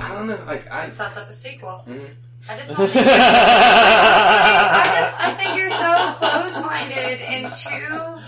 I 0.00 0.08
don't 0.14 0.26
know. 0.28 0.42
Like 0.46 0.70
I, 0.70 0.86
It 0.86 0.94
sets 0.94 1.16
up 1.16 1.28
a 1.28 1.32
sequel. 1.32 1.84
Mhm. 1.88 2.08
I 2.48 2.56
just 2.56 2.76
don't 2.76 2.88
think. 2.88 3.06
I 3.06 4.82
just 4.84 5.20
I 5.20 5.34
think 5.34 5.56
you're 5.58 5.70
so 5.70 6.12
close-minded 6.18 7.20
and 7.20 7.52
too 7.52 8.18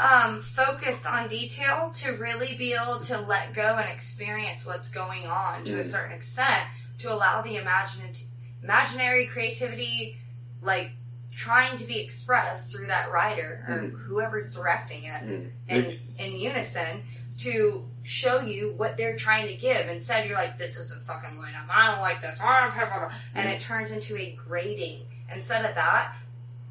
um, 0.00 0.40
focused 0.40 1.06
on 1.06 1.28
detail 1.28 1.90
to 1.96 2.12
really 2.12 2.54
be 2.56 2.72
able 2.74 2.98
to 3.00 3.18
let 3.20 3.52
go 3.54 3.76
and 3.76 3.88
experience 3.88 4.66
what's 4.66 4.90
going 4.90 5.26
on 5.26 5.64
to 5.66 5.76
a 5.76 5.80
Mm. 5.80 5.84
certain 5.84 6.12
extent 6.16 6.64
to 7.00 7.12
allow 7.12 7.42
the 7.42 7.56
imagine- 7.56 8.14
imaginary 8.62 9.26
creativity, 9.26 10.16
like 10.62 10.92
trying 11.34 11.76
to 11.78 11.84
be 11.84 11.98
expressed 12.00 12.72
through 12.72 12.86
that 12.88 13.10
writer 13.12 13.64
or 13.68 13.74
Mm. 13.76 13.92
whoever's 14.06 14.52
directing 14.54 15.04
it 15.04 15.22
Mm. 15.22 15.50
in, 15.68 15.98
in 16.18 16.32
unison 16.40 17.02
to 17.40 17.86
show 18.02 18.40
you 18.40 18.74
what 18.76 18.96
they're 18.96 19.16
trying 19.16 19.48
to 19.48 19.54
give. 19.54 19.88
Instead, 19.88 20.28
you're 20.28 20.36
like, 20.36 20.58
this 20.58 20.78
isn't 20.78 21.02
fucking 21.04 21.38
line 21.38 21.54
up. 21.54 21.66
I 21.70 21.90
don't 21.90 22.00
like 22.00 22.20
this. 22.20 22.38
And 23.34 23.48
it 23.48 23.60
turns 23.60 23.90
into 23.92 24.16
a 24.16 24.32
grading. 24.32 25.02
Instead 25.32 25.64
of 25.64 25.74
that, 25.74 26.14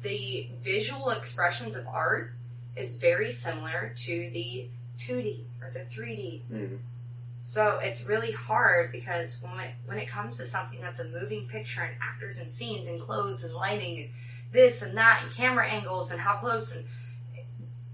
the 0.02 0.48
visual 0.62 1.10
expressions 1.10 1.76
of 1.76 1.86
art 1.86 2.34
is 2.76 2.96
very 2.96 3.32
similar 3.32 3.92
to 3.96 4.30
the 4.32 4.68
2D 4.98 5.40
or 5.60 5.70
the 5.72 5.80
3D. 5.80 6.42
Mm. 6.52 6.78
So 7.42 7.78
it's 7.82 8.06
really 8.06 8.32
hard 8.32 8.92
because 8.92 9.40
when 9.42 9.58
it, 9.60 9.74
when 9.86 9.98
it 9.98 10.08
comes 10.08 10.36
to 10.36 10.46
something 10.46 10.80
that's 10.80 11.00
a 11.00 11.08
moving 11.08 11.46
picture 11.46 11.82
and 11.82 11.94
actors 12.00 12.38
and 12.38 12.52
scenes 12.52 12.86
and 12.86 13.00
clothes 13.00 13.44
and 13.44 13.54
lighting 13.54 13.98
and 13.98 14.08
this 14.52 14.82
and 14.82 14.96
that 14.96 15.22
and 15.22 15.32
camera 15.32 15.66
angles 15.66 16.10
and 16.10 16.20
how 16.20 16.34
close 16.34 16.76
and 16.76 16.84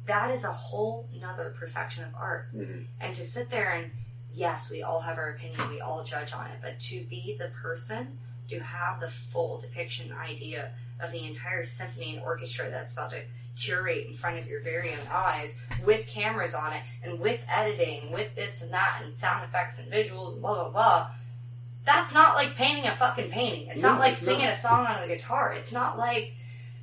that 0.06 0.30
is 0.30 0.44
a 0.44 0.52
whole 0.52 1.08
nother 1.20 1.54
perfection 1.58 2.04
of 2.04 2.14
art. 2.14 2.54
Mhm. 2.54 2.86
And 3.00 3.14
to 3.16 3.24
sit 3.24 3.50
there 3.50 3.70
and 3.72 3.90
yes, 4.32 4.70
we 4.70 4.82
all 4.82 5.00
have 5.00 5.18
our 5.18 5.30
opinion, 5.30 5.68
we 5.70 5.80
all 5.80 6.04
judge 6.04 6.32
on 6.32 6.46
it, 6.50 6.58
but 6.62 6.78
to 6.80 7.04
be 7.04 7.36
the 7.38 7.48
person 7.48 8.18
to 8.48 8.60
have 8.60 9.00
the 9.00 9.08
full 9.10 9.58
depiction 9.60 10.12
idea 10.12 10.72
of 11.00 11.10
the 11.12 11.24
entire 11.26 11.64
symphony 11.64 12.14
and 12.16 12.22
orchestra 12.24 12.70
that's 12.70 12.92
about 12.94 13.10
to 13.10 13.22
curate 13.56 14.06
in 14.06 14.14
front 14.14 14.38
of 14.38 14.46
your 14.46 14.60
very 14.62 14.90
own 14.92 15.06
eyes 15.10 15.58
with 15.84 16.06
cameras 16.06 16.54
on 16.54 16.72
it 16.72 16.82
and 17.02 17.18
with 17.18 17.40
editing, 17.48 18.12
with 18.12 18.34
this 18.36 18.62
and 18.62 18.70
that 18.72 19.00
and 19.02 19.16
sound 19.16 19.42
effects 19.44 19.78
and 19.78 19.90
visuals 19.90 20.34
and 20.34 20.42
blah 20.42 20.54
blah 20.54 20.68
blah. 20.70 21.10
That's 21.84 22.12
not 22.12 22.34
like 22.36 22.54
painting 22.54 22.86
a 22.86 22.94
fucking 22.94 23.30
painting. 23.30 23.68
It's 23.68 23.80
No, 23.80 23.92
not 23.92 24.00
like 24.00 24.12
it's 24.12 24.20
singing 24.20 24.44
not. 24.46 24.54
a 24.54 24.58
song 24.58 24.86
on 24.86 25.00
the 25.00 25.08
guitar. 25.08 25.52
It's 25.54 25.72
not 25.72 25.96
like 25.98 26.34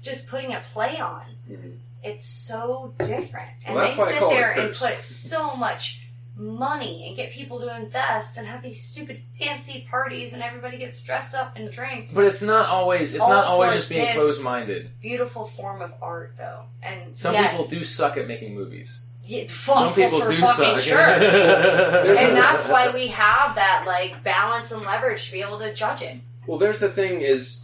just 0.01 0.27
putting 0.27 0.53
a 0.53 0.59
play 0.61 0.99
on. 0.99 1.37
Mhm. 1.49 1.77
It's 2.03 2.25
so 2.25 2.93
different. 2.99 3.49
And 3.65 3.75
Well, 3.75 3.85
they 3.87 3.93
sit 3.95 4.19
call 4.19 4.29
it 4.31 4.33
a 4.33 4.35
there 4.35 4.51
and 4.51 4.75
put 4.75 5.03
so 5.03 5.55
much 5.55 5.99
money 6.35 7.05
and 7.07 7.15
get 7.15 7.31
people 7.31 7.59
to 7.59 7.75
invest 7.75 8.37
and 8.37 8.47
have 8.47 8.63
these 8.63 8.83
stupid 8.83 9.21
fancy 9.39 9.85
parties 9.89 10.33
and 10.33 10.41
everybody 10.41 10.77
gets 10.79 11.03
dressed 11.03 11.35
up 11.35 11.55
and 11.55 11.71
drinks. 11.71 12.13
But 12.13 12.25
it's 12.25 12.41
not 12.41 12.67
always. 12.69 13.13
It's 13.13 13.23
All 13.23 13.29
not 13.29 13.45
always 13.45 13.73
just 13.73 13.89
being 13.89 14.13
closed-minded. 14.15 14.99
beautiful 14.99 15.45
form 15.45 15.81
of 15.81 15.93
art 16.01 16.33
though. 16.37 16.63
And 16.81 17.15
Some 17.15 17.33
yes, 17.35 17.51
people 17.51 17.67
do 17.67 17.85
suck 17.85 18.17
at 18.17 18.27
making 18.27 18.55
movies. 18.55 19.01
Yeah, 19.25 19.43
Some 19.47 19.93
people 19.93 20.19
for 20.19 20.31
do 20.31 20.37
fucking 20.37 20.79
suck. 20.79 20.79
sure. 20.79 20.99
And 21.03 22.35
that's 22.35 22.67
why 22.67 22.91
we 22.91 23.07
have 23.07 23.55
that 23.55 23.83
like 23.87 24.23
balance 24.23 24.71
and 24.71 24.81
leverage 24.81 25.27
to 25.27 25.31
be 25.33 25.41
able 25.41 25.59
to 25.59 25.73
judge 25.73 26.01
it. 26.01 26.17
Well, 26.47 26.57
there's 26.57 26.79
the 26.79 26.89
thing 26.89 27.21
is, 27.21 27.62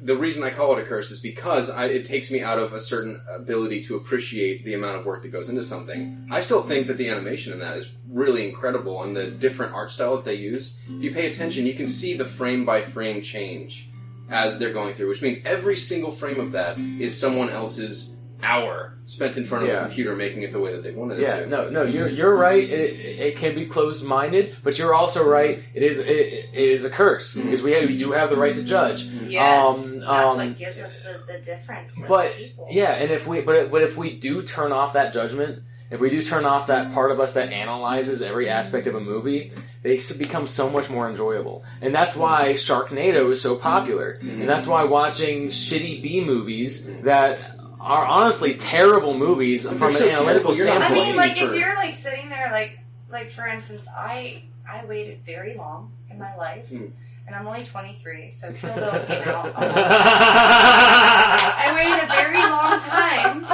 the 0.00 0.16
reason 0.16 0.42
I 0.42 0.50
call 0.50 0.76
it 0.76 0.82
a 0.82 0.84
curse 0.84 1.10
is 1.10 1.20
because 1.20 1.70
I, 1.70 1.86
it 1.86 2.04
takes 2.04 2.30
me 2.30 2.40
out 2.40 2.58
of 2.58 2.72
a 2.72 2.80
certain 2.80 3.20
ability 3.32 3.82
to 3.84 3.96
appreciate 3.96 4.64
the 4.64 4.74
amount 4.74 4.96
of 4.96 5.06
work 5.06 5.22
that 5.22 5.28
goes 5.28 5.48
into 5.48 5.62
something. 5.62 6.26
I 6.30 6.40
still 6.40 6.62
think 6.62 6.86
that 6.88 6.96
the 6.96 7.08
animation 7.08 7.52
in 7.52 7.60
that 7.60 7.76
is 7.76 7.94
really 8.08 8.48
incredible 8.48 9.02
and 9.02 9.16
the 9.16 9.30
different 9.30 9.74
art 9.74 9.90
style 9.90 10.16
that 10.16 10.24
they 10.24 10.34
use. 10.34 10.80
If 10.88 11.02
you 11.02 11.12
pay 11.12 11.26
attention, 11.26 11.66
you 11.66 11.74
can 11.74 11.86
see 11.86 12.16
the 12.16 12.24
frame 12.24 12.64
by 12.64 12.82
frame 12.82 13.22
change 13.22 13.88
as 14.30 14.58
they're 14.58 14.72
going 14.72 14.94
through, 14.94 15.08
which 15.08 15.22
means 15.22 15.44
every 15.44 15.76
single 15.76 16.10
frame 16.10 16.40
of 16.40 16.52
that 16.52 16.78
is 16.78 17.18
someone 17.18 17.48
else's 17.48 18.17
hour 18.42 18.94
spent 19.06 19.36
in 19.36 19.44
front 19.44 19.64
of 19.64 19.70
Yeah. 19.70 19.80
a 19.80 19.86
computer 19.86 20.14
making 20.14 20.42
it 20.42 20.52
the 20.52 20.60
way 20.60 20.72
that 20.72 20.82
they 20.82 20.92
wanted 20.92 21.18
it 21.18 21.22
Yeah, 21.22 21.40
to. 21.40 21.46
no, 21.46 21.70
no, 21.70 21.82
you're 21.82 22.08
you're 22.08 22.36
right. 22.36 22.62
It, 22.62 23.00
it 23.20 23.36
can 23.36 23.54
be 23.54 23.66
closed-minded, 23.66 24.56
but 24.62 24.78
you're 24.78 24.94
also 24.94 25.26
right. 25.26 25.62
It 25.74 25.82
is 25.82 25.98
it, 25.98 26.08
it 26.08 26.48
is 26.54 26.84
a 26.84 26.90
curse 26.90 27.34
Mm-hmm. 27.34 27.46
because 27.46 27.62
we 27.62 27.86
we 27.86 27.96
do 27.96 28.12
have 28.12 28.30
the 28.30 28.36
right 28.36 28.54
to 28.54 28.62
judge. 28.62 29.04
Yes, 29.04 29.92
Um, 29.94 30.00
that's 30.00 30.34
um, 30.34 30.38
what 30.48 30.58
gives 30.58 30.80
us 30.82 31.02
the, 31.04 31.32
the 31.32 31.38
difference. 31.40 32.04
But 32.06 32.34
people. 32.36 32.68
yeah, 32.70 32.92
and 32.92 33.10
if 33.10 33.26
we 33.26 33.40
but 33.40 33.70
but 33.70 33.82
if 33.82 33.96
we 33.96 34.14
do 34.16 34.42
turn 34.42 34.72
off 34.72 34.92
that 34.92 35.12
judgment, 35.12 35.62
if 35.90 36.00
we 36.00 36.10
do 36.10 36.20
turn 36.22 36.44
off 36.44 36.66
that 36.66 36.92
part 36.92 37.10
of 37.10 37.18
us 37.18 37.34
that 37.34 37.50
analyzes 37.52 38.20
every 38.20 38.48
aspect 38.50 38.86
of 38.86 38.94
a 38.94 39.00
movie, 39.00 39.52
they 39.82 40.00
become 40.18 40.46
so 40.46 40.68
much 40.68 40.90
more 40.90 41.08
enjoyable. 41.08 41.64
And 41.80 41.94
that's 41.94 42.14
why 42.14 42.52
Sharknado 42.54 43.32
is 43.32 43.40
so 43.40 43.56
popular. 43.56 44.18
And 44.20 44.46
that's 44.46 44.66
why 44.66 44.84
watching 44.84 45.48
shitty 45.48 46.02
B 46.02 46.22
movies 46.22 46.86
that 47.02 47.57
are 47.80 48.04
honestly 48.06 48.54
terrible 48.54 49.14
movies 49.16 49.66
from 49.68 49.82
an 49.82 49.92
so 49.92 50.08
analytical 50.08 50.54
terrible, 50.54 50.56
you're 50.56 50.70
I 50.70 50.88
mean, 50.88 50.98
looking 50.98 51.16
like 51.16 51.40
if 51.40 51.54
you're 51.54 51.74
like 51.76 51.94
sitting 51.94 52.28
there, 52.28 52.50
like 52.50 52.78
like 53.10 53.30
for 53.30 53.46
instance, 53.46 53.86
I 53.88 54.42
I 54.68 54.84
waited 54.84 55.20
very 55.24 55.54
long 55.54 55.92
in 56.10 56.18
my 56.18 56.34
life, 56.36 56.68
Mm. 56.70 56.90
and 57.26 57.34
I'm 57.36 57.46
only 57.46 57.64
23, 57.64 58.30
so 58.32 58.52
Kill 58.52 58.74
Bill 58.74 58.90
came 59.04 59.22
out. 59.28 59.46
a 59.46 59.50
long 59.50 59.54
I 59.58 61.72
waited 61.74 62.04
a 62.04 62.06
very 62.06 62.38
long 62.38 62.80
time 62.80 63.46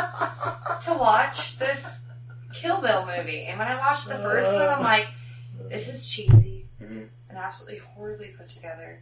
to 0.83 0.95
watch 0.95 1.59
this 1.59 2.03
Kill 2.53 2.81
Bill 2.81 3.07
movie, 3.07 3.45
and 3.47 3.59
when 3.59 3.69
I 3.69 3.77
watched 3.77 4.09
the 4.09 4.17
first 4.17 4.53
one, 4.53 4.63
I'm 4.63 4.83
like, 4.83 5.09
this 5.69 5.89
is 5.93 6.07
cheesy 6.07 6.67
Mhm. 6.83 7.09
and 7.29 7.39
absolutely 7.39 7.79
horribly 7.79 8.29
put 8.29 8.49
together, 8.49 9.01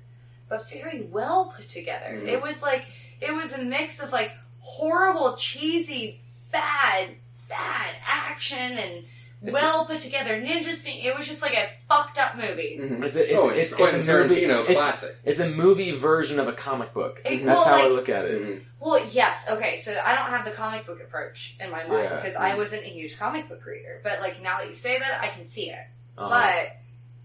but 0.49 0.69
very 0.71 1.03
well 1.03 1.53
put 1.57 1.69
together. 1.69 2.21
Mhm. 2.23 2.29
It 2.29 2.43
was 2.43 2.63
like 2.63 2.85
it 3.21 3.33
was 3.35 3.53
a 3.53 3.63
mix 3.63 4.01
of 4.03 4.13
like 4.13 4.33
horrible, 4.63 5.35
cheesy, 5.37 6.21
bad, 6.51 7.11
bad 7.49 7.95
action 8.07 8.79
and 8.79 9.05
well 9.43 9.85
put 9.87 9.99
together 10.01 10.41
ninja 10.41 10.73
scene. 10.73 11.05
It 11.05 11.17
was 11.19 11.27
just 11.27 11.43
like 11.43 11.55
a 11.55 11.69
fucked 11.89 12.17
up 12.19 12.37
movie. 12.37 12.79
Mhm. 12.81 13.03
It's 13.03 13.17
a, 13.17 13.33
it's, 13.33 13.43
oh, 13.43 13.49
it's, 13.49 13.59
it's, 13.69 13.75
Quentin 13.75 13.99
it's 14.01 14.09
a 14.09 14.13
movie- 14.13 14.35
Tarantino 14.43 14.63
it's- 14.63 14.77
classic. 14.77 15.17
It's 15.25 15.41
a 15.41 15.49
movie 15.51 15.91
version 15.97 16.39
of 16.39 16.47
a 16.49 16.53
comic 16.53 16.95
book. 16.95 17.21
It- 17.25 17.45
That's 17.45 17.59
well, 17.59 17.65
how 17.65 17.85
I 17.85 17.89
look 17.89 18.09
at 18.09 18.25
it. 18.25 18.41
Mhm. 18.43 18.61
Well, 18.81 19.05
yes, 19.11 19.49
okay, 19.51 19.77
so 19.79 19.97
I 20.05 20.15
don't 20.15 20.31
have 20.31 20.45
the 20.45 20.51
comic 20.53 20.87
book 20.87 21.01
approach 21.03 21.57
in 21.61 21.71
my 21.71 21.85
mind 21.87 22.05
Yeah. 22.05 22.17
because 22.17 22.37
I 22.37 22.55
wasn't 22.55 22.83
a 22.85 22.89
huge 22.89 23.19
comic 23.19 23.49
book 23.49 23.65
reader. 23.67 24.01
But 24.05 24.21
like 24.21 24.41
now 24.43 24.59
that 24.59 24.69
you 24.69 24.75
say 24.77 24.99
that, 24.99 25.21
I 25.23 25.29
can 25.29 25.49
see 25.49 25.71
it. 25.71 25.87
Uh-huh. 26.19 26.29
But 26.31 26.77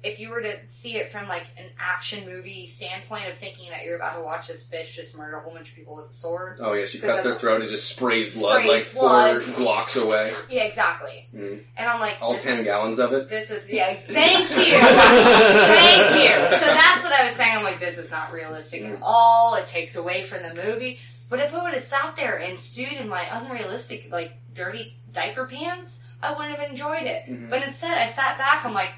if 0.03 0.19
you 0.19 0.29
were 0.29 0.41
to 0.41 0.55
see 0.67 0.95
it 0.97 1.09
from 1.09 1.27
like 1.27 1.45
an 1.57 1.65
action 1.79 2.23
movie 2.29 2.67
standpoint 2.67 3.27
of 3.27 3.35
thinking 3.35 3.69
that 3.71 3.83
you're 3.83 3.95
about 3.95 4.15
to 4.15 4.21
watch 4.23 4.47
this 4.47 4.69
bitch 4.69 4.93
just 4.93 5.17
murder 5.17 5.37
a 5.37 5.41
whole 5.41 5.51
bunch 5.53 5.69
of 5.69 5.75
people 5.75 5.95
with 5.95 6.11
a 6.11 6.13
sword, 6.13 6.59
Oh 6.61 6.73
yeah, 6.73 6.85
she 6.85 6.99
Because 6.99 7.15
cuts 7.15 7.23
their 7.25 7.35
throat 7.35 7.61
and 7.61 7.69
just 7.69 7.89
sprays 7.95 8.39
blood 8.39 8.61
Sprays 8.63 8.93
like 8.93 9.01
blood. 9.01 9.41
four 9.41 9.63
blocks 9.63 9.95
away. 9.95 10.31
yeah, 10.49 10.63
exactly. 10.63 11.27
Mhm. 11.35 11.61
And 11.75 11.89
I'm 11.89 11.99
like, 11.99 12.17
All 12.21 12.33
this 12.33 12.43
ten 12.45 12.59
is- 12.59 12.65
gallons 12.65 12.99
of 12.99 13.11
it. 13.13 13.27
This 13.27 13.49
is 13.49 13.71
yeah. 13.73 13.93
Thank 13.95 14.49
you, 14.51 14.77
thank 14.79 16.51
you. 16.51 16.57
So 16.57 16.65
that's 16.65 17.03
what 17.03 17.13
I 17.13 17.25
was 17.25 17.33
saying. 17.35 17.57
I'm 17.57 17.63
like, 17.63 17.79
this 17.79 17.97
is 17.97 18.11
not 18.11 18.31
realistic 18.31 18.83
at 18.83 18.99
all. 19.01 19.55
It 19.55 19.67
takes 19.67 19.95
away 19.95 20.21
from 20.21 20.43
the 20.43 20.53
movie. 20.53 20.99
But 21.29 21.39
if 21.39 21.53
I 21.53 21.61
would 21.63 21.73
have 21.73 21.83
sat 21.83 22.15
there 22.15 22.37
and 22.39 22.57
stewed 22.59 22.93
in 22.93 23.09
my 23.09 23.25
unrealistic, 23.31 24.09
like 24.11 24.33
dirty 24.53 24.95
diaper 25.11 25.45
pants, 25.45 25.99
I 26.23 26.33
wouldn't 26.33 26.57
have 26.57 26.69
enjoyed 26.69 27.03
it. 27.03 27.23
Mhm. 27.27 27.49
But 27.49 27.63
instead, 27.67 27.97
I 27.97 28.07
sat 28.07 28.37
back. 28.37 28.63
I'm 28.65 28.73
like, 28.73 28.91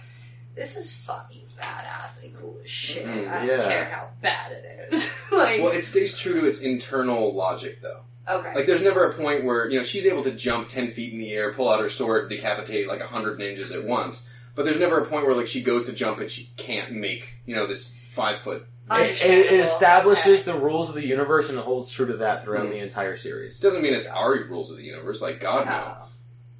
this 0.55 0.75
is 0.77 0.93
fucking 0.93 1.43
badass 1.61 2.23
and 2.23 2.35
cool 2.35 2.57
as 2.63 2.69
shit. 2.69 3.05
Mhm, 3.05 3.29
I 3.29 3.37
don't 3.39 3.47
yeah. 3.47 3.67
care 3.67 3.85
how 3.85 4.09
bad 4.21 4.51
it 4.51 4.93
is. 4.93 5.13
like, 5.31 5.61
Well, 5.61 5.71
it 5.71 5.83
stays 5.85 6.17
true 6.17 6.39
to 6.41 6.47
its 6.47 6.61
internal 6.61 7.33
logic, 7.33 7.81
though. 7.81 8.01
okay. 8.27 8.53
Like, 8.55 8.65
there's 8.67 8.81
never 8.83 9.05
a 9.09 9.13
point 9.13 9.43
where 9.43 9.69
you 9.69 9.77
know 9.77 9.83
she's 9.83 10.05
able 10.05 10.23
to 10.23 10.31
jump 10.31 10.67
ten 10.69 10.87
feet 10.89 11.13
in 11.13 11.19
the 11.19 11.31
air, 11.31 11.53
pull 11.53 11.69
out 11.69 11.79
her 11.81 11.89
sword, 11.89 12.29
decapitate 12.29 12.87
like 12.87 12.99
a 13.01 13.07
hundred 13.07 13.37
ninjas 13.39 13.73
at 13.73 13.83
once. 13.85 14.29
But 14.55 14.65
there's 14.65 14.79
never 14.79 14.99
a 14.99 15.05
point 15.05 15.25
where 15.25 15.35
like 15.35 15.47
she 15.47 15.61
goes 15.63 15.85
to 15.85 15.93
jump 15.93 16.19
and 16.19 16.29
she 16.29 16.49
can't 16.57 16.91
make 16.91 17.35
you 17.45 17.55
know 17.55 17.65
this 17.65 17.95
five 18.09 18.39
foot 18.39 18.65
It, 18.91 19.21
it, 19.23 19.53
it 19.53 19.59
establishes 19.61 20.45
Okay. 20.47 20.51
the 20.57 20.63
rules 20.65 20.89
of 20.89 20.95
the 20.95 21.05
universe 21.05 21.47
and 21.49 21.57
it 21.57 21.63
holds 21.63 21.89
true 21.91 22.07
to 22.07 22.17
that 22.17 22.43
throughout 22.43 22.65
Mm. 22.65 22.71
the 22.71 22.79
entire 22.79 23.15
series. 23.15 23.59
Doesn't 23.59 23.81
mean 23.81 23.93
it's 23.93 24.07
our 24.07 24.31
rules 24.49 24.71
of 24.71 24.77
the 24.77 24.83
universe. 24.83 25.21
Like 25.21 25.39
God, 25.39 25.67
no. 25.67 25.97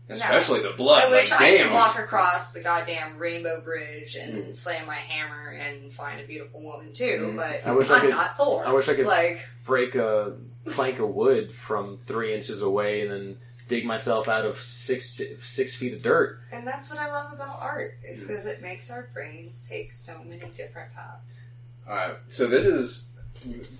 No. 0.10 0.15
Especially 0.15 0.61
the 0.61 0.72
blood. 0.72 1.03
I 1.03 1.10
wish 1.11 1.30
like, 1.30 1.40
I 1.41 1.52
damn. 1.52 1.68
could 1.68 1.73
walk 1.76 1.99
across 1.99 2.53
the 2.53 2.61
goddamn 2.64 3.18
rainbow 3.19 3.61
bridge 3.61 4.15
and 4.15 4.45
Mm. 4.45 4.56
slam 4.56 4.88
my 4.88 4.95
hammer 4.95 5.49
and 5.49 5.94
find 5.94 6.19
a 6.19 6.26
beautiful 6.26 6.61
woman 6.64 6.91
too, 6.91 7.34
Mm. 7.34 7.36
but 7.36 7.61
I 7.64 7.72
wish 7.73 7.91
I 7.91 7.95
I'm 7.95 8.02
could- 8.02 8.10
not 8.10 8.36
Thor. 8.36 8.65
I 8.65 8.72
wish 8.72 8.90
I 8.90 8.95
could 8.95 9.06
like 9.06 9.40
break 9.65 9.94
a 9.94 10.36
plank 10.72 10.98
of 10.99 11.10
wood 11.10 11.53
from 11.53 11.99
three 12.07 12.34
inches 12.34 12.64
away 12.64 13.02
and 13.02 13.11
then 13.11 13.38
dig 13.68 13.86
myself 13.86 14.27
out 14.27 14.45
of 14.45 14.60
six 14.60 15.22
six 15.44 15.76
feet 15.76 15.94
of 15.94 16.02
dirt. 16.02 16.40
And 16.52 16.65
that's 16.65 16.90
what 16.90 16.99
I 16.99 17.11
love 17.11 17.31
about 17.31 17.60
art, 17.61 17.95
is 18.03 18.23
Mm. 18.23 18.27
because 18.30 18.45
it 18.48 18.64
makes 18.64 18.90
our 18.90 19.10
brains 19.14 19.68
take 19.69 19.94
so 19.94 20.23
many 20.23 20.52
different 20.57 20.91
paths. 20.95 21.45
Alright, 21.88 22.18
so 22.30 22.48
this 22.48 22.65
is 22.65 23.10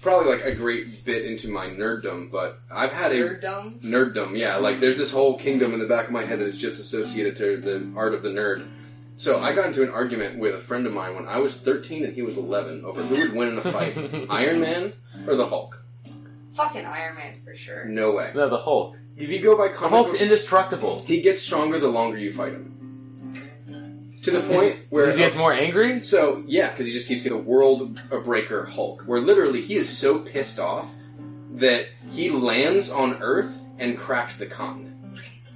probably 0.02 0.34
like 0.36 0.46
a 0.46 0.56
great 0.56 1.04
bit 1.06 1.26
into 1.26 1.50
my 1.50 1.68
nerddom, 1.68 2.32
but 2.32 2.60
I've 2.72 2.92
had 2.94 3.12
a 3.12 3.16
You're 3.16 3.36
nerddom. 3.38 4.38
Yeah, 4.38 4.58
like 4.58 4.80
there's 4.80 4.98
this 4.98 5.12
whole 5.12 5.38
kingdom 5.38 5.74
in 5.74 5.80
the 5.80 5.88
back 5.88 6.06
of 6.08 6.12
my 6.12 6.24
head 6.24 6.40
that 6.40 6.46
is 6.46 6.58
just 6.58 6.80
associated 6.80 7.36
to 7.38 7.58
the 7.58 7.92
art 7.96 8.14
of 8.14 8.24
the 8.24 8.30
nerd. 8.30 8.68
So 9.18 9.42
I 9.42 9.52
got 9.54 9.66
into 9.66 9.84
an 9.84 9.90
argument 9.90 10.40
with 10.40 10.56
a 10.56 10.60
friend 10.60 10.88
of 10.88 10.94
mine 10.94 11.14
when 11.16 11.28
I 11.28 11.40
was 11.40 11.58
13 11.58 12.06
and 12.06 12.14
he 12.14 12.22
was 12.22 12.38
11 12.38 12.86
over 12.86 13.02
who 13.04 13.16
would 13.20 13.34
win 13.34 13.50
in 13.50 13.58
a 13.58 13.62
fight, 13.62 13.98
Iron 14.30 14.62
Man 14.62 14.94
or 15.28 15.36
the 15.36 15.48
Hulk. 15.48 15.84
Fucking 16.54 16.86
Iron 16.86 17.16
Man 17.16 17.42
for 17.44 17.54
sure. 17.54 17.84
No 17.86 18.12
way. 18.14 18.32
No, 18.34 18.48
the 18.50 18.58
Hulk. 18.58 18.98
If 19.18 19.30
you 19.30 19.42
go 19.42 19.58
by 19.58 19.68
The 19.68 19.78
Hulk's 19.90 20.14
book- 20.14 20.22
indestructible. 20.22 21.04
he 21.06 21.22
gets 21.22 21.42
stronger 21.42 21.80
the 21.80 21.90
longer 21.90 22.18
you 22.18 22.32
fight 22.32 22.54
him. 22.54 22.78
To 24.32 24.40
the 24.40 24.54
point 24.56 24.80
where 24.90 25.06
he 25.12 25.18
gets 25.18 25.36
more 25.36 25.54
angry. 25.54 26.02
So 26.04 26.44
yeah, 26.48 26.70
because 26.70 26.86
he 26.86 26.92
just 26.94 27.08
keeps 27.08 27.24
getting 27.24 27.38
the 27.38 27.44
world 27.44 28.00
a 28.12 28.20
breaker 28.20 28.66
Hulk, 28.66 29.04
where 29.04 29.22
literally 29.22 29.62
he 29.62 29.76
is 29.76 29.90
so 29.96 30.20
pissed 30.20 30.60
off 30.60 30.94
that 31.56 31.88
he 32.12 32.30
lands 32.30 32.90
on 32.90 33.18
Earth 33.22 33.60
and 33.78 33.98
cracks 33.98 34.38
the 34.38 34.46
continent. 34.46 34.96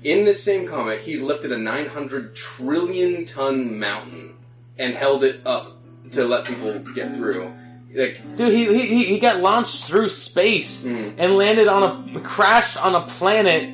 In 0.03 0.25
this 0.25 0.43
same 0.43 0.67
comic, 0.67 1.01
he's 1.01 1.21
lifted 1.21 1.51
a 1.51 1.57
900 1.57 2.35
trillion 2.35 3.25
ton 3.25 3.79
mountain 3.79 4.33
and 4.77 4.93
held 4.95 5.23
it 5.23 5.41
up 5.45 5.77
to 6.11 6.25
let 6.25 6.45
people 6.45 6.77
get 6.93 7.15
through. 7.15 7.53
Like, 7.93 8.19
Dude, 8.35 8.51
he, 8.53 8.65
he, 8.65 8.87
he- 8.87 9.05
he 9.05 9.19
got 9.19 9.39
launched 9.39 9.85
through 9.85 10.09
space 10.09 10.83
mm, 10.83 11.13
and 11.17 11.37
landed 11.37 11.67
on 11.67 12.15
a 12.15 12.19
crashed 12.21 12.75
on 12.83 12.95
a 12.95 13.01
planet 13.01 13.69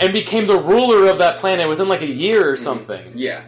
and 0.00 0.12
became 0.12 0.46
the 0.48 0.58
ruler 0.58 1.06
of 1.08 1.18
that 1.18 1.38
planet 1.38 1.68
within 1.68 1.88
like 1.88 2.02
a 2.02 2.06
year 2.06 2.50
or 2.50 2.56
something. 2.56 3.12
yeah, 3.14 3.42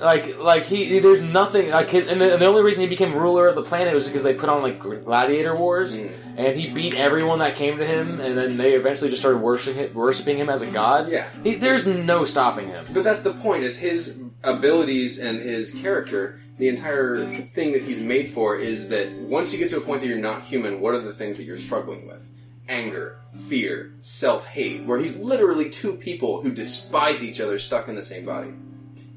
Like 0.00 0.38
like 0.38 0.64
he 0.64 0.98
there's 0.98 1.22
nothing 1.22 1.70
like 1.70 1.88
his, 1.90 2.06
and 2.08 2.20
the, 2.20 2.34
and 2.34 2.42
the 2.42 2.46
only 2.46 2.62
reason 2.62 2.82
he 2.82 2.86
became 2.88 3.14
ruler 3.14 3.48
of 3.48 3.54
the 3.54 3.62
planet 3.62 3.94
was 3.94 4.06
because 4.06 4.22
they 4.22 4.34
put 4.34 4.48
on 4.50 4.60
like 4.62 4.78
gladiator 4.78 5.54
wars 5.54 5.96
Mm. 5.96 6.12
and 6.36 6.56
he 6.58 6.70
beat 6.70 6.94
everyone 6.94 7.38
that 7.38 7.56
came 7.56 7.78
to 7.78 7.86
him 7.86 8.20
and 8.20 8.36
then 8.36 8.58
they 8.58 8.74
eventually 8.74 9.08
just 9.08 9.22
started 9.22 9.38
worshiping 9.38 9.94
worshiping 9.94 10.36
him 10.36 10.50
as 10.50 10.60
a 10.60 10.66
god. 10.66 11.08
yeah. 11.10 11.28
He, 11.42 11.54
there's 11.54 11.86
no 11.86 12.26
stopping 12.26 12.68
him. 12.68 12.84
But 12.92 13.04
that's 13.04 13.22
the 13.22 13.32
point: 13.32 13.62
is 13.64 13.78
his 13.78 14.20
abilities 14.44 15.18
and 15.18 15.38
his 15.40 15.70
character. 15.72 16.40
The 16.58 16.68
entire 16.68 17.24
thing 17.26 17.72
that 17.72 17.82
he's 17.82 17.98
made 18.00 18.30
for 18.30 18.56
is 18.56 18.88
that 18.88 19.12
once 19.12 19.52
you 19.52 19.58
get 19.58 19.68
to 19.70 19.76
a 19.76 19.80
point 19.82 20.00
that 20.00 20.06
you're 20.08 20.18
not 20.18 20.42
human, 20.44 20.80
what 20.80 20.94
are 20.94 21.00
the 21.00 21.12
things 21.12 21.36
that 21.36 21.44
you're 21.44 21.58
struggling 21.58 22.06
with? 22.06 22.26
Anger, 22.68 23.18
fear, 23.48 23.92
self-hate. 24.00 24.84
Where 24.84 24.98
he's 24.98 25.18
literally 25.18 25.68
two 25.68 25.94
people 25.96 26.40
who 26.42 26.50
despise 26.50 27.22
each 27.22 27.40
other 27.40 27.58
stuck 27.58 27.88
in 27.88 27.94
the 27.94 28.02
same 28.02 28.24
body. 28.24 28.52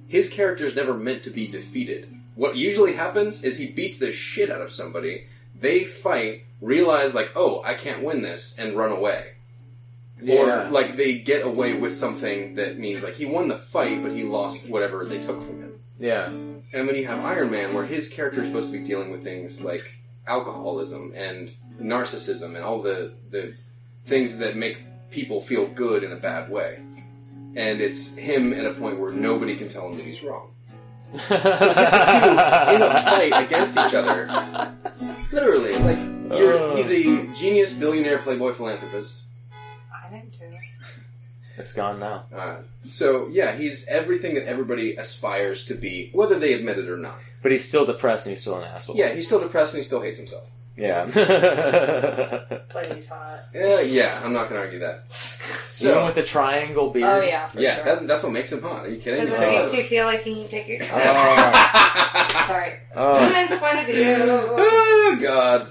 His 0.09 0.29
character 0.29 0.65
is 0.65 0.75
never 0.75 0.95
meant 0.95 1.23
to 1.23 1.29
be 1.29 1.47
defeated. 1.47 2.13
What 2.35 2.57
usually 2.57 2.93
happens 2.93 3.43
is 3.43 3.57
he 3.57 3.67
beats 3.67 3.99
the 3.99 4.11
shit 4.11 4.49
out 4.49 4.61
of 4.61 4.71
somebody. 4.71 5.27
They 5.57 5.83
fight, 5.83 6.45
realize 6.59 7.13
like, 7.13 7.31
oh, 7.35 7.61
I 7.63 7.75
can't 7.75 8.03
win 8.03 8.23
this, 8.23 8.57
and 8.57 8.75
run 8.75 8.91
away. 8.91 9.33
Yeah. 10.21 10.65
Or 10.67 10.69
like 10.71 10.97
they 10.97 11.19
get 11.19 11.45
away 11.45 11.73
with 11.75 11.93
something 11.93 12.55
that 12.55 12.79
means 12.79 13.03
like 13.03 13.15
he 13.15 13.25
won 13.25 13.47
the 13.47 13.55
fight, 13.55 14.01
but 14.01 14.11
he 14.11 14.23
lost 14.23 14.67
whatever 14.67 15.05
they 15.05 15.21
took 15.21 15.41
from 15.41 15.61
him. 15.61 15.79
Yeah. 15.99 16.25
And 16.25 16.87
then 16.87 16.95
you 16.95 17.05
have 17.05 17.23
Iron 17.23 17.51
Man, 17.51 17.73
where 17.73 17.85
his 17.85 18.09
character 18.09 18.41
is 18.41 18.47
supposed 18.47 18.71
to 18.71 18.77
be 18.77 18.83
dealing 18.83 19.11
with 19.11 19.23
things 19.23 19.61
like 19.63 19.99
alcoholism 20.27 21.13
and 21.15 21.51
narcissism 21.79 22.55
and 22.55 22.63
all 22.63 22.81
the 22.81 23.13
the 23.29 23.55
things 24.05 24.37
that 24.39 24.55
make 24.55 24.83
people 25.11 25.41
feel 25.41 25.67
good 25.67 26.03
in 26.03 26.11
a 26.11 26.17
bad 26.17 26.49
way. 26.49 26.83
And 27.55 27.81
it's 27.81 28.15
him 28.15 28.53
at 28.53 28.65
a 28.65 28.73
point 28.73 28.99
where 28.99 29.11
nobody 29.11 29.55
can 29.55 29.69
tell 29.69 29.89
him 29.89 29.97
that 29.97 30.05
he's 30.05 30.23
wrong. 30.23 30.51
So 31.13 31.33
you 31.35 31.39
have 31.41 31.59
the 31.59 32.69
two 32.69 32.75
in 32.75 32.81
a 32.83 32.97
fight 32.99 33.33
against 33.45 33.77
each 33.77 33.93
other. 33.95 34.27
Literally, 35.31 35.73
like 35.79 35.97
you're, 36.39 36.59
Uh. 36.71 36.75
he's 36.75 36.91
a 36.91 37.27
genius, 37.33 37.73
billionaire, 37.73 38.19
playboy, 38.19 38.51
philanthropist. 38.53 39.23
I'm 39.91 40.13
into 40.13 40.43
it. 40.45 40.53
It's 41.57 41.73
gone 41.73 41.99
now. 41.99 42.25
Uh, 42.33 42.55
so 42.89 43.27
yeah, 43.29 43.53
he's 43.55 43.87
everything 43.87 44.35
that 44.35 44.47
everybody 44.47 44.95
aspires 44.95 45.65
to 45.65 45.73
be, 45.73 46.09
whether 46.13 46.37
they 46.39 46.53
admit 46.53 46.77
it 46.79 46.87
or 46.87 46.97
not. 46.97 47.17
But 47.41 47.51
he's 47.51 47.67
still 47.67 47.85
depressed 47.85 48.25
and 48.27 48.31
he's 48.35 48.41
still 48.41 48.57
an 48.57 48.63
asshole. 48.65 48.95
Yeah, 48.95 49.13
he's 49.13 49.25
still 49.25 49.39
depressed 49.39 49.73
and 49.73 49.79
he 49.81 49.85
still 49.85 50.01
hates 50.01 50.17
himself. 50.19 50.49
Yeah. 50.79 51.05
But 52.71 52.93
he's 52.93 53.09
hot. 53.09 53.39
Yeah, 53.53 53.81
yeah, 53.81 54.21
I'm 54.23 54.31
not 54.31 54.47
gonna 54.47 54.61
argue 54.61 54.79
that. 54.79 55.03
Even 55.05 55.57
So 55.71 56.05
with 56.05 56.15
the 56.15 56.23
triangle 56.23 56.91
beard. 56.91 57.05
Oh 57.09 57.21
yeah, 57.21 57.49
yeah, 57.57 57.75
sure. 57.75 57.83
that, 57.85 58.07
that's 58.07 58.23
what 58.23 58.31
makes 58.31 58.51
him 58.51 58.61
hot. 58.61 58.85
Are 58.85 58.89
you 58.89 59.01
kidding? 59.01 59.25
Because 59.25 59.41
it 59.41 59.47
makes 59.47 59.73
you 59.73 59.83
feel 59.83 60.05
like 60.05 60.25
you 60.25 60.35
can 60.35 60.47
take 60.47 60.67
your 60.67 60.79
time. 60.79 60.89
Oh. 60.93 62.45
Sorry. 62.47 62.73
Oh. 62.95 63.25
Women's 63.27 63.59
point 63.59 63.79
of 63.79 63.85
view. 63.87 64.17
oh 64.21 65.17
God. 65.19 65.67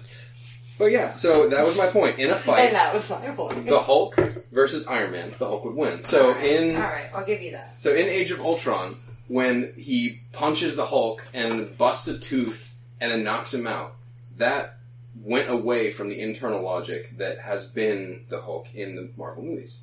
But 0.76 0.86
yeah, 0.86 1.10
so 1.12 1.48
that 1.48 1.64
was 1.64 1.76
my 1.76 1.86
point. 1.86 2.18
In 2.18 2.30
a 2.30 2.35
fight, 2.36 2.66
And 2.66 2.68
fight, 2.68 2.72
that 2.72 2.94
was 2.94 3.10
my 3.10 3.30
point. 3.30 3.66
the 3.66 3.80
Hulk 3.80 4.16
versus 4.52 4.86
Iron 4.86 5.12
Man, 5.12 5.32
the 5.39 5.47
Hulk 5.47 5.64
would 5.64 5.74
win. 5.74 6.02
So 6.02 6.36
in 6.36 6.76
Alright, 6.76 7.10
I'll 7.14 7.24
give 7.24 7.40
you 7.43 7.52
that. 7.52 7.80
So 7.80 7.94
in 7.94 8.06
Age 8.06 8.30
of 8.32 8.40
Ultron, 8.40 8.97
when 9.28 9.72
he 9.76 10.20
punches 10.32 10.74
the 10.76 10.86
Hulk 10.86 11.26
and 11.32 11.76
busts 11.78 12.06
a 12.09 12.18
tooth 12.18 12.74
and 13.01 13.10
then 13.12 13.22
knocks 13.24 13.52
him 13.55 13.66
out, 13.66 13.94
that 14.36 14.78
went 15.23 15.49
away 15.51 15.90
from 15.90 16.09
the 16.09 16.20
internal 16.20 16.62
logic 16.62 17.16
that 17.19 17.40
has 17.40 17.65
been 17.65 18.24
the 18.28 18.43
Hulk 18.43 18.74
in 18.74 18.95
the 18.97 19.11
Marvel 19.16 19.43
movies. 19.45 19.82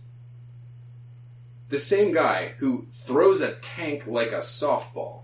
The 1.70 1.80
same 1.80 2.14
guy 2.14 2.54
who 2.60 2.88
throws 2.94 3.42
a 3.42 3.54
tank 3.56 4.06
like 4.08 4.32
a 4.32 4.40
softball, 4.40 5.22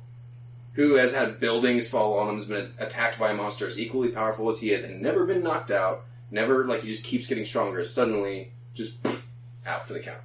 who 0.73 0.95
has 0.95 1.13
had 1.13 1.39
buildings 1.39 1.89
fall 1.89 2.17
on 2.17 2.29
him, 2.29 2.35
has 2.35 2.45
been 2.45 2.73
attacked 2.79 3.19
by 3.19 3.31
a 3.31 3.35
monster 3.35 3.67
as 3.67 3.79
equally 3.79 4.09
powerful 4.09 4.49
as 4.49 4.59
he 4.59 4.71
is, 4.71 4.83
and 4.83 5.01
never 5.01 5.25
been 5.25 5.43
knocked 5.43 5.69
out, 5.71 6.03
never, 6.31 6.65
like, 6.65 6.81
he 6.81 6.87
just 6.87 7.03
keeps 7.03 7.27
getting 7.27 7.45
stronger, 7.45 7.83
suddenly 7.83 8.51
just 8.73 8.95
out 9.65 9.85
for 9.85 9.93
the 9.93 9.99
count. 9.99 10.21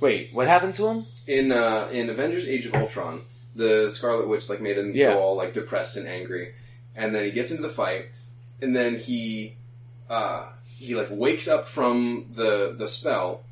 Wait, 0.00 0.30
what 0.32 0.46
happened 0.46 0.74
to 0.74 0.86
him? 0.88 1.06
in 1.26 1.50
uh, 1.50 1.88
in 1.90 2.10
Avengers: 2.10 2.46
Age 2.46 2.66
of 2.66 2.74
Ultron, 2.74 3.22
the 3.54 3.88
Scarlet 3.90 4.28
Witch 4.28 4.48
like 4.50 4.60
made 4.60 4.76
him 4.76 4.92
Yeah. 4.94 5.14
go 5.14 5.20
all 5.20 5.36
like 5.36 5.54
depressed 5.54 5.96
and 5.96 6.06
angry, 6.06 6.54
and 6.94 7.14
then 7.14 7.24
he 7.24 7.30
gets 7.30 7.50
into 7.50 7.62
the 7.62 7.68
fight, 7.68 8.06
and 8.60 8.74
then 8.74 8.98
he 8.98 9.56
uh, 10.08 10.48
he 10.76 10.94
like 10.94 11.08
wakes 11.10 11.48
up 11.48 11.66
from 11.68 12.26
the 12.30 12.74
the 12.76 12.88
spell, 12.88 13.44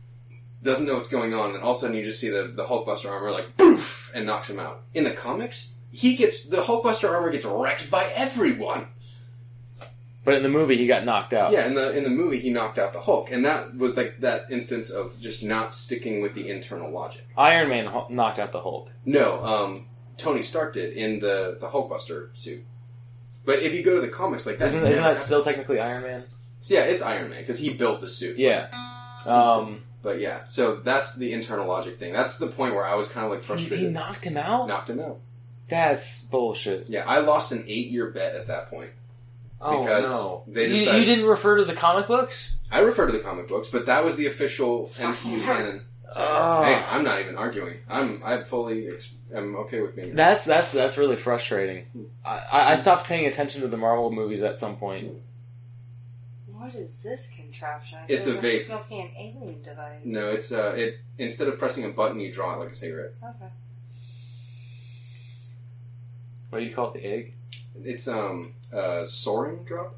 doesn't 0.62 0.87
know 0.87 0.95
what's 0.95 1.09
going 1.09 1.35
on, 1.35 1.55
and 1.55 1.62
all 1.62 1.73
of 1.73 1.77
a 1.77 1.81
sudden 1.81 1.97
you 1.97 2.05
just 2.05 2.20
see 2.20 2.29
the 2.29 2.45
the 2.45 2.65
Hulkbuster 2.65 3.11
armor 3.11 3.31
like 3.31 3.57
poof 3.57 4.11
and 4.15 4.27
knocks 4.27 4.49
him 4.49 4.59
out. 4.59 4.83
In 4.95 5.05
the 5.05 5.11
comics, 5.11 5.74
he 5.91 6.16
gets 6.16 6.45
the 6.45 6.62
Hulkbuster 6.62 7.11
armor 7.11 7.31
gets 7.31 7.45
wrecked 7.45 7.91
by 7.91 8.05
everyone. 8.15 8.89
But 10.24 10.35
in 10.35 10.45
the 10.45 10.49
movie, 10.49 10.77
he 10.77 10.87
got 10.87 11.05
knocked 11.05 11.33
out. 11.33 11.51
Yeah, 11.51 11.66
in 11.66 11.74
the 11.74 11.97
in 11.97 12.05
the 12.05 12.11
movie 12.11 12.39
he 12.39 12.51
knocked 12.51 12.79
out 12.79 12.93
the 12.93 13.01
Hulk, 13.01 13.33
and 13.33 13.45
that 13.45 13.77
was 13.77 13.97
like 13.97 14.20
that 14.20 14.47
instance 14.51 14.91
of 14.91 15.19
just 15.20 15.43
not 15.43 15.74
sticking 15.74 16.20
with 16.20 16.35
the 16.35 16.49
internal 16.49 16.91
logic. 16.91 17.27
Iron 17.37 17.69
Man 17.69 17.91
knocked 18.09 18.39
out 18.39 18.53
the 18.53 18.61
Hulk. 18.61 18.91
No, 19.05 19.45
um, 19.45 19.87
Tony 20.16 20.43
Stark 20.43 20.74
did 20.74 20.93
in 20.93 21.19
the 21.19 21.57
the 21.61 21.69
Hulkbuster 21.69 22.37
suit. 22.37 22.65
But 23.44 23.60
if 23.62 23.73
you 23.74 23.82
go 23.82 23.94
to 23.97 24.01
the 24.01 24.09
comics, 24.09 24.47
like 24.47 24.59
that, 24.59 24.66
Isn't, 24.69 24.86
isn't 24.86 25.02
that 25.02 25.16
still 25.19 25.43
technically 25.43 25.81
Iron 25.81 26.02
Man? 26.02 26.24
yeah, 26.62 26.82
it's 26.82 27.02
Iron 27.02 27.31
Man 27.31 27.40
because 27.40 27.59
he 27.59 27.70
built 27.74 28.01
the 28.01 28.09
suit. 28.09 28.39
Yeah. 28.39 28.69
Um, 29.27 29.82
But 30.02 30.19
yeah, 30.20 30.47
so 30.47 30.77
that's 30.77 31.14
the 31.16 31.32
internal 31.32 31.66
logic 31.69 31.98
thing. 31.98 32.12
That's 32.12 32.39
the 32.39 32.48
point 32.48 32.74
where 32.74 32.85
I 32.86 32.94
was 32.97 33.09
kind 33.09 33.24
of 33.24 33.31
like 33.32 33.43
frustrated. 33.43 33.78
he 33.78 33.89
knocked 33.89 34.24
him 34.24 34.36
out? 34.36 34.66
knocked 34.69 34.90
him 34.90 35.01
out. 35.01 35.19
That's 35.69 36.23
bullshit. 36.24 36.89
Yeah, 36.89 37.05
I 37.06 37.19
lost 37.20 37.52
an 37.52 37.64
eight 37.69 37.89
year 37.89 38.10
bet 38.10 38.35
at 38.35 38.48
that 38.48 38.69
point. 38.69 38.90
Oh, 39.60 39.81
Because 39.85 40.10
no. 40.10 40.44
they 40.52 40.66
You- 40.66 40.93
you, 40.98 41.05
didn't 41.05 41.27
refer 41.27 41.56
to 41.59 41.64
the 41.64 41.74
comic 41.74 42.09
books? 42.09 42.56
I 42.73 42.81
refer 42.81 43.06
to 43.06 43.12
the 43.12 43.20
comic 43.20 43.47
books, 43.47 43.69
but 43.69 43.86
that 43.86 44.05
was 44.05 44.16
the 44.16 44.27
official 44.27 44.90
MCU 44.98 45.40
canon. 45.44 45.82
Oh. 46.16 46.62
Hey, 46.64 46.82
I'm 46.90 47.05
not 47.05 47.20
even 47.20 47.36
arguing. 47.36 47.78
I'm 47.89 48.22
I 48.24 48.43
fully 48.44 48.89
ex- 48.89 49.14
am 49.34 49.56
okay 49.56 49.80
with 49.80 49.97
being. 49.97 50.14
That's 50.14 50.44
that's 50.44 50.72
that's 50.72 50.97
really 50.98 51.16
frustrating. 51.16 52.09
I, 52.24 52.39
I 52.52 52.72
I 52.72 52.74
stopped 52.74 53.06
paying 53.06 53.26
attention 53.26 53.60
to 53.62 53.68
the 53.68 53.76
Marvel 53.76 54.10
movies 54.12 54.43
at 54.43 54.59
some 54.59 54.76
point. 54.76 55.12
What 56.47 56.74
is 56.74 57.02
this 57.02 57.32
contraption? 57.34 57.98
I 58.02 58.05
It's 58.09 58.26
a 58.26 58.34
like 58.34 58.43
we're 58.43 58.48
vape. 58.51 58.66
Smoking 58.66 59.01
an 59.02 59.10
alien 59.18 59.62
device. 59.62 60.01
No, 60.05 60.30
it's 60.30 60.52
uh, 60.52 60.74
it 60.76 61.01
instead 61.18 61.48
of 61.48 61.59
pressing 61.59 61.84
a 61.84 61.89
button, 61.89 62.20
you 62.20 62.32
draw 62.32 62.55
it 62.55 62.60
like 62.60 62.70
a 62.70 62.74
cigarette. 62.74 63.14
Okay. 63.22 63.51
What 66.51 66.59
do 66.59 66.64
you 66.64 66.74
call 66.74 66.93
it? 66.93 66.94
The 66.94 67.05
egg? 67.06 67.34
It's 67.82 68.06
um 68.06 68.55
uh 68.72 69.05
soaring 69.05 69.64
drop. 69.64 69.94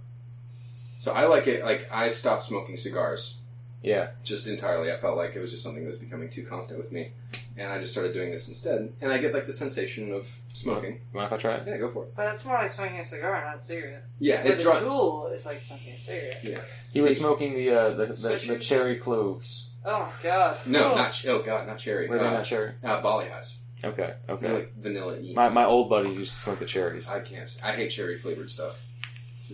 So 0.98 1.12
I 1.12 1.26
like 1.26 1.46
it. 1.46 1.64
Like 1.64 1.88
I 1.92 2.08
stopped 2.08 2.44
smoking 2.44 2.76
cigars 2.78 3.40
Yeah. 3.84 4.08
just 4.24 4.46
entirely. 4.46 4.90
I 4.90 4.96
felt 4.96 5.16
like 5.16 5.36
it 5.36 5.40
was 5.40 5.50
just 5.50 5.62
something 5.62 5.84
that 5.84 5.90
was 5.90 6.00
becoming 6.00 6.28
too 6.30 6.44
constant 6.44 6.78
with 6.78 6.90
me, 6.90 7.12
and 7.56 7.70
I 7.70 7.78
just 7.78 7.92
started 7.92 8.12
doing 8.14 8.32
this 8.32 8.48
instead. 8.48 8.92
And 9.00 9.12
I 9.12 9.18
get 9.18 9.34
like 9.34 9.46
the 9.46 9.52
sensation 9.52 10.12
of 10.12 10.26
smoking. 10.52 10.94
You 10.94 11.00
mind 11.20 11.26
if 11.26 11.32
I 11.34 11.36
try 11.36 11.54
it? 11.54 11.64
Yeah, 11.66 11.76
go 11.76 11.88
for 11.88 12.04
it. 12.04 12.14
But 12.16 12.24
that's 12.24 12.44
more 12.44 12.56
like 12.56 12.70
smoking 12.70 12.98
a 12.98 13.04
cigar, 13.04 13.44
not 13.44 13.54
a 13.56 13.58
cigarette. 13.58 14.04
Yeah, 14.18 14.42
But 14.42 14.50
it 14.52 14.56
the 14.58 14.62
draws. 14.64 14.82
Juul 14.82 15.32
is 15.34 15.46
like 15.46 15.60
smoking 15.60 15.92
a 15.92 15.96
cigarette. 15.98 16.40
Yeah, 16.42 16.60
he 16.92 17.02
was 17.02 17.18
smoking 17.18 17.54
the 17.54 17.70
uh, 17.70 17.90
the, 17.90 18.06
the, 18.06 18.44
the 18.48 18.58
cherry 18.58 18.96
cloves. 18.96 19.70
Oh 19.84 20.10
god. 20.22 20.56
No, 20.66 20.92
Oh. 20.92 20.96
not 20.96 21.12
ch- 21.12 21.26
oh 21.26 21.42
god, 21.42 21.66
not 21.66 21.78
cherry. 21.78 22.08
Were 22.08 22.18
they 22.18 22.26
uh, 22.26 22.30
not 22.32 22.44
cherry? 22.46 22.72
Uh, 22.82 23.02
Bali 23.02 23.26
Hai. 23.28 23.42
Okay, 23.84 24.14
You 24.28 24.34
okay. 24.36 24.48
know, 24.48 24.54
like 24.54 24.74
vanilla. 24.78 25.18
My 25.34 25.50
my 25.50 25.66
old 25.66 25.90
buddies 25.90 26.16
used 26.18 26.32
to 26.32 26.38
smoke 26.38 26.58
the 26.58 26.64
cherries. 26.64 27.06
I 27.06 27.20
can't. 27.20 27.42
s- 27.42 27.60
I 27.62 27.72
hate 27.72 27.90
cherry 27.90 28.16
flavored 28.16 28.50
stuff. 28.50 28.82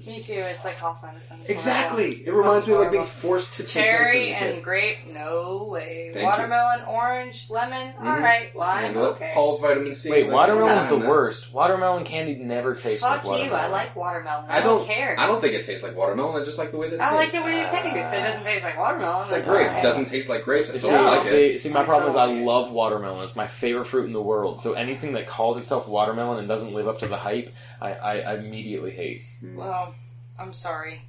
Me 0.06 0.22
too. 0.22 0.34
It's 0.34 0.64
like 0.64 0.78
cough 0.78 1.02
medicine. 1.02 1.38
It's 1.42 1.50
Exactly. 1.50 2.22
horrible. 2.22 2.28
It 2.28 2.32
reminds 2.38 2.66
me 2.68 2.74
of 2.74 2.80
like 2.80 2.92
being 2.92 3.04
forced 3.04 3.54
to 3.54 3.64
take 3.64 3.72
cherry 3.84 4.30
medicine 4.30 4.48
and 4.54 4.62
grape. 4.62 4.98
No 5.12 5.64
way. 5.68 6.10
Thank 6.12 6.22
you. 6.22 6.28
Watermelon, 6.30 6.82
orange, 6.86 7.46
lemon. 7.50 7.92
Mhm. 8.00 8.06
All 8.06 8.20
right. 8.20 8.54
Lime. 8.54 8.84
And 8.84 8.96
look, 9.00 9.16
Okay. 9.16 9.32
Paul's 9.34 9.60
vitamin 9.60 9.92
C. 9.94 10.10
Wait, 10.10 10.26
like, 10.26 10.32
watermelon's 10.34 10.88
the 10.88 10.96
worst. 10.96 11.52
Watermelon 11.52 12.04
candy 12.04 12.36
never 12.36 12.74
tastes 12.76 13.02
Fuck 13.04 13.24
like 13.24 13.24
you. 13.24 13.50
watermelon. 13.50 13.64
I 13.64 13.68
like 13.68 13.96
watermelon. 13.96 14.44
I, 14.48 14.58
I 14.58 14.60
don't, 14.60 14.78
don't 14.78 14.86
care. 14.86 15.16
I 15.18 15.26
don't 15.26 15.40
think 15.40 15.54
it 15.54 15.66
tastes 15.66 15.82
like 15.82 15.96
watermelon. 15.96 16.40
I 16.40 16.44
just 16.44 16.58
like 16.58 16.70
the 16.70 16.76
way 16.78 16.88
that 16.90 16.94
it 16.96 17.00
I 17.00 17.10
like 17.16 17.30
tastes. 17.30 17.38
the 17.40 17.44
way 17.44 17.56
you 17.60 17.64
taste. 17.66 18.14
It 18.14 18.20
doesn't 18.22 18.44
taste 18.44 18.64
like 18.64 18.78
watermelon. 18.78 19.22
It's 19.24 19.32
like 19.32 19.44
grape. 19.44 19.66
alright. 19.68 19.82
Doesn't 19.82 20.04
taste 20.06 20.28
like 20.28 20.44
grapes. 20.44 20.70
I 20.70 20.74
still 20.74 20.90
See, 20.90 20.94
don't 20.96 21.06
like 21.06 21.24
it. 21.24 21.24
see, 21.24 21.58
see, 21.58 21.68
my 21.70 21.80
I'm 21.80 21.86
problem 21.86 22.10
is 22.10 22.16
I 22.16 22.26
love 22.26 22.70
watermelon. 22.70 23.24
It's 23.24 23.34
my 23.34 23.48
favorite 23.48 23.86
fruit 23.86 24.04
in 24.06 24.12
the 24.12 24.22
world. 24.22 24.60
So 24.60 24.74
anything 24.74 25.12
that 25.14 25.26
calls 25.26 25.56
itself 25.58 25.88
watermelon 25.88 26.38
and 26.38 26.46
doesn't 26.46 26.72
live 26.72 26.86
up 26.86 27.00
to 27.00 27.08
the 27.08 27.16
hype, 27.16 27.50
I, 27.81 27.93
I, 27.93 28.19
I 28.20 28.35
immediately 28.36 28.90
hate. 28.90 29.23
Well, 29.43 29.94
I'm 30.39 30.52
sorry. 30.52 31.02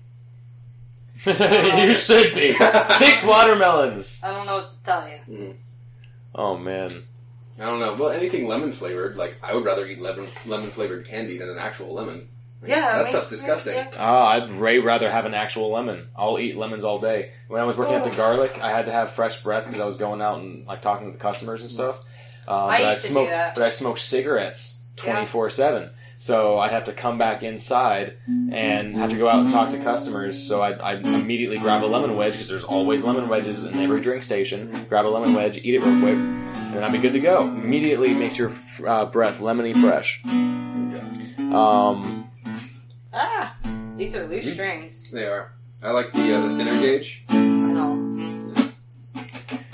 you 1.25 1.95
should 1.95 2.33
be. 2.33 2.53
Fix 2.53 3.23
watermelons. 3.25 4.21
I 4.23 4.31
don't 4.31 4.45
know 4.45 4.55
what 4.55 4.71
to 4.71 4.83
tell 4.83 5.07
you. 5.07 5.55
Oh 6.33 6.57
man. 6.57 6.89
I 7.59 7.65
don't 7.65 7.79
know. 7.79 7.93
Well, 7.93 8.09
anything 8.09 8.47
lemon 8.47 8.71
flavored, 8.71 9.17
like 9.17 9.37
I 9.43 9.53
would 9.53 9.63
rather 9.65 9.85
eat 9.85 9.99
lemon 10.01 10.27
lemon 10.45 10.71
flavored 10.71 11.05
candy 11.05 11.37
than 11.37 11.49
an 11.49 11.57
actual 11.59 11.93
lemon. 11.93 12.27
Like, 12.61 12.71
Yeah, 12.71 12.93
that 12.93 13.03
me- 13.03 13.09
stuff's 13.09 13.29
disgusting. 13.29 13.75
yeah. 13.75 13.91
Ah, 13.97 14.29
I'd 14.29 14.51
way 14.51 14.79
rather 14.79 15.11
have 15.11 15.25
an 15.25 15.33
actual 15.33 15.71
lemon. 15.71 16.07
I'll 16.15 16.39
eat 16.39 16.55
lemons 16.57 16.83
all 16.83 16.99
day. 16.99 17.31
When 17.47 17.61
I 17.61 17.65
was 17.65 17.75
working 17.77 17.95
at 17.95 18.03
the 18.03 18.11
Oh. 18.11 18.15
garlic, 18.15 18.59
I 18.61 18.71
had 18.71 18.85
to 18.85 18.91
have 18.91 19.11
fresh 19.11 19.43
breath 19.43 19.65
because 19.65 19.81
I 19.81 19.85
was 19.85 19.97
going 19.97 20.21
out 20.21 20.39
and 20.39 20.65
like 20.65 20.81
talking 20.81 21.07
to 21.07 21.13
the 21.13 21.21
customers 21.21 21.61
and 21.61 21.69
stuff. 21.71 21.99
Um, 22.47 22.69
I 22.69 22.79
but 22.81 22.87
used 22.93 23.01
to 23.01 23.07
do 23.09 23.13
smoked, 23.13 23.31
that. 23.31 23.53
but 23.55 23.63
I 23.63 23.69
smoked 23.69 23.99
cigarettes 23.99 24.79
twenty 24.95 25.25
four 25.27 25.49
seven. 25.51 25.91
So 26.21 26.59
I'd 26.59 26.69
have 26.71 26.83
to 26.83 26.93
come 26.93 27.17
back 27.17 27.41
inside 27.41 28.17
and 28.27 28.95
have 28.95 29.09
to 29.09 29.17
go 29.17 29.27
out 29.27 29.43
and 29.43 29.51
talk 29.51 29.71
to 29.71 29.79
customers. 29.79 30.37
So 30.47 30.61
I'd, 30.61 30.79
I'd 30.79 31.03
immediately 31.03 31.57
grab 31.57 31.83
a 31.83 31.87
lemon 31.87 32.15
wedge 32.15 32.33
because 32.33 32.47
there's 32.47 32.63
always 32.63 33.03
lemon 33.03 33.27
wedges 33.27 33.63
in 33.63 33.73
every 33.79 34.01
drink 34.01 34.21
station. 34.21 34.71
Grab 34.87 35.07
a 35.07 35.09
lemon 35.09 35.33
wedge, 35.33 35.57
eat 35.57 35.73
it 35.73 35.79
real 35.81 35.99
quick, 35.99 36.13
and 36.13 36.75
then 36.75 36.83
I'd 36.83 36.91
be 36.91 36.99
good 36.99 37.13
to 37.13 37.19
go. 37.19 37.47
Immediately 37.47 38.13
makes 38.13 38.37
your 38.37 38.51
uh, 38.85 39.05
breath 39.05 39.39
lemony 39.39 39.73
fresh. 39.73 40.21
Um, 41.51 42.29
Ah, 43.11 43.55
these 43.97 44.15
are 44.15 44.27
loose 44.27 44.45
Mhm. 44.45 44.53
strings. 44.53 45.09
They 45.09 45.25
are. 45.25 45.53
I 45.81 45.89
like 45.89 46.13
the 46.13 46.35
uh, 46.35 46.47
the 46.47 46.55
thinner 46.55 46.79
gauge. 46.79 47.25
I 47.29 47.35
know. 47.39 47.95
Makes 47.95 48.67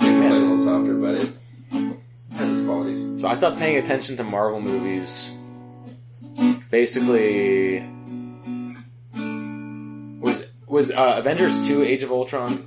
play 0.00 0.26
a 0.28 0.32
little 0.32 0.56
softer, 0.58 0.94
but 0.94 1.14
it 1.16 1.30
has 2.32 2.50
its 2.52 2.62
qualities. 2.66 3.20
So 3.20 3.28
I 3.28 3.34
stopped 3.34 3.58
paying 3.58 3.76
attention 3.76 4.16
to 4.16 4.24
Marvel 4.24 4.62
movies. 4.62 5.28
Basically, 6.70 7.80
was 10.20 10.50
was 10.66 10.90
uh, 10.90 11.14
Avengers 11.16 11.66
two 11.66 11.82
Age 11.82 12.02
of 12.02 12.10
Ultron? 12.10 12.66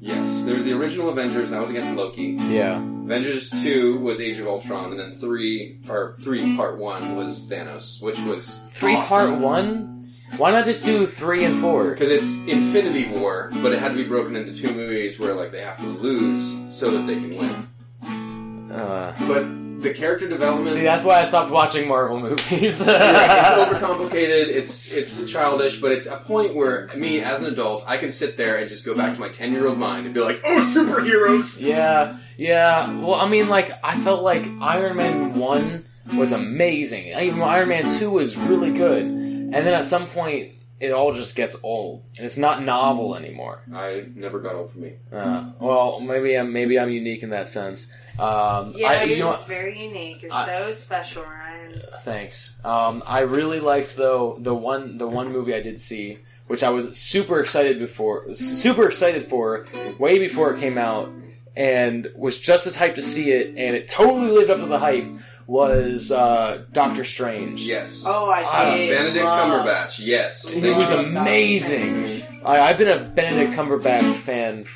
Yes, 0.00 0.44
there 0.44 0.54
was 0.54 0.64
the 0.64 0.72
original 0.72 1.08
Avengers, 1.08 1.48
and 1.50 1.56
that 1.56 1.60
was 1.62 1.70
against 1.70 1.92
Loki. 1.96 2.36
Yeah, 2.48 2.80
Avengers 2.80 3.50
two 3.50 3.98
was 3.98 4.20
Age 4.20 4.38
of 4.38 4.46
Ultron, 4.46 4.90
and 4.92 5.00
then 5.00 5.12
three 5.12 5.80
or 5.88 6.16
three 6.22 6.56
part 6.56 6.78
one 6.78 7.16
was 7.16 7.48
Thanos, 7.50 8.00
which 8.00 8.18
was 8.20 8.58
three 8.70 8.94
part 8.96 9.32
one. 9.38 9.96
Why 10.36 10.50
not 10.50 10.66
just 10.66 10.84
do 10.84 11.06
three 11.06 11.44
and 11.44 11.60
four? 11.60 11.90
because 11.90 12.10
it's 12.10 12.36
Infinity 12.46 13.08
War, 13.18 13.50
but 13.62 13.72
it 13.72 13.78
had 13.80 13.88
to 13.88 13.94
be 13.96 14.04
broken 14.04 14.36
into 14.36 14.52
two 14.52 14.72
movies 14.74 15.18
where 15.18 15.34
like 15.34 15.50
they 15.50 15.62
have 15.62 15.78
to 15.78 15.86
lose 15.86 16.56
so 16.72 16.90
that 16.92 17.06
they 17.06 17.14
can 17.16 17.36
win. 17.36 18.70
Uh, 18.70 19.14
But 19.26 19.44
the 19.80 19.94
character 19.94 20.28
development. 20.28 20.74
see, 20.76 20.82
that's 20.82 21.04
why 21.04 21.20
I 21.20 21.24
stopped 21.24 21.50
watching 21.50 21.88
Marvel 21.88 22.18
movies. 22.20 22.48
Right, 22.86 23.30
it's 23.40 23.72
overcomplicated. 23.82 24.48
It's 24.48 24.90
it's 24.92 25.30
childish, 25.30 25.80
but 25.80 25.92
it's 25.92 26.06
a 26.06 26.16
point 26.16 26.54
where 26.54 26.88
me, 26.96 27.20
as 27.20 27.42
an 27.42 27.52
adult, 27.52 27.84
I 27.88 27.96
can 27.96 28.10
sit 28.10 28.36
there 28.36 28.56
and 28.58 28.68
just 28.68 28.84
go 28.84 28.94
back 28.94 29.14
to 29.14 29.20
my 29.20 29.28
ten 29.28 29.52
year 29.52 29.66
old 29.68 29.78
mind 29.78 30.06
and 30.06 30.14
be 30.14 30.20
like, 30.20 30.40
"Oh, 30.44 30.58
superheroes!" 30.74 31.60
Yeah, 31.62 32.18
yeah. 32.36 32.92
Well, 32.98 33.14
I 33.14 33.28
mean, 33.28 33.48
like, 33.48 33.72
I 33.84 33.98
felt 34.00 34.22
like 34.22 34.44
Iron 34.60 34.96
Man 34.96 35.34
1 35.38 35.84
was 36.16 36.32
amazing. 36.32 37.06
Even 37.18 37.42
Iron 37.42 37.68
Man 37.68 37.98
2 37.98 38.10
was 38.10 38.36
really 38.36 38.72
good. 38.72 39.02
And 39.02 39.52
then 39.54 39.74
at 39.74 39.86
some 39.86 40.06
point, 40.06 40.52
it 40.80 40.92
all 40.92 41.12
just 41.12 41.36
gets 41.36 41.56
old. 41.62 42.04
And 42.16 42.24
it's 42.24 42.38
not 42.38 42.62
novel 42.64 43.16
anymore. 43.16 43.62
I 43.74 44.06
never 44.14 44.38
got 44.40 44.54
old 44.54 44.72
for 44.72 44.78
me. 44.78 44.94
Uh, 45.12 45.50
well, 45.60 46.00
maybe 46.00 46.34
I'm, 46.34 46.52
maybe 46.52 46.78
I'm 46.78 46.90
unique 46.90 47.22
in 47.22 47.30
that 47.30 47.48
sense. 47.48 47.92
Um, 48.18 48.72
Yeah, 48.76 48.88
I, 48.88 49.02
you're 49.04 49.16
you 49.16 49.22
know, 49.24 49.30
just 49.30 49.46
very 49.46 49.78
unique. 49.80 50.22
You're 50.22 50.32
I- 50.32 50.46
so 50.46 50.72
special, 50.72 51.22
Ryan. 51.22 51.80
Thanks. 52.02 52.56
Um, 52.64 53.02
I 53.06 53.20
really 53.20 53.60
liked 53.60 53.96
though 53.96 54.36
the 54.40 54.54
one 54.54 54.96
the 54.98 55.06
one 55.06 55.32
movie 55.32 55.54
I 55.54 55.60
did 55.60 55.78
see, 55.80 56.18
which 56.46 56.62
I 56.62 56.70
was 56.70 56.96
super 56.98 57.40
excited 57.40 57.78
before, 57.78 58.34
super 58.34 58.86
excited 58.86 59.24
for, 59.24 59.66
way 59.98 60.18
before 60.18 60.54
it 60.54 60.60
came 60.60 60.78
out, 60.78 61.10
and 61.56 62.08
was 62.16 62.38
just 62.38 62.66
as 62.66 62.76
hyped 62.76 62.94
to 62.96 63.02
see 63.02 63.30
it, 63.32 63.48
and 63.56 63.76
it 63.76 63.88
totally 63.88 64.30
lived 64.30 64.50
up 64.50 64.58
to 64.60 64.66
the 64.66 64.78
hype. 64.78 65.06
Was 65.46 66.12
uh, 66.12 66.64
Doctor 66.72 67.04
Strange? 67.06 67.62
Yes. 67.66 68.04
Oh, 68.06 68.30
I 68.30 68.76
did. 68.76 68.90
Benedict 68.94 69.24
love- 69.24 69.66
Cumberbatch. 69.66 69.98
Yes. 69.98 70.52
It 70.54 70.76
was 70.76 70.90
amazing. 70.90 72.22
I, 72.44 72.60
I've 72.60 72.76
been 72.76 72.88
a 72.88 73.02
Benedict 73.02 73.52
Cumberbatch 73.54 74.14
fan. 74.16 74.66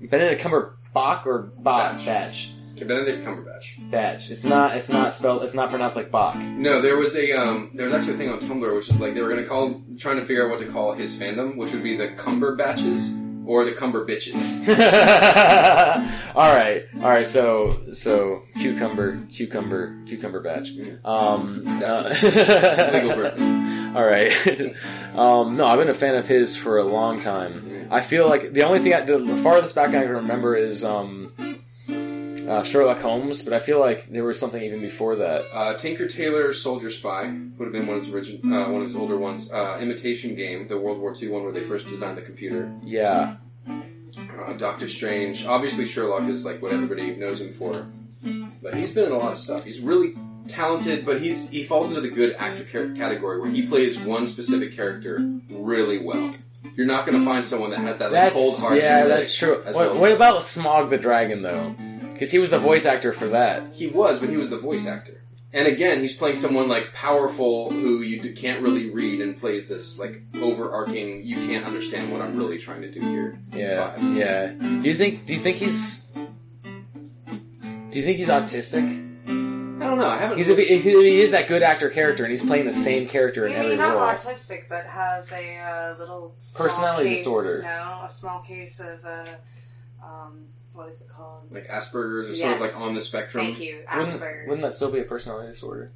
Benedict 0.00 0.40
Cumberbach 0.40 1.26
or 1.26 1.50
Bach? 1.58 1.96
Batch. 1.96 2.06
Batch. 2.06 2.50
Benedict 2.84 3.24
Cumberbatch. 3.24 3.90
Batch. 3.90 4.30
It's 4.30 4.44
not. 4.44 4.76
It's 4.76 4.88
not 4.88 5.14
spelled. 5.14 5.42
It's 5.42 5.54
not 5.54 5.70
pronounced 5.70 5.96
like 5.96 6.10
Bach. 6.10 6.36
No, 6.36 6.80
there 6.80 6.96
was 6.96 7.16
a 7.16 7.32
um, 7.32 7.70
there 7.74 7.86
was 7.86 7.94
actually 7.94 8.14
a 8.14 8.16
thing 8.16 8.30
on 8.30 8.40
Tumblr 8.40 8.74
which 8.76 8.88
is 8.88 9.00
like 9.00 9.14
they 9.14 9.22
were 9.22 9.28
gonna 9.28 9.44
call 9.46 9.82
trying 9.98 10.16
to 10.16 10.24
figure 10.24 10.44
out 10.44 10.50
what 10.50 10.60
to 10.60 10.70
call 10.70 10.92
his 10.92 11.16
fandom, 11.18 11.56
which 11.56 11.72
would 11.72 11.82
be 11.82 11.96
the 11.96 12.08
Cumberbatches 12.08 13.20
or 13.46 13.64
the 13.64 13.72
Cumber 13.72 14.06
Bitches. 14.06 14.60
all 16.36 16.54
right, 16.54 16.84
all 16.96 17.08
right. 17.08 17.26
So, 17.26 17.92
so 17.92 18.44
cucumber, 18.54 19.26
cucumber, 19.32 20.04
cucumber 20.06 20.40
batch. 20.40 20.70
Um, 21.04 21.64
uh, 21.66 22.14
Legal 22.92 23.16
birthday. 23.16 23.92
all 23.94 24.04
right. 24.04 24.76
um, 25.16 25.56
no, 25.56 25.66
I've 25.66 25.78
been 25.78 25.88
a 25.88 25.94
fan 25.94 26.14
of 26.14 26.28
his 26.28 26.56
for 26.56 26.78
a 26.78 26.84
long 26.84 27.18
time. 27.18 27.88
I 27.90 28.02
feel 28.02 28.28
like 28.28 28.52
the 28.52 28.62
only 28.62 28.78
thing, 28.78 28.94
I, 28.94 29.00
the 29.00 29.36
farthest 29.42 29.74
back 29.74 29.88
I 29.88 30.02
can 30.04 30.10
remember 30.10 30.54
is 30.54 30.84
um, 30.84 31.32
uh, 32.50 32.64
Sherlock 32.64 32.98
Holmes, 32.98 33.42
but 33.44 33.52
I 33.52 33.60
feel 33.60 33.78
like 33.78 34.06
there 34.08 34.24
was 34.24 34.38
something 34.38 34.60
even 34.62 34.80
before 34.80 35.14
that. 35.16 35.44
Uh, 35.52 35.74
Tinker 35.74 36.08
Tailor 36.08 36.52
Soldier 36.52 36.90
Spy 36.90 37.22
would 37.56 37.64
have 37.66 37.72
been 37.72 37.86
one 37.86 37.96
of 37.96 38.04
his 38.04 38.12
origin, 38.12 38.52
uh, 38.52 38.68
one 38.68 38.82
of 38.82 38.88
his 38.88 38.96
older 38.96 39.16
ones. 39.16 39.52
Uh, 39.52 39.78
Imitation 39.80 40.34
Game, 40.34 40.66
the 40.66 40.76
World 40.76 40.98
War 40.98 41.14
II 41.20 41.28
one 41.28 41.44
where 41.44 41.52
they 41.52 41.60
first 41.62 41.88
designed 41.88 42.18
the 42.18 42.22
computer. 42.22 42.72
Yeah, 42.82 43.36
Uh, 43.66 44.52
Doctor 44.54 44.88
Strange. 44.88 45.46
Obviously, 45.46 45.86
Sherlock 45.86 46.28
is 46.28 46.44
like 46.44 46.60
what 46.60 46.72
everybody 46.72 47.14
knows 47.14 47.40
him 47.40 47.50
for, 47.52 47.86
but 48.60 48.74
he's 48.74 48.92
been 48.92 49.04
in 49.04 49.12
a 49.12 49.16
lot 49.18 49.30
of 49.32 49.38
stuff. 49.38 49.64
He's 49.64 49.78
really 49.80 50.14
talented, 50.48 51.06
but 51.06 51.20
he's 51.20 51.48
he 51.50 51.62
falls 51.62 51.88
into 51.90 52.00
the 52.00 52.10
good 52.10 52.34
actor 52.36 52.64
ca- 52.64 52.94
category 52.96 53.40
where 53.40 53.50
he 53.50 53.62
plays 53.64 53.96
one 54.00 54.26
specific 54.26 54.74
character 54.74 55.20
really 55.50 55.98
well. 55.98 56.34
You're 56.76 56.86
not 56.86 57.06
going 57.06 57.18
to 57.18 57.24
find 57.24 57.44
someone 57.46 57.70
that 57.70 57.78
has 57.80 57.98
that 57.98 58.12
like, 58.12 58.32
cold 58.32 58.58
heart. 58.58 58.76
yeah, 58.76 59.06
that's 59.06 59.34
true. 59.36 59.62
What, 59.62 59.74
well 59.74 60.00
what 60.00 60.12
about 60.12 60.42
Smaug 60.42 60.90
the 60.90 60.98
Dragon 60.98 61.42
though? 61.42 61.74
Because 62.20 62.32
he 62.32 62.38
was 62.38 62.50
the 62.50 62.58
voice 62.58 62.84
actor 62.84 63.14
for 63.14 63.28
that. 63.28 63.72
He 63.74 63.86
was, 63.86 64.18
but 64.18 64.28
he 64.28 64.36
was 64.36 64.50
the 64.50 64.58
voice 64.58 64.86
actor. 64.86 65.22
And 65.54 65.66
again, 65.66 66.00
he's 66.02 66.14
playing 66.14 66.36
someone 66.36 66.68
like 66.68 66.92
powerful 66.92 67.70
who 67.70 68.02
you 68.02 68.20
d- 68.20 68.34
can't 68.34 68.60
really 68.62 68.90
read 68.90 69.22
and 69.22 69.34
plays 69.34 69.68
this 69.68 69.98
like 69.98 70.20
overarching. 70.36 71.24
You 71.24 71.36
can't 71.36 71.64
understand 71.64 72.12
what 72.12 72.20
I'm 72.20 72.36
really 72.36 72.58
trying 72.58 72.82
to 72.82 72.90
do 72.90 73.00
here. 73.00 73.40
Yeah, 73.54 73.94
vibe. 73.96 74.16
yeah. 74.18 74.46
Do 74.48 74.86
you 74.86 74.94
think? 74.94 75.24
Do 75.24 75.32
you 75.32 75.38
think 75.38 75.56
he's? 75.56 76.04
Do 77.34 77.98
you 77.98 78.02
think 78.04 78.18
he's 78.18 78.28
autistic? 78.28 78.84
I 79.80 79.84
don't 79.86 79.96
know. 79.96 80.06
I 80.10 80.18
haven't. 80.18 80.36
He's 80.36 80.50
if 80.50 80.58
he, 80.58 80.78
he 80.78 81.20
is 81.22 81.30
that 81.30 81.48
good 81.48 81.62
actor 81.62 81.88
character, 81.88 82.22
and 82.24 82.30
he's 82.30 82.44
playing 82.44 82.66
the 82.66 82.72
same 82.74 83.08
character 83.08 83.46
in 83.46 83.52
Maybe 83.54 83.64
every 83.64 83.76
not 83.78 83.94
role. 83.96 84.10
autistic, 84.10 84.68
but 84.68 84.84
has 84.84 85.32
a 85.32 85.56
uh, 85.56 85.94
little 85.98 86.34
small 86.36 86.68
Personality 86.68 87.08
case- 87.10 87.20
disorder. 87.20 87.62
No, 87.62 88.02
a 88.04 88.08
small 88.10 88.40
case 88.40 88.78
of 88.78 89.04
uh, 89.06 89.24
um, 90.04 90.44
what 90.72 90.88
is 90.88 91.02
it 91.02 91.08
called? 91.08 91.52
like 91.52 91.66
Asperger's 91.68 92.30
or 92.30 92.34
sort 92.36 92.54
of 92.54 92.60
like 92.60 92.78
on 92.80 92.94
the 92.94 93.02
spectrum. 93.02 93.46
Thank 93.46 93.60
you, 93.60 93.82
Wouldn't, 93.94 94.20
Asperger's. 94.20 94.48
wouldn't 94.48 94.62
that 94.66 94.74
still 94.74 94.90
be 94.92 95.00
a 95.00 95.04
personality 95.04 95.52
disorder? 95.52 95.90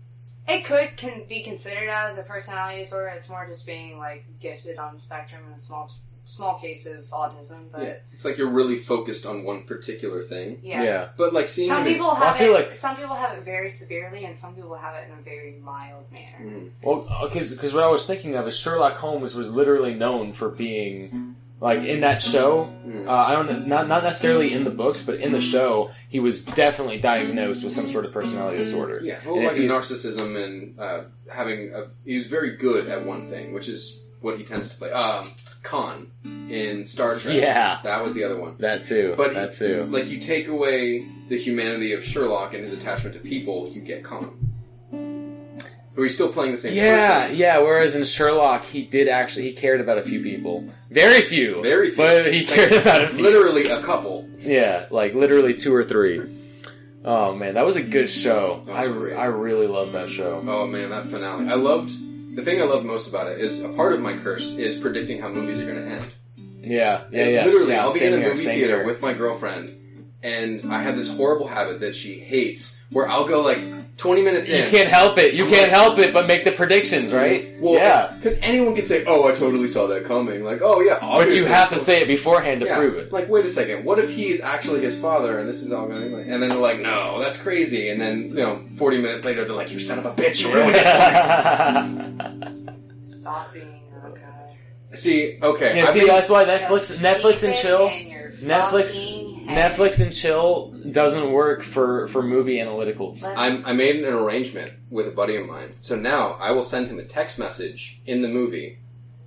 It 0.47 0.65
could 0.65 0.97
can 0.97 1.23
be 1.29 1.43
considered 1.43 1.89
as 1.89 2.19
a 2.19 2.23
personality 2.23 2.81
disorder. 2.81 3.09
It's 3.17 3.29
more 3.31 3.47
just 3.47 3.67
being 3.67 3.99
like 3.99 4.25
gifted 4.41 4.79
on 4.79 4.95
the 4.95 5.01
spectrum 5.01 5.43
in 5.49 5.53
a 5.55 5.59
small 5.59 5.91
small 6.27 6.59
case 6.59 6.87
of 6.87 7.05
autism. 7.11 7.71
But 7.71 7.81
yeah, 7.83 7.87
yeah, 7.89 7.95
it's 8.13 8.25
like 8.25 8.37
you're 8.39 8.49
really 8.51 8.77
focused 8.77 9.27
on 9.27 9.45
one 9.45 9.63
particular 9.65 10.23
thing. 10.23 10.59
Yeah. 10.63 10.83
yeah. 10.83 11.09
But 11.17 11.33
like 11.35 11.49
seeing 11.49 11.69
Some 11.69 11.83
him 11.83 11.87
in- 11.89 11.93
people 11.95 12.07
Well, 12.09 12.17
have 12.17 12.41
it. 12.41 12.51
like- 12.51 12.75
Some 12.75 12.97
people 12.97 13.15
have 13.15 13.37
it 13.39 13.45
very 13.45 13.69
severely, 13.71 14.25
and 14.25 14.39
some 14.39 14.55
people 14.55 14.75
have 14.75 14.95
it 14.97 15.11
in 15.11 15.19
a 15.19 15.23
very 15.23 15.59
mild 15.63 16.05
manner. 16.13 16.39
Mhm. 16.61 16.71
Well, 16.83 17.07
because 17.25 17.73
what 17.75 17.83
I 17.85 17.91
was 17.91 18.07
thinking 18.07 18.37
of 18.37 18.47
is 18.49 18.57
Sherlock 18.59 18.95
Holmes 18.97 19.35
was 19.35 19.51
literally 19.53 19.95
known 19.95 20.33
for 20.33 20.49
being 20.51 21.37
like 21.65 21.83
in 21.85 22.01
that 22.01 22.21
show. 22.21 22.71
Mhm. 22.87 23.09
Uh, 23.09 23.13
I 23.13 23.33
don't 23.35 23.67
not 23.67 23.89
not 23.89 24.03
necessarily 24.05 24.53
in 24.53 24.63
the 24.65 24.71
books, 24.83 25.01
but 25.09 25.17
in 25.21 25.33
the 25.33 25.41
show, 25.41 25.91
he 26.09 26.21
was 26.21 26.45
definitely 26.45 26.99
diagnosed 26.99 27.65
with 27.65 27.73
some 27.73 27.89
sort 27.89 28.05
of 28.05 28.13
personality 28.13 28.59
disorder. 28.59 29.01
Yeah, 29.03 29.19
well, 29.25 29.37
And 29.37 29.47
like 29.47 29.57
he's- 29.57 29.71
narcissism 29.73 30.29
and 30.45 30.79
uh, 30.79 31.01
having 31.41 31.59
a, 31.75 31.81
he 32.05 32.15
was 32.21 32.27
very 32.27 32.57
good 32.57 32.87
at 32.89 33.05
one 33.07 33.23
thing, 33.27 33.53
which 33.55 33.69
is 33.69 34.01
what 34.21 34.37
he 34.39 34.45
tends 34.45 34.69
to 34.71 34.77
play. 34.77 34.91
Um, 34.93 35.31
Khan 35.63 36.11
in 36.51 36.85
Star 36.85 37.17
Trek. 37.17 37.35
Yeah. 37.37 37.79
that 37.85 38.05
was 38.05 38.13
the 38.13 38.25
other 38.25 38.37
one. 38.37 38.57
That 38.59 38.85
too. 38.85 39.15
But 39.17 39.33
that 39.33 39.55
too. 39.55 39.85
Like 39.91 40.09
you 40.11 40.19
take 40.19 40.47
away 40.49 41.07
the 41.31 41.39
humanity 41.39 41.93
of 41.95 42.05
Sherlock 42.05 42.53
and 42.53 42.63
his 42.63 42.75
attachment 42.75 43.15
to 43.17 43.21
people, 43.21 43.71
you 43.75 43.81
get 43.81 44.05
Khan. 44.05 44.27
But 45.95 46.03
he's 46.03 46.15
still 46.15 46.33
playing 46.33 46.53
the 46.53 46.57
same 46.59 46.75
Yeah, 46.75 47.23
person. 47.25 47.37
yeah. 47.37 47.59
Whereas 47.59 47.95
in 47.95 48.03
Sherlock, 48.05 48.65
he 48.65 48.83
did 48.83 49.09
actually 49.09 49.45
he 49.45 49.53
cared 49.53 49.81
about 49.81 49.99
a 49.99 50.03
few 50.03 50.21
people, 50.23 50.69
very 50.91 51.21
few, 51.23 51.63
Very 51.63 51.89
few. 51.91 51.97
but 51.97 52.33
he 52.33 52.41
Like, 52.41 52.49
cared 52.55 52.73
about 52.73 53.05
a 53.05 53.09
few. 53.09 53.23
Literally 53.23 53.67
a 53.69 53.81
couple. 53.83 54.29
Yeah, 54.41 54.87
like 54.91 55.15
literally 55.15 55.55
two 55.55 55.73
or 55.75 55.85
three. 55.85 56.21
Oh 57.05 57.35
man, 57.35 57.55
that 57.55 57.65
was 57.67 57.77
a 57.77 57.83
good 57.83 58.09
show. 58.11 58.65
I 58.73 58.89
great. 58.89 59.15
I 59.15 59.27
really 59.27 59.67
love 59.67 59.93
that 59.93 60.11
show. 60.11 60.41
Oh 60.47 60.67
man, 60.67 60.91
that 60.91 61.09
finale. 61.11 61.49
I 61.49 61.55
loved 61.55 61.91
the 62.37 62.43
thing 62.43 62.61
I 62.61 62.65
loved 62.65 62.85
most 62.85 63.07
about 63.09 63.29
it 63.31 63.41
is 63.41 63.63
a 63.63 63.69
part 63.69 63.93
of 63.93 64.01
my 64.01 64.17
curse 64.17 64.55
is 64.55 64.77
predicting 64.79 65.21
how 65.21 65.29
movies 65.29 65.59
are 65.61 65.65
going 65.67 65.85
to 65.85 65.91
end. 65.93 66.07
Yeah, 66.61 67.03
yeah, 67.13 67.23
And 67.23 67.31
yeah. 67.35 67.45
Literally, 67.45 67.73
yeah, 67.75 67.83
I'll 67.85 67.93
be 67.93 68.03
in 68.05 68.15
a 68.15 68.17
movie 68.19 68.43
theater 68.43 68.79
here. 68.79 68.85
with 68.87 69.03
my 69.03 69.13
girlfriend, 69.13 70.07
and 70.23 70.73
I 70.73 70.81
have 70.83 70.97
this 70.97 71.15
horrible 71.15 71.47
habit 71.47 71.81
that 71.81 71.95
she 71.95 72.19
hates, 72.19 72.75
where 72.91 73.07
I'll 73.09 73.29
go 73.29 73.43
like 73.43 73.59
20 73.97 74.23
minutes 74.23 74.49
in. 74.49 74.57
You 74.59 74.63
in. 74.65 74.71
can't 74.71 74.89
help 74.89 75.19
it. 75.19 75.35
You 75.35 75.45
I'm 75.45 75.51
can't 75.51 75.71
like- 75.71 75.81
help 75.81 75.99
it, 75.99 76.13
but 76.13 76.27
make 76.27 76.43
the 76.45 76.51
predictions, 76.51 77.13
right? 77.13 77.55
Well, 77.61 77.75
yeah, 77.75 78.13
because 78.17 78.37
anyone 78.43 78.75
could 78.75 78.87
say, 78.89 79.05
"Oh, 79.07 79.29
I 79.29 79.33
totally 79.33 79.69
saw 79.69 79.87
that 79.87 80.05
coming." 80.05 80.43
Like, 80.45 80.61
"Oh 80.63 80.81
yeah," 80.81 80.95
but 81.01 81.07
obviously 81.07 81.39
you 81.41 81.45
have 81.47 81.69
so- 81.69 81.77
to 81.77 81.81
say 81.81 82.03
it 82.03 82.09
beforehand 82.09 82.61
to 82.63 82.67
Yeah, 82.67 82.77
prove 82.77 82.97
it. 82.97 83.13
Like, 83.13 83.29
wait 83.29 83.45
a 83.45 83.49
second. 83.49 83.85
What 83.85 83.99
if 84.01 84.11
he's 84.11 84.41
actually 84.43 84.81
his 84.81 84.99
father, 84.99 85.39
and 85.39 85.49
this 85.49 85.63
is 85.63 85.71
all 85.73 85.87
going? 85.87 86.11
to 86.11 86.17
And 86.19 86.43
then 86.43 86.51
they're 86.51 86.59
like, 86.59 86.81
"No, 86.81 87.21
that's 87.21 87.37
crazy." 87.41 87.89
And 87.91 88.01
then 88.01 88.29
you 88.31 88.35
know, 88.35 88.61
40 88.77 88.99
minutes 89.01 89.25
later, 89.25 89.45
they're 89.45 89.55
like, 89.55 89.71
"You 89.71 89.79
son 89.79 90.01
of 90.01 90.07
a 90.07 90.11
bitch, 90.11 90.43
you 90.45 90.53
ruined 90.53 90.75
it." 90.77 90.85
Stop 93.07 93.53
being 93.53 93.81
a 94.05 94.09
guy. 94.11 94.97
See, 94.97 95.39
okay, 95.43 95.77
yeah, 95.77 95.85
I've 95.85 95.91
see, 95.91 96.01
been- 96.01 96.09
that's 96.09 96.29
why 96.29 96.45
Netflix, 96.45 96.89
Just 96.89 97.01
Netflix 97.01 97.35
keep 97.41 97.45
and 97.45 97.55
it 97.55 97.63
chill, 97.63 97.87
in 97.89 98.09
your 98.09 98.31
Netflix, 98.33 99.05
fucking 99.05 99.19
head. 99.19 99.24
Netflix 99.47 100.03
and 100.03 100.13
chill 100.13 100.73
doesn't 100.91 101.31
work 101.33 101.63
for 101.63 102.09
for 102.09 102.23
movie 102.23 102.57
analyticals. 102.59 103.25
I'm, 103.37 103.65
I 103.67 103.73
made 103.73 103.97
an 103.97 104.05
arrangement 104.13 104.73
with 104.91 105.07
a 105.09 105.11
buddy 105.11 105.37
of 105.37 105.47
mine. 105.47 105.75
So 105.81 105.97
now 105.97 106.33
I 106.41 106.51
will 106.53 106.63
send 106.63 106.89
him 106.89 106.99
a 106.99 107.05
text 107.05 107.39
message 107.39 108.01
in 108.07 108.23
the 108.23 108.29
movie 108.29 108.79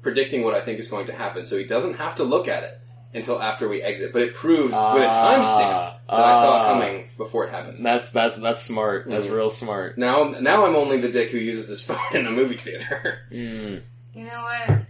predicting 0.02 0.44
what 0.44 0.54
I 0.56 0.62
think 0.62 0.80
is 0.80 0.88
going 0.88 1.08
to 1.08 1.14
happen 1.14 1.46
so 1.46 1.58
he 1.58 1.66
doesn't 1.66 1.96
have 1.96 2.16
to 2.18 2.24
look 2.24 2.48
at 2.48 2.64
it 2.64 2.80
until 3.14 3.42
after 3.42 3.68
we 3.68 3.82
exit. 3.82 4.14
But 4.14 4.22
it 4.22 4.34
proves 4.36 4.74
with 4.74 5.04
a 5.04 5.08
timestamp 5.08 5.98
that 6.08 6.20
I 6.26 6.34
saw 6.34 6.56
it 6.56 6.60
Ah. 6.68 6.74
coming 6.74 7.10
before 7.18 7.46
it 7.46 7.52
happened. 7.52 7.86
That's 7.86 8.12
that's 8.12 8.38
that's 8.38 8.64
smart. 8.64 9.08
That's 9.10 9.28
Mhm. 9.28 9.36
real 9.36 9.52
smart. 9.52 9.98
Now, 9.98 10.36
now 10.40 10.66
I'm 10.66 10.76
only 10.76 10.98
the 11.00 11.10
dick 11.10 11.30
who 11.32 11.38
uses 11.38 11.68
his 11.70 11.82
phone 11.88 11.98
in 12.14 12.26
the 12.26 12.32
movie 12.32 12.58
theater. 12.58 13.20
Mm. 13.32 13.82
You 14.14 14.24
know 14.24 14.44
what? 14.68 14.87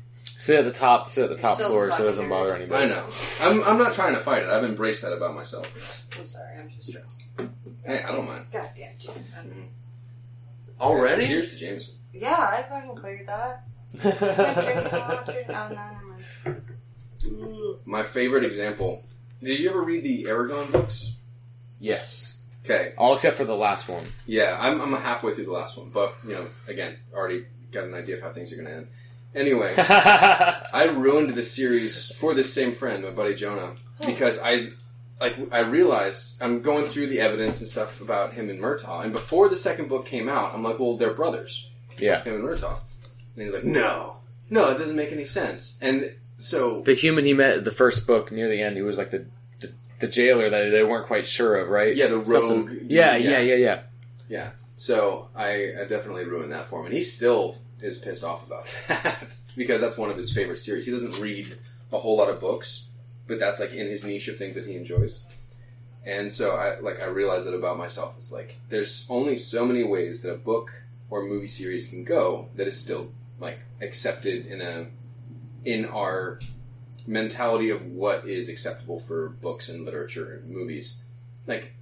Sit 0.47 0.59
at 0.59 0.63
the 0.63 0.71
top. 0.71 1.09
Sit 1.09 1.25
at 1.25 1.29
the 1.29 1.35
top 1.35 1.55
Still 1.55 1.71
floor 1.71 1.91
so 1.91 2.03
it 2.03 2.05
doesn't 2.05 2.29
bother 2.29 2.55
anybody. 2.55 2.85
I 2.85 2.87
know. 2.87 3.05
I'm, 3.41 3.61
I'm 3.65 3.77
not 3.77 3.91
trying 3.91 4.13
to 4.13 4.21
fight 4.21 4.43
it. 4.43 4.49
I've 4.49 4.63
embraced 4.63 5.01
that 5.01 5.11
about 5.11 5.35
myself. 5.35 6.07
I'm 6.17 6.25
sorry. 6.25 6.57
I'm 6.57 6.69
just 6.69 6.89
drunk. 6.89 7.51
Hey, 7.83 8.01
I 8.01 8.13
don't 8.13 8.25
mind. 8.25 8.45
Goddamn, 8.49 8.93
Jason. 8.97 9.67
Already? 10.79 11.27
Cheers 11.27 11.53
to 11.53 11.59
Jameson. 11.59 11.99
Yeah, 12.13 12.37
I 12.37 12.63
fucking 12.63 12.95
cleared 12.95 13.27
that. 13.27 13.65
I'm 14.05 14.63
drinking 14.63 14.99
all 15.01 15.23
cheers. 15.25 15.43
Oh, 15.49 15.67
no, 15.67 15.75
never 15.75 16.05
mind. 16.05 16.61
Mm. 17.19 17.79
My 17.83 18.03
favorite 18.03 18.45
example. 18.45 19.03
Did 19.43 19.59
you 19.59 19.69
ever 19.69 19.81
read 19.81 20.05
the 20.05 20.23
Eragon 20.29 20.71
books? 20.71 21.13
yes. 21.81 22.37
Okay. 22.63 22.93
All 22.97 23.15
except 23.15 23.35
for 23.35 23.43
the 23.43 23.55
last 23.55 23.89
one. 23.89 24.05
Yeah, 24.25 24.57
I'm, 24.57 24.79
I'm 24.79 24.93
halfway 25.01 25.33
through 25.33 25.45
the 25.45 25.51
last 25.51 25.77
one, 25.77 25.89
but 25.89 26.15
you 26.25 26.35
know, 26.35 26.47
again, 26.69 26.99
already 27.13 27.47
got 27.69 27.83
an 27.83 27.93
idea 27.93 28.15
of 28.15 28.21
how 28.21 28.31
things 28.31 28.53
are 28.53 28.55
going 28.55 28.67
to 28.67 28.73
end. 28.73 28.87
Anyway, 29.38 29.73
I 29.77 30.85
ruined 30.93 31.35
the 31.35 31.43
series 31.43 32.11
for 32.15 32.34
this 32.34 32.51
same 32.53 32.73
friend, 32.73 33.03
my 33.03 33.11
buddy 33.11 33.35
Jonah, 33.35 33.76
because 34.05 34.39
I 34.41 34.69
like 35.22 35.35
I 35.51 35.59
realized 35.59 36.41
I'm 36.41 36.61
going 36.61 36.85
through 36.85 37.07
the 37.07 37.19
evidence 37.19 37.59
and 37.59 37.68
stuff 37.68 38.01
about 38.01 38.34
him 38.34 38.49
and 38.49 38.59
Murtagh, 38.59 39.03
and 39.03 39.14
before 39.14 39.47
the 39.47 39.55
second 39.55 39.89
book 39.89 40.05
came 40.05 40.27
out, 40.27 40.53
I'm 40.55 40.64
like, 40.64 40.80
well, 40.80 40.97
they're 40.97 41.14
brothers, 41.14 41.69
yeah. 41.97 42.23
him 42.23 42.35
and 42.35 42.43
Murtagh, 42.43 42.80
and 43.35 43.43
he's 43.43 43.53
like, 43.53 43.64
no, 43.64 44.18
no, 44.49 44.69
it 44.69 44.77
doesn't 44.77 44.95
make 44.95 45.11
any 45.11 45.26
sense, 45.26 45.77
and 45.81 46.14
so 46.38 46.80
The 46.80 46.93
human 46.93 47.26
he 47.26 47.34
met 47.34 47.57
at 47.57 47.64
the 47.65 47.72
first 47.72 48.05
book 48.07 48.31
near 48.31 48.49
the 48.49 48.61
end, 48.61 48.76
he 48.76 48.81
was 48.81 48.97
like 48.97 49.11
the 49.11 49.26
the, 49.59 49.72
the 49.99 50.07
jailer 50.07 50.49
that 50.49 50.69
they 50.69 50.84
weren't 50.84 51.07
quite 51.07 51.27
sure 51.27 51.55
of, 51.57 51.69
right? 51.69 51.95
yeah, 51.95 52.07
the 52.07 52.23
Something- 52.26 52.65
rogue, 52.65 52.69
dude, 52.69 52.91
Yeah, 52.91 53.15
yeah, 53.15 53.39
yeah, 53.39 53.55
yeah. 53.55 53.80
Yeah. 54.30 54.49
So 54.76 55.30
I, 55.35 55.73
I 55.81 55.85
definitely 55.85 56.26
ruined 56.26 56.51
that 56.51 56.65
for 56.68 56.80
him, 56.81 56.85
and 56.88 56.93
he 56.95 57.01
still 57.03 57.57
is 57.81 57.97
pissed 57.97 58.23
off 58.23 58.45
about 58.45 58.73
that 58.87 59.27
because 59.55 59.81
that's 59.81 59.97
one 59.97 60.09
of 60.09 60.17
his 60.17 60.31
favorite 60.31 60.59
series. 60.59 60.85
He 60.85 60.91
doesn't 60.91 61.19
read 61.19 61.57
a 61.91 61.97
whole 61.97 62.17
lot 62.17 62.29
of 62.29 62.39
books, 62.39 62.85
but 63.27 63.39
that's 63.39 63.59
like 63.59 63.71
in 63.71 63.87
his 63.87 64.03
niche 64.03 64.27
of 64.27 64.37
things 64.37 64.55
that 64.55 64.65
he 64.65 64.75
enjoys. 64.75 65.23
And 66.05 66.31
so 66.31 66.55
I 66.55 66.79
like 66.79 67.01
I 67.01 67.05
realized 67.05 67.47
that 67.47 67.53
about 67.53 67.77
myself. 67.77 68.15
It's 68.17 68.31
like 68.31 68.57
there's 68.69 69.05
only 69.09 69.37
so 69.37 69.65
many 69.65 69.83
ways 69.83 70.21
that 70.21 70.33
a 70.33 70.37
book 70.37 70.83
or 71.09 71.23
movie 71.23 71.47
series 71.47 71.89
can 71.89 72.03
go 72.03 72.49
that 72.55 72.67
is 72.67 72.79
still 72.79 73.11
like 73.39 73.59
accepted 73.81 74.45
in 74.45 74.61
a 74.61 74.87
in 75.65 75.85
our 75.85 76.39
mentality 77.05 77.69
of 77.69 77.85
what 77.87 78.27
is 78.27 78.49
acceptable 78.49 78.99
for 78.99 79.29
books 79.29 79.69
and 79.69 79.85
literature 79.85 80.35
and 80.35 80.49
movies. 80.49 80.97
Like 81.45 81.73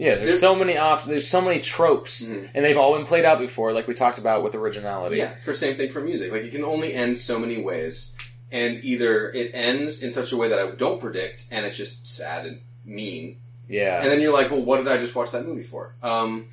Yeah, 0.00 0.14
there's 0.14 0.24
There's- 0.26 0.40
so 0.40 0.54
many 0.54 0.76
options. 0.78 1.10
There's 1.10 1.28
so 1.28 1.40
many 1.42 1.60
tropes, 1.60 2.22
Mhm. 2.22 2.48
and 2.54 2.64
they've 2.64 2.76
all 2.78 2.96
been 2.96 3.04
played 3.06 3.24
out 3.26 3.38
before, 3.38 3.72
like 3.72 3.86
we 3.86 3.92
talked 3.94 4.18
about 4.18 4.42
with 4.42 4.54
originality. 4.54 5.18
Yeah, 5.18 5.32
for 5.44 5.52
same 5.52 5.76
thing 5.76 5.90
for 5.90 6.00
music. 6.00 6.32
Like 6.32 6.42
it 6.42 6.52
can 6.52 6.64
only 6.64 6.94
end 6.94 7.18
so 7.18 7.38
many 7.38 7.58
ways, 7.58 8.12
and 8.50 8.82
either 8.82 9.30
it 9.32 9.50
ends 9.52 10.02
in 10.02 10.12
such 10.14 10.32
a 10.32 10.36
way 10.38 10.48
that 10.48 10.58
I 10.58 10.70
don't 10.70 11.00
predict, 11.00 11.44
and 11.50 11.66
it's 11.66 11.76
just 11.76 12.06
sad 12.06 12.46
and 12.46 12.60
mean, 12.84 13.36
yeah. 13.68 14.00
and 14.00 14.10
then 14.10 14.20
you're 14.22 14.32
like, 14.32 14.50
well, 14.50 14.62
what 14.62 14.78
did 14.78 14.88
I 14.88 14.96
just 14.96 15.14
watch 15.14 15.32
that 15.32 15.46
movie 15.46 15.62
for? 15.62 15.94
Um, 16.02 16.48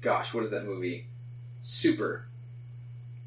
gosh, 0.00 0.32
what 0.32 0.44
is 0.44 0.50
that 0.52 0.64
movie? 0.64 1.08
Super, 1.60 2.26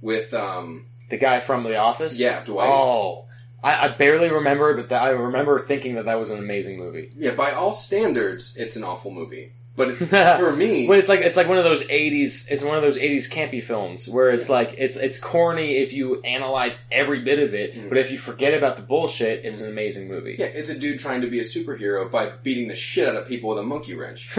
with 0.01 0.33
um, 0.33 0.85
the 1.09 1.17
guy 1.17 1.39
from 1.41 1.63
The 1.63 1.75
Office. 1.75 2.17
yeah, 2.17 2.43
Dwight. 2.45 2.67
Oh, 2.69 3.25
I, 3.63 3.85
I 3.85 3.87
barely 3.89 4.29
remember 4.29 4.81
but 4.81 4.91
I 4.91 5.09
remember 5.09 5.59
thinking 5.59 5.95
that 5.95 6.05
that 6.05 6.19
was 6.19 6.29
an 6.29 6.39
amazing 6.39 6.77
movie. 6.77 7.11
Yeah, 7.15 7.31
by 7.31 7.51
all 7.51 7.71
standards, 7.71 8.55
it's 8.57 8.75
an 8.75 8.83
awful 8.83 9.11
movie, 9.11 9.53
but 9.77 9.87
it's 9.89 10.05
for 10.39 10.51
me. 10.53 10.85
But 10.87 10.97
it's 10.99 11.07
like 11.07 11.21
it's 11.21 11.37
like 11.37 11.47
one 11.47 11.57
of 11.57 11.63
those 11.63 11.83
'80s. 11.87 12.49
It's 12.51 12.63
one 12.63 12.75
of 12.75 12.81
those 12.83 12.97
'80s 12.97 13.31
campy 13.31 13.63
films 13.63 14.09
where 14.09 14.29
it's 14.31 14.49
like 14.49 14.75
it's 14.77 14.97
it's 14.97 15.17
corny 15.19 15.77
if 15.77 15.93
you 15.93 16.19
analyze 16.23 16.83
every 16.91 17.21
bit 17.21 17.39
of 17.39 17.53
it, 17.53 17.75
Mhm. 17.75 17.87
but 17.89 17.97
if 17.97 18.11
you 18.11 18.17
forget 18.17 18.53
about 18.53 18.75
the 18.75 18.81
bullshit, 18.81 19.45
it's 19.45 19.61
an 19.61 19.69
amazing 19.69 20.09
movie. 20.09 20.35
yeah, 20.37 20.47
it's 20.47 20.69
a 20.69 20.77
dude 20.77 20.99
trying 20.99 21.21
to 21.21 21.27
be 21.27 21.39
a 21.39 21.43
superhero 21.43 22.11
by 22.11 22.31
beating 22.43 22.67
the 22.67 22.75
shit 22.75 23.07
out 23.07 23.15
of 23.15 23.27
people 23.27 23.49
with 23.49 23.59
a 23.59 23.63
monkey 23.63 23.95
wrench. 23.95 24.29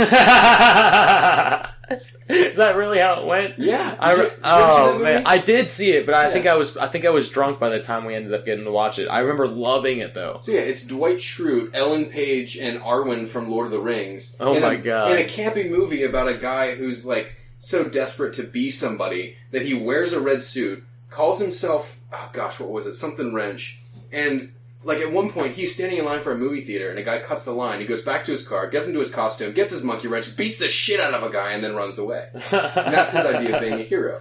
Is 2.29 2.57
that 2.57 2.77
really 2.77 2.99
how 2.99 3.23
it 3.23 3.27
went? 3.27 3.59
Yeah, 3.59 3.97
I 3.99 4.15
Did 4.15 4.23
you- 4.25 4.29
see 4.29 4.35
oh 4.45 4.99
man. 4.99 5.23
I 5.25 5.39
did 5.39 5.71
see 5.71 5.93
it, 5.93 6.05
but 6.05 6.15
I 6.15 6.25
Yeah. 6.27 6.33
think 6.35 6.47
I 6.47 6.55
was 6.57 6.77
I 6.77 6.87
think 6.89 7.07
I 7.07 7.11
was 7.11 7.31
drunk 7.31 7.59
by 7.59 7.71
the 7.71 7.81
time 7.81 8.05
we 8.05 8.15
ended 8.15 8.35
up 8.35 8.45
getting 8.45 8.65
to 8.65 8.71
watch 8.71 8.99
it. 8.99 9.07
I 9.07 9.21
remember 9.21 9.47
loving 9.49 10.01
it 10.01 10.13
though. 10.13 10.39
So 10.43 10.53
yeah, 10.53 10.61
it's 10.61 10.85
Dwight 10.85 11.17
Schrute, 11.19 11.71
Ellen 11.73 12.07
Page, 12.07 12.59
and 12.59 12.81
Arwen 12.81 13.27
from 13.27 13.49
Lord 13.51 13.67
of 13.67 13.73
the 13.73 13.81
Rings. 13.81 14.37
Oh 14.39 14.61
my 14.61 14.75
a, 14.75 14.77
God. 14.77 15.13
Campy 15.29 15.69
movie 15.69 16.05
about 16.05 16.29
a 16.29 16.35
guy 16.35 16.75
who's 16.75 17.05
like 17.05 17.37
so 17.59 17.85
desperate 17.85 18.35
to 18.35 18.43
be 18.43 18.71
somebody 18.71 19.37
that 19.51 19.63
he 19.63 19.75
wears 19.75 20.13
a 20.13 20.21
red 20.21 20.43
suit, 20.43 20.85
calls 21.11 21.41
himself 21.41 21.99
oh 22.13 22.31
gosh, 22.33 22.61
what 22.61 22.71
was 22.71 22.87
it? 22.87 22.95
Something 22.95 23.33
wrench. 23.33 23.81
And 24.13 24.53
like 24.85 24.99
at 24.99 25.13
one 25.13 25.31
point 25.31 25.55
he's 25.55 25.75
standing 25.75 25.99
in 25.99 26.05
line 26.05 26.23
for 26.23 26.33
a 26.33 26.39
movie 26.39 26.61
theater 26.61 26.91
and 26.91 26.99
a 26.99 27.03
guy 27.03 27.19
cuts 27.19 27.45
the 27.45 27.53
line, 27.53 27.81
he 27.81 27.87
goes 27.87 28.03
back 28.03 28.25
to 28.25 28.33
his 28.33 28.47
car, 28.47 28.69
gets 28.69 28.87
into 28.87 29.01
his 29.01 29.11
costume, 29.11 29.53
gets 29.53 29.73
his 29.73 29.83
monkey 29.83 30.09
wrench, 30.09 30.37
beats 30.37 30.59
the 30.59 30.69
shit 30.69 31.01
out 31.01 31.15
of 31.15 31.23
a 31.23 31.31
guy 31.31 31.53
and 31.53 31.63
then 31.63 31.75
runs 31.75 31.99
away. 31.99 32.29
And 32.53 32.95
that's 32.95 33.13
his 33.13 33.27
idea 33.27 33.57
of 33.57 33.61
being 33.61 33.75
a 33.75 33.83
hero. 33.83 34.21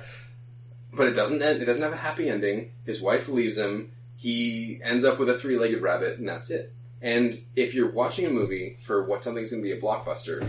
But 0.94 1.08
it 1.08 1.14
doesn't 1.14 1.42
end. 1.42 1.62
It 1.62 1.66
doesn't 1.66 1.84
have 1.84 1.94
a 1.94 1.98
happy 1.98 2.30
ending. 2.30 2.72
His 2.86 3.02
wife 3.02 3.30
leaves 3.30 3.58
him. 3.58 3.92
He 4.16 4.80
ends 4.84 5.04
up 5.04 5.20
with 5.20 5.30
a 5.30 5.38
three-legged 5.38 5.82
rabbit, 5.82 6.18
and 6.18 6.28
that's 6.28 6.50
it. 6.50 6.74
And 7.02 7.40
if 7.56 7.76
you're 7.76 7.92
watching 7.92 8.26
a 8.26 8.32
movie 8.32 8.78
for 8.82 9.04
what 9.04 9.22
something's 9.22 9.52
going 9.52 9.62
to 9.62 9.70
be 9.70 9.78
a 9.78 9.80
blockbuster, 9.80 10.48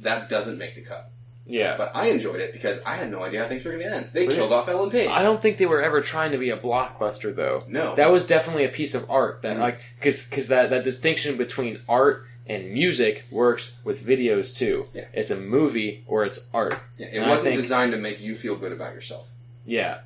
that 0.00 0.28
doesn't 0.28 0.58
make 0.58 0.74
the 0.74 0.82
cut. 0.82 1.10
Yeah. 1.46 1.76
But 1.76 1.96
I 1.96 2.06
enjoyed 2.06 2.40
it 2.40 2.52
because 2.52 2.78
I 2.86 2.94
had 2.94 3.10
no 3.10 3.24
idea 3.24 3.42
how 3.42 3.48
things 3.48 3.64
were 3.64 3.72
going 3.72 3.82
to 3.84 3.92
end. 3.96 4.10
They 4.12 4.22
Really? 4.22 4.34
killed 4.36 4.52
off 4.52 4.68
Ellen 4.68 4.90
Page. 4.90 5.08
I 5.10 5.22
don't 5.24 5.42
think 5.42 5.58
they 5.58 5.66
were 5.66 5.82
ever 5.82 6.00
trying 6.00 6.30
to 6.32 6.38
be 6.38 6.50
a 6.50 6.56
blockbuster, 6.56 7.34
though. 7.34 7.64
No. 7.66 7.94
That 7.96 8.12
was 8.12 8.26
definitely 8.26 8.64
a 8.64 8.68
piece 8.68 8.94
of 8.94 9.10
art 9.10 9.42
that, 9.42 9.56
Mhm. 9.56 9.60
like, 9.60 9.80
because 9.98 10.48
that 10.48 10.70
that 10.70 10.84
distinction 10.84 11.36
between 11.36 11.80
art 11.88 12.24
and 12.46 12.70
music 12.72 13.24
works 13.30 13.72
with 13.84 14.04
videos 14.04 14.56
too. 14.56 14.88
Yeah. 14.94 15.06
It's 15.12 15.30
a 15.30 15.36
movie 15.36 16.04
or 16.06 16.24
it's 16.24 16.46
art. 16.54 16.78
Yeah, 16.98 17.06
it 17.08 17.16
And 17.18 17.30
wasn't 17.30 17.48
think- 17.50 17.60
designed 17.60 17.92
to 17.92 17.98
make 17.98 18.20
you 18.20 18.36
feel 18.36 18.54
good 18.56 18.72
about 18.72 18.94
yourself. 18.94 19.30
Yeah. 19.66 19.98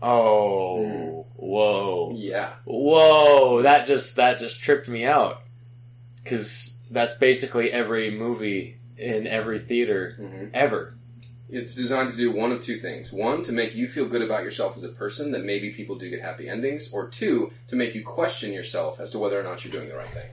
Oh, 0.00 1.26
whoa, 1.36 2.12
Yeah. 2.16 2.50
whoa! 2.64 3.62
That 3.62 3.86
just 3.86 4.16
that 4.16 4.38
just 4.38 4.62
tripped 4.62 4.88
me 4.88 5.04
out 5.04 5.42
because 6.22 6.78
that's 6.90 7.16
basically 7.18 7.70
every 7.72 8.10
movie 8.10 8.77
in 8.98 9.26
every 9.26 9.58
theater 9.58 10.14
hmm 10.18 10.46
ever. 10.54 10.94
It's 11.50 11.74
designed 11.74 12.10
to 12.10 12.16
do 12.16 12.30
one 12.30 12.52
of 12.52 12.60
two 12.60 12.76
things. 12.76 13.10
One, 13.10 13.42
to 13.44 13.52
make 13.52 13.74
you 13.74 13.88
feel 13.88 14.06
good 14.06 14.20
about 14.20 14.42
yourself 14.42 14.76
as 14.76 14.84
a 14.84 14.90
person, 14.90 15.30
that 15.32 15.44
maybe 15.44 15.70
people 15.70 15.96
do 15.96 16.10
get 16.10 16.20
happy 16.20 16.46
endings. 16.46 16.92
Or 16.92 17.08
two, 17.08 17.52
to 17.68 17.76
make 17.76 17.94
you 17.94 18.04
question 18.04 18.52
yourself 18.52 19.00
as 19.00 19.10
to 19.12 19.18
whether 19.18 19.40
or 19.40 19.42
not 19.42 19.64
you're 19.64 19.72
doing 19.72 19.88
the 19.88 19.96
right 19.96 20.08
thing. 20.08 20.28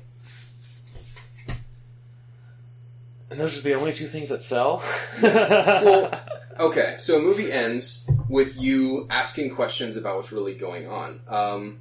And 3.30 3.40
those 3.40 3.58
are 3.58 3.62
the 3.62 3.74
only 3.74 3.94
two 3.94 4.08
things 4.08 4.28
that 4.30 4.42
sell. 4.42 4.84
Well, 5.22 6.12
Okay, 6.58 6.96
so 7.00 7.18
a 7.18 7.22
movie 7.22 7.52
ends 7.52 8.06
with 8.30 8.56
you 8.58 9.08
asking 9.10 9.54
questions 9.54 9.98
about 9.98 10.16
what's 10.16 10.32
really 10.32 10.56
going 10.56 10.88
on. 10.88 11.20
Um, 11.28 11.80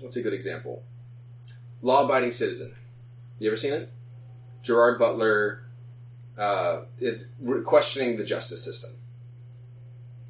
what's 0.00 0.14
a 0.16 0.22
good 0.22 0.32
example? 0.32 0.84
Law 1.82 2.04
Abiding 2.04 2.30
Citizen. 2.30 2.76
You 3.40 3.48
ever 3.48 3.56
seen 3.56 3.72
it? 3.72 3.90
Gerard 4.62 5.00
Butler 5.00 5.64
uh, 6.38 6.82
it, 6.98 7.24
questioning 7.64 8.16
the 8.16 8.24
justice 8.24 8.64
system. 8.64 8.90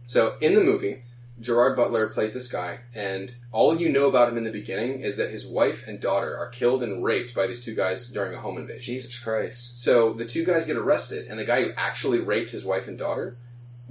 So 0.07 0.37
in 0.41 0.55
the 0.55 0.62
movie, 0.62 1.03
Gerard 1.41 1.77
Butler 1.77 2.07
plays 2.09 2.33
this 2.33 2.49
guy, 2.49 2.81
and 2.95 3.35
all 3.53 3.78
you 3.78 3.91
know 3.91 4.07
about 4.09 4.28
him 4.28 4.39
in 4.39 4.45
the 4.45 4.51
beginning 4.53 5.01
is 5.01 5.16
that 5.19 5.31
his 5.31 5.47
wife 5.47 5.87
and 5.87 6.01
daughter 6.01 6.37
are 6.37 6.49
killed 6.49 6.83
and 6.83 7.05
raped 7.05 7.35
by 7.35 7.47
these 7.47 7.62
two 7.65 7.74
guys 7.74 8.09
during 8.09 8.35
a 8.35 8.41
home 8.41 8.57
invasion. 8.57 8.95
Jesus 8.95 9.19
Christ! 9.19 9.77
So 9.83 10.12
the 10.15 10.24
two 10.24 10.45
guys 10.45 10.65
get 10.65 10.77
arrested, 10.77 11.27
and 11.28 11.39
the 11.39 11.45
guy 11.45 11.62
who 11.62 11.73
actually 11.77 12.20
raped 12.20 12.51
his 12.53 12.65
wife 12.65 12.89
and 12.89 12.97
daughter 12.97 13.37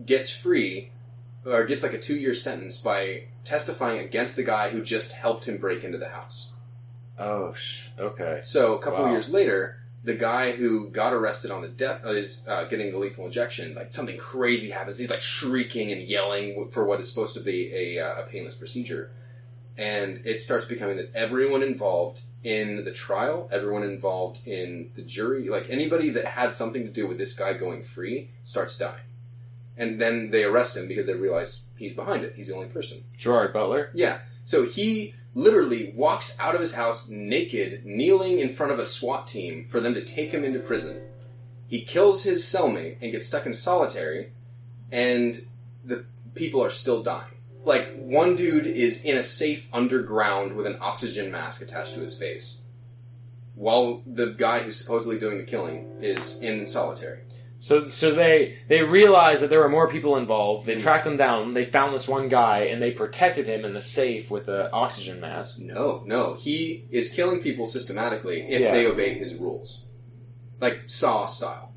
gets 0.03 0.29
free, 0.35 0.91
or 1.45 1.65
gets 1.65 1.83
like 1.83 1.93
a 1.93 1.99
two 1.99 2.15
year 2.17 2.33
sentence 2.33 2.77
by 2.77 3.25
testifying 3.43 3.99
against 3.99 4.35
the 4.35 4.43
guy 4.43 4.69
who 4.69 4.81
just 4.81 5.11
helped 5.11 5.47
him 5.47 5.57
break 5.57 5.83
into 5.83 5.99
the 5.99 6.09
house. 6.09 6.51
Oh, 7.19 7.53
sh- 7.53 7.89
okay. 7.99 8.39
So 8.43 8.73
a 8.75 8.79
couple 8.81 9.03
Wow. 9.05 9.11
years 9.11 9.29
later, 9.29 9.77
the 10.05 10.13
guy 10.13 10.51
who 10.51 10.89
got 10.89 11.13
arrested 11.13 11.49
on 11.49 11.63
the 11.63 11.67
death 11.67 12.05
uh, 12.05 12.11
is 12.11 12.45
uh, 12.47 12.65
getting 12.65 12.91
the 12.91 12.97
lethal 12.97 13.25
injection. 13.25 13.73
Like 13.73 13.91
something 13.91 14.17
crazy 14.17 14.69
happens. 14.69 14.99
He's 14.99 15.09
like 15.09 15.23
shrieking 15.23 15.91
and 15.91 16.01
yelling 16.03 16.69
for 16.69 16.85
what 16.85 16.99
is 16.99 17.09
supposed 17.09 17.33
to 17.33 17.41
be 17.41 17.73
a, 17.73 17.99
uh, 17.99 18.21
a 18.21 18.23
painless 18.23 18.53
procedure, 18.53 19.11
and 19.77 20.21
it 20.23 20.41
starts 20.41 20.65
becoming 20.67 20.97
that 20.97 21.11
everyone 21.15 21.63
involved 21.63 22.21
in 22.43 22.85
the 22.85 22.91
trial, 22.91 23.49
everyone 23.51 23.81
involved 23.81 24.47
in 24.47 24.91
the 24.95 25.01
jury, 25.01 25.49
like 25.49 25.67
anybody 25.71 26.11
that 26.11 26.25
had 26.25 26.53
something 26.53 26.83
to 26.83 26.91
do 26.91 27.07
with 27.07 27.17
this 27.17 27.33
guy 27.33 27.53
going 27.53 27.81
free, 27.81 28.29
starts 28.43 28.77
dying. 28.77 29.01
And 29.75 29.99
then 29.99 30.29
they 30.29 30.43
arrest 30.43 30.77
him 30.77 30.87
because 30.87 31.07
they 31.07 31.15
realize 31.15 31.65
he's 31.75 31.95
behind 31.95 32.23
it. 32.23 32.33
He's 32.35 32.49
the 32.49 32.55
only 32.55 32.67
person. 32.67 33.03
Gerard 33.17 33.51
Butler. 33.51 33.89
Yeah. 33.93 34.19
So 34.45 34.63
he 34.63 35.15
literally 35.35 35.91
walks 35.95 36.39
out 36.39 36.55
of 36.55 36.61
his 36.61 36.73
house 36.73 37.09
naked, 37.09 37.85
kneeling 37.85 38.39
in 38.39 38.49
front 38.49 38.71
of 38.71 38.79
a 38.79 38.85
SWAT 38.85 39.27
team 39.27 39.67
for 39.67 39.81
them 39.81 39.93
to 39.93 40.03
take 40.03 40.31
him 40.31 40.43
into 40.43 40.59
prison. 40.59 41.01
He 41.67 41.81
kills 41.81 42.23
his 42.23 42.43
cellmate 42.43 42.97
and 43.01 43.11
gets 43.11 43.25
stuck 43.25 43.45
in 43.45 43.53
solitary, 43.53 44.31
and 44.91 45.45
the 45.83 46.05
people 46.33 46.63
are 46.63 46.69
still 46.69 47.03
dying. 47.03 47.33
Like, 47.63 47.95
one 47.97 48.35
dude 48.35 48.65
is 48.65 49.03
in 49.03 49.17
a 49.17 49.23
safe 49.23 49.67
underground 49.73 50.55
with 50.55 50.67
an 50.67 50.77
oxygen 50.79 51.31
mask 51.31 51.61
attached 51.61 51.95
to 51.95 52.01
his 52.01 52.17
face, 52.17 52.61
while 53.55 54.03
the 54.05 54.27
guy 54.27 54.59
who's 54.59 54.77
supposedly 54.77 55.19
doing 55.19 55.37
the 55.37 55.43
killing 55.43 55.97
is 55.99 56.39
in 56.41 56.65
solitary. 56.67 57.21
So, 57.59 57.87
so 57.87 58.11
they 58.13 58.57
they 58.67 58.83
realized 58.83 59.41
that 59.41 59.49
there 59.49 59.59
were 59.59 59.69
more 59.69 59.89
people 59.89 60.17
involved. 60.17 60.63
Hmm. 60.63 60.67
They 60.67 60.77
tracked 60.79 61.05
them 61.05 61.17
down. 61.17 61.53
They 61.53 61.65
found 61.65 61.95
this 61.95 62.07
one 62.07 62.29
guy, 62.29 62.59
and 62.65 62.81
they 62.81 62.91
protected 62.91 63.47
him 63.47 63.65
in 63.65 63.75
a 63.75 63.81
safe 63.81 64.29
with 64.29 64.47
an 64.49 64.69
oxygen 64.71 65.19
mask. 65.19 65.57
No, 65.59 66.03
no. 66.05 66.35
He 66.35 66.85
is 66.91 67.11
killing 67.11 67.41
people 67.41 67.65
systematically 67.65 68.41
if 68.41 68.61
Yeah. 68.61 68.71
they 68.71 68.85
obey 68.85 69.13
his 69.13 69.33
rules. 69.35 69.85
Like 70.61 70.83
Saw 70.87 71.25
style. 71.25 71.73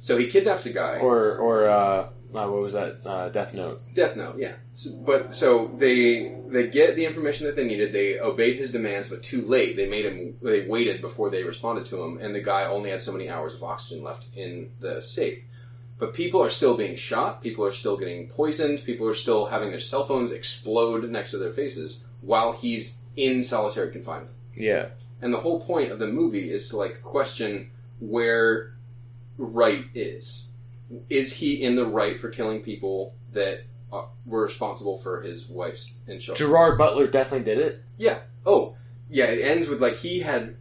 So 0.00 0.16
he 0.16 0.28
kidnaps 0.28 0.64
a 0.66 0.72
guy. 0.72 0.98
Or, 0.98 1.36
or 1.36 1.68
uh, 1.68 2.08
uh, 2.34 2.46
what 2.46 2.60
was 2.62 2.74
that? 2.74 2.98
Uh, 3.06 3.28
Death 3.30 3.54
Note. 3.54 3.82
Death 3.94 4.16
Note, 4.16 4.36
yeah. 4.38 4.54
So, 4.74 4.90
but 5.04 5.34
so 5.34 5.70
they 5.78 6.36
they 6.48 6.68
get 6.68 6.94
the 6.94 7.06
information 7.06 7.46
that 7.46 7.56
they 7.56 7.64
needed. 7.64 7.92
They 7.92 8.20
obeyed 8.20 8.58
his 8.58 8.70
demands, 8.70 9.08
but 9.08 9.22
too 9.22 9.42
late. 9.42 9.76
They 9.76 9.88
made 9.88 10.04
him. 10.04 10.36
They 10.42 10.66
waited 10.66 11.00
before 11.00 11.30
they 11.30 11.42
responded 11.42 11.86
to 11.86 12.02
him, 12.02 12.18
and 12.18 12.34
the 12.34 12.42
guy 12.42 12.64
only 12.64 12.90
had 12.90 13.00
so 13.00 13.12
many 13.12 13.30
hours 13.30 13.54
of 13.54 13.62
oxygen 13.62 14.04
left 14.04 14.26
in 14.34 14.72
the 14.80 15.00
safe. 15.00 15.42
But 15.98 16.14
people 16.14 16.42
are 16.42 16.50
still 16.50 16.76
being 16.76 16.96
shot. 16.96 17.42
People 17.42 17.64
are 17.64 17.72
still 17.72 17.96
getting 17.96 18.28
poisoned. 18.28 18.84
People 18.84 19.08
are 19.08 19.14
still 19.14 19.46
having 19.46 19.70
their 19.70 19.80
cell 19.80 20.04
phones 20.04 20.30
explode 20.30 21.08
next 21.10 21.32
to 21.32 21.38
their 21.38 21.50
faces 21.50 22.04
while 22.20 22.52
he's 22.52 22.98
in 23.16 23.42
solitary 23.42 23.90
confinement. 23.90 24.30
Yeah. 24.54 24.90
And 25.20 25.32
the 25.32 25.40
whole 25.40 25.60
point 25.60 25.90
of 25.90 25.98
the 25.98 26.06
movie 26.06 26.52
is 26.52 26.68
to 26.68 26.76
like 26.76 27.02
question 27.02 27.70
where 28.00 28.74
right 29.36 29.86
is. 29.94 30.47
Is 31.08 31.34
he 31.34 31.62
in 31.62 31.76
the 31.76 31.86
right 31.86 32.18
for 32.18 32.30
killing 32.30 32.62
people 32.62 33.14
that 33.32 33.64
uh, 33.92 34.06
were 34.24 34.42
responsible 34.42 34.98
for 34.98 35.22
his 35.22 35.46
wife's 35.46 35.98
and 36.06 36.20
children? 36.20 36.48
Gerard 36.48 36.78
Butler 36.78 37.06
definitely 37.06 37.44
did 37.44 37.58
it. 37.58 37.84
Yeah. 37.96 38.20
Oh, 38.46 38.76
yeah. 39.10 39.24
It 39.26 39.42
ends 39.42 39.68
with 39.68 39.82
like 39.82 39.96
he 39.96 40.20
had 40.20 40.56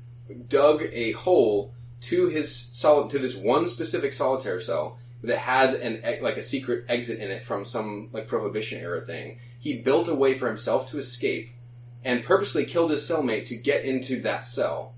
dug 0.48 0.84
a 0.92 1.14
hole 1.14 1.74
to 2.02 2.28
his 2.28 2.54
sol- 2.54 3.08
to 3.08 3.20
this 3.20 3.36
one 3.36 3.68
specific 3.68 4.14
solitaire 4.14 4.60
cell 4.60 5.00
that 5.24 5.38
had 5.40 5.76
an 5.76 6.22
like 6.22 6.38
a 6.38 6.44
secret 6.44 6.86
exit 6.88 7.20
in 7.20 7.32
it 7.32 7.44
from 7.44 7.66
some 7.66 8.10
like 8.12 8.28
prohibition 8.28 8.80
era 8.82 9.02
thing. 9.02 9.40
He 9.60 9.82
built 9.82 10.08
a 10.08 10.16
way 10.16 10.34
for 10.34 10.48
himself 10.48 10.90
to 10.92 11.00
escape 11.00 11.50
and 12.04 12.24
purposely 12.24 12.66
killed 12.66 12.92
his 12.92 13.02
cellmate 13.02 13.46
to 13.46 13.56
get 13.56 13.84
into 13.84 14.22
that 14.22 14.46
cell 14.46 14.94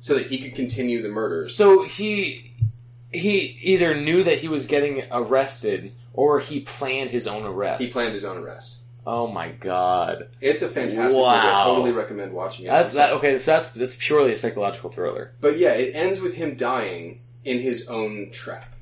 so 0.00 0.14
that 0.14 0.26
he 0.26 0.38
could 0.38 0.54
continue 0.54 1.02
the 1.02 1.08
murders. 1.08 1.56
So 1.56 1.84
he 1.84 2.52
he 3.18 3.58
either 3.62 4.00
knew 4.00 4.22
that 4.24 4.38
he 4.38 4.48
was 4.48 4.66
getting 4.66 5.02
arrested, 5.10 5.92
or 6.12 6.40
he 6.40 6.60
planned 6.60 7.10
his 7.10 7.26
own 7.26 7.44
arrest. 7.44 7.82
He 7.82 7.90
planned 7.90 8.14
his 8.14 8.24
own 8.24 8.38
arrest. 8.38 8.76
Oh 9.06 9.28
my 9.28 9.50
god. 9.50 10.28
It's 10.40 10.62
a 10.62 10.68
fantastic 10.68 10.98
movie. 11.16 11.16
I 11.28 11.44
Wow. 11.44 11.64
totally 11.66 11.92
recommend 11.92 12.32
watching 12.32 12.66
it. 12.66 12.70
That's 12.70 12.94
that. 12.94 13.12
Okay, 13.12 13.38
so 13.38 13.52
that's 13.52 13.70
that's 13.72 13.96
purely 13.98 14.32
a 14.32 14.36
psychological 14.36 14.90
thriller. 14.90 15.32
But 15.40 15.58
yeah, 15.58 15.74
it 15.74 15.94
ends 15.94 16.20
with 16.20 16.34
him 16.34 16.56
dying 16.56 17.20
in 17.44 17.60
his 17.60 17.86
own 17.88 18.30
trap. 18.32 18.74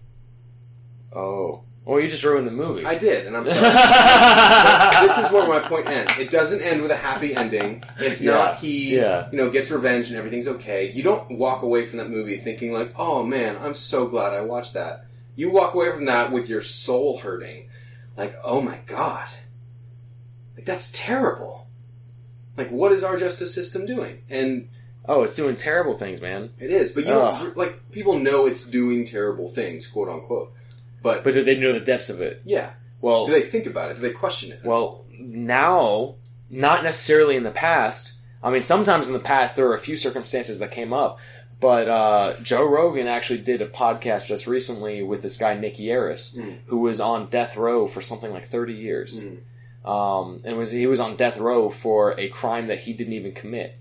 Oh. 1.15 1.63
Well, 1.85 2.01
you 2.01 2.09
just 2.09 2.25
ruined 2.25 2.47
the 2.47 2.51
movie. 2.51 2.87
I 2.87 2.95
did, 2.95 3.27
and 3.27 3.37
I'm 3.37 3.47
sorry. 3.47 3.61
But 3.61 5.01
this 5.03 5.19
is 5.19 5.31
where 5.31 5.47
my 5.47 5.61
point 5.61 5.87
ends. 5.87 6.19
It 6.19 6.31
doesn't 6.31 6.63
end 6.63 6.81
with 6.81 6.91
a 6.91 6.97
happy 6.97 7.35
ending. 7.35 7.83
It's 7.99 8.23
Yeah. 8.23 8.33
not 8.33 8.59
he, 8.59 8.97
Yeah. 8.97 9.29
you 9.31 9.37
know, 9.37 9.51
gets 9.51 9.71
revenge 9.71 10.09
and 10.09 10.17
everything's 10.17 10.49
okay. 10.49 10.91
You 10.91 11.03
don't 11.03 11.37
walk 11.39 11.63
away 11.63 11.85
from 11.85 11.99
that 11.99 12.09
movie 12.09 12.39
thinking 12.39 12.73
like, 12.73 12.93
"Oh 12.99 13.23
man, 13.23 13.59
I'm 13.61 13.75
so 13.75 14.07
glad 14.07 14.33
I 14.33 14.41
watched 14.41 14.73
that." 14.75 15.05
You 15.37 15.51
walk 15.51 15.75
away 15.75 15.91
from 15.93 16.07
that 16.07 16.33
with 16.33 16.49
your 16.49 16.63
soul 16.63 17.19
hurting, 17.19 17.69
like, 18.17 18.35
"Oh 18.43 18.63
my 18.63 18.79
god, 18.87 19.29
like 20.57 20.65
that's 20.65 20.91
terrible." 20.95 21.67
Like, 22.57 22.71
what 22.71 22.93
is 22.93 23.03
our 23.05 23.17
justice 23.19 23.53
system 23.55 23.85
doing? 23.85 24.23
And 24.31 24.69
Oh, 25.07 25.23
it's 25.25 25.37
doing 25.37 25.55
terrible 25.57 25.99
things, 25.99 26.23
man. 26.23 26.51
it 26.59 26.71
is, 26.71 26.93
but 26.93 27.05
you 27.05 27.53
like 27.57 27.91
people 27.91 28.19
know 28.19 28.47
it's 28.47 28.65
doing 28.67 29.05
terrible 29.07 29.49
things, 29.51 29.87
quote 29.87 30.09
unquote. 30.09 30.53
But, 31.05 31.23
But 31.23 31.35
do 31.35 31.45
they 31.45 31.57
know 31.57 31.73
the 31.73 31.79
depths 31.81 32.11
of 32.11 32.21
it? 32.21 32.43
yeah, 32.45 32.71
Well, 33.01 33.27
do 33.27 33.33
they 33.33 33.43
think 33.43 33.67
about 33.67 33.91
it? 33.93 33.95
Do 33.95 34.01
they 34.01 34.11
question 34.11 34.51
it? 34.51 34.61
well, 34.65 35.05
now, 35.17 36.17
not 36.51 36.83
necessarily 36.83 37.37
in 37.37 37.45
the 37.45 37.51
past. 37.53 38.15
I 38.43 38.51
mean, 38.51 38.63
sometimes 38.63 39.07
in 39.07 39.13
the 39.13 39.21
past 39.21 39.55
there 39.55 39.67
were 39.69 39.75
a 39.77 39.79
few 39.81 39.97
circumstances 39.97 40.59
that 40.59 40.71
came 40.73 40.93
up, 40.93 41.19
but 41.61 41.89
uh, 41.89 42.35
Joe 42.43 42.65
Rogan 42.67 43.07
actually 43.07 43.39
did 43.41 43.63
a 43.63 43.67
podcast 43.69 44.27
just 44.27 44.47
recently 44.47 45.03
with 45.03 45.23
this 45.23 45.37
guy 45.39 45.55
Nick 45.55 45.77
Yarris, 45.77 46.35
Mm. 46.37 46.59
who 46.67 46.79
was 46.79 46.99
on 47.01 47.29
death 47.31 47.57
row 47.57 47.87
for 47.87 48.01
something 48.03 48.33
like 48.33 48.47
thirty 48.49 48.75
years. 48.75 49.21
Mm. 49.21 49.39
um, 49.89 50.41
and 50.45 50.57
was 50.57 50.73
he 50.73 50.87
was 50.87 51.01
on 51.01 51.17
death 51.17 51.39
row 51.39 51.71
for 51.71 52.19
a 52.19 52.29
crime 52.29 52.67
that 52.69 52.81
he 52.81 52.93
didn't 52.93 53.13
even 53.15 53.33
commit. 53.33 53.77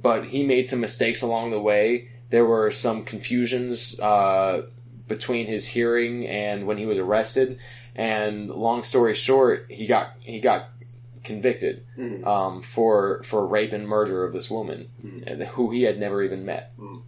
But 0.00 0.26
he 0.26 0.44
made 0.44 0.62
some 0.66 0.80
mistakes 0.80 1.22
along 1.22 1.50
the 1.50 1.60
way. 1.60 2.08
There 2.30 2.44
were 2.46 2.70
some 2.70 3.02
confusions 3.04 3.98
uh, 4.00 4.62
between 5.16 5.46
his 5.46 5.66
hearing 5.66 6.26
and 6.26 6.66
when 6.66 6.78
he 6.78 6.86
was 6.86 6.98
arrested. 6.98 7.58
And 7.94 8.48
long 8.50 8.84
story 8.84 9.14
short, 9.14 9.66
he 9.68 9.86
got 9.86 10.14
he 10.20 10.40
got 10.40 10.68
convicted 11.24 11.84
Mhm. 11.98 12.26
um, 12.26 12.62
for 12.62 13.22
for 13.24 13.46
rape 13.46 13.72
and 13.72 13.86
murder 13.86 14.24
of 14.24 14.32
this 14.32 14.50
woman 14.50 14.88
Mhm. 15.04 15.46
who 15.54 15.70
he 15.70 15.82
had 15.82 15.98
never 16.00 16.22
even 16.22 16.44
met. 16.44 16.72
Mhm. 16.78 17.02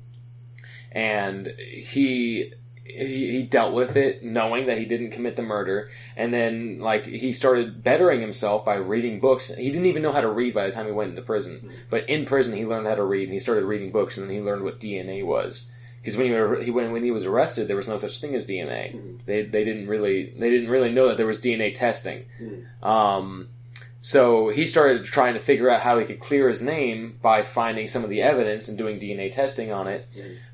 And 0.92 1.46
he 1.58 2.52
he, 2.86 3.30
he 3.32 3.42
dealt 3.42 3.72
with 3.74 3.96
it 3.96 4.22
knowing 4.22 4.66
that 4.66 4.76
he 4.76 4.84
didn't 4.84 5.10
commit 5.10 5.36
the 5.36 5.42
murder 5.42 5.88
and 6.18 6.32
then 6.34 6.78
like 6.80 7.06
he 7.06 7.32
started 7.32 7.82
bettering 7.82 8.20
himself 8.20 8.62
by 8.64 8.74
reading 8.76 9.18
books 9.18 9.52
he 9.54 9.70
didn't 9.72 9.86
even 9.86 10.02
know 10.02 10.12
how 10.12 10.20
to 10.20 10.28
read 10.28 10.52
by 10.52 10.66
the 10.66 10.72
time 10.72 10.84
he 10.86 10.92
went 10.92 11.08
into 11.10 11.22
prison 11.22 11.70
but 11.88 12.08
in 12.10 12.26
prison 12.26 12.54
he 12.54 12.64
learned 12.66 12.86
how 12.86 12.94
to 12.94 13.02
read 13.02 13.24
and 13.24 13.32
he 13.32 13.40
started 13.40 13.64
reading 13.64 13.90
books 13.90 14.18
and 14.18 14.28
then 14.28 14.36
he 14.36 14.40
learned 14.42 14.62
what 14.62 14.78
dna 14.80 15.24
was 15.24 15.70
because 16.04 16.18
when 16.18 16.26
he, 16.26 16.32
were- 16.32 16.60
he 16.62 16.70
when, 16.70 16.92
when 16.92 17.02
he 17.02 17.10
was 17.10 17.24
arrested 17.24 17.66
there 17.66 17.76
was 17.76 17.88
no 17.88 17.96
such 17.98 18.20
thing 18.20 18.34
as 18.34 18.44
dna 18.46 18.92
Mhm. 18.94 19.18
they, 19.24 19.42
they 19.42 19.64
didn't 19.64 19.86
really 19.88 20.26
they 20.38 20.50
didn't 20.50 20.68
really 20.68 20.92
know 20.92 21.08
that 21.08 21.16
there 21.16 21.26
was 21.26 21.40
dna 21.40 21.74
testing 21.74 22.24
Mhm. 22.40 22.84
um, 22.86 23.48
so 24.02 24.50
he 24.50 24.66
started 24.66 25.04
trying 25.04 25.32
to 25.32 25.40
figure 25.40 25.70
out 25.70 25.80
how 25.80 25.98
he 25.98 26.04
could 26.04 26.20
clear 26.20 26.46
his 26.48 26.60
name 26.60 27.18
by 27.22 27.42
finding 27.42 27.88
some 27.88 28.04
of 28.04 28.10
the 28.10 28.20
evidence 28.20 28.68
and 28.68 28.76
doing 28.76 29.00
DNA 29.00 29.32
testing 29.32 29.72
on 29.72 29.88
it. 29.88 30.06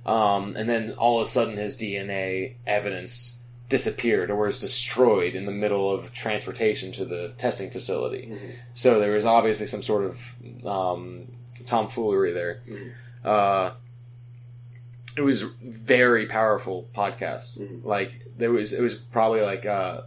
Um, 0.07 0.55
and 0.57 0.69
then 0.71 0.93
all 0.93 1.21
of 1.21 1.27
a 1.27 1.31
sudden, 1.31 1.57
his 1.57 1.77
DNA 1.77 2.53
evidence 2.65 3.35
disappeared 3.69 4.31
or 4.31 4.37
was 4.37 4.61
destroyed 4.61 5.35
in 5.35 5.47
the 5.47 5.53
middle 5.53 5.93
of 5.93 6.13
transportation 6.13 6.93
to 6.93 7.05
the 7.05 7.33
testing 7.39 7.71
facility. 7.71 8.29
Mhm. 8.31 8.39
So 8.75 9.01
there 9.01 9.15
was 9.15 9.25
obviously 9.25 9.67
some 9.67 9.83
sort 9.83 10.05
of 10.05 10.65
um, 10.65 11.27
tomfoolery 11.67 12.31
there. 12.31 12.61
Mhm. 12.69 12.91
Uh, 13.25 13.71
it 15.17 15.23
was 15.23 15.43
very 15.43 16.27
powerful 16.27 16.89
podcast. 16.95 17.59
Mhm. 17.59 17.85
Like 17.85 18.13
there 18.37 18.53
was, 18.53 18.73
it 18.73 18.81
was 18.83 18.95
probably 18.95 19.41
like 19.43 19.67
uh, 19.67 20.03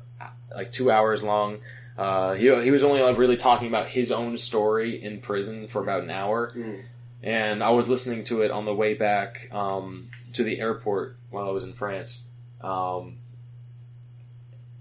like 0.55 0.71
two 0.71 0.89
hours 0.91 1.23
long. 1.23 1.59
Uh, 1.97 2.33
he 2.33 2.45
he 2.63 2.71
was 2.71 2.83
only 2.83 3.01
like, 3.01 3.17
really 3.17 3.37
talking 3.37 3.67
about 3.67 3.89
his 3.89 4.11
own 4.11 4.37
story 4.37 5.01
in 5.03 5.19
prison 5.19 5.67
for 5.67 5.81
about 5.81 6.01
an 6.03 6.09
hour, 6.09 6.51
Mhm. 6.55 6.81
and 7.21 7.63
I 7.63 7.69
was 7.69 7.87
listening 7.89 8.23
to 8.25 8.41
it 8.41 8.49
on 8.49 8.65
the 8.65 8.73
way 8.73 8.93
back 8.95 9.47
um, 9.53 10.09
to 10.33 10.43
the 10.43 10.59
airport 10.59 11.17
while 11.29 11.47
I 11.47 11.51
was 11.51 11.63
in 11.63 11.73
France. 11.73 12.23
Um, 12.61 13.17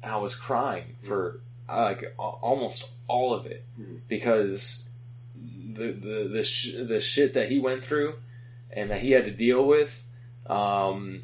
I 0.03 0.17
was 0.17 0.35
crying 0.35 0.97
for 1.03 1.41
uh, 1.69 1.83
like 1.83 2.03
a- 2.03 2.23
almost 2.23 2.89
all 3.09 3.33
of 3.35 3.47
it 3.47 3.65
Mhm. 3.81 4.01
because 4.09 4.85
the 5.75 5.93
the 5.93 6.29
the, 6.33 6.45
sh- 6.45 6.75
the 6.77 7.01
shit 7.01 7.35
that 7.35 7.51
he 7.51 7.59
went 7.59 7.85
through 7.85 8.15
and 8.71 8.91
that 8.91 9.01
he 9.01 9.13
had 9.13 9.25
to 9.27 9.31
deal 9.31 9.65
with 9.67 10.05
um, 10.47 11.23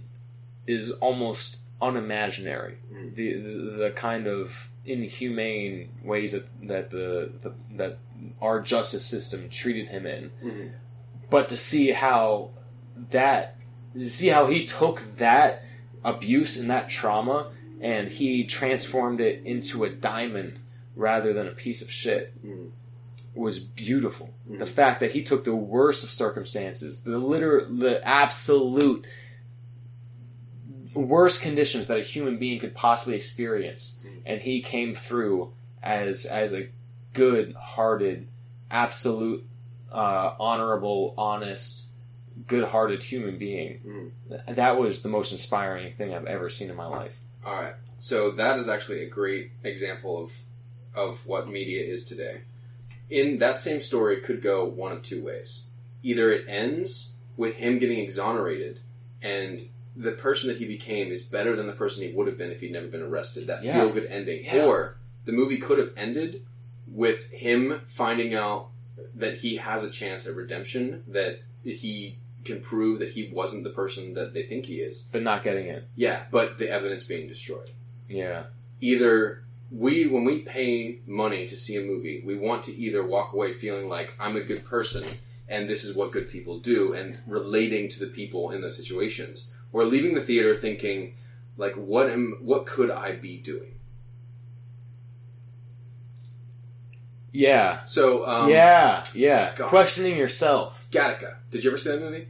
is 0.66 0.90
almost 0.92 1.58
unimaginary. 1.80 2.76
Mhm. 2.92 3.14
The, 3.14 3.32
the 3.34 3.70
the 3.84 3.90
kind 3.90 4.26
of 4.26 4.68
inhumane 4.84 5.90
ways 6.02 6.32
that 6.32 6.46
that 6.66 6.90
the, 6.90 7.30
the 7.42 7.54
that 7.76 7.98
our 8.40 8.60
justice 8.60 9.04
system 9.04 9.48
treated 9.48 9.88
him 9.90 10.06
in, 10.06 10.30
Mhm. 10.42 10.70
but 11.30 11.48
to 11.50 11.56
see 11.56 11.90
how 11.92 12.50
that 13.10 13.56
see 14.02 14.28
how 14.28 14.46
he 14.48 14.64
took 14.64 15.00
that 15.16 15.64
abuse 16.04 16.58
and 16.58 16.70
that 16.70 16.88
trauma 16.88 17.50
and 17.80 18.08
he 18.08 18.44
transformed 18.44 19.20
it 19.20 19.42
into 19.44 19.84
a 19.84 19.90
diamond 19.90 20.58
rather 20.96 21.32
than 21.32 21.46
a 21.46 21.52
piece 21.52 21.80
of 21.82 21.90
shit 21.90 22.32
Mhm. 22.44 22.70
Was 23.38 23.58
beautiful. 23.58 24.30
Mhm. 24.50 24.58
The 24.58 24.66
fact 24.66 25.00
that 25.00 25.12
he 25.12 25.22
took 25.22 25.44
the 25.44 25.54
worst 25.54 26.02
of 26.02 26.10
circumstances, 26.10 27.04
the 27.04 27.18
liter 27.18 27.64
the 27.64 28.06
absolute 28.06 29.06
worst 30.94 31.40
conditions 31.40 31.86
that 31.86 31.98
a 31.98 32.02
human 32.02 32.38
being 32.38 32.58
could 32.58 32.74
possibly 32.74 33.14
experience, 33.16 33.98
Mhm. 34.04 34.22
and 34.26 34.40
he 34.42 34.60
came 34.60 34.94
through 34.94 35.52
as 35.82 36.26
as 36.26 36.52
a 36.52 36.68
good-hearted, 37.14 38.26
absolute, 38.70 39.44
uh, 39.92 40.34
honorable, 40.38 41.14
honest, 41.16 41.84
good-hearted 42.46 43.02
human 43.04 43.38
being. 43.38 44.12
Mhm. 44.30 44.54
That 44.56 44.78
was 44.78 45.02
the 45.02 45.08
most 45.08 45.32
inspiring 45.32 45.94
thing 45.94 46.12
I've 46.12 46.26
ever 46.26 46.50
seen 46.50 46.70
in 46.70 46.76
my 46.76 46.86
life. 46.86 47.18
All 47.44 47.54
right. 47.54 47.74
So 47.98 48.30
that 48.32 48.58
is 48.58 48.68
actually 48.68 49.02
a 49.02 49.08
great 49.08 49.50
example 49.62 50.22
of 50.22 50.42
of 50.94 51.26
what 51.26 51.48
media 51.48 51.84
is 51.84 52.04
today. 52.04 52.40
In 53.10 53.38
that 53.38 53.58
same 53.58 53.80
story 53.82 54.20
could 54.20 54.42
go 54.42 54.64
one 54.64 54.92
of 54.92 55.02
two 55.02 55.22
ways. 55.24 55.64
Either 56.02 56.30
it 56.32 56.44
ends 56.48 57.12
with 57.36 57.56
him 57.56 57.78
getting 57.78 57.98
exonerated 57.98 58.80
and 59.22 59.68
the 59.96 60.12
person 60.12 60.48
that 60.48 60.58
he 60.58 60.64
became 60.66 61.10
is 61.10 61.22
better 61.24 61.56
than 61.56 61.66
the 61.66 61.72
person 61.72 62.02
he 62.04 62.12
would 62.12 62.26
have 62.28 62.38
been 62.38 62.52
if 62.52 62.60
he'd 62.60 62.72
never 62.72 62.86
been 62.86 63.02
arrested. 63.02 63.46
That 63.46 63.64
Yeah. 63.64 63.80
feel 63.80 63.90
good 63.90 64.06
ending. 64.06 64.44
Yeah. 64.44 64.66
Or 64.66 64.96
the 65.24 65.32
movie 65.32 65.58
could 65.58 65.78
have 65.78 65.92
ended 65.96 66.44
with 66.86 67.30
him 67.30 67.80
finding 67.86 68.34
out 68.34 68.68
that 69.14 69.38
he 69.38 69.56
has 69.56 69.82
a 69.82 69.90
chance 69.90 70.26
at 70.26 70.34
redemption, 70.34 71.02
that 71.08 71.40
he 71.64 72.18
can 72.44 72.60
prove 72.60 72.98
that 73.00 73.10
he 73.10 73.28
wasn't 73.32 73.64
the 73.64 73.70
person 73.70 74.14
that 74.14 74.32
they 74.34 74.42
think 74.44 74.66
he 74.66 74.76
is. 74.80 75.02
But 75.12 75.22
not 75.22 75.42
getting 75.42 75.66
it. 75.66 75.84
Yeah, 75.96 76.24
but 76.30 76.58
the 76.58 76.68
evidence 76.70 77.04
being 77.04 77.26
destroyed 77.28 77.70
Yeah. 78.08 78.44
either 78.80 79.42
we 79.70 80.06
when 80.06 80.24
we 80.24 80.40
pay 80.40 81.00
money 81.06 81.46
to 81.46 81.56
see 81.56 81.76
a 81.76 81.82
movie, 81.82 82.22
we 82.24 82.34
want 82.36 82.62
to 82.64 82.76
either 82.76 83.04
walk 83.04 83.32
away 83.32 83.52
feeling 83.52 83.88
like 83.88 84.14
I'm 84.18 84.36
a 84.36 84.40
good 84.40 84.64
person 84.64 85.04
and 85.48 85.68
this 85.68 85.84
is 85.84 85.94
what 85.94 86.12
good 86.12 86.28
people 86.28 86.58
do 86.58 86.92
and 86.92 87.18
relating 87.26 87.88
to 87.88 88.00
the 88.00 88.06
people 88.06 88.50
in 88.50 88.60
those 88.60 88.76
situations, 88.76 89.50
or 89.72 89.84
leaving 89.84 90.14
the 90.14 90.20
theater 90.20 90.54
thinking 90.54 91.14
like 91.56 91.74
what 91.74 92.08
am 92.08 92.38
what 92.40 92.66
could 92.66 92.90
I 92.90 93.12
be 93.12 93.38
doing? 93.38 93.74
Yeah. 97.32 97.84
So 97.84 98.26
um, 98.26 98.50
yeah. 98.50 99.04
Yeah. 99.14 99.54
God. 99.54 99.68
Questioning 99.68 100.16
yourself. 100.16 100.86
Gattaca. 100.90 101.36
Did 101.50 101.64
you 101.64 101.70
ever 101.70 101.78
see 101.78 101.90
that 101.90 102.00
movie 102.00 102.28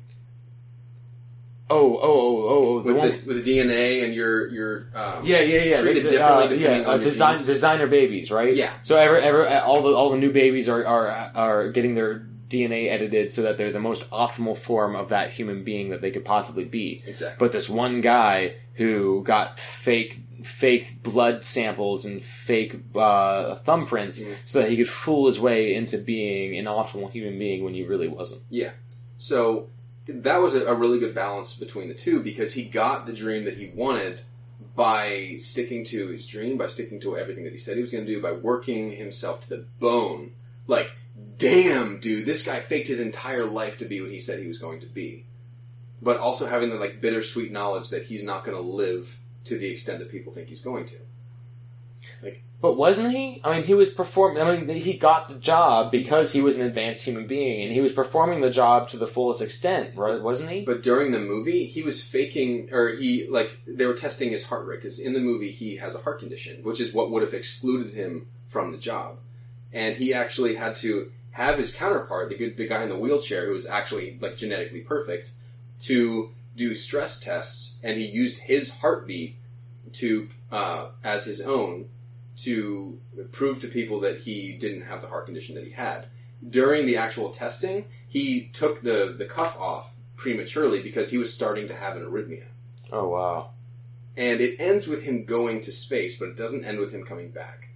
Oh, 1.70 1.96
oh, 1.96 2.00
oh, 2.02 2.48
oh, 2.48 2.48
oh. 2.48 2.80
The 2.80 2.84
with 2.94 2.96
one. 2.96 3.08
the, 3.10 3.18
with 3.26 3.44
the 3.44 3.58
DNA 3.58 4.04
and 4.04 4.14
your 4.14 4.48
your 4.48 4.88
um, 4.94 5.24
yeah, 5.24 5.40
yeah, 5.40 5.62
yeah. 5.64 5.80
treated 5.82 6.04
The- 6.04 6.08
the, 6.08 6.16
differently 6.16 6.44
uh, 6.44 6.48
depending 6.48 6.80
yeah, 6.82 6.88
on 6.88 6.90
uh, 6.90 6.94
your 6.94 7.02
design, 7.04 7.34
genes? 7.36 7.46
designer 7.46 7.86
babies, 7.86 8.30
right? 8.30 8.54
Yeah. 8.54 8.72
So 8.82 8.96
ever, 8.96 9.18
ever, 9.18 9.46
all 9.60 9.82
the 9.82 9.90
all 9.90 10.10
the 10.10 10.16
new 10.18 10.32
babies 10.32 10.68
are 10.68 10.84
are 10.86 11.08
are 11.34 11.70
getting 11.70 11.94
their 11.94 12.26
DNA 12.48 12.88
edited 12.90 13.30
so 13.30 13.42
that 13.42 13.58
they're 13.58 13.72
the 13.72 13.80
most 13.80 14.08
optimal 14.10 14.56
form 14.56 14.96
of 14.96 15.10
that 15.10 15.30
human 15.30 15.64
being 15.64 15.90
that 15.90 16.00
they 16.00 16.10
could 16.10 16.24
possibly 16.24 16.64
be. 16.64 17.02
exactly. 17.06 17.36
But 17.38 17.52
this 17.52 17.68
one 17.68 18.00
guy 18.00 18.54
who 18.74 19.22
got 19.24 19.58
fake 19.60 20.20
fake 20.42 21.02
blood 21.02 21.44
samples 21.44 22.06
and 22.06 22.22
fake 22.22 22.76
uh, 22.94 23.56
thumbprints 23.56 24.22
Mhm. 24.24 24.34
so 24.46 24.62
that 24.62 24.70
he 24.70 24.76
could 24.78 24.88
fool 24.88 25.26
his 25.26 25.38
way 25.38 25.74
into 25.74 25.98
being 25.98 26.56
an 26.56 26.64
optimal 26.64 27.10
human 27.10 27.38
being 27.38 27.64
when 27.64 27.74
he 27.74 27.82
really 27.84 28.08
wasn't. 28.08 28.40
Yeah. 28.48 28.70
So 29.18 29.68
that 30.08 30.38
was 30.38 30.54
a, 30.54 30.66
a 30.66 30.74
really 30.74 30.98
good 30.98 31.14
balance 31.14 31.56
between 31.56 31.88
the 31.88 31.94
two 31.94 32.22
because 32.22 32.54
he 32.54 32.64
got 32.64 33.06
the 33.06 33.12
dream 33.12 33.44
that 33.44 33.56
he 33.56 33.70
wanted 33.74 34.22
by 34.74 35.36
sticking 35.38 35.84
to 35.84 36.08
his 36.08 36.26
dream, 36.26 36.56
by 36.56 36.66
sticking 36.66 37.00
to 37.00 37.16
everything 37.16 37.44
that 37.44 37.52
he 37.52 37.58
said 37.58 37.76
he 37.76 37.82
was 37.82 37.92
going 37.92 38.06
to 38.06 38.12
do, 38.12 38.22
by 38.22 38.32
working 38.32 38.92
himself 38.92 39.42
to 39.42 39.48
the 39.48 39.66
bone. 39.78 40.32
Like, 40.66 40.92
damn, 41.36 42.00
dude, 42.00 42.26
this 42.26 42.44
guy 42.46 42.60
faked 42.60 42.88
his 42.88 43.00
entire 43.00 43.44
life 43.44 43.78
to 43.78 43.84
be 43.84 44.00
what 44.00 44.10
he 44.10 44.20
said 44.20 44.40
he 44.40 44.48
was 44.48 44.58
going 44.58 44.80
to 44.80 44.86
be. 44.86 45.26
But 46.00 46.18
also 46.18 46.46
having 46.46 46.70
the 46.70 46.76
like 46.76 47.00
bittersweet 47.00 47.52
knowledge 47.52 47.90
that 47.90 48.04
he's 48.04 48.22
not 48.22 48.44
going 48.44 48.56
to 48.56 48.62
live 48.62 49.18
to 49.44 49.58
the 49.58 49.68
extent 49.68 49.98
that 49.98 50.10
people 50.10 50.32
think 50.32 50.48
he's 50.48 50.60
going 50.60 50.86
to. 50.86 50.96
But 52.60 52.76
wasn't 52.76 53.12
he? 53.12 53.40
I 53.44 53.54
mean, 53.54 53.64
he 53.64 53.74
was 53.74 53.92
performing. 53.92 54.42
I 54.42 54.56
mean, 54.56 54.68
he 54.76 54.96
got 54.96 55.28
the 55.28 55.36
job 55.36 55.92
because 55.92 56.32
he 56.32 56.40
was 56.40 56.58
an 56.58 56.66
advanced 56.66 57.04
human 57.04 57.28
being, 57.28 57.62
and 57.62 57.72
he 57.72 57.80
was 57.80 57.92
performing 57.92 58.40
the 58.40 58.50
job 58.50 58.88
to 58.88 58.96
the 58.96 59.06
fullest 59.06 59.40
extent, 59.40 59.96
right? 59.96 60.20
Wasn't 60.20 60.50
he? 60.50 60.62
But 60.62 60.82
during 60.82 61.12
the 61.12 61.20
movie, 61.20 61.66
he 61.66 61.82
was 61.82 62.02
faking, 62.02 62.70
or 62.72 62.88
he 62.88 63.28
like 63.28 63.60
they 63.64 63.86
were 63.86 63.94
testing 63.94 64.30
his 64.30 64.46
heart 64.46 64.66
rate 64.66 64.80
because 64.80 64.98
in 64.98 65.12
the 65.12 65.20
movie 65.20 65.52
he 65.52 65.76
has 65.76 65.94
a 65.94 65.98
heart 65.98 66.18
condition, 66.18 66.64
which 66.64 66.80
is 66.80 66.92
what 66.92 67.12
would 67.12 67.22
have 67.22 67.34
excluded 67.34 67.92
him 67.92 68.26
from 68.44 68.72
the 68.72 68.78
job, 68.78 69.18
and 69.72 69.94
he 69.94 70.12
actually 70.12 70.56
had 70.56 70.74
to 70.76 71.12
have 71.32 71.58
his 71.58 71.72
counterpart, 71.72 72.28
the 72.28 72.50
the 72.50 72.66
guy 72.66 72.82
in 72.82 72.88
the 72.88 72.98
wheelchair 72.98 73.46
who 73.46 73.52
was 73.52 73.66
actually 73.66 74.18
like 74.20 74.36
genetically 74.36 74.80
perfect, 74.80 75.30
to 75.82 76.32
do 76.56 76.74
stress 76.74 77.20
tests, 77.20 77.76
and 77.84 77.98
he 78.00 78.04
used 78.04 78.38
his 78.38 78.78
heartbeat 78.78 79.36
to 79.92 80.28
uh, 80.50 80.88
as 81.04 81.24
his 81.24 81.40
own 81.40 81.88
to 82.38 83.00
prove 83.32 83.60
to 83.60 83.68
people 83.68 84.00
that 84.00 84.20
he 84.20 84.52
didn't 84.52 84.82
have 84.82 85.02
the 85.02 85.08
heart 85.08 85.26
condition 85.26 85.54
that 85.56 85.64
he 85.64 85.72
had. 85.72 86.06
During 86.48 86.86
the 86.86 86.96
actual 86.96 87.30
testing, 87.30 87.86
he 88.06 88.48
took 88.52 88.82
the, 88.82 89.14
the 89.16 89.24
cuff 89.24 89.58
off 89.58 89.96
prematurely 90.16 90.80
because 90.80 91.10
he 91.10 91.18
was 91.18 91.34
starting 91.34 91.66
to 91.68 91.74
have 91.74 91.96
an 91.96 92.04
arrhythmia. 92.04 92.46
oh 92.92 93.08
wow! 93.08 93.50
And 94.16 94.40
it 94.40 94.56
ends 94.60 94.86
with 94.86 95.02
him 95.02 95.24
going 95.24 95.60
to 95.62 95.72
space, 95.72 96.18
but 96.18 96.28
it 96.28 96.36
doesn't 96.36 96.64
end 96.64 96.78
with 96.78 96.92
him 96.92 97.04
coming 97.04 97.30
back. 97.30 97.68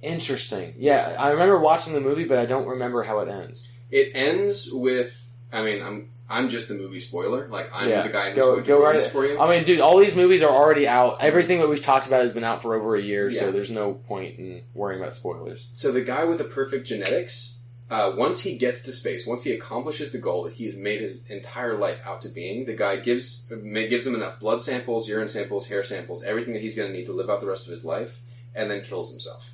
Interesting. 0.00 0.74
Yeah, 0.78 1.16
I 1.18 1.30
remember 1.30 1.58
watching 1.58 1.94
the 1.94 2.00
movie, 2.00 2.24
but 2.24 2.38
I 2.38 2.46
don't 2.46 2.66
remember 2.66 3.02
how 3.02 3.18
it 3.20 3.28
ends. 3.28 3.66
It 3.90 4.12
ends 4.14 4.70
with 4.70 5.28
I 5.52 5.62
mean, 5.62 5.82
I'm 5.82 6.10
I'm 6.30 6.48
just 6.50 6.68
the 6.68 6.74
movie 6.74 7.00
spoiler. 7.00 7.48
Like 7.48 7.70
I'm 7.74 7.88
Yeah. 7.88 8.02
the 8.02 8.08
guy 8.10 8.28
who's 8.30 8.36
Go- 8.36 8.52
going 8.52 8.62
to 8.64 8.68
go 8.68 8.74
ruin 8.78 8.86
right 8.94 9.00
this 9.02 9.10
for 9.10 9.24
you. 9.26 9.38
I 9.38 9.48
mean, 9.48 9.64
dude, 9.64 9.80
all 9.80 9.98
these 9.98 10.14
movies 10.14 10.42
are 10.42 10.50
already 10.50 10.86
out. 10.86 11.18
Everything 11.20 11.60
that 11.60 11.68
we've 11.68 11.82
talked 11.82 12.06
about 12.06 12.20
has 12.20 12.32
been 12.32 12.44
out 12.44 12.60
for 12.62 12.74
over 12.74 12.96
a 12.96 13.00
year, 13.02 13.30
Yeah. 13.30 13.40
so 13.40 13.50
there's 13.52 13.70
no 13.70 13.94
point 13.94 14.38
in 14.38 14.62
worrying 14.74 15.00
about 15.00 15.14
spoilers. 15.14 15.68
So 15.72 15.90
the 15.90 16.02
guy 16.02 16.24
with 16.24 16.38
the 16.38 16.44
perfect 16.44 16.86
genetics 16.86 17.54
uh, 17.90 18.12
once 18.14 18.40
he 18.40 18.58
gets 18.58 18.82
to 18.82 18.92
space, 18.92 19.26
once 19.26 19.44
he 19.44 19.52
accomplishes 19.52 20.12
the 20.12 20.18
goal 20.18 20.42
that 20.44 20.52
he 20.52 20.66
has 20.66 20.74
made 20.74 21.00
his 21.00 21.20
entire 21.30 21.74
life 21.78 22.02
out 22.04 22.20
to 22.20 22.28
being, 22.28 22.66
the 22.66 22.74
guy 22.74 22.96
gives 22.96 23.46
gives 23.48 24.06
him 24.06 24.14
enough 24.14 24.38
blood 24.38 24.60
samples, 24.60 25.08
urine 25.08 25.28
samples, 25.28 25.68
hair 25.68 25.82
samples, 25.82 26.22
everything 26.22 26.52
that 26.52 26.60
he's 26.60 26.76
going 26.76 26.92
to 26.92 26.94
need 26.96 27.06
to 27.06 27.14
live 27.14 27.30
out 27.30 27.40
the 27.40 27.46
rest 27.46 27.64
of 27.66 27.72
his 27.72 27.84
life, 27.86 28.20
and 28.54 28.70
then 28.70 28.82
kills 28.82 29.10
himself. 29.10 29.52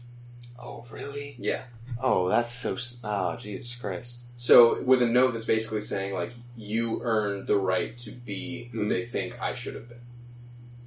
Oh, 0.58 0.84
really? 0.90 1.36
Yeah. 1.38 1.62
Oh, 2.02 2.28
that's 2.28 2.50
so. 2.52 2.76
Oh, 3.04 3.36
Jesus 3.36 3.76
Christ. 3.76 4.16
So 4.34 4.82
with 4.82 5.00
a 5.02 5.06
note 5.06 5.32
that's 5.32 5.44
basically 5.44 5.80
saying 5.80 6.12
like 6.14 6.32
you 6.56 7.00
earned 7.02 7.46
the 7.46 7.56
right 7.56 7.96
to 7.98 8.10
be 8.10 8.68
who 8.72 8.86
Mhm. 8.86 8.88
they 8.88 9.04
think 9.04 9.40
I 9.40 9.54
should 9.54 9.74
have 9.74 9.88
been. 9.88 9.98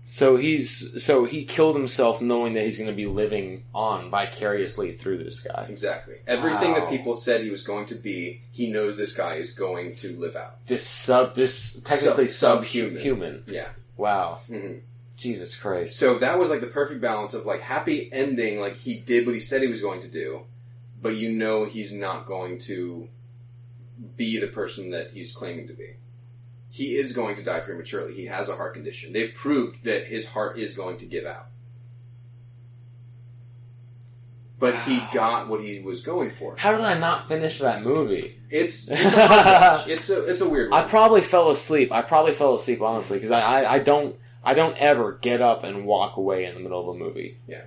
So 0.10 0.38
he's 0.38 1.04
so 1.04 1.26
he 1.26 1.44
killed 1.44 1.76
himself 1.76 2.22
knowing 2.22 2.54
that 2.54 2.64
he's 2.64 2.78
going 2.78 2.90
to 2.90 2.96
be 2.96 3.08
living 3.08 3.64
on 3.76 4.10
vicariously 4.10 4.94
through 4.94 5.18
this 5.18 5.42
guy. 5.42 5.66
Exactly. 5.70 6.16
Everything 6.26 6.72
Wow. 6.72 6.80
that 6.80 6.90
people 6.90 7.14
said 7.14 7.42
he 7.42 7.50
was 7.50 7.64
going 7.64 7.86
to 7.88 7.96
be, 7.96 8.42
he 8.52 8.72
knows 8.72 8.98
this 8.98 9.14
guy 9.14 9.36
is 9.36 9.52
going 9.52 9.98
to 9.98 10.16
live 10.18 10.38
out. 10.38 10.66
This 10.66 10.84
sub, 10.88 11.36
this 11.36 11.82
technically 11.82 12.30
Sub- 12.30 12.60
subhuman. 12.64 12.94
subhuman. 12.98 13.44
Yeah. 13.48 13.70
Wow, 13.98 14.40
hmm 14.48 14.76
Jesus 15.18 15.56
Christ. 15.58 15.98
So 15.98 16.18
that 16.20 16.38
was 16.40 16.50
like 16.52 16.62
the 16.62 16.68
perfect 16.68 17.02
balance 17.02 17.34
of 17.34 17.46
like 17.46 17.60
happy 17.62 18.08
ending, 18.14 18.62
like 18.62 18.78
he 18.78 18.94
did 19.00 19.26
what 19.26 19.34
he 19.36 19.42
said 19.42 19.62
he 19.62 19.68
was 19.68 19.82
going 19.82 20.00
to 20.02 20.08
do, 20.08 20.44
but 21.02 21.16
you 21.18 21.32
know 21.34 21.66
he's 21.66 21.92
not 21.92 22.26
going 22.26 22.60
to 22.60 23.10
be 24.16 24.40
the 24.40 24.48
person 24.48 24.92
that 24.92 25.12
he's 25.12 25.32
claiming 25.32 25.68
to 25.68 25.74
be. 25.74 25.96
He 26.70 26.96
is 26.98 27.14
going 27.14 27.36
to 27.38 27.44
die 27.44 27.62
prematurely. 27.62 28.14
He 28.14 28.26
has 28.26 28.50
a 28.50 28.56
heart 28.56 28.74
condition. 28.74 29.14
They've 29.14 29.34
proved 29.34 29.84
that 29.86 30.08
his 30.08 30.30
heart 30.30 30.60
is 30.60 30.76
going 30.76 30.98
to 30.98 31.06
give 31.06 31.26
out. 31.26 31.48
But 34.60 34.76
he 34.84 35.02
got 35.14 35.48
what 35.48 35.62
he 35.62 35.80
was 35.80 36.02
going 36.02 36.32
for. 36.32 36.56
How 36.58 36.72
did 36.72 36.82
I 36.82 36.98
not 36.98 37.28
finish 37.28 37.60
that 37.60 37.84
movie? 37.84 38.40
It's 38.50 38.88
it's 38.92 39.16
a, 39.16 39.84
it's 39.88 40.10
a 40.10 40.26
it's 40.26 40.42
a 40.42 40.50
weird 40.50 40.74
I 40.74 40.84
probably 40.84 41.22
fell 41.22 41.50
asleep. 41.52 41.92
I 41.92 42.02
probably 42.02 42.34
fell 42.34 42.56
asleep 42.56 42.82
honestly 42.82 43.18
because 43.18 43.32
I, 43.32 43.42
I 43.42 43.74
I 43.76 43.80
don't 43.80 44.16
I 44.44 44.56
don't 44.56 44.76
ever 44.78 45.14
get 45.22 45.42
up 45.42 45.64
and 45.64 45.86
walk 45.86 46.18
away 46.18 46.46
in 46.46 46.56
the 46.56 46.60
middle 46.60 46.82
of 46.82 46.96
a 46.96 46.98
movie. 46.98 47.38
Yeah. 47.48 47.66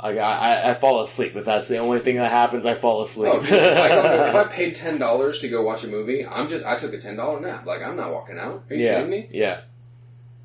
I, 0.00 0.16
I, 0.16 0.70
I 0.70 0.74
fall 0.74 1.02
asleep. 1.02 1.34
If 1.34 1.44
that's 1.44 1.66
the 1.66 1.78
only 1.78 1.98
thing 1.98 2.16
that 2.16 2.30
happens, 2.30 2.66
I 2.66 2.74
fall 2.74 3.02
asleep. 3.02 3.32
Oh, 3.34 3.40
dude, 3.40 3.52
if, 3.52 3.78
I 3.78 4.28
if 4.28 4.34
I 4.34 4.44
paid 4.50 4.74
ten 4.74 4.98
dollars 4.98 5.40
to 5.40 5.48
go 5.48 5.62
watch 5.62 5.82
a 5.82 5.88
movie, 5.88 6.24
I'm 6.24 6.48
just 6.48 6.64
I 6.64 6.76
took 6.76 6.92
a 6.92 6.98
ten 6.98 7.16
dollar 7.16 7.40
nap. 7.40 7.66
Like 7.66 7.82
I'm 7.82 7.96
not 7.96 8.12
walking 8.12 8.38
out. 8.38 8.64
Are 8.70 8.74
you 8.76 8.84
yeah, 8.84 8.94
kidding 8.94 9.10
me? 9.10 9.28
yeah, 9.32 9.62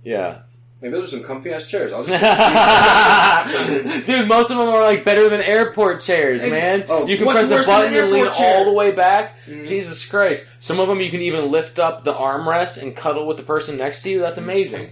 yeah. 0.03 0.39
Like 0.81 0.91
those 0.91 1.05
are 1.05 1.17
some 1.17 1.23
comfy 1.23 1.51
ass 1.51 1.69
chairs. 1.69 1.93
I'll 1.93 2.03
just 2.03 2.11
Dude, 4.05 4.27
most 4.27 4.51
of 4.51 4.57
them 4.57 4.67
are 4.67 4.81
like 4.81 5.05
better 5.05 5.29
than 5.29 5.39
airport 5.39 6.01
chairs, 6.01 6.41
man. 6.43 6.83
oh, 6.89 7.07
you 7.07 7.17
can 7.17 7.25
press 7.25 7.49
a 7.51 7.63
button 7.63 7.93
an 7.93 8.03
and 8.03 8.11
lean 8.11 8.25
chair? 8.33 8.57
all 8.57 8.65
the 8.65 8.73
way 8.73 8.91
back. 8.91 9.37
Mhm. 9.45 9.65
Jesus 9.65 10.05
Christ. 10.05 10.49
Some 10.59 10.81
of 10.81 10.89
them 10.89 10.99
you 10.99 11.09
can 11.09 11.21
even 11.21 11.51
lift 11.51 11.79
up 11.79 12.03
the 12.03 12.13
armrest 12.13 12.81
and 12.81 12.93
cuddle 12.93 13.25
with 13.25 13.37
the 13.37 13.43
person 13.43 13.77
next 13.77 14.01
to 14.03 14.09
you. 14.09 14.19
That's 14.19 14.37
amazing. 14.37 14.89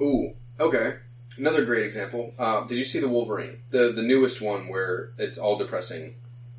Ooh, 0.00 0.32
okay. 0.58 0.94
Another 1.36 1.64
great 1.64 1.84
example. 1.84 2.32
Uh, 2.38 2.64
did 2.66 2.76
you 2.78 2.84
see 2.84 3.00
the 3.00 3.08
Wolverine, 3.08 3.58
the 3.70 3.92
the 3.92 4.02
newest 4.02 4.40
one 4.40 4.68
where 4.68 5.10
it's 5.18 5.38
all 5.38 5.58
depressing? 5.58 6.14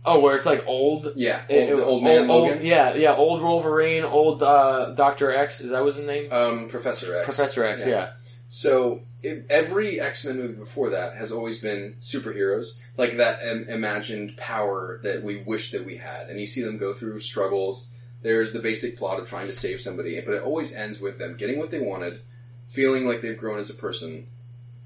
Oh, 0.07 0.19
where 0.19 0.35
it's 0.35 0.45
like 0.45 0.63
old. 0.67 1.13
Yeah, 1.15 1.41
old, 1.49 1.59
it- 1.69 1.75
the 1.77 1.83
old 1.85 2.03
man 2.03 2.29
old- 2.29 2.49
Logan, 2.49 2.65
yeah, 2.65 2.93
yeah, 2.93 3.15
old 3.15 3.41
Wolverine, 3.41 4.03
old 4.03 4.43
uh, 4.43 4.91
Doctor 4.91 5.31
X. 5.31 5.61
Is 5.61 5.71
that 5.71 5.83
was 5.83 5.95
his 5.95 6.05
name? 6.05 6.31
um, 6.31 6.67
Professor 6.69 7.15
X, 7.17 7.25
Professor 7.25 7.63
X. 7.65 7.87
Yeah. 7.87 8.11
So 8.49 9.01
it, 9.23 9.45
every 9.49 9.99
X 9.99 10.23
Men 10.25 10.37
movie 10.37 10.53
before 10.53 10.91
that 10.91 11.15
has 11.17 11.31
always 11.31 11.59
been 11.59 11.95
superheroes, 12.01 12.79
like 12.97 13.17
that 13.17 13.43
im- 13.43 13.67
imagined 13.67 14.37
power 14.37 14.99
that 15.03 15.23
we 15.23 15.37
wish 15.37 15.71
that 15.71 15.85
we 15.85 15.97
had, 15.97 16.29
and 16.29 16.39
you 16.39 16.45
see 16.47 16.61
them 16.61 16.77
go 16.77 16.93
through 16.93 17.19
struggles. 17.19 17.89
There's 18.21 18.53
the 18.53 18.59
basic 18.59 18.97
plot 18.97 19.19
of 19.19 19.27
trying 19.27 19.47
to 19.47 19.53
save 19.53 19.81
somebody, 19.81 20.19
but 20.21 20.33
it 20.35 20.43
always 20.43 20.73
ends 20.75 20.99
with 20.99 21.17
them 21.19 21.35
getting 21.37 21.57
what 21.59 21.71
they 21.71 21.79
wanted, 21.79 22.21
feeling 22.67 23.07
like 23.07 23.21
they've 23.21 23.37
grown 23.37 23.59
as 23.59 23.69
a 23.69 23.75
person, 23.75 24.27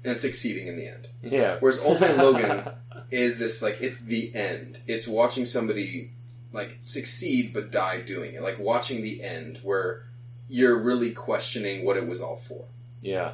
and 0.04 0.16
succeeding 0.18 0.66
in 0.66 0.76
the 0.76 0.86
end. 0.86 1.08
yeah. 1.22 1.56
Whereas 1.60 1.78
Old 1.80 2.00
Man 2.00 2.16
Logan 2.24 2.70
is 3.10 3.38
this 3.38 3.62
like 3.62 3.80
it's 3.80 4.00
the 4.00 4.34
end. 4.34 4.78
It's 4.86 5.06
watching 5.06 5.46
somebody 5.46 6.12
like 6.52 6.76
succeed 6.80 7.52
but 7.52 7.70
die 7.70 8.00
doing 8.00 8.34
it. 8.34 8.42
Like 8.42 8.58
watching 8.58 9.02
the 9.02 9.22
end 9.22 9.58
where 9.62 10.06
you're 10.48 10.78
really 10.82 11.12
questioning 11.12 11.84
what 11.84 11.96
it 11.96 12.06
was 12.06 12.20
all 12.20 12.36
for. 12.36 12.64
yeah. 13.02 13.32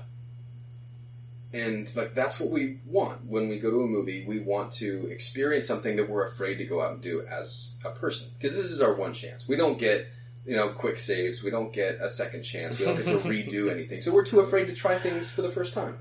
And 1.53 1.95
like 1.97 2.13
that's 2.13 2.39
what 2.41 2.51
we 2.51 2.81
want 2.85 3.25
when 3.25 3.49
we 3.49 3.59
go 3.59 3.71
to 3.71 3.83
a 3.83 3.87
movie. 3.87 4.25
We 4.27 4.41
want 4.41 4.73
to 4.73 5.07
experience 5.11 5.67
something 5.69 5.97
that 5.97 6.11
we're 6.11 6.27
afraid 6.27 6.57
to 6.57 6.65
go 6.65 6.83
out 6.83 6.93
and 6.93 7.01
do 7.01 7.25
as 7.27 7.77
a 7.85 7.91
person 7.91 8.29
because 8.37 8.57
this 8.57 8.67
is 8.67 8.81
our 8.81 8.93
one 8.93 9.15
chance. 9.15 9.49
We 9.49 9.57
don't 9.57 9.79
get 9.79 10.09
you 10.45 10.57
know 10.57 10.71
quick 10.71 10.99
saves. 10.99 11.43
We 11.43 11.51
don't 11.51 11.73
get 11.73 11.99
a 12.01 12.09
second 12.09 12.43
chance. 12.43 12.79
We 12.79 12.85
don't 12.85 12.97
get 12.97 13.07
to 13.07 13.19
redo 13.29 13.71
anything. 13.71 14.03
So 14.03 14.13
we're 14.13 14.25
too 14.25 14.41
afraid 14.41 14.67
to 14.67 14.75
try 14.75 14.99
things 14.99 15.31
for 15.31 15.41
the 15.41 15.51
first 15.51 15.73
time. 15.73 15.99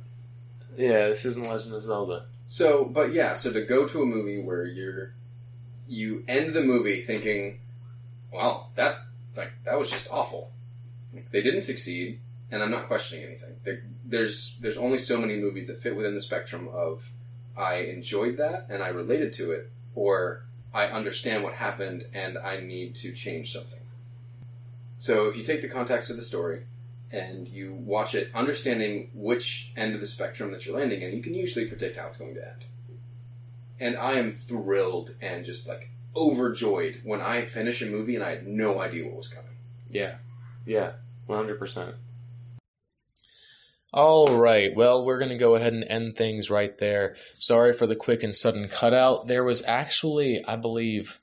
Yeah. 0.78 1.08
This 1.08 1.26
isn't 1.26 1.48
Legend 1.48 1.74
of 1.74 1.84
Zelda. 1.84 2.26
So, 2.48 2.86
but 2.86 3.14
yeah, 3.14 3.34
so 3.34 3.52
to 3.52 3.62
go 3.62 3.88
to 3.88 4.04
a 4.04 4.06
movie 4.06 4.42
where 4.42 4.66
you're 4.66 5.14
you 5.88 6.24
end 6.28 6.54
the 6.54 6.62
movie 6.62 7.02
thinking, 7.02 7.60
"Wow, 8.32 8.68
that 8.76 8.98
like 9.36 9.54
that 9.64 9.78
was 9.78 9.90
just 9.90 10.08
awful. 10.12 10.52
They 11.32 11.42
didn't 11.42 11.62
succeed, 11.62 12.20
and 12.52 12.62
I'm 12.62 12.72
not 12.72 12.88
questioning 12.88 13.26
anything." 13.26 13.56
There, 13.64 13.84
there's 14.04 14.58
there's 14.60 14.78
only 14.78 14.98
so 14.98 15.20
many 15.20 15.38
movies 15.38 15.68
that 15.68 15.82
fit 15.82 15.96
within 15.96 16.14
the 16.14 16.22
spectrum 16.22 16.68
of 16.68 17.12
I 17.58 17.76
enjoyed 17.76 18.38
that 18.38 18.68
and 18.70 18.84
I 18.84 18.90
related 18.90 19.34
to 19.34 19.52
it, 19.52 19.72
or 19.96 20.46
I 20.74 20.88
understand 20.88 21.44
what 21.44 21.54
happened 21.54 22.06
and 22.14 22.38
I 22.38 22.60
need 22.60 22.96
to 22.96 23.12
change 23.12 23.54
something. 23.54 23.80
So 24.98 25.28
if 25.28 25.38
you 25.38 25.44
take 25.44 25.62
the 25.62 25.70
context 25.70 26.10
of 26.10 26.16
the 26.16 26.22
story 26.22 26.64
and 27.16 27.48
you 27.48 27.74
watch 27.74 28.14
it 28.16 28.30
understanding 28.36 29.10
which 29.14 29.72
end 29.76 29.96
of 29.96 30.02
the 30.02 30.08
spectrum 30.08 30.52
that 30.52 30.66
you're 30.66 30.78
landing 30.78 31.02
in, 31.02 31.16
you 31.16 31.24
can 31.24 31.34
usually 31.34 31.66
predict 31.66 31.98
how 31.98 32.08
it's 32.08 32.18
going 32.18 32.36
to 32.36 32.48
end. 32.48 32.66
And 33.80 33.98
I 33.98 34.14
am 34.14 34.32
thrilled 34.32 35.16
and 35.22 35.46
just 35.46 35.68
like 35.68 35.90
overjoyed 36.16 37.02
when 37.04 37.22
I 37.22 37.44
finish 37.44 37.82
a 37.82 37.86
movie 37.86 38.16
and 38.16 38.24
I 38.24 38.30
had 38.32 38.48
no 38.48 38.80
idea 38.80 39.06
what 39.06 39.18
was 39.18 39.28
coming. 39.28 39.58
Yeah. 39.90 40.16
Yeah. 40.66 40.94
One 41.26 41.40
hundred 41.40 41.60
percent. 41.60 41.96
All 43.92 44.38
right. 44.38 44.76
Well, 44.76 45.06
we're 45.06 45.20
going 45.20 45.30
to 45.30 45.38
go 45.38 45.56
ahead 45.56 45.74
and 45.74 45.86
end 45.86 46.18
things 46.18 46.50
right 46.50 46.78
there. 46.78 47.16
Sorry 47.40 47.72
for 47.72 47.88
the 47.88 47.96
quick 47.96 48.24
and 48.24 48.36
sudden 48.36 48.68
cutout. 48.68 49.28
There 49.28 49.44
was 49.44 49.66
actually, 49.66 50.44
I 50.46 50.58
believe, 50.58 51.20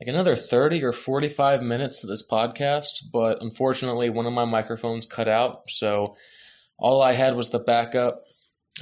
like 0.00 0.08
another 0.08 0.34
30 0.34 0.82
or 0.84 0.92
45 0.92 1.62
minutes 1.62 2.00
to 2.00 2.06
this 2.06 2.26
podcast, 2.26 3.04
but 3.12 3.42
unfortunately, 3.42 4.08
one 4.08 4.26
of 4.26 4.32
my 4.32 4.46
microphones 4.46 5.04
cut 5.04 5.28
out. 5.28 5.64
So 5.68 6.14
all 6.78 7.02
I 7.02 7.12
had 7.12 7.36
was 7.36 7.50
the 7.50 7.58
backup. 7.58 8.22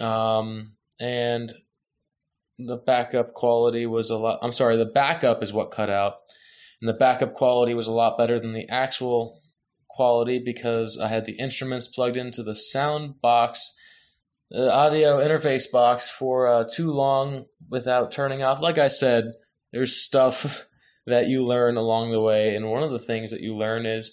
Um, 0.01 0.77
and 1.01 1.53
the 2.59 2.77
backup 2.77 3.35
quality 3.35 3.87
was 3.87 4.11
a 4.11 4.17
lot. 4.17 4.39
I'm 4.43 4.53
sorry, 4.53 4.77
the 4.77 4.87
backup 4.87 5.43
is 5.43 5.53
what 5.53 5.73
cut 5.73 5.91
out. 5.91 6.15
And 6.81 6.89
the 6.89 6.95
backup 6.95 7.35
quality 7.35 7.75
was 7.75 7.89
a 7.89 7.93
lot 7.93 8.17
better 8.17 8.39
than 8.39 8.53
the 8.53 8.69
actual 8.69 9.41
quality 9.89 10.41
because 10.45 11.01
I 11.03 11.09
had 11.09 11.25
the 11.25 11.39
instruments 11.39 11.89
plugged 11.89 12.17
into 12.17 12.45
the 12.45 12.55
sound 12.55 13.21
box, 13.21 13.75
the 14.51 14.73
audio 14.73 15.19
interface 15.19 15.71
box 15.73 16.09
for 16.09 16.47
uh, 16.47 16.65
too 16.73 16.91
long 16.91 17.47
without 17.69 18.13
turning 18.13 18.45
off. 18.45 18.61
Like 18.61 18.79
I 18.79 18.87
said, 18.87 19.33
there's 19.73 19.97
stuff 19.97 20.68
that 21.09 21.29
you 21.29 21.43
learn 21.43 21.77
along 21.77 22.11
the 22.11 22.21
way, 22.21 22.55
and 22.55 22.71
one 22.71 22.83
of 22.83 22.91
the 22.91 22.99
things 22.99 23.31
that 23.31 23.41
you 23.41 23.57
learn 23.57 23.87
is 23.87 24.13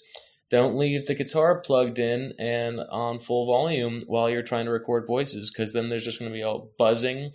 don't 0.50 0.76
leave 0.76 1.06
the 1.06 1.14
guitar 1.14 1.60
plugged 1.60 1.98
in 1.98 2.32
and 2.38 2.80
on 2.90 3.18
full 3.18 3.46
volume 3.46 4.00
while 4.06 4.30
you're 4.30 4.42
trying 4.42 4.66
to 4.66 4.70
record 4.70 5.06
voices 5.06 5.50
because 5.50 5.72
then 5.72 5.88
there's 5.88 6.04
just 6.04 6.20
going 6.20 6.30
to 6.30 6.36
be 6.36 6.42
all 6.42 6.70
buzzing 6.78 7.30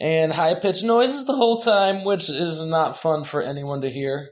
and 0.00 0.32
high 0.32 0.54
pitched 0.54 0.84
noises 0.84 1.26
the 1.26 1.36
whole 1.36 1.56
time, 1.56 2.04
which 2.04 2.28
is 2.28 2.64
not 2.64 2.96
fun 2.96 3.24
for 3.24 3.42
anyone 3.42 3.82
to 3.82 3.90
hear. 3.90 4.30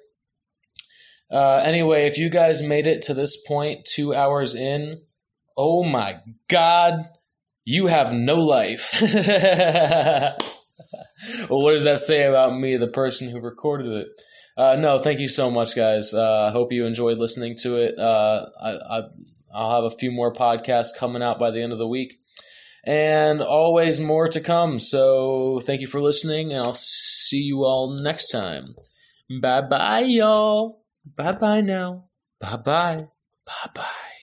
Uh, 1.30 1.62
anyway, 1.64 2.06
if 2.06 2.18
you 2.18 2.28
guys 2.30 2.62
made 2.62 2.86
it 2.86 3.02
to 3.02 3.14
this 3.14 3.44
point, 3.46 3.84
two 3.84 4.14
hours 4.14 4.54
in, 4.54 5.00
oh 5.56 5.82
my 5.84 6.20
god, 6.48 7.00
you 7.64 7.86
have 7.86 8.12
no 8.12 8.36
life. 8.36 8.98
well, 9.02 10.36
what 11.48 11.72
does 11.72 11.84
that 11.84 11.98
say 11.98 12.24
about 12.24 12.58
me, 12.58 12.76
the 12.76 12.88
person 12.88 13.30
who 13.30 13.40
recorded 13.40 13.90
it? 13.92 14.08
Uh, 14.56 14.76
no, 14.76 14.98
thank 14.98 15.20
you 15.20 15.28
so 15.28 15.50
much, 15.50 15.74
guys. 15.74 16.14
I 16.14 16.18
uh, 16.18 16.50
hope 16.52 16.72
you 16.72 16.86
enjoyed 16.86 17.18
listening 17.18 17.56
to 17.62 17.76
it. 17.76 17.98
Uh, 17.98 18.46
I, 18.62 18.70
I, 18.70 19.02
I'll 19.52 19.82
have 19.82 19.92
a 19.92 19.96
few 19.96 20.12
more 20.12 20.32
podcasts 20.32 20.96
coming 20.96 21.22
out 21.22 21.38
by 21.38 21.50
the 21.50 21.62
end 21.62 21.72
of 21.72 21.78
the 21.78 21.88
week, 21.88 22.14
and 22.84 23.42
always 23.42 23.98
more 23.98 24.28
to 24.28 24.40
come. 24.40 24.78
So, 24.78 25.60
thank 25.64 25.80
you 25.80 25.88
for 25.88 26.00
listening, 26.00 26.52
and 26.52 26.64
I'll 26.64 26.74
see 26.74 27.42
you 27.42 27.64
all 27.64 27.98
next 28.00 28.28
time. 28.28 28.74
Bye 29.40 29.62
bye, 29.62 30.00
y'all. 30.00 30.84
Bye 31.16 31.32
bye 31.32 31.60
now. 31.60 32.04
Bye 32.40 32.56
bye. 32.58 32.98
Bye 33.46 33.70
bye. 33.74 34.04